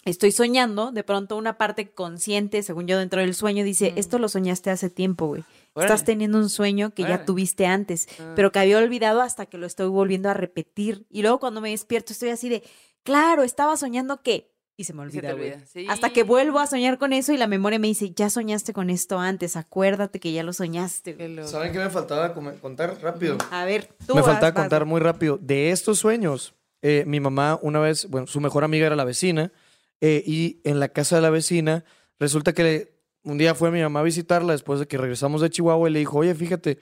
estoy 0.04 0.32
soñando, 0.32 0.92
de 0.92 1.04
pronto 1.04 1.38
una 1.38 1.58
parte 1.58 1.92
consciente, 1.92 2.64
según 2.64 2.88
yo 2.88 2.98
dentro 2.98 3.22
del 3.22 3.36
sueño, 3.36 3.64
dice, 3.64 3.92
Mm. 3.92 3.98
esto 4.00 4.20
lo 4.20 4.28
soñaste 4.30 4.70
hace 4.72 4.90
tiempo, 4.90 5.28
güey. 5.28 5.44
Estás 5.76 6.04
teniendo 6.04 6.40
un 6.40 6.50
sueño 6.50 6.90
que 6.96 7.04
Órale. 7.04 7.20
ya 7.20 7.26
tuviste 7.26 7.68
antes, 7.68 8.08
Ah. 8.20 8.34
pero 8.36 8.52
que 8.52 8.58
había 8.60 8.80
olvidado 8.80 9.22
hasta 9.22 9.46
que 9.46 9.60
lo 9.60 9.68
estoy 9.68 9.88
volviendo 9.90 10.30
a 10.30 10.34
repetir. 10.34 11.06
Y 11.12 11.22
luego 11.22 11.40
cuando 11.40 11.62
me 11.62 11.70
despierto 11.70 12.14
estoy 12.14 12.30
así 12.30 12.50
de, 12.50 12.64
claro, 13.04 13.44
estaba 13.44 13.78
soñando 13.78 14.22
que... 14.24 14.52
Y 14.80 14.84
se 14.84 14.94
me 14.94 15.02
olvida, 15.02 15.34
güey. 15.34 15.54
olvida. 15.54 15.66
Sí. 15.66 15.88
Hasta 15.90 16.12
que 16.12 16.22
vuelvo 16.22 16.60
a 16.60 16.68
soñar 16.68 17.00
con 17.00 17.12
eso 17.12 17.34
y 17.34 17.38
la 17.38 17.48
memoria 17.48 17.80
me 17.80 17.88
dice, 17.88 18.12
ya 18.16 18.30
soñaste 18.30 18.74
con 18.74 18.92
esto 18.92 19.18
antes, 19.20 19.56
acuérdate 19.58 20.20
que 20.20 20.32
ya 20.32 20.44
lo 20.44 20.54
soñaste. 20.54 21.14
güey". 21.14 21.28
Qué 21.28 21.34
loco. 21.34 21.48
¿Saben 21.48 21.72
qué 21.74 21.80
me 21.80 21.90
faltaba 21.90 22.34
contar 22.62 23.02
rápido? 23.02 23.38
A 23.50 23.66
ver, 23.66 23.90
tú 24.06 24.14
me 24.14 24.22
vas, 24.22 24.30
faltaba 24.32 24.52
vas, 24.52 24.62
contar 24.62 24.82
vas. 24.84 24.88
muy 24.88 25.02
rápido. 25.02 25.40
De 25.42 25.72
estos 25.72 25.98
sueños, 25.98 26.54
eh, 26.84 27.04
mi 27.08 27.20
mamá 27.20 27.60
una 27.64 27.80
vez, 27.80 28.08
bueno, 28.08 28.28
su 28.28 28.40
mejor 28.40 28.64
amiga 28.64 28.86
era 28.86 28.96
la 28.96 29.04
vecina, 29.04 29.52
eh, 30.00 30.24
y 30.28 30.62
en 30.64 30.80
la 30.80 30.90
casa 30.90 31.16
de 31.16 31.24
la 31.24 31.32
vecina, 31.32 31.84
resulta 32.20 32.54
que 32.54 32.64
le- 32.64 32.92
un 33.24 33.40
día 33.40 33.56
fue 33.56 33.72
mi 33.72 33.82
mamá 33.82 34.02
a 34.02 34.04
visitarla 34.04 34.54
después 34.54 34.80
de 34.80 34.88
que 34.88 35.00
regresamos 35.00 35.42
de 35.42 35.50
Chihuahua 35.50 35.90
y 35.90 35.94
le 35.94 36.00
dijo, 36.00 36.20
oye, 36.20 36.36
fíjate 36.36 36.78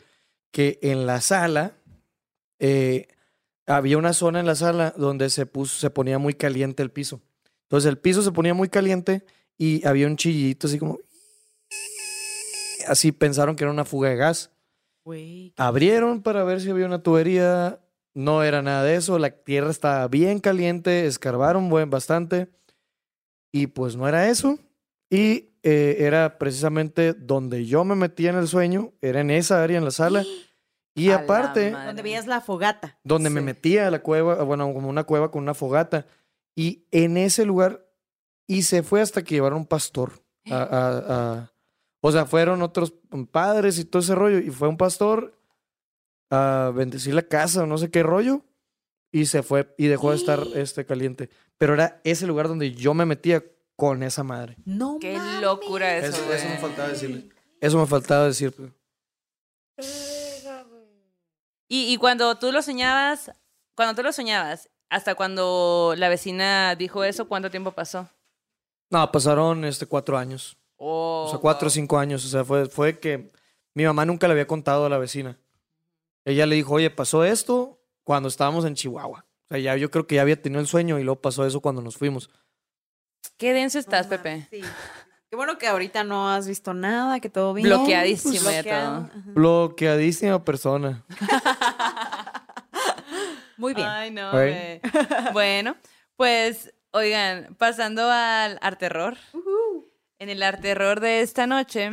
que 0.51 0.79
en 0.81 1.05
la 1.07 1.21
sala 1.21 1.77
eh, 2.59 3.07
había 3.65 3.97
una 3.97 4.11
zona 4.13 4.41
en 4.41 4.45
la 4.45 4.55
sala 4.55 4.93
donde 4.97 5.29
se, 5.29 5.45
puso, 5.45 5.79
se 5.79 5.89
ponía 5.89 6.19
muy 6.19 6.33
caliente 6.33 6.83
el 6.83 6.91
piso. 6.91 7.21
Entonces 7.65 7.89
el 7.89 7.97
piso 7.97 8.21
se 8.21 8.31
ponía 8.31 8.53
muy 8.53 8.69
caliente 8.69 9.25
y 9.57 9.85
había 9.85 10.07
un 10.07 10.17
chillito 10.17 10.67
así 10.67 10.79
como... 10.79 10.99
Así 12.87 13.11
pensaron 13.11 13.55
que 13.55 13.63
era 13.63 13.71
una 13.71 13.85
fuga 13.85 14.09
de 14.09 14.15
gas. 14.15 14.51
Abrieron 15.57 16.21
para 16.21 16.43
ver 16.43 16.61
si 16.61 16.69
había 16.69 16.85
una 16.85 17.01
tubería. 17.01 17.79
No 18.13 18.43
era 18.43 18.61
nada 18.61 18.83
de 18.83 18.95
eso. 18.95 19.19
La 19.19 19.29
tierra 19.29 19.69
estaba 19.69 20.07
bien 20.07 20.39
caliente. 20.39 21.05
Escarbaron 21.05 21.69
buen, 21.69 21.89
bastante. 21.89 22.49
Y 23.51 23.67
pues 23.67 23.95
no 23.95 24.07
era 24.07 24.29
eso. 24.29 24.59
Y 25.09 25.51
eh, 25.63 25.97
era 25.99 26.37
precisamente 26.37 27.13
donde 27.13 27.65
yo 27.65 27.83
me 27.83 27.95
metía 27.95 28.31
en 28.31 28.37
el 28.37 28.47
sueño. 28.47 28.93
Era 29.01 29.21
en 29.21 29.31
esa 29.31 29.63
área, 29.63 29.77
en 29.77 29.85
la 29.85 29.91
sala. 29.91 30.23
Y 30.97 31.09
A 31.09 31.15
aparte. 31.17 31.71
Donde 31.71 32.01
veías 32.01 32.25
la 32.25 32.39
fogata. 32.39 32.97
donde 33.03 33.29
me 33.29 33.41
metía 33.41 33.87
a 33.87 33.91
la 33.91 34.01
cueva, 34.01 34.41
bueno, 34.43 34.73
como 34.73 34.87
una 34.87 35.03
cueva 35.03 35.29
con 35.29 35.43
una 35.43 35.53
fogata. 35.53 36.05
Y 36.55 36.85
en 36.91 37.17
ese 37.17 37.45
lugar, 37.45 37.85
y 38.47 38.61
se 38.63 38.81
fue 38.83 39.01
hasta 39.01 39.23
que 39.23 39.35
llevaron 39.35 39.59
un 39.59 39.65
pastor. 39.67 40.21
a- 40.51 40.57
a- 40.61 40.97
a- 41.39 41.51
o 42.01 42.11
sea, 42.11 42.25
fueron 42.27 42.61
otros 42.61 42.93
padres 43.31 43.79
y 43.79 43.85
todo 43.85 43.99
ese 44.01 44.13
rollo. 44.13 44.37
Y 44.37 44.51
fue 44.51 44.67
un 44.67 44.77
pastor 44.77 45.35
a 46.29 46.71
bendecir 46.75 47.15
la 47.15 47.23
casa 47.23 47.63
o 47.63 47.65
no 47.65 47.77
sé 47.79 47.89
qué 47.89 48.03
rollo. 48.03 48.41
Y 49.11 49.25
se 49.25 49.41
fue 49.41 49.73
y 49.77 49.87
dejó 49.87 50.11
de 50.11 50.17
estar 50.17 50.43
este, 50.53 50.85
caliente. 50.85 51.29
Pero 51.57 51.73
era 51.73 51.99
ese 52.03 52.27
lugar 52.27 52.47
donde 52.47 52.73
yo 52.73 52.93
me 52.93 53.05
metía 53.07 53.43
con 53.75 54.03
esa 54.03 54.23
madre. 54.23 54.55
No 54.65 54.99
Qué 55.01 55.17
mames. 55.17 55.41
locura 55.41 55.97
eso, 55.97 56.09
Eso, 56.21 56.33
eso 56.33 56.47
me 56.49 56.57
faltaba 56.59 56.89
decirle. 56.89 57.29
Eso 57.59 57.79
me 57.79 57.87
faltaba 57.87 58.25
decir. 58.27 58.51
pues. 58.53 58.71
Y, 61.67 61.91
y 61.93 61.97
cuando 61.97 62.37
tú 62.37 62.51
lo 62.51 62.61
soñabas, 62.61 63.31
cuando 63.75 63.95
tú 63.95 64.03
lo 64.03 64.13
soñabas, 64.13 64.69
hasta 64.89 65.15
cuando 65.15 65.93
la 65.97 66.09
vecina 66.09 66.75
dijo 66.75 67.03
eso, 67.03 67.27
¿cuánto 67.27 67.49
tiempo 67.51 67.71
pasó? 67.71 68.09
No, 68.89 69.11
pasaron 69.11 69.65
este, 69.65 69.85
cuatro 69.85 70.17
años. 70.17 70.57
Oh, 70.77 71.25
O 71.27 71.29
sea, 71.29 71.39
cuatro 71.39 71.67
o 71.67 71.69
wow. 71.69 71.73
cinco 71.73 71.97
años. 71.97 72.23
O 72.25 72.27
sea, 72.27 72.43
fue, 72.45 72.67
fue 72.67 72.99
que 72.99 73.31
mi 73.73 73.83
mamá 73.85 74.05
nunca 74.05 74.27
le 74.27 74.33
había 74.33 74.47
contado 74.47 74.85
a 74.85 74.89
la 74.89 74.97
vecina. 74.97 75.37
Ella 76.23 76.45
le 76.45 76.55
dijo, 76.55 76.73
oye, 76.73 76.89
pasó 76.89 77.23
esto 77.23 77.79
cuando 78.03 78.29
estábamos 78.29 78.65
en 78.65 78.75
Chihuahua. 78.75 79.25
O 79.45 79.47
sea, 79.49 79.59
ya 79.59 79.75
yo 79.75 79.91
creo 79.91 80.07
que 80.07 80.15
ya 80.15 80.21
había 80.21 80.41
tenido 80.41 80.61
el 80.61 80.67
sueño 80.67 80.99
y 80.99 81.03
luego 81.03 81.21
pasó 81.21 81.45
eso 81.45 81.61
cuando 81.61 81.81
nos 81.81 81.97
fuimos. 81.97 82.29
Qué 83.37 83.53
denso 83.53 83.79
estás, 83.79 84.07
Pepe. 84.07 84.47
sí. 84.51 84.61
Qué 85.27 85.35
bueno 85.35 85.57
que 85.57 85.67
ahorita 85.67 86.03
no 86.03 86.29
has 86.29 86.47
visto 86.47 86.73
nada, 86.73 87.19
que 87.19 87.29
todo 87.29 87.53
bien. 87.53 87.67
Bloqueadísimo 87.67 88.43
Pues, 88.43 88.63
de 88.63 88.71
todo. 88.71 89.09
Bloqueadísima 89.33 90.43
persona. 90.45 91.03
Muy 93.57 93.73
bien. 93.73 93.87
Ay, 93.87 94.11
no. 94.11 94.31
Bueno, 95.33 95.75
pues, 96.15 96.73
oigan, 96.91 97.55
pasando 97.57 98.09
al 98.09 98.57
arte 98.61 98.87
terror. 98.87 99.17
En 100.19 100.29
el 100.29 100.43
arte 100.43 100.61
terror 100.61 100.99
de 100.99 101.21
esta 101.21 101.47
noche, 101.47 101.91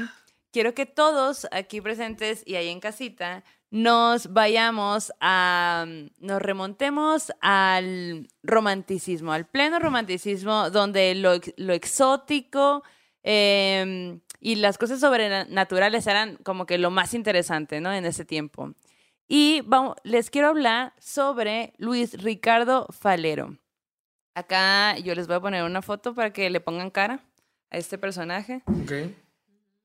quiero 0.53 0.75
que 0.75 0.87
todos 0.87 1.47
aquí 1.51 1.81
presentes 1.81 2.43
y 2.47 2.55
ahí 2.55 2.69
en 2.69 2.81
casita 2.81 3.43
nos 3.71 4.35
vayamos 4.35 5.13
a, 5.19 5.87
nos 6.19 6.43
remontemos 6.43 7.33
al 7.41 8.29
romanticismo, 8.43 9.33
al 9.33 9.47
pleno 9.47 9.79
romanticismo, 9.79 10.69
donde 10.71 11.15
lo, 11.15 11.41
lo 11.57 11.73
exótico 11.73 12.83
eh, 13.23 14.21
y 14.41 14.57
las 14.57 14.77
cosas 14.77 15.01
sobrenaturales 15.01 16.07
eran 16.07 16.37
como 16.37 16.67
que 16.67 16.77
lo 16.77 16.91
más 16.91 17.15
interesante, 17.15 17.81
¿no? 17.81 17.93
En 17.93 18.05
ese 18.05 18.25
tiempo. 18.25 18.75
Y 19.35 19.63
vamos, 19.63 19.97
les 20.05 20.29
quiero 20.29 20.49
hablar 20.49 20.93
sobre 20.99 21.73
Luis 21.79 22.23
Ricardo 22.23 22.87
Falero. 22.91 23.57
Acá 24.35 24.99
yo 24.99 25.15
les 25.15 25.27
voy 25.27 25.37
a 25.37 25.41
poner 25.41 25.65
una 25.65 25.81
foto 25.81 26.15
para 26.15 26.35
que 26.35 26.51
le 26.51 26.61
pongan 26.61 26.91
cara 26.91 27.25
a 27.71 27.79
este 27.79 27.97
personaje. 27.97 28.61
Ok. 28.67 28.93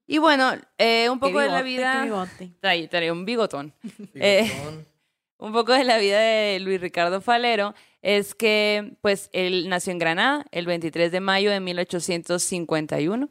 Y 0.05 0.17
bueno, 0.17 0.51
eh, 0.77 1.09
un 1.09 1.21
poco 1.21 1.39
de 1.39 1.47
la 1.47 1.61
vida... 1.61 2.05
Trae, 2.59 2.89
trae 2.89 3.09
un 3.09 3.23
bigotón. 3.23 3.73
Eh, 4.15 4.51
un 5.37 5.53
poco 5.53 5.71
de 5.71 5.85
la 5.85 5.97
vida 5.97 6.19
de 6.19 6.59
Luis 6.59 6.81
Ricardo 6.81 7.21
Falero 7.21 7.73
es 8.01 8.35
que, 8.35 8.97
pues, 8.99 9.29
él 9.31 9.69
nació 9.69 9.93
en 9.93 9.99
Granada 9.99 10.45
el 10.51 10.65
23 10.65 11.09
de 11.09 11.21
mayo 11.21 11.51
de 11.51 11.61
1851 11.61 13.29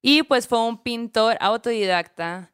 y, 0.00 0.22
pues, 0.22 0.46
fue 0.46 0.64
un 0.64 0.80
pintor 0.80 1.36
autodidacta, 1.40 2.52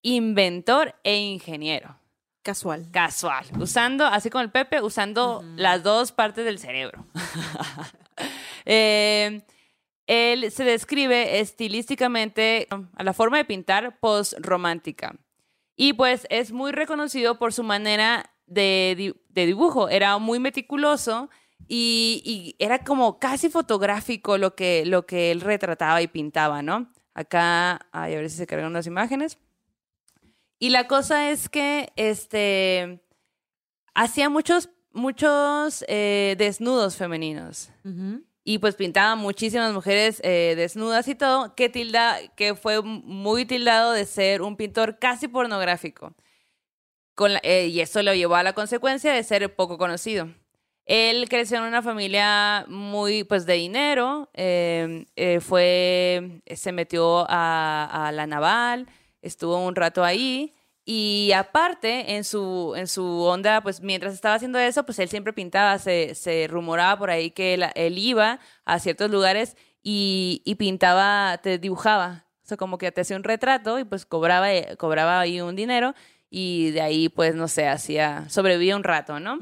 inventor 0.00 0.94
e 1.04 1.18
ingeniero. 1.18 2.00
Casual. 2.42 2.88
Casual, 2.90 3.46
usando, 3.60 4.04
así 4.04 4.28
como 4.28 4.42
el 4.42 4.50
Pepe, 4.50 4.80
usando 4.80 5.44
las 5.56 5.82
dos 5.82 6.12
partes 6.12 6.44
del 6.44 6.58
cerebro. 6.58 7.06
Eh, 8.64 9.42
él 10.06 10.52
se 10.52 10.62
describe 10.62 11.40
estilísticamente 11.40 12.68
a 12.70 13.02
la 13.02 13.12
forma 13.12 13.38
de 13.38 13.44
pintar 13.44 13.98
post-romántica. 13.98 15.16
Y 15.74 15.94
pues 15.94 16.28
es 16.30 16.52
muy 16.52 16.70
reconocido 16.70 17.40
por 17.40 17.52
su 17.52 17.64
manera 17.64 18.30
de, 18.46 19.16
de 19.30 19.46
dibujo. 19.46 19.88
Era 19.88 20.16
muy 20.18 20.38
meticuloso 20.38 21.28
y, 21.66 22.22
y 22.24 22.64
era 22.64 22.84
como 22.84 23.18
casi 23.18 23.48
fotográfico 23.48 24.38
lo 24.38 24.54
que, 24.54 24.84
lo 24.86 25.06
que 25.06 25.32
él 25.32 25.40
retrataba 25.40 26.02
y 26.02 26.06
pintaba, 26.06 26.62
¿no? 26.62 26.92
Acá, 27.14 27.88
ay, 27.90 28.14
a 28.14 28.18
ver 28.18 28.30
si 28.30 28.36
se 28.36 28.46
cargan 28.46 28.72
las 28.72 28.86
imágenes. 28.86 29.38
Y 30.62 30.70
la 30.70 30.86
cosa 30.86 31.28
es 31.32 31.48
que 31.48 31.92
este, 31.96 33.00
hacía 33.94 34.28
muchos, 34.28 34.68
muchos 34.92 35.84
eh, 35.88 36.36
desnudos 36.38 36.94
femeninos 36.94 37.72
y 38.44 38.58
pues 38.58 38.76
pintaba 38.76 39.16
muchísimas 39.16 39.72
mujeres 39.72 40.20
eh, 40.22 40.54
desnudas 40.56 41.08
y 41.08 41.16
todo, 41.16 41.56
que, 41.56 41.68
tilda, 41.68 42.16
que 42.36 42.54
fue 42.54 42.80
muy 42.80 43.44
tildado 43.44 43.90
de 43.90 44.04
ser 44.06 44.40
un 44.40 44.56
pintor 44.56 45.00
casi 45.00 45.26
pornográfico. 45.26 46.14
Con 47.16 47.32
la- 47.32 47.40
eh, 47.42 47.66
y 47.66 47.80
eso 47.80 48.00
lo 48.04 48.14
llevó 48.14 48.36
a 48.36 48.44
la 48.44 48.52
consecuencia 48.52 49.12
de 49.12 49.24
ser 49.24 49.56
poco 49.56 49.78
conocido. 49.78 50.28
Él 50.86 51.28
creció 51.28 51.56
en 51.58 51.64
una 51.64 51.82
familia 51.82 52.66
muy, 52.68 53.24
pues, 53.24 53.46
de 53.46 53.54
dinero, 53.54 54.30
eh, 54.34 55.06
eh, 55.16 55.40
fue, 55.40 56.40
se 56.54 56.70
metió 56.70 57.26
a, 57.28 58.06
a 58.06 58.12
la 58.12 58.28
naval, 58.28 58.86
estuvo 59.22 59.64
un 59.64 59.74
rato 59.74 60.04
ahí, 60.04 60.54
y 60.84 61.30
aparte, 61.32 62.16
en 62.16 62.24
su, 62.24 62.74
en 62.76 62.88
su 62.88 63.04
onda, 63.04 63.60
pues, 63.62 63.80
mientras 63.80 64.14
estaba 64.14 64.34
haciendo 64.34 64.58
eso, 64.58 64.84
pues, 64.84 64.98
él 64.98 65.08
siempre 65.08 65.32
pintaba, 65.32 65.78
se, 65.78 66.14
se 66.16 66.48
rumoraba 66.48 66.98
por 66.98 67.10
ahí 67.10 67.30
que 67.30 67.54
él, 67.54 67.64
él 67.76 67.98
iba 67.98 68.40
a 68.64 68.78
ciertos 68.80 69.08
lugares 69.10 69.56
y, 69.82 70.42
y 70.44 70.56
pintaba, 70.56 71.38
te 71.38 71.58
dibujaba, 71.58 72.26
o 72.42 72.46
sea, 72.46 72.56
como 72.56 72.78
que 72.78 72.90
te 72.90 73.02
hacía 73.02 73.16
un 73.16 73.22
retrato 73.22 73.78
y, 73.78 73.84
pues, 73.84 74.04
cobraba, 74.06 74.52
eh, 74.52 74.76
cobraba 74.76 75.20
ahí 75.20 75.40
un 75.40 75.54
dinero, 75.54 75.94
y 76.28 76.70
de 76.72 76.80
ahí, 76.80 77.08
pues, 77.08 77.34
no 77.36 77.46
sé, 77.46 77.68
hacía, 77.68 78.28
sobrevivía 78.28 78.74
un 78.74 78.84
rato, 78.84 79.20
¿no? 79.20 79.38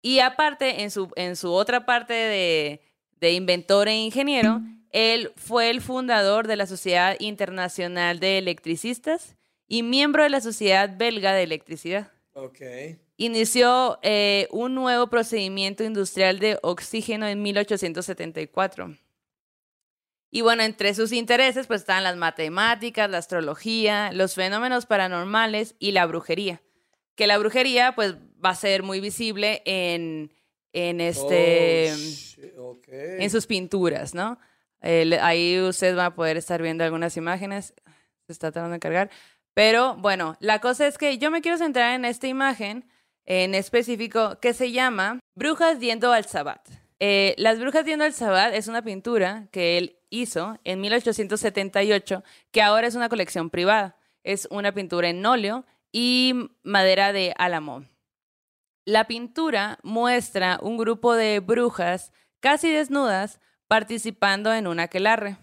Y 0.00 0.20
aparte, 0.20 0.82
en 0.84 0.90
su, 0.90 1.10
en 1.16 1.36
su 1.36 1.52
otra 1.52 1.84
parte 1.84 2.14
de, 2.14 2.80
de 3.20 3.32
inventor 3.32 3.88
e 3.88 3.96
ingeniero, 3.96 4.62
él 4.96 5.30
fue 5.36 5.68
el 5.68 5.82
fundador 5.82 6.46
de 6.46 6.56
la 6.56 6.66
Sociedad 6.66 7.16
Internacional 7.18 8.18
de 8.18 8.38
Electricistas 8.38 9.36
y 9.68 9.82
miembro 9.82 10.22
de 10.22 10.30
la 10.30 10.40
Sociedad 10.40 10.90
Belga 10.96 11.34
de 11.34 11.42
Electricidad. 11.42 12.10
Ok. 12.32 12.60
Inició 13.18 13.98
eh, 14.02 14.48
un 14.50 14.74
nuevo 14.74 15.08
procedimiento 15.08 15.84
industrial 15.84 16.38
de 16.38 16.58
oxígeno 16.62 17.26
en 17.26 17.42
1874. 17.42 18.96
Y 20.30 20.40
bueno, 20.40 20.62
entre 20.62 20.94
sus 20.94 21.12
intereses 21.12 21.66
pues 21.66 21.82
están 21.82 22.02
las 22.02 22.16
matemáticas, 22.16 23.10
la 23.10 23.18
astrología, 23.18 24.12
los 24.12 24.34
fenómenos 24.34 24.86
paranormales 24.86 25.74
y 25.78 25.92
la 25.92 26.06
brujería. 26.06 26.62
Que 27.16 27.26
la 27.26 27.36
brujería 27.36 27.94
pues 27.94 28.14
va 28.42 28.50
a 28.50 28.54
ser 28.54 28.82
muy 28.82 29.00
visible 29.00 29.62
en, 29.66 30.32
en 30.72 31.00
este 31.02 31.92
Oh, 31.92 31.96
shit, 31.96 32.58
ok. 32.58 32.88
en 32.88 33.30
sus 33.30 33.46
pinturas, 33.46 34.14
¿no? 34.14 34.38
El- 34.80 35.14
ahí 35.14 35.60
ustedes 35.60 35.96
van 35.96 36.06
a 36.06 36.14
poder 36.14 36.36
estar 36.36 36.60
viendo 36.62 36.84
algunas 36.84 37.16
imágenes. 37.16 37.74
Se 38.26 38.32
está 38.32 38.50
tratando 38.52 38.74
de 38.74 38.80
cargar. 38.80 39.10
Pero 39.54 39.96
bueno, 39.96 40.36
la 40.40 40.60
cosa 40.60 40.86
es 40.86 40.98
que 40.98 41.18
yo 41.18 41.30
me 41.30 41.40
quiero 41.40 41.58
centrar 41.58 41.94
en 41.94 42.04
esta 42.04 42.26
imagen 42.26 42.88
en 43.24 43.54
específico 43.54 44.38
que 44.40 44.52
se 44.54 44.70
llama 44.72 45.18
Brujas 45.34 45.80
yendo 45.80 46.12
al 46.12 46.26
Sabbat. 46.26 46.68
Eh, 47.00 47.34
Las 47.38 47.58
Brujas 47.58 47.84
yendo 47.84 48.04
al 48.04 48.12
Sabbat 48.12 48.54
es 48.54 48.68
una 48.68 48.82
pintura 48.82 49.48
que 49.52 49.78
él 49.78 49.98
hizo 50.10 50.58
en 50.64 50.80
1878, 50.80 52.22
que 52.52 52.62
ahora 52.62 52.86
es 52.86 52.94
una 52.94 53.08
colección 53.08 53.50
privada. 53.50 53.96
Es 54.24 54.46
una 54.50 54.72
pintura 54.72 55.08
en 55.08 55.24
óleo 55.24 55.64
y 55.92 56.34
madera 56.62 57.12
de 57.12 57.34
álamo. 57.38 57.84
La 58.84 59.06
pintura 59.06 59.78
muestra 59.82 60.58
un 60.62 60.76
grupo 60.76 61.14
de 61.14 61.40
brujas 61.40 62.12
casi 62.40 62.70
desnudas 62.70 63.40
participando 63.68 64.52
en 64.54 64.66
un 64.66 64.80
aquelarre. 64.80 65.36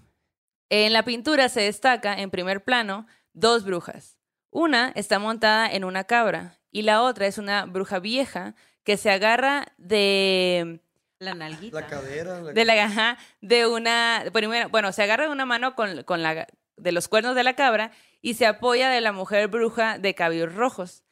En 0.70 0.94
la 0.94 1.04
pintura 1.04 1.50
se 1.50 1.62
destaca 1.62 2.20
en 2.20 2.32
primer 2.32 2.64
plano 2.64 3.06
dos 3.34 3.64
brujas. 3.66 4.18
Una 4.50 4.92
está 4.96 5.20
montada 5.20 5.72
en 5.72 5.84
una 5.84 6.04
cabra 6.04 6.60
y 6.72 6.84
la 6.84 7.02
otra 7.02 7.28
es 7.28 7.38
una 7.38 7.66
bruja 7.66 8.00
vieja 8.00 8.56
que 8.84 8.98
se 8.98 9.12
agarra 9.12 9.66
de 9.78 10.80
La 11.20 11.34
nalguita. 11.36 11.82
La 11.82 11.88
cadera. 11.88 12.42
la- 12.42 12.54
de 12.54 12.66
la 12.66 12.84
ajá, 12.86 13.18
de 13.42 13.68
una 13.68 14.24
primero, 14.34 14.70
bueno, 14.70 14.92
se 14.92 15.04
agarra 15.04 15.26
de 15.26 15.32
una 15.32 15.46
mano 15.46 15.76
con, 15.76 16.04
con 16.04 16.22
la 16.22 16.48
de 16.78 16.92
los 16.92 17.08
cuernos 17.08 17.36
de 17.36 17.44
la 17.44 17.56
cabra 17.56 17.92
y 18.22 18.34
se 18.34 18.46
apoya 18.46 18.90
de 18.90 19.02
la 19.02 19.12
mujer 19.12 19.48
bruja 19.48 19.98
de 20.00 20.16
cabellos 20.16 20.54
rojos, 20.56 21.04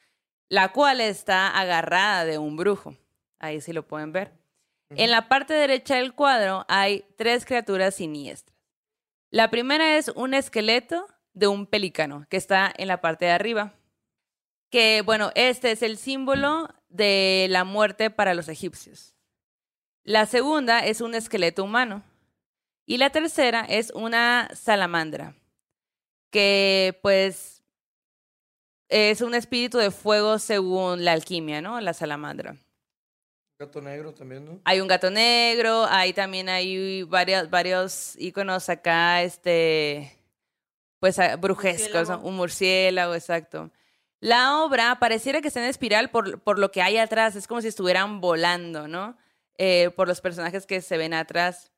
la 0.48 0.72
cual 0.72 1.00
está 1.00 1.48
agarrada 1.58 2.24
de 2.24 2.38
un 2.38 2.56
brujo. 2.56 2.96
Ahí 3.38 3.60
sí 3.60 3.72
lo 3.72 3.86
pueden 3.86 4.12
ver. 4.12 4.32
En 4.96 5.10
la 5.10 5.28
parte 5.28 5.54
derecha 5.54 5.96
del 5.96 6.14
cuadro 6.14 6.64
hay 6.68 7.04
tres 7.16 7.44
criaturas 7.44 7.94
siniestras. 7.94 8.56
La 9.30 9.50
primera 9.50 9.96
es 9.96 10.08
un 10.08 10.34
esqueleto 10.34 11.06
de 11.32 11.46
un 11.46 11.66
pelícano 11.66 12.26
que 12.28 12.36
está 12.36 12.72
en 12.76 12.88
la 12.88 13.00
parte 13.00 13.24
de 13.24 13.30
arriba. 13.30 13.74
Que, 14.70 15.02
bueno, 15.04 15.30
este 15.34 15.70
es 15.70 15.82
el 15.82 15.96
símbolo 15.96 16.68
de 16.88 17.46
la 17.50 17.64
muerte 17.64 18.10
para 18.10 18.34
los 18.34 18.48
egipcios. 18.48 19.14
La 20.04 20.26
segunda 20.26 20.84
es 20.84 21.00
un 21.00 21.14
esqueleto 21.14 21.64
humano. 21.64 22.02
Y 22.84 22.98
la 22.98 23.10
tercera 23.10 23.64
es 23.68 23.90
una 23.94 24.50
salamandra, 24.54 25.36
que 26.30 26.98
pues 27.00 27.62
es 28.88 29.20
un 29.20 29.34
espíritu 29.34 29.78
de 29.78 29.90
fuego 29.90 30.38
según 30.38 31.04
la 31.04 31.12
alquimia, 31.12 31.62
¿no? 31.62 31.80
La 31.80 31.94
salamandra. 31.94 32.56
Gato 33.66 33.80
negro 33.80 34.12
también, 34.12 34.44
¿no? 34.44 34.60
Hay 34.64 34.80
un 34.80 34.88
gato 34.88 35.10
negro, 35.10 35.84
hay 35.88 36.12
también 36.12 36.48
hay 36.48 37.02
varios, 37.04 37.48
varios 37.50 38.14
iconos 38.18 38.68
acá, 38.68 39.22
este, 39.22 40.16
pues 40.98 41.18
a- 41.18 41.36
brujescos, 41.36 42.08
¿no? 42.08 42.20
Un 42.20 42.36
murciélago, 42.36 43.14
exacto. 43.14 43.70
La 44.20 44.58
obra 44.62 44.98
pareciera 45.00 45.40
que 45.40 45.48
está 45.48 45.60
en 45.62 45.68
espiral 45.70 46.10
por, 46.10 46.40
por 46.42 46.58
lo 46.58 46.70
que 46.70 46.82
hay 46.82 46.96
atrás, 46.98 47.34
es 47.36 47.46
como 47.46 47.60
si 47.60 47.68
estuvieran 47.68 48.20
volando, 48.20 48.86
¿no? 48.88 49.16
Eh, 49.58 49.90
por 49.96 50.08
los 50.08 50.20
personajes 50.20 50.66
que 50.66 50.80
se 50.80 50.96
ven 50.96 51.14
atrás. 51.14 51.70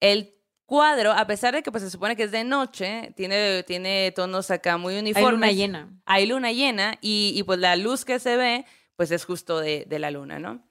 El 0.00 0.34
cuadro, 0.66 1.12
a 1.12 1.26
pesar 1.26 1.54
de 1.54 1.62
que 1.62 1.70
pues, 1.70 1.82
se 1.82 1.90
supone 1.90 2.16
que 2.16 2.24
es 2.24 2.30
de 2.32 2.44
noche, 2.44 3.12
tiene, 3.16 3.62
tiene 3.64 4.12
tonos 4.14 4.50
acá 4.50 4.76
muy 4.76 4.94
Hay 4.94 5.00
uniformes. 5.00 5.32
luna 5.32 5.52
llena. 5.52 5.88
Hay 6.06 6.26
luna 6.26 6.52
llena 6.52 6.98
y, 7.00 7.32
y, 7.34 7.42
pues 7.44 7.58
la 7.58 7.76
luz 7.76 8.04
que 8.04 8.18
se 8.18 8.36
ve, 8.36 8.64
pues 8.96 9.10
es 9.10 9.24
justo 9.24 9.60
de, 9.60 9.84
de 9.86 9.98
la 9.98 10.10
luna, 10.10 10.38
¿no? 10.38 10.67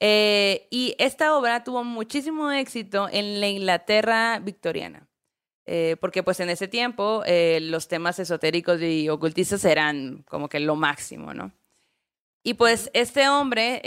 Eh, 0.00 0.68
y 0.70 0.94
esta 0.98 1.36
obra 1.36 1.64
tuvo 1.64 1.82
muchísimo 1.84 2.50
éxito 2.52 3.08
en 3.10 3.40
la 3.40 3.48
Inglaterra 3.48 4.38
victoriana, 4.38 5.08
eh, 5.66 5.96
porque 6.00 6.22
pues 6.22 6.38
en 6.40 6.50
ese 6.50 6.68
tiempo 6.68 7.22
eh, 7.26 7.58
los 7.60 7.88
temas 7.88 8.18
esotéricos 8.18 8.80
y 8.80 9.08
ocultistas 9.08 9.64
eran 9.64 10.24
como 10.28 10.48
que 10.48 10.60
lo 10.60 10.76
máximo, 10.76 11.34
¿no? 11.34 11.52
Y 12.44 12.54
pues 12.54 12.90
este 12.94 13.28
hombre, 13.28 13.82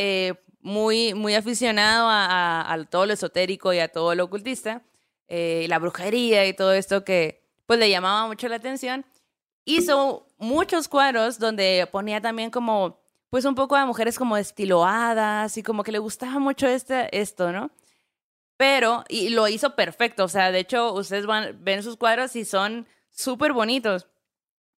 muy, 0.61 1.13
muy 1.13 1.35
aficionado 1.35 2.07
a, 2.09 2.77
todo 2.89 3.05
lo 3.05 3.13
esotérico 3.13 3.73
y 3.73 3.79
a 3.79 3.87
todo 3.87 4.15
lo 4.15 4.25
ocultista, 4.25 4.83
eh, 5.27 5.65
la 5.69 5.79
brujería 5.79 6.45
y 6.45 6.53
todo 6.53 6.73
esto 6.73 7.03
que 7.03 7.43
pues 7.65 7.79
le 7.79 7.89
llamaba 7.89 8.27
mucho 8.27 8.47
la 8.47 8.57
atención. 8.57 9.05
Hizo 9.65 10.27
muchos 10.37 10.87
cuadros 10.87 11.39
donde 11.39 11.87
ponía 11.91 12.21
también 12.21 12.49
como, 12.49 13.00
pues 13.31 13.45
un 13.45 13.55
poco 13.55 13.77
a 13.77 13.85
mujeres 13.85 14.19
como 14.19 14.35
estiloadas 14.35 15.57
y 15.57 15.63
como 15.63 15.83
que 15.83 15.93
le 15.93 15.99
gustaba 15.99 16.37
mucho 16.37 16.67
este, 16.67 17.17
esto, 17.17 17.51
¿no? 17.53 17.71
Pero, 18.57 19.05
y 19.07 19.29
lo 19.29 19.47
hizo 19.47 19.75
perfecto, 19.75 20.25
o 20.25 20.27
sea, 20.27 20.51
de 20.51 20.59
hecho, 20.59 20.93
ustedes 20.93 21.25
van, 21.25 21.57
ven 21.63 21.81
sus 21.81 21.95
cuadros 21.95 22.35
y 22.35 22.43
son 22.43 22.87
súper 23.09 23.53
bonitos. 23.53 24.07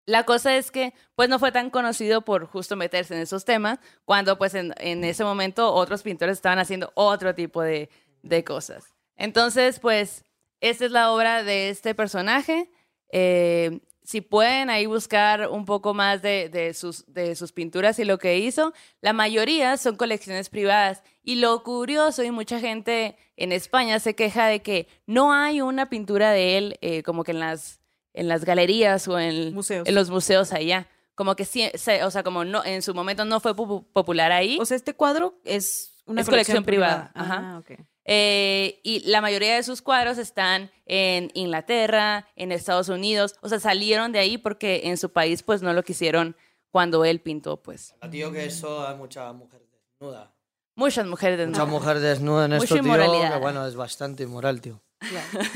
La 0.05 0.25
cosa 0.25 0.55
es 0.57 0.69
que, 0.69 0.93
pues, 1.15 1.29
no 1.29 1.39
fue 1.39 1.53
tan 1.53 1.69
conocido 1.69 2.23
por 2.23 2.45
justo 2.45 2.75
meterse 2.75 3.15
en 3.15 3.21
esos 3.21 3.45
temas, 3.45 3.79
cuando, 4.03 4.37
pues, 4.37 4.53
en, 4.53 4.73
ese 5.03 5.23
momento 5.23 5.73
otros 5.73 6.03
pintores 6.03 6.37
estaban 6.37 6.59
haciendo 6.59 6.91
otro 6.95 7.33
tipo 7.33 7.61
de, 7.61 7.89
de 8.21 8.43
cosas. 8.43 8.93
Entonces, 9.15 9.79
pues, 9.79 10.25
esta 10.59 10.85
es 10.85 10.91
la 10.91 11.11
obra 11.11 11.43
de 11.43 11.69
este 11.69 11.95
personaje. 11.95 12.69
Eh, 13.13 13.79
si 14.11 14.19
pueden 14.21 14.69
ahí 14.69 14.85
buscar 14.85 15.47
un 15.49 15.63
poco 15.65 15.93
más 15.93 16.21
de, 16.21 16.49
de 16.49 16.73
sus, 16.73 17.05
de 17.13 17.35
sus 17.35 17.51
pinturas 17.51 17.97
y 17.99 18.03
lo 18.05 18.17
que 18.17 18.37
hizo, 18.39 18.73
la 19.01 19.13
mayoría 19.13 19.77
son 19.77 19.95
colecciones 19.95 20.49
privadas. 20.49 21.01
Y 21.23 21.35
lo 21.35 21.63
curioso, 21.63 22.23
y 22.23 22.31
mucha 22.31 22.59
gente 22.59 23.15
en 23.37 23.51
España 23.51 23.99
se 23.99 24.13
queja 24.15 24.47
de 24.47 24.61
que 24.61 24.87
no 25.05 25.31
hay 25.33 25.61
una 25.61 25.89
pintura 25.89 26.31
de 26.31 26.57
él 26.57 26.77
eh, 26.81 27.03
como 27.03 27.23
que 27.23 27.31
en 27.31 27.39
las, 27.39 27.79
en 28.13 28.27
las 28.27 28.43
galerías 28.43 29.07
o 29.07 29.17
en, 29.17 29.53
Museos. 29.53 29.87
en 29.87 29.95
los 29.95 30.09
museos 30.09 30.51
allá. 30.51 30.87
Como 31.15 31.35
que 31.35 31.45
sí, 31.45 31.69
se- 31.75 32.03
o 32.03 32.11
sea, 32.11 32.23
como 32.23 32.43
no, 32.43 32.63
en 32.65 32.81
su 32.81 32.93
momento 32.93 33.23
no 33.25 33.39
fue 33.39 33.55
pu- 33.55 33.85
popular 33.93 34.31
ahí. 34.31 34.57
O 34.59 34.65
sea, 34.65 34.75
este 34.77 34.93
cuadro 34.93 35.39
es 35.45 35.93
una 36.05 36.21
Es 36.21 36.27
colección 36.29 36.63
privada, 36.65 37.11
Ajá, 37.13 37.59
ok. 37.59 37.79
Eh, 38.13 38.81
y 38.83 38.99
la 39.09 39.21
mayoría 39.21 39.55
de 39.55 39.63
sus 39.63 39.81
cuadros 39.81 40.17
están 40.17 40.69
en 40.85 41.31
Inglaterra, 41.33 42.27
en 42.35 42.51
Estados 42.51 42.89
Unidos, 42.89 43.35
o 43.41 43.47
sea, 43.47 43.59
salieron 43.61 44.11
de 44.11 44.19
ahí 44.19 44.37
porque 44.37 44.81
en 44.85 44.97
su 44.97 45.11
país 45.13 45.43
pues 45.43 45.61
no 45.61 45.71
lo 45.71 45.81
quisieron 45.83 46.35
cuando 46.71 47.05
él 47.05 47.21
pintó 47.21 47.61
pues. 47.63 47.95
Tío, 48.09 48.33
que 48.33 48.45
eso 48.45 48.85
hay 48.85 48.95
mucha 48.97 49.31
mujer 49.31 49.61
desnuda. 49.71 50.33
Muchas 50.75 51.05
mujeres 51.07 51.37
de 51.37 51.47
Mucha 51.47 51.63
mujer 51.65 51.99
desnuda 51.99 52.45
en 52.45 52.53
esto, 52.53 52.75
tío. 52.75 52.83
Que 52.83 53.37
bueno, 53.39 53.65
es 53.65 53.75
bastante 53.75 54.23
inmoral, 54.23 54.59
tío. 54.59 54.81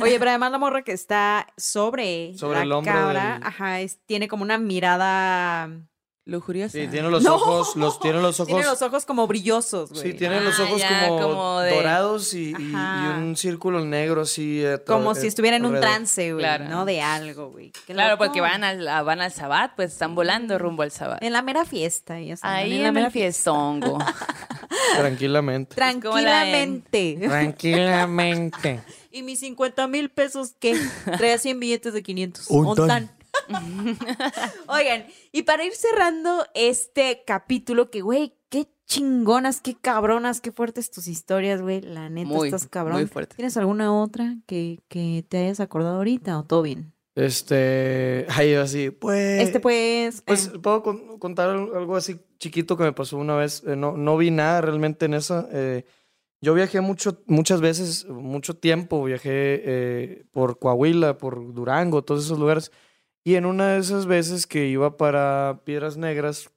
Oye, 0.02 0.18
pero 0.18 0.30
además 0.32 0.52
la 0.52 0.58
morra 0.58 0.82
que 0.84 0.92
está 0.94 1.48
sobre, 1.58 2.38
Sobre 2.38 2.60
la 2.60 2.64
el 2.64 2.72
hombro 2.72 2.94
cabra, 2.94 3.34
del- 3.36 3.44
ajá, 3.48 3.82
es- 3.82 4.00
tiene 4.06 4.28
como 4.30 4.44
una 4.44 4.58
mirada... 4.58 5.70
lujuriosa. 6.26 6.72
Sí, 6.78 6.88
tiene 6.88 7.10
los 7.10 7.24
No. 7.24 7.36
ojos, 7.36 7.76
los, 7.76 8.00
tiene 8.00 8.20
los 8.22 8.40
ojos. 8.40 8.48
Tiene 8.48 8.64
los 8.66 8.82
ojos 8.82 9.06
como 9.06 9.28
brillosos, 9.28 9.92
güey. 9.92 10.12
Sí, 10.12 10.14
tiene 10.18 10.42
los 10.42 10.60
Ah, 10.60 10.64
ojos 10.64 10.80
ya, 10.82 11.08
como, 11.08 11.22
como 11.22 11.60
de- 11.62 11.76
dorados 11.76 12.34
y, 12.34 12.50
y- 12.52 12.74
Ajá. 12.76 13.16
y 13.18 13.22
un 13.22 13.36
círculo 13.38 13.84
negro 13.86 14.22
así. 14.22 14.64
eh, 14.64 14.80
Como 14.86 15.14
si 15.16 15.26
eh, 15.26 15.28
estuviera 15.30 15.58
en 15.58 15.66
un 15.66 15.80
trance, 15.80 16.34
güey, 16.34 16.44
Claro. 16.44 16.66
¿no? 16.66 16.86
De 16.86 17.02
algo, 17.02 17.50
güey. 17.52 17.72
Claro, 17.86 18.14
loco. 18.14 18.26
porque 18.26 18.42
van 18.42 18.64
al, 18.64 18.84
van 19.06 19.22
al 19.22 19.32
Sabbat, 19.32 19.74
pues 19.76 19.92
están 19.94 20.16
volando 20.16 20.58
rumbo 20.58 20.84
al 20.84 20.92
Sabbat. 20.92 21.22
En 21.24 21.32
la 21.34 21.42
mera 21.42 21.64
fiesta, 21.66 22.20
ya 22.20 22.36
saben, 22.38 22.58
Ahí 22.58 22.76
en 22.78 22.84
la 22.84 22.92
mera 22.92 23.06
el 23.08 23.12
fiestongo. 23.12 23.98
Tranquilamente. 24.98 25.76
la 25.80 25.92
en- 25.92 26.00
Tranquilamente. 26.02 27.18
Tranquilamente. 27.22 28.82
¿Y 29.12 29.24
mis 29.24 29.40
50 29.40 29.88
mil 29.88 30.10
pesos 30.10 30.56
qué? 30.60 30.78
Traía 31.18 31.38
100 31.38 31.60
billetes 31.60 31.94
de 31.94 32.04
500. 32.04 32.48
Un 32.50 32.76
tan. 32.88 33.12
Oigan, 34.68 35.06
y 35.32 35.44
para 35.44 35.64
ir 35.66 35.74
cerrando 35.74 36.46
este 36.54 37.24
capítulo, 37.26 37.90
que 37.92 38.02
güey, 38.02 38.34
qué 38.50 38.68
chingonas, 38.86 39.62
qué 39.62 39.76
cabronas, 39.76 40.42
qué 40.42 40.52
fuertes 40.52 40.92
tus 40.92 41.08
historias, 41.08 41.62
güey. 41.62 41.82
La 41.82 42.10
neta, 42.10 42.30
Muy, 42.30 42.48
estás 42.50 42.68
cabrón. 42.68 42.98
muy 42.98 43.06
fuerte. 43.08 43.36
¿Tienes 43.36 43.58
alguna 43.58 43.94
otra 43.94 44.36
que, 44.46 44.80
que 44.88 45.26
te 45.28 45.38
hayas 45.40 45.60
acordado 45.60 45.98
ahorita 45.98 46.38
o 46.40 46.44
todo 46.46 46.62
bien? 46.62 46.94
Este. 47.16 48.26
Ay, 48.30 48.52
yo 48.54 48.62
así, 48.62 48.90
pues. 48.92 49.42
este 49.42 49.60
pues... 49.60 50.22
Pues 50.22 50.48
eh, 50.54 50.60
puedo 50.60 50.84
con- 50.84 51.18
contar 51.20 51.50
al- 51.50 51.74
algo 51.76 51.96
así 51.96 52.20
chiquito 52.40 52.76
que 52.78 52.84
me 52.84 52.94
pasó 52.94 53.18
una 53.18 53.36
vez. 53.36 53.64
Eh, 53.66 53.76
no, 53.76 53.96
no 53.98 54.18
vi 54.18 54.32
nada 54.32 54.62
realmente 54.62 55.06
en 55.06 55.14
eso. 55.14 55.48
Eh, 55.52 55.86
yo 56.42 56.54
viajé 56.54 56.82
mucho, 56.82 57.24
muchas 57.28 57.62
veces, 57.62 58.06
mucho 58.10 58.58
tiempo. 58.58 59.04
Viajé 59.04 59.30
eh, 59.32 60.26
por 60.32 60.60
Coahuila, 60.60 61.18
por 61.18 61.54
Durango, 61.54 62.04
todos 62.04 62.26
esos 62.26 62.38
lugares. 62.38 62.72
Y 63.26 63.36
en 63.36 63.46
una 63.46 63.74
de 63.74 63.80
esas 63.80 64.06
veces 64.06 64.48
que 64.48 64.68
iba 64.68 64.96
para 64.98 65.60
Piedras 65.66 65.98
Negras, 65.98 66.52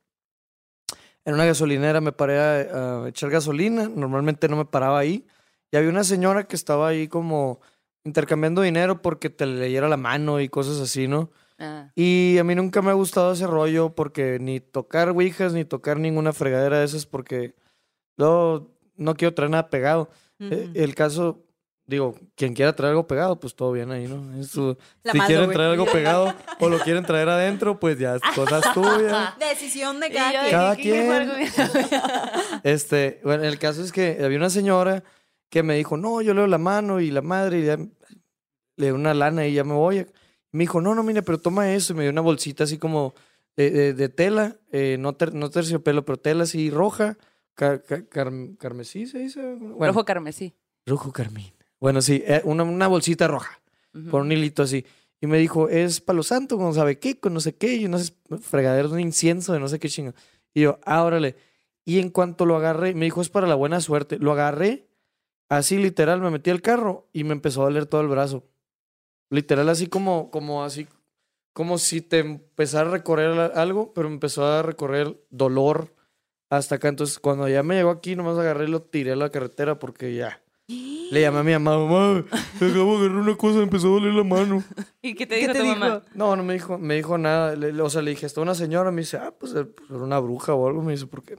en 1.25 1.35
una 1.35 1.47
gasolinera 1.47 2.01
me 2.01 2.13
paré 2.13 2.39
a, 2.39 3.05
a 3.05 3.09
echar 3.09 3.31
gasolina. 3.31 3.89
Normalmente 3.89 4.49
no 4.49 4.57
me 4.57 4.67
paraba 4.67 4.99
ahí. 4.99 5.27
Y 5.73 5.77
había 5.77 5.91
una 5.91 6.05
señora 6.05 6.45
que 6.45 6.57
estaba 6.57 6.89
ahí 6.89 7.09
como 7.09 7.61
intercambiando 8.05 8.63
dinero 8.63 9.03
porque 9.03 9.31
te 9.31 9.47
leyera 9.47 9.89
la 9.89 9.97
mano 9.97 10.41
y 10.41 10.49
cosas 10.49 10.79
así, 10.79 11.09
¿no? 11.09 11.31
Ah, 11.59 11.91
Y 11.97 12.37
a 12.39 12.45
mí 12.45 12.55
nunca 12.55 12.83
me 12.83 12.91
ha 12.91 12.95
gustado 12.95 13.33
ese 13.33 13.47
rollo 13.47 13.95
porque 13.95 14.39
ni 14.41 14.61
tocar 14.61 15.09
ouijas 15.09 15.53
ni 15.53 15.65
tocar 15.65 15.99
ninguna 15.99 16.33
fregadera 16.33 16.79
de 16.79 16.85
esas 16.85 17.05
porque 17.07 17.55
luego 18.17 18.71
no 18.97 19.15
quiero 19.15 19.35
traer 19.35 19.51
nada 19.51 19.71
pegado. 19.71 20.09
Eh. 20.39 20.71
El 20.75 20.95
caso, 20.95 21.45
digo, 21.89 22.15
quien 22.37 22.55
quiera 22.55 22.75
traer 22.77 22.91
algo 22.91 23.07
pegado, 23.09 23.41
pues 23.41 23.57
todo 23.57 23.73
bien 23.73 23.91
ahí, 23.91 24.07
¿no? 24.07 24.41
Si 24.45 25.19
quieren 25.27 25.51
traer 25.51 25.71
algo 25.73 25.87
pegado 25.87 26.33
o 26.61 26.69
lo 26.69 26.79
quieren 26.79 27.05
traer 27.05 27.29
adentro, 27.31 27.81
pues 27.81 27.99
ya 27.99 28.15
es 28.17 28.23
cosas 28.37 28.63
tuyas. 28.75 29.37
Decisión 29.39 29.99
de 29.99 30.11
cada 30.11 30.45
yo. 30.45 30.51
Cada 30.51 30.77
quien. 30.77 31.09
bien. 31.09 31.31
Este, 32.63 33.21
bueno, 33.25 33.45
el 33.45 33.59
caso 33.59 33.83
es 33.83 33.93
que 33.93 34.19
había 34.23 34.39
una 34.39 34.51
señora 34.51 35.03
que 35.51 35.63
me 35.63 35.77
dijo, 35.77 35.97
no, 35.97 36.21
yo 36.23 36.35
leo 36.35 36.47
la 36.47 36.59
mano 36.59 37.01
y 37.01 37.11
la 37.11 37.23
madre, 37.23 37.61
y 37.61 37.65
ya 37.65 37.77
le 37.79 38.87
dio 38.87 38.95
una 38.95 39.15
lana 39.15 39.47
y 39.47 39.55
ya 39.55 39.65
me 39.65 39.75
voy. 39.75 40.07
Me 40.53 40.61
dijo, 40.65 40.81
no, 40.81 40.95
no, 40.95 41.03
mire, 41.03 41.23
pero 41.23 41.39
toma 41.39 41.73
eso. 41.73 41.93
Y 41.93 41.97
me 41.97 42.03
dio 42.03 42.13
una 42.13 42.21
bolsita 42.21 42.65
así 42.65 42.79
como 42.79 43.15
de, 43.57 43.71
de- 43.71 43.95
de 43.95 44.09
tela, 44.09 44.57
eh, 44.73 44.97
no, 44.99 45.15
ter- 45.15 45.35
no 45.35 45.51
terciopelo, 45.51 46.05
pero 46.05 46.19
tela 46.19 46.45
así 46.45 46.71
roja, 46.71 47.17
car- 47.55 47.83
car- 47.83 48.09
carm- 48.09 48.57
carmesí 48.59 49.07
se 49.07 49.19
dice. 49.19 49.41
Bueno, 49.59 49.87
Rojo 49.93 50.05
carmesí. 50.05 50.55
rojo 50.87 51.13
carmín. 51.13 51.53
Bueno, 51.81 52.03
sí, 52.03 52.23
eh, 52.27 52.43
una, 52.45 52.65
una 52.65 52.89
bolsita 52.89 53.29
roja, 53.29 53.61
Ujú. 53.95 54.11
con 54.11 54.21
un 54.23 54.33
hilito 54.33 54.63
así. 54.63 54.85
Y 55.21 55.27
me 55.27 55.39
dijo, 55.39 55.69
es 55.69 56.01
palo 56.01 56.23
santo, 56.23 56.57
con 56.57 56.67
no 56.67 56.73
sabe 56.75 56.99
qué, 56.99 57.19
con 57.19 57.35
no 57.35 57.41
sé 57.41 57.57
qué, 57.57 57.75
y 57.77 57.87
unos 57.87 58.15
fregaderos 58.41 58.93
de 58.93 59.03
incienso 59.03 59.53
de 59.53 59.61
no 59.61 59.69
sé 59.69 59.79
qué 59.79 59.89
chingo. 59.89 60.15
Y 60.55 60.63
yo, 60.63 60.79
ah, 60.85 61.03
órale. 61.03 61.37
Y 61.85 61.99
en 61.99 62.11
cuanto 62.11 62.47
lo 62.47 62.57
agarré, 62.57 62.95
me 62.95 63.07
dijo, 63.07 63.21
es 63.21 63.29
para 63.29 63.47
la 63.47 63.55
buena 63.55 63.81
suerte. 63.81 64.19
Lo 64.19 64.33
agarré, 64.33 64.87
así 65.49 65.77
literal, 65.79 66.21
me 66.21 66.31
metí 66.31 66.51
al 66.51 66.63
carro 66.63 67.09
y 67.13 67.25
me 67.25 67.33
empezó 67.33 67.63
a 67.63 67.65
doler 67.65 67.87
todo 67.87 68.01
el 68.01 68.09
brazo. 68.09 68.45
Literal, 69.31 69.69
así 69.69 69.89
como, 69.89 70.31
como 70.31 70.65
así, 70.65 70.87
como 71.53 71.79
si 71.79 72.01
te 72.01 72.21
empezara 72.21 72.89
a 72.89 72.93
recorrer 72.93 73.53
algo, 73.55 73.93
pero 73.93 74.09
me 74.09 74.15
empezó 74.15 74.47
a 74.47 74.63
recorrer 74.63 75.21
dolor 75.31 75.95
hasta 76.51 76.77
acá. 76.77 76.89
Entonces, 76.89 77.19
cuando 77.19 77.49
ya 77.49 77.63
me 77.63 77.75
llegó 77.75 77.91
aquí, 77.91 78.15
nomás 78.17 78.39
agarré 78.39 78.65
y 78.67 78.69
lo 78.69 78.83
tiré 78.83 79.13
a 79.13 79.17
la 79.17 79.31
carretera 79.31 79.79
porque 79.79 80.15
ya. 80.15 80.43
Le 80.69 81.23
llamé 81.23 81.39
a 81.39 81.43
mi 81.43 81.53
mamá, 81.53 81.79
mamá, 81.79 82.25
me 82.61 82.67
acabo 82.71 82.99
de 83.01 83.07
agarrar 83.07 83.23
una 83.23 83.37
cosa, 83.37 83.57
me 83.57 83.63
empezó 83.65 83.87
a 83.87 83.91
doler 83.93 84.13
la 84.13 84.25
mano. 84.25 84.63
¿Y 85.03 85.15
qué 85.15 85.27
te 85.27 85.37
¿Qué 85.37 85.41
dijo 85.43 85.53
te 85.55 85.59
tu 85.61 85.65
dijo? 85.65 85.77
mamá? 85.79 86.03
No, 86.15 86.37
no 86.37 86.43
me 86.45 86.53
dijo, 86.53 86.77
me 86.77 86.95
dijo 86.97 87.17
nada. 87.17 87.57
Le- 87.57 87.73
le- 87.73 87.83
o 87.83 87.89
sea, 87.89 88.03
le 88.03 88.11
dije, 88.11 88.27
está 88.27 88.43
una 88.43 88.55
señora, 88.55 88.91
me 88.91 89.01
dice, 89.01 89.17
ah, 89.17 89.33
pues 89.39 89.55
eh, 89.55 89.65
pues, 89.65 89.89
era 89.91 90.01
una 90.01 90.19
bruja 90.19 90.53
o 90.53 90.69
algo. 90.69 90.83
Me 90.83 90.93
dice, 90.93 91.07
¿por 91.07 91.23
qué? 91.23 91.39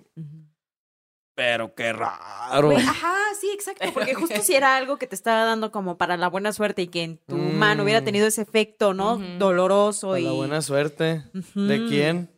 Pero 1.36 1.74
qué 1.76 1.94
raro. 1.94 2.76
Ajá, 2.76 3.16
sí, 3.40 3.50
exacto. 3.54 3.86
Porque 3.94 4.14
justo 4.16 4.36
si 4.42 4.56
era 4.56 4.76
algo 4.76 4.98
que 4.98 5.06
te 5.08 5.16
estaba 5.16 5.46
dando 5.46 5.72
como 5.72 5.98
para 5.98 6.18
la 6.18 6.28
buena 6.28 6.52
suerte 6.52 6.82
y 6.82 6.88
que 6.88 7.04
en 7.04 7.18
tu 7.28 7.38
mano 7.38 7.84
hubiera 7.84 8.02
Mm. 8.02 8.06
tenido 8.06 8.28
ese 8.28 8.42
efecto, 8.42 8.94
¿no? 8.96 9.14
Ujú. 9.16 9.24
Doloroso 9.38 10.14
A 10.14 10.20
y. 10.20 10.24
la 10.24 10.32
buena 10.32 10.62
suerte. 10.64 11.24
¿De 11.34 11.80
Ujú. 11.80 11.88
quién? 11.90 12.30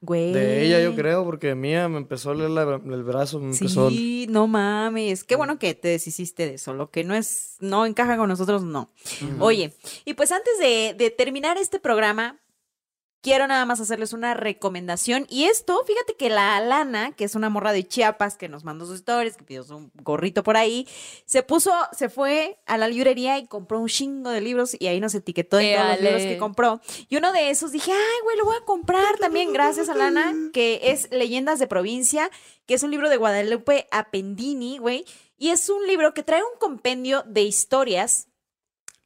Güey. 0.00 0.32
De 0.32 0.64
ella, 0.66 0.80
yo 0.82 0.94
creo, 0.94 1.24
porque 1.24 1.54
mía 1.54 1.88
me 1.88 1.98
empezó 1.98 2.30
a 2.30 2.34
la- 2.34 2.80
el 2.84 3.02
brazo, 3.04 3.40
me 3.40 3.52
empezó. 3.52 3.88
Sí, 3.90 4.26
no 4.28 4.46
mames. 4.46 5.24
Qué 5.24 5.36
bueno 5.36 5.58
que 5.58 5.74
te 5.74 5.88
deshiciste 5.88 6.46
de 6.46 6.54
eso. 6.54 6.74
Lo 6.74 6.90
que 6.90 7.04
no 7.04 7.14
es, 7.14 7.56
no 7.60 7.86
encaja 7.86 8.16
con 8.16 8.28
nosotros, 8.28 8.62
no. 8.64 8.90
Oye, 9.40 9.72
y 10.04 10.14
pues 10.14 10.30
antes 10.32 10.58
de, 10.58 10.94
de 10.96 11.10
terminar 11.10 11.56
este 11.58 11.78
programa, 11.78 12.38
quiero 13.24 13.46
nada 13.46 13.64
más 13.64 13.80
hacerles 13.80 14.12
una 14.12 14.34
recomendación. 14.34 15.26
Y 15.30 15.44
esto, 15.44 15.82
fíjate 15.86 16.14
que 16.14 16.28
la 16.28 16.56
Alana, 16.56 17.12
que 17.12 17.24
es 17.24 17.34
una 17.34 17.48
morra 17.48 17.72
de 17.72 17.88
Chiapas 17.88 18.36
que 18.36 18.50
nos 18.50 18.64
mandó 18.64 18.84
sus 18.84 18.96
stories, 18.96 19.38
que 19.38 19.44
pidió 19.44 19.64
su 19.64 19.90
gorrito 19.94 20.42
por 20.42 20.58
ahí, 20.58 20.86
se 21.24 21.42
puso, 21.42 21.72
se 21.92 22.10
fue 22.10 22.58
a 22.66 22.76
la 22.76 22.86
librería 22.86 23.38
y 23.38 23.46
compró 23.46 23.80
un 23.80 23.88
chingo 23.88 24.28
de 24.28 24.42
libros 24.42 24.76
y 24.78 24.88
ahí 24.88 25.00
nos 25.00 25.14
etiquetó 25.14 25.58
en 25.58 25.74
todos 25.74 25.88
los 25.92 26.00
libros 26.02 26.22
que 26.22 26.36
compró. 26.36 26.82
Y 27.08 27.16
uno 27.16 27.32
de 27.32 27.48
esos 27.48 27.72
dije, 27.72 27.92
ay, 27.92 28.22
güey, 28.24 28.36
lo 28.36 28.44
voy 28.44 28.56
a 28.60 28.64
comprar 28.66 29.16
también, 29.16 29.54
gracias 29.54 29.88
a 29.88 29.94
Lana, 29.94 30.34
que 30.52 30.80
es 30.82 31.10
Leyendas 31.10 31.58
de 31.58 31.66
Provincia, 31.66 32.30
que 32.66 32.74
es 32.74 32.82
un 32.82 32.90
libro 32.90 33.08
de 33.08 33.16
Guadalupe 33.16 33.88
Appendini, 33.90 34.76
güey. 34.76 35.06
Y 35.38 35.48
es 35.48 35.70
un 35.70 35.86
libro 35.86 36.12
que 36.12 36.22
trae 36.22 36.42
un 36.42 36.58
compendio 36.58 37.24
de 37.26 37.40
historias 37.40 38.28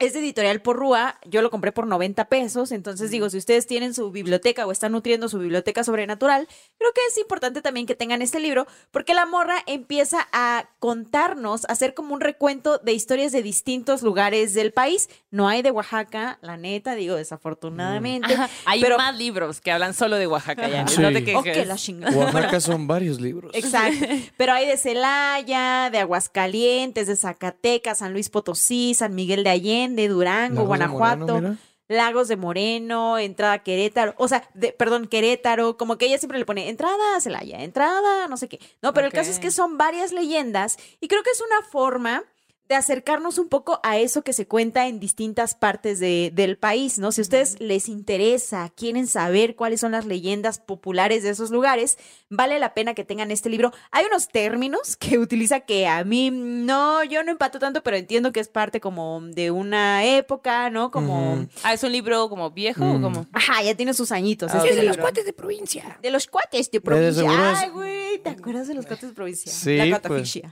Es 0.00 0.12
de 0.12 0.20
editorial 0.20 0.62
Porrúa, 0.62 1.18
yo 1.26 1.42
lo 1.42 1.50
compré 1.50 1.72
por 1.72 1.88
90 1.88 2.26
pesos, 2.28 2.70
entonces 2.70 3.10
digo, 3.10 3.28
si 3.30 3.36
ustedes 3.36 3.66
tienen 3.66 3.94
su 3.94 4.12
biblioteca 4.12 4.64
o 4.64 4.70
están 4.70 4.92
nutriendo 4.92 5.28
su 5.28 5.40
biblioteca 5.40 5.82
sobrenatural, 5.82 6.46
creo 6.78 6.92
que 6.92 7.00
es 7.08 7.18
importante 7.18 7.62
también 7.62 7.84
que 7.84 7.96
tengan 7.96 8.22
este 8.22 8.38
libro, 8.38 8.68
porque 8.92 9.12
la 9.12 9.26
morra 9.26 9.56
empieza 9.66 10.28
a 10.32 10.68
contarnos, 10.78 11.64
a 11.64 11.72
hacer 11.72 11.94
como 11.94 12.14
un 12.14 12.20
recuento 12.20 12.78
de 12.78 12.92
historias 12.92 13.32
de 13.32 13.42
distintos 13.42 14.02
lugares 14.02 14.54
del 14.54 14.72
país. 14.72 15.08
No 15.32 15.48
hay 15.48 15.62
de 15.62 15.72
Oaxaca, 15.72 16.38
la 16.42 16.56
neta, 16.56 16.94
digo, 16.94 17.16
desafortunadamente. 17.16 18.32
Ajá, 18.32 18.48
Hay 18.66 18.80
pero, 18.80 18.98
más 18.98 19.16
libros 19.18 19.60
que 19.60 19.72
hablan 19.72 19.94
solo 19.94 20.14
de 20.14 20.28
Oaxaca, 20.28 20.68
ya. 20.68 20.86
Sí. 20.86 21.02
No 21.02 21.12
te 21.12 21.64
la 21.64 21.76
chingada. 21.76 22.16
Oaxaca 22.16 22.60
son 22.60 22.86
varios 22.86 23.20
libros. 23.20 23.50
Exacto. 23.52 24.06
Pero 24.36 24.52
hay 24.52 24.64
de 24.66 24.76
Celaya, 24.76 25.90
de 25.90 25.98
Aguascalientes, 25.98 27.08
de 27.08 27.16
Zacatecas, 27.16 27.98
San 27.98 28.12
Luis 28.12 28.28
Potosí, 28.28 28.94
San 28.94 29.16
Miguel 29.16 29.42
de 29.42 29.50
Allende, 29.50 29.87
Durango, 29.96 30.54
Lagos 30.54 30.62
de 30.62 30.66
Guanajuato. 30.66 31.26
Moreno. 31.34 31.56
Lagos 31.90 32.28
de 32.28 32.36
Moreno, 32.36 33.16
entrada 33.16 33.54
a 33.54 33.62
Querétaro, 33.62 34.12
o 34.18 34.28
sea, 34.28 34.46
de- 34.52 34.72
perdón, 34.72 35.06
Querétaro, 35.08 35.78
como 35.78 35.96
que 35.96 36.04
ella 36.04 36.18
siempre 36.18 36.38
le 36.38 36.44
pone 36.44 36.68
entrada 36.68 37.16
a 37.16 37.20
Celaya, 37.22 37.62
entrada, 37.64 38.28
no 38.28 38.36
sé 38.36 38.46
qué. 38.46 38.60
No, 38.82 38.92
pero 38.92 39.06
el 39.06 39.12
caso 39.14 39.30
es 39.30 39.38
que 39.38 39.50
son 39.50 39.78
varias 39.78 40.12
leyendas 40.12 40.76
y 41.00 41.08
creo 41.08 41.22
que 41.22 41.30
es 41.30 41.40
una 41.40 41.66
forma 41.66 42.24
de 42.68 42.74
acercarnos 42.74 43.38
un 43.38 43.48
poco 43.48 43.80
a 43.82 43.96
eso 43.98 44.22
que 44.22 44.32
se 44.34 44.46
cuenta 44.46 44.88
en 44.88 45.00
distintas 45.00 45.54
partes 45.54 46.00
de- 46.00 46.30
del 46.34 46.58
país, 46.58 46.98
¿no? 46.98 47.12
Si 47.12 47.20
a 47.20 47.22
ustedes 47.22 47.58
les 47.60 47.88
interesa, 47.88 48.70
quieren 48.76 49.06
saber 49.06 49.56
cuáles 49.56 49.80
son 49.80 49.92
las 49.92 50.04
leyendas 50.04 50.58
populares 50.58 51.22
de 51.22 51.30
esos 51.30 51.50
lugares, 51.50 51.96
vale 52.28 52.58
la 52.58 52.74
pena 52.74 52.92
que 52.92 53.04
tengan 53.04 53.30
este 53.30 53.48
libro. 53.48 53.72
Hay 53.90 54.04
unos 54.04 54.28
términos 54.28 54.96
que 54.98 55.18
utiliza 55.18 55.60
que 55.60 55.86
a 55.86 56.04
mí 56.04 56.30
no, 56.30 57.02
yo 57.04 57.22
no 57.24 57.30
empato 57.30 57.58
tanto, 57.58 57.82
pero 57.82 57.96
entiendo 57.96 58.32
que 58.32 58.40
es 58.40 58.48
parte 58.48 58.80
como 58.80 59.20
de 59.22 59.50
una 59.50 60.04
época, 60.04 60.68
¿no? 60.68 60.90
Como... 60.90 61.46
Ah, 61.62 61.72
¿es 61.72 61.82
un 61.82 61.92
libro 61.92 62.28
como 62.28 62.50
viejo 62.50 62.84
o 62.84 62.98
Mm. 62.98 63.02
como? 63.02 63.26
Ajá, 63.32 63.62
ya 63.62 63.74
tiene 63.76 63.94
sus 63.94 64.12
añitos. 64.12 64.52
Ah, 64.54 64.58
este 64.58 64.76
ok. 64.76 64.82
libro. 64.84 65.00
Cuates 65.02 65.24
de 65.24 65.32
provincia. 65.32 65.98
De 66.02 66.10
los 66.10 66.26
cuates 66.26 66.70
de 66.70 66.78
de 66.78 66.80
provincia. 66.82 67.52
es- 67.52 67.58
Ay, 67.60 67.70
güey, 67.70 68.18
¿te 68.22 68.28
acuerdas 68.30 68.68
de 68.68 68.74
los 68.74 68.84
cuates 68.84 69.08
de 69.08 69.14
provincia? 69.14 69.50
Sí, 69.50 69.76
La 69.78 70.00
pues. 70.02 70.42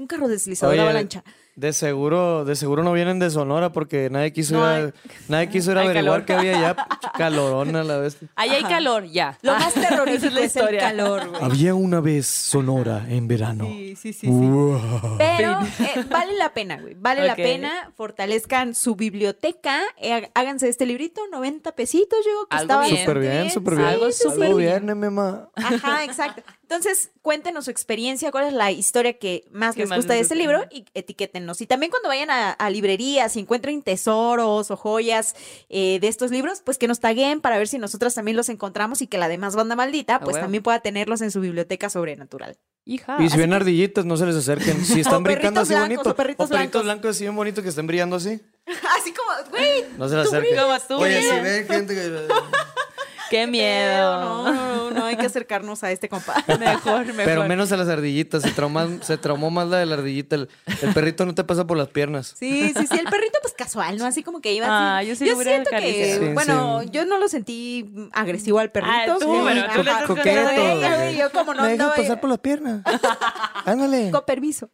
Un 0.00 0.06
carro 0.06 0.28
deslizador 0.28 0.72
Oye, 0.72 0.80
avalancha. 0.82 1.22
De 1.56 1.74
seguro, 1.74 2.46
de 2.46 2.56
seguro 2.56 2.82
no 2.82 2.92
vienen 2.94 3.18
de 3.18 3.28
Sonora 3.28 3.70
porque 3.70 4.08
nadie 4.08 4.32
quiso 4.32 4.54
No 4.54 4.78
ir 4.78 4.94
a, 4.94 5.10
nadie 5.28 5.50
quiso 5.50 5.72
ir 5.72 5.76
a 5.76 5.80
Hay 5.82 5.88
averiguar 5.88 6.24
calor. 6.24 6.42
que 6.42 6.48
había 6.50 6.52
ya 6.74 6.86
calorona 7.18 7.84
la 7.84 7.98
vez. 7.98 8.16
Ahí 8.36 8.48
hay 8.50 8.60
Ajá. 8.60 8.68
calor, 8.70 9.04
ya. 9.04 9.36
Lo 9.42 9.52
más 9.52 9.74
terrorífico 9.88 10.28
es 10.28 10.32
la 10.32 10.40
es, 10.40 10.56
el 10.56 10.62
historia. 10.62 10.80
calor, 10.80 11.28
güey. 11.28 11.42
Había 11.42 11.74
una 11.74 12.00
vez 12.00 12.26
Sonora 12.26 13.04
en 13.10 13.28
verano. 13.28 13.66
Sí, 13.66 13.94
sí, 13.96 14.12
sí, 14.14 14.20
sí. 14.20 14.26
Wow. 14.28 15.16
Pero 15.18 15.58
eh, 15.80 16.04
vale 16.08 16.32
la 16.38 16.54
pena, 16.54 16.80
güey. 16.80 16.94
Vale 16.94 17.26
la 17.26 17.36
pena. 17.36 17.92
Fortalezcan 17.94 18.74
su 18.74 18.96
biblioteca. 18.96 19.80
eh, 19.98 20.14
há- 20.14 20.30
háganse 20.40 20.66
este 20.68 20.86
librito, 20.86 21.20
90 21.30 21.72
pesitos, 21.72 22.20
yo 22.24 22.46
que 22.48 22.56
Algo 22.56 22.62
estaba 22.72 22.86
bien. 22.86 22.98
Súper 23.00 23.18
bien, 23.18 23.50
súper 23.50 23.74
Sí, 23.74 23.78
bien. 23.80 23.88
Algo 23.90 24.12
súper 24.12 24.32
súper 24.32 24.46
Algo 24.46 24.56
bien. 24.58 24.86
bien, 24.86 24.98
mema. 24.98 25.50
Ajá, 25.56 26.04
exacto. 26.04 26.42
Entonces, 26.70 27.10
cuéntenos 27.20 27.64
su 27.64 27.72
experiencia, 27.72 28.30
cuál 28.30 28.46
es 28.46 28.52
la 28.52 28.70
historia 28.70 29.18
que 29.18 29.44
más 29.50 29.74
¿Qué 29.74 29.80
les 29.80 29.88
más 29.88 29.98
gusta 29.98 30.14
de 30.14 30.20
este 30.20 30.36
libro 30.36 30.64
y 30.70 30.84
etiquétennos. 30.94 31.60
Y 31.60 31.66
también 31.66 31.90
cuando 31.90 32.08
vayan 32.08 32.30
a, 32.30 32.52
a 32.52 32.70
librerías 32.70 33.34
y 33.34 33.40
encuentren 33.40 33.82
tesoros 33.82 34.70
o 34.70 34.76
joyas 34.76 35.34
eh, 35.68 35.98
de 36.00 36.06
estos 36.06 36.30
libros, 36.30 36.62
pues 36.64 36.78
que 36.78 36.86
nos 36.86 37.00
taguen 37.00 37.40
para 37.40 37.58
ver 37.58 37.66
si 37.66 37.78
nosotras 37.78 38.14
también 38.14 38.36
los 38.36 38.48
encontramos 38.48 39.02
y 39.02 39.08
que 39.08 39.18
la 39.18 39.26
demás 39.26 39.56
banda 39.56 39.74
maldita, 39.74 40.20
pues 40.20 40.38
también 40.38 40.62
pueda 40.62 40.78
tenerlos 40.78 41.22
en 41.22 41.32
su 41.32 41.40
biblioteca 41.40 41.90
sobrenatural. 41.90 42.56
Hija. 42.84 43.16
Y 43.18 43.28
si 43.30 43.36
ven 43.36 43.52
ardillitas, 43.52 44.04
no 44.04 44.16
se 44.16 44.26
les 44.26 44.36
acerquen. 44.36 44.84
Si 44.84 45.00
están 45.00 45.22
O 45.22 45.24
brincando 45.24 45.62
así 45.62 45.74
blancos, 45.74 45.88
bonito. 45.96 46.10
o 46.10 46.14
perritos 46.14 46.48
blancos. 46.50 46.84
blancos 46.84 47.10
así 47.10 47.24
bien 47.24 47.34
bonitos 47.34 47.64
que 47.64 47.70
estén 47.70 47.88
brillando 47.88 48.14
así. 48.14 48.40
Así 48.96 49.12
como, 49.12 49.50
güey, 49.50 49.86
No 49.98 50.08
se 50.08 50.16
les 50.16 50.28
acerquen. 50.28 50.56
Como 50.56 50.78
tú, 50.86 50.94
Oye, 51.02 51.20
si 51.20 51.40
ven 51.40 51.66
gente 51.66 51.94
que... 51.96 52.28
Qué 53.30 53.46
miedo. 53.46 54.20
no, 54.20 54.52
no, 54.52 54.90
no 54.90 55.04
hay 55.06 55.16
que 55.16 55.26
acercarnos 55.26 55.82
a 55.84 55.90
este 55.92 56.08
compa. 56.08 56.44
Mejor, 56.58 57.06
mejor. 57.06 57.24
Pero 57.24 57.44
menos 57.44 57.70
a 57.72 57.76
las 57.76 57.88
ardillitas. 57.88 58.42
Se 58.42 58.50
traumó, 58.50 58.80
se 59.02 59.16
traumó 59.16 59.50
más 59.50 59.68
la 59.68 59.78
de 59.78 59.86
la 59.86 59.94
ardillita. 59.94 60.34
El, 60.36 60.48
el 60.82 60.92
perrito 60.92 61.24
no 61.24 61.34
te 61.34 61.44
pasa 61.44 61.66
por 61.66 61.78
las 61.78 61.88
piernas. 61.88 62.34
Sí, 62.38 62.72
sí, 62.76 62.86
sí, 62.86 62.98
el 62.98 63.04
perrito 63.06 63.38
pues 63.40 63.54
casual, 63.54 63.96
¿no? 63.98 64.04
Así 64.04 64.22
como 64.22 64.40
que 64.40 64.52
iba 64.52 64.66
Ah, 64.68 64.98
así. 64.98 65.08
yo 65.08 65.16
sí 65.16 65.26
lo 65.26 65.36
hubiera 65.36 65.52
siento 65.52 65.70
que. 65.70 66.18
Sí, 66.20 66.28
bueno, 66.34 66.80
sí. 66.82 66.88
yo 66.90 67.04
no 67.06 67.18
lo 67.18 67.28
sentí 67.28 67.88
agresivo 68.12 68.58
al 68.58 68.70
perrito. 68.72 68.92
Ah, 68.92 69.16
tú, 69.20 69.32
Sí, 69.32 69.40
pero 69.44 69.72
tú 69.74 69.82
le 69.82 69.92
coqueto. 70.06 70.50
Ella, 70.50 70.96
güey, 70.96 71.16
yo 71.16 71.30
como 71.32 71.54
no 71.54 71.62
Me 71.62 71.68
dejas 71.70 71.94
pasar 71.96 72.20
por 72.20 72.30
las 72.30 72.38
piernas. 72.40 72.82
Ándale. 73.64 74.10
con 74.12 74.24
permiso. 74.24 74.70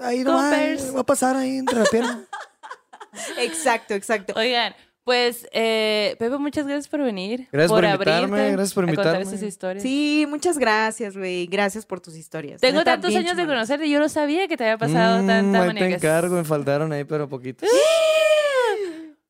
Ahí 0.00 0.24
no 0.24 0.34
va, 0.34 0.50
va 0.96 1.00
a 1.00 1.04
pasar 1.06 1.36
ahí 1.36 1.58
entre 1.58 1.78
las 1.78 1.88
piernas. 1.90 2.18
Exacto, 3.36 3.92
exacto. 3.94 4.32
Oigan, 4.36 4.74
pues, 5.04 5.48
eh, 5.52 6.16
Pepe, 6.18 6.38
muchas 6.38 6.66
gracias 6.66 6.88
por 6.88 7.02
venir. 7.02 7.48
Gracias 7.52 7.70
por 7.72 7.84
invitarme, 7.84 8.14
abrirte 8.36 8.52
gracias 8.52 8.74
por 8.74 8.84
a 8.84 8.86
contar 8.88 9.04
invitarme. 9.06 9.30
esas 9.36 9.42
historias. 9.48 9.82
Sí, 9.82 10.26
muchas 10.28 10.58
gracias, 10.58 11.16
güey. 11.16 11.46
Gracias 11.46 11.84
por 11.86 12.00
tus 12.00 12.16
historias. 12.16 12.60
Tengo 12.60 12.78
Neta, 12.78 12.92
tantos 12.92 13.14
años 13.16 13.36
de 13.36 13.46
conocerte 13.46 13.86
y 13.86 13.90
yo 13.90 13.98
no 13.98 14.08
sabía 14.08 14.46
que 14.48 14.56
te 14.56 14.64
había 14.64 14.78
pasado 14.78 15.22
Mm, 15.22 15.26
tanta 15.26 15.62
ahí 15.62 15.68
te 15.74 15.80
manía. 15.80 15.96
encargo, 15.96 16.36
me 16.36 16.44
faltaron 16.44 16.92
ahí, 16.92 17.04
pero 17.04 17.28
poquitos. 17.28 17.68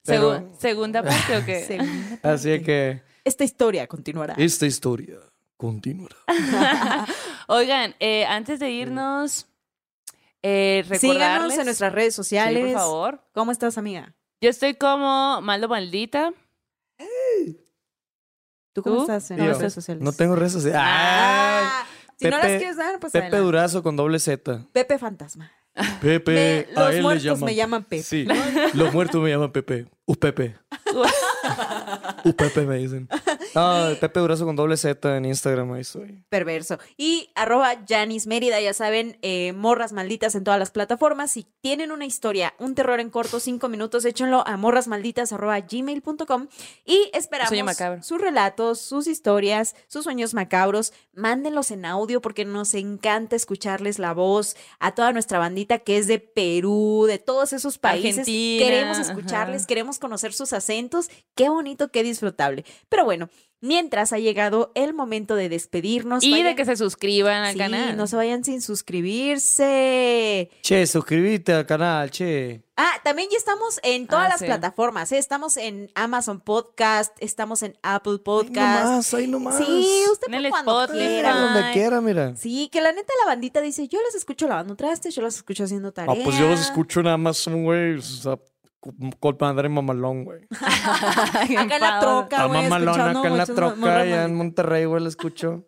Segu- 0.04 0.50
¿Segunda 0.58 1.02
parte 1.02 1.36
o 1.36 1.44
qué? 1.44 1.62
Segunda 1.66 2.18
Así 2.22 2.48
parte. 2.50 2.62
que 2.64 3.02
Esta 3.24 3.44
historia 3.44 3.86
continuará. 3.86 4.34
esta 4.36 4.66
historia 4.66 5.16
continuará. 5.56 6.16
Oigan, 7.46 7.94
eh, 8.00 8.24
antes 8.24 8.58
de 8.58 8.70
irnos, 8.70 9.46
eh, 10.42 10.84
Síganos 10.98 11.56
en 11.56 11.64
nuestras 11.66 11.92
redes 11.92 12.14
Sí, 12.14 12.16
sociales. 12.16 12.72
por 12.72 12.80
favor. 12.82 13.20
¿Cómo 13.32 13.52
estás, 13.52 13.78
amiga? 13.78 14.12
Yo 14.42 14.50
estoy 14.50 14.74
como 14.74 15.40
Maldo 15.40 15.68
Maldita. 15.68 16.34
¿Tú 18.72 18.82
cómo 18.82 18.96
¿Tú? 18.96 19.02
estás 19.02 19.30
en 19.30 19.36
Yo, 19.38 19.44
las 19.46 19.58
redes 19.58 19.72
sociales? 19.74 20.02
No 20.02 20.12
tengo 20.12 20.34
redes 20.34 20.52
sociales. 20.52 20.80
Ah, 20.82 21.84
si 22.18 22.24
no 22.28 22.36
Pepe- 22.36 22.48
las 22.48 22.58
quieres 22.58 22.76
dar, 22.76 22.98
pues 22.98 23.12
Pepe 23.12 23.26
adelante. 23.26 23.44
Durazo 23.44 23.82
con 23.82 23.96
doble 23.96 24.18
Z. 24.18 24.66
Pepe 24.72 24.98
Fantasma. 24.98 25.52
Pepe. 26.00 26.66
Me- 26.70 26.76
a 26.76 26.80
los 26.80 26.90
él 26.90 26.96
le 26.96 27.02
muertos 27.02 27.24
llaman- 27.24 27.44
me 27.44 27.54
llaman 27.54 27.84
Pepe. 27.84 28.02
Sí, 28.02 28.26
los 28.74 28.92
muertos 28.92 29.22
me 29.22 29.30
llaman 29.30 29.52
Pepe. 29.52 29.86
U 30.06 30.14
Pepe. 30.16 30.56
U 32.24 32.32
Pepe 32.34 32.62
me 32.62 32.78
dicen. 32.78 33.08
No, 33.62 33.94
Pepe 34.00 34.20
Durazo 34.20 34.46
con 34.46 34.56
doble 34.56 34.76
Z 34.76 35.16
en 35.16 35.24
Instagram, 35.24 35.72
ahí 35.72 35.82
estoy. 35.82 36.24
perverso. 36.28 36.78
Y 36.96 37.30
arroba 37.34 37.74
Janis 37.86 38.26
Mérida, 38.26 38.60
ya 38.60 38.72
saben, 38.72 39.18
eh, 39.22 39.52
morras 39.52 39.92
malditas 39.92 40.34
en 40.34 40.44
todas 40.44 40.58
las 40.58 40.70
plataformas. 40.70 41.32
Si 41.32 41.46
tienen 41.60 41.92
una 41.92 42.06
historia, 42.06 42.54
un 42.58 42.74
terror 42.74 42.98
en 43.00 43.10
corto, 43.10 43.40
cinco 43.40 43.68
minutos, 43.68 44.04
échenlo 44.04 44.46
a 44.46 44.56
morrasmalditas 44.56 45.32
arroba 45.32 45.60
gmail.com 45.60 46.48
y 46.84 47.10
esperamos 47.12 47.76
sus 48.06 48.20
relatos, 48.20 48.80
sus 48.80 49.06
historias, 49.06 49.74
sus 49.86 50.04
sueños 50.04 50.34
macabros. 50.34 50.92
Mándenlos 51.12 51.70
en 51.70 51.84
audio 51.84 52.20
porque 52.22 52.44
nos 52.44 52.74
encanta 52.74 53.36
escucharles 53.36 53.98
la 53.98 54.14
voz 54.14 54.56
a 54.78 54.94
toda 54.94 55.12
nuestra 55.12 55.38
bandita 55.38 55.78
que 55.78 55.98
es 55.98 56.06
de 56.06 56.18
Perú, 56.18 57.04
de 57.06 57.18
todos 57.18 57.52
esos 57.52 57.78
países. 57.78 58.20
Argentina, 58.20 58.64
queremos 58.64 58.98
escucharles, 58.98 59.62
ajá. 59.62 59.66
queremos 59.66 59.98
conocer 59.98 60.32
sus 60.32 60.52
acentos. 60.52 61.10
Qué 61.34 61.48
bonito, 61.48 61.90
qué 61.90 62.02
disfrutable. 62.02 62.64
Pero 62.88 63.04
bueno, 63.04 63.28
mientras 63.60 64.12
ha 64.12 64.18
llegado 64.18 64.72
el 64.74 64.92
momento 64.92 65.36
de 65.36 65.48
despedirnos. 65.48 66.24
Y 66.24 66.30
de 66.34 66.42
vayan- 66.42 66.56
que 66.56 66.64
se 66.64 66.76
suscriban 66.76 67.44
al 67.44 67.52
Sí, 67.52 67.58
canal. 67.58 67.96
no 67.96 68.06
se 68.08 68.16
vayan 68.16 68.42
sin 68.44 68.60
suscribirse. 69.42 70.50
Che, 70.62 70.86
suscríbete 70.86 71.52
al 71.52 71.66
canal, 71.66 72.10
che. 72.10 72.62
Ah, 72.76 72.92
también 73.04 73.28
ya 73.30 73.36
estamos 73.36 73.78
en 73.82 74.06
todas 74.06 74.26
Ah, 74.26 74.28
las 74.30 74.38
sí. 74.40 74.46
plataformas. 74.46 75.12
¿eh? 75.12 75.18
Estamos 75.18 75.56
en 75.56 75.90
Amazon 75.94 76.40
Podcast, 76.40 77.12
estamos 77.20 77.62
en 77.62 77.76
Apple 77.82 78.12
Ahí 78.14 78.18
Podcast. 78.18 78.84
nomás, 78.84 79.14
ahí 79.14 79.26
nomás. 79.28 79.58
Sí, 79.58 80.04
usted 80.10 80.26
En 80.28 80.32
por 80.34 80.44
el 80.44 80.50
cuando 80.50 80.80
Spotify. 80.84 81.06
quiera. 81.06 81.36
Donde 81.36 81.72
quiera, 81.72 82.00
mira. 82.00 82.36
Sí, 82.36 82.68
que 82.72 82.80
la 82.80 82.92
neta 82.92 83.12
la 83.24 83.30
bandita 83.30 83.60
dice, 83.60 83.86
yo 83.88 84.00
las 84.02 84.14
escucho 84.14 84.48
lavando 84.48 84.74
trastes, 84.74 85.14
yo 85.14 85.22
las 85.22 85.36
escucho 85.36 85.64
haciendo 85.64 85.92
tareas. 85.92 86.16
Ah, 86.18 86.20
pues 86.24 86.36
yo 86.38 86.48
los 86.48 86.60
escucho 86.60 87.00
en 87.00 87.08
Amazon, 87.08 87.62
güey. 87.64 87.94
O 87.98 88.02
sea, 88.02 88.38
con 89.20 89.36
madre 89.40 89.68
mamalón, 89.68 90.24
güey. 90.24 90.40
Acá 91.56 91.76
en 91.76 91.80
la 91.80 92.00
troca, 92.00 92.42
A 92.42 92.46
güey, 92.46 92.62
mamalón 92.64 92.88
escuchando 92.88 93.18
acá 93.20 93.28
en 93.28 93.36
la 93.38 93.46
troca, 93.46 94.00
allá 94.00 94.24
en. 94.24 94.34
Monterrey, 94.34 94.84
güey, 94.86 95.02
la 95.02 95.08
escucho. 95.08 95.64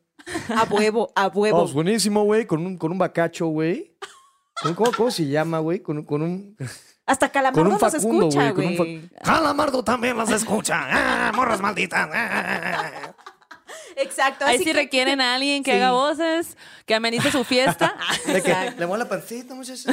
A 0.49 0.65
huevo, 0.65 1.13
a 1.15 1.29
huevo. 1.29 1.63
Oh, 1.63 1.65
es 1.67 1.73
buenísimo, 1.73 2.25
güey, 2.25 2.47
con 2.47 2.65
un, 2.67 2.77
con 2.79 2.91
un 2.93 2.99
bacacho, 2.99 3.47
güey. 3.47 3.97
¿Cómo, 4.75 4.91
cómo 4.97 5.11
se 5.11 5.27
llama, 5.27 5.59
güey? 5.59 5.81
Con, 5.81 5.99
un- 5.99 6.05
con 6.05 6.23
un... 6.23 6.57
Hasta 7.07 7.29
Calamardo 7.31 7.61
con 7.63 7.67
un 7.67 7.79
nos 7.79 7.93
Facundo, 7.93 8.29
escucha, 8.29 8.51
güey. 8.53 9.11
Calamardo 9.23 9.85
también 9.85 10.17
las 10.17 10.31
escucha. 10.31 10.81
Ah, 10.91 11.33
morras 11.35 11.61
malditas. 11.61 12.09
Ah. 12.13 13.15
Exacto. 13.97 14.45
Ahí 14.47 14.57
así 14.57 14.65
si 14.65 14.71
que- 14.71 14.77
requieren 14.77 15.21
a 15.21 15.35
alguien 15.35 15.63
que 15.63 15.73
Sí. 15.73 15.77
haga 15.77 15.93
voces, 15.93 16.57
que 16.87 16.95
amenice 16.95 17.31
su 17.31 17.45
fiesta, 17.45 17.97
De 18.27 18.43
que 18.43 18.55
le 18.77 18.87
la 18.87 19.09
pancita, 19.09 19.55
muchachos. 19.55 19.87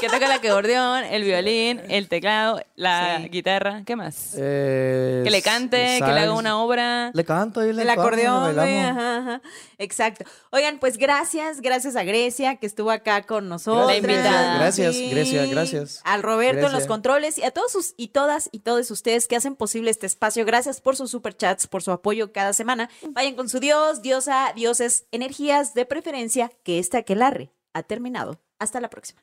que 0.00 0.08
toque 0.08 0.24
el 0.24 0.32
acordeón, 0.32 1.04
el 1.04 1.22
violín, 1.22 1.80
el 1.88 2.08
teclado, 2.08 2.60
la 2.74 3.20
guitarra, 3.30 3.82
¿qué 3.84 3.94
más? 3.96 4.34
Eh, 4.36 5.20
que 5.24 5.30
le 5.30 5.40
cante, 5.42 5.98
que 5.98 6.12
le 6.12 6.20
haga 6.20 6.32
una 6.32 6.58
obra. 6.58 7.10
Le 7.14 7.24
canto 7.24 7.64
y 7.64 7.72
le 7.72 7.82
El 7.82 7.90
acordeón, 7.90 8.58
ajá, 8.58 9.18
ajá. 9.18 9.42
Exacto. 9.78 10.24
Oigan, 10.50 10.78
pues 10.78 10.96
gracias, 10.96 11.60
gracias 11.60 11.94
a 11.96 12.02
Grecia 12.02 12.56
que 12.56 12.66
estuvo 12.66 12.90
acá 12.90 13.22
con 13.22 13.48
nosotros. 13.48 13.86
La 13.86 13.96
invitada. 13.96 14.58
Gracias, 14.58 14.96
Grecia, 14.96 15.46
gracias. 15.46 16.00
Al 16.04 16.22
Roberto 16.22 16.66
en 16.66 16.72
los 16.72 16.86
controles 16.86 17.38
y 17.38 17.44
a 17.44 17.50
todos 17.50 17.72
sus, 17.72 17.94
y 17.96 18.08
todas 18.08 18.48
y 18.52 18.60
todos 18.60 18.90
ustedes 18.90 19.28
que 19.28 19.36
hacen 19.36 19.54
posible 19.54 19.90
este 19.90 20.06
espacio. 20.06 20.44
Gracias 20.44 20.80
por 20.80 20.96
sus 20.96 21.10
superchats, 21.10 21.66
por 21.66 21.82
su 21.82 21.92
apoyo 21.92 22.32
cada 22.32 22.52
semana. 22.52 22.90
Vayan 23.10 23.36
con 23.36 23.48
su 23.48 23.60
Dios, 23.60 24.02
diosa, 24.02 24.52
dioses, 24.56 25.04
energías 25.12 25.74
de 25.74 25.86
preferencia, 26.00 26.50
que 26.64 26.78
este 26.78 26.96
aquelarre 26.96 27.52
ha 27.74 27.82
terminado. 27.82 28.40
Hasta 28.58 28.80
la 28.80 28.88
próxima. 28.88 29.22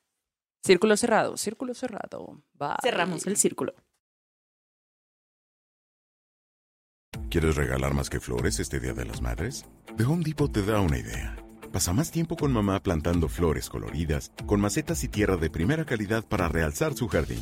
Círculo 0.64 0.96
cerrado, 0.98 1.38
círculo 1.38 1.74
cerrado. 1.74 2.42
Bye. 2.54 2.78
Cerramos 2.82 3.26
el 3.28 3.38
círculo. 3.38 3.74
¿Quieres 7.30 7.56
regalar 7.56 7.94
más 7.94 8.10
que 8.10 8.20
flores 8.20 8.60
este 8.60 8.80
Día 8.80 8.94
de 8.94 9.06
las 9.06 9.22
Madres? 9.22 9.66
The 9.98 10.06
Home 10.06 10.24
Depot 10.24 10.52
te 10.52 10.64
da 10.64 10.80
una 10.82 10.98
idea. 10.98 11.36
Pasa 11.72 11.94
más 11.94 12.12
tiempo 12.12 12.36
con 12.36 12.52
mamá 12.52 12.82
plantando 12.82 13.28
flores 13.28 13.70
coloridas, 13.70 14.32
con 14.46 14.62
macetas 14.62 15.04
y 15.04 15.08
tierra 15.08 15.38
de 15.38 15.50
primera 15.50 15.86
calidad 15.86 16.24
para 16.24 16.48
realzar 16.48 16.94
su 16.94 17.08
jardín. 17.08 17.42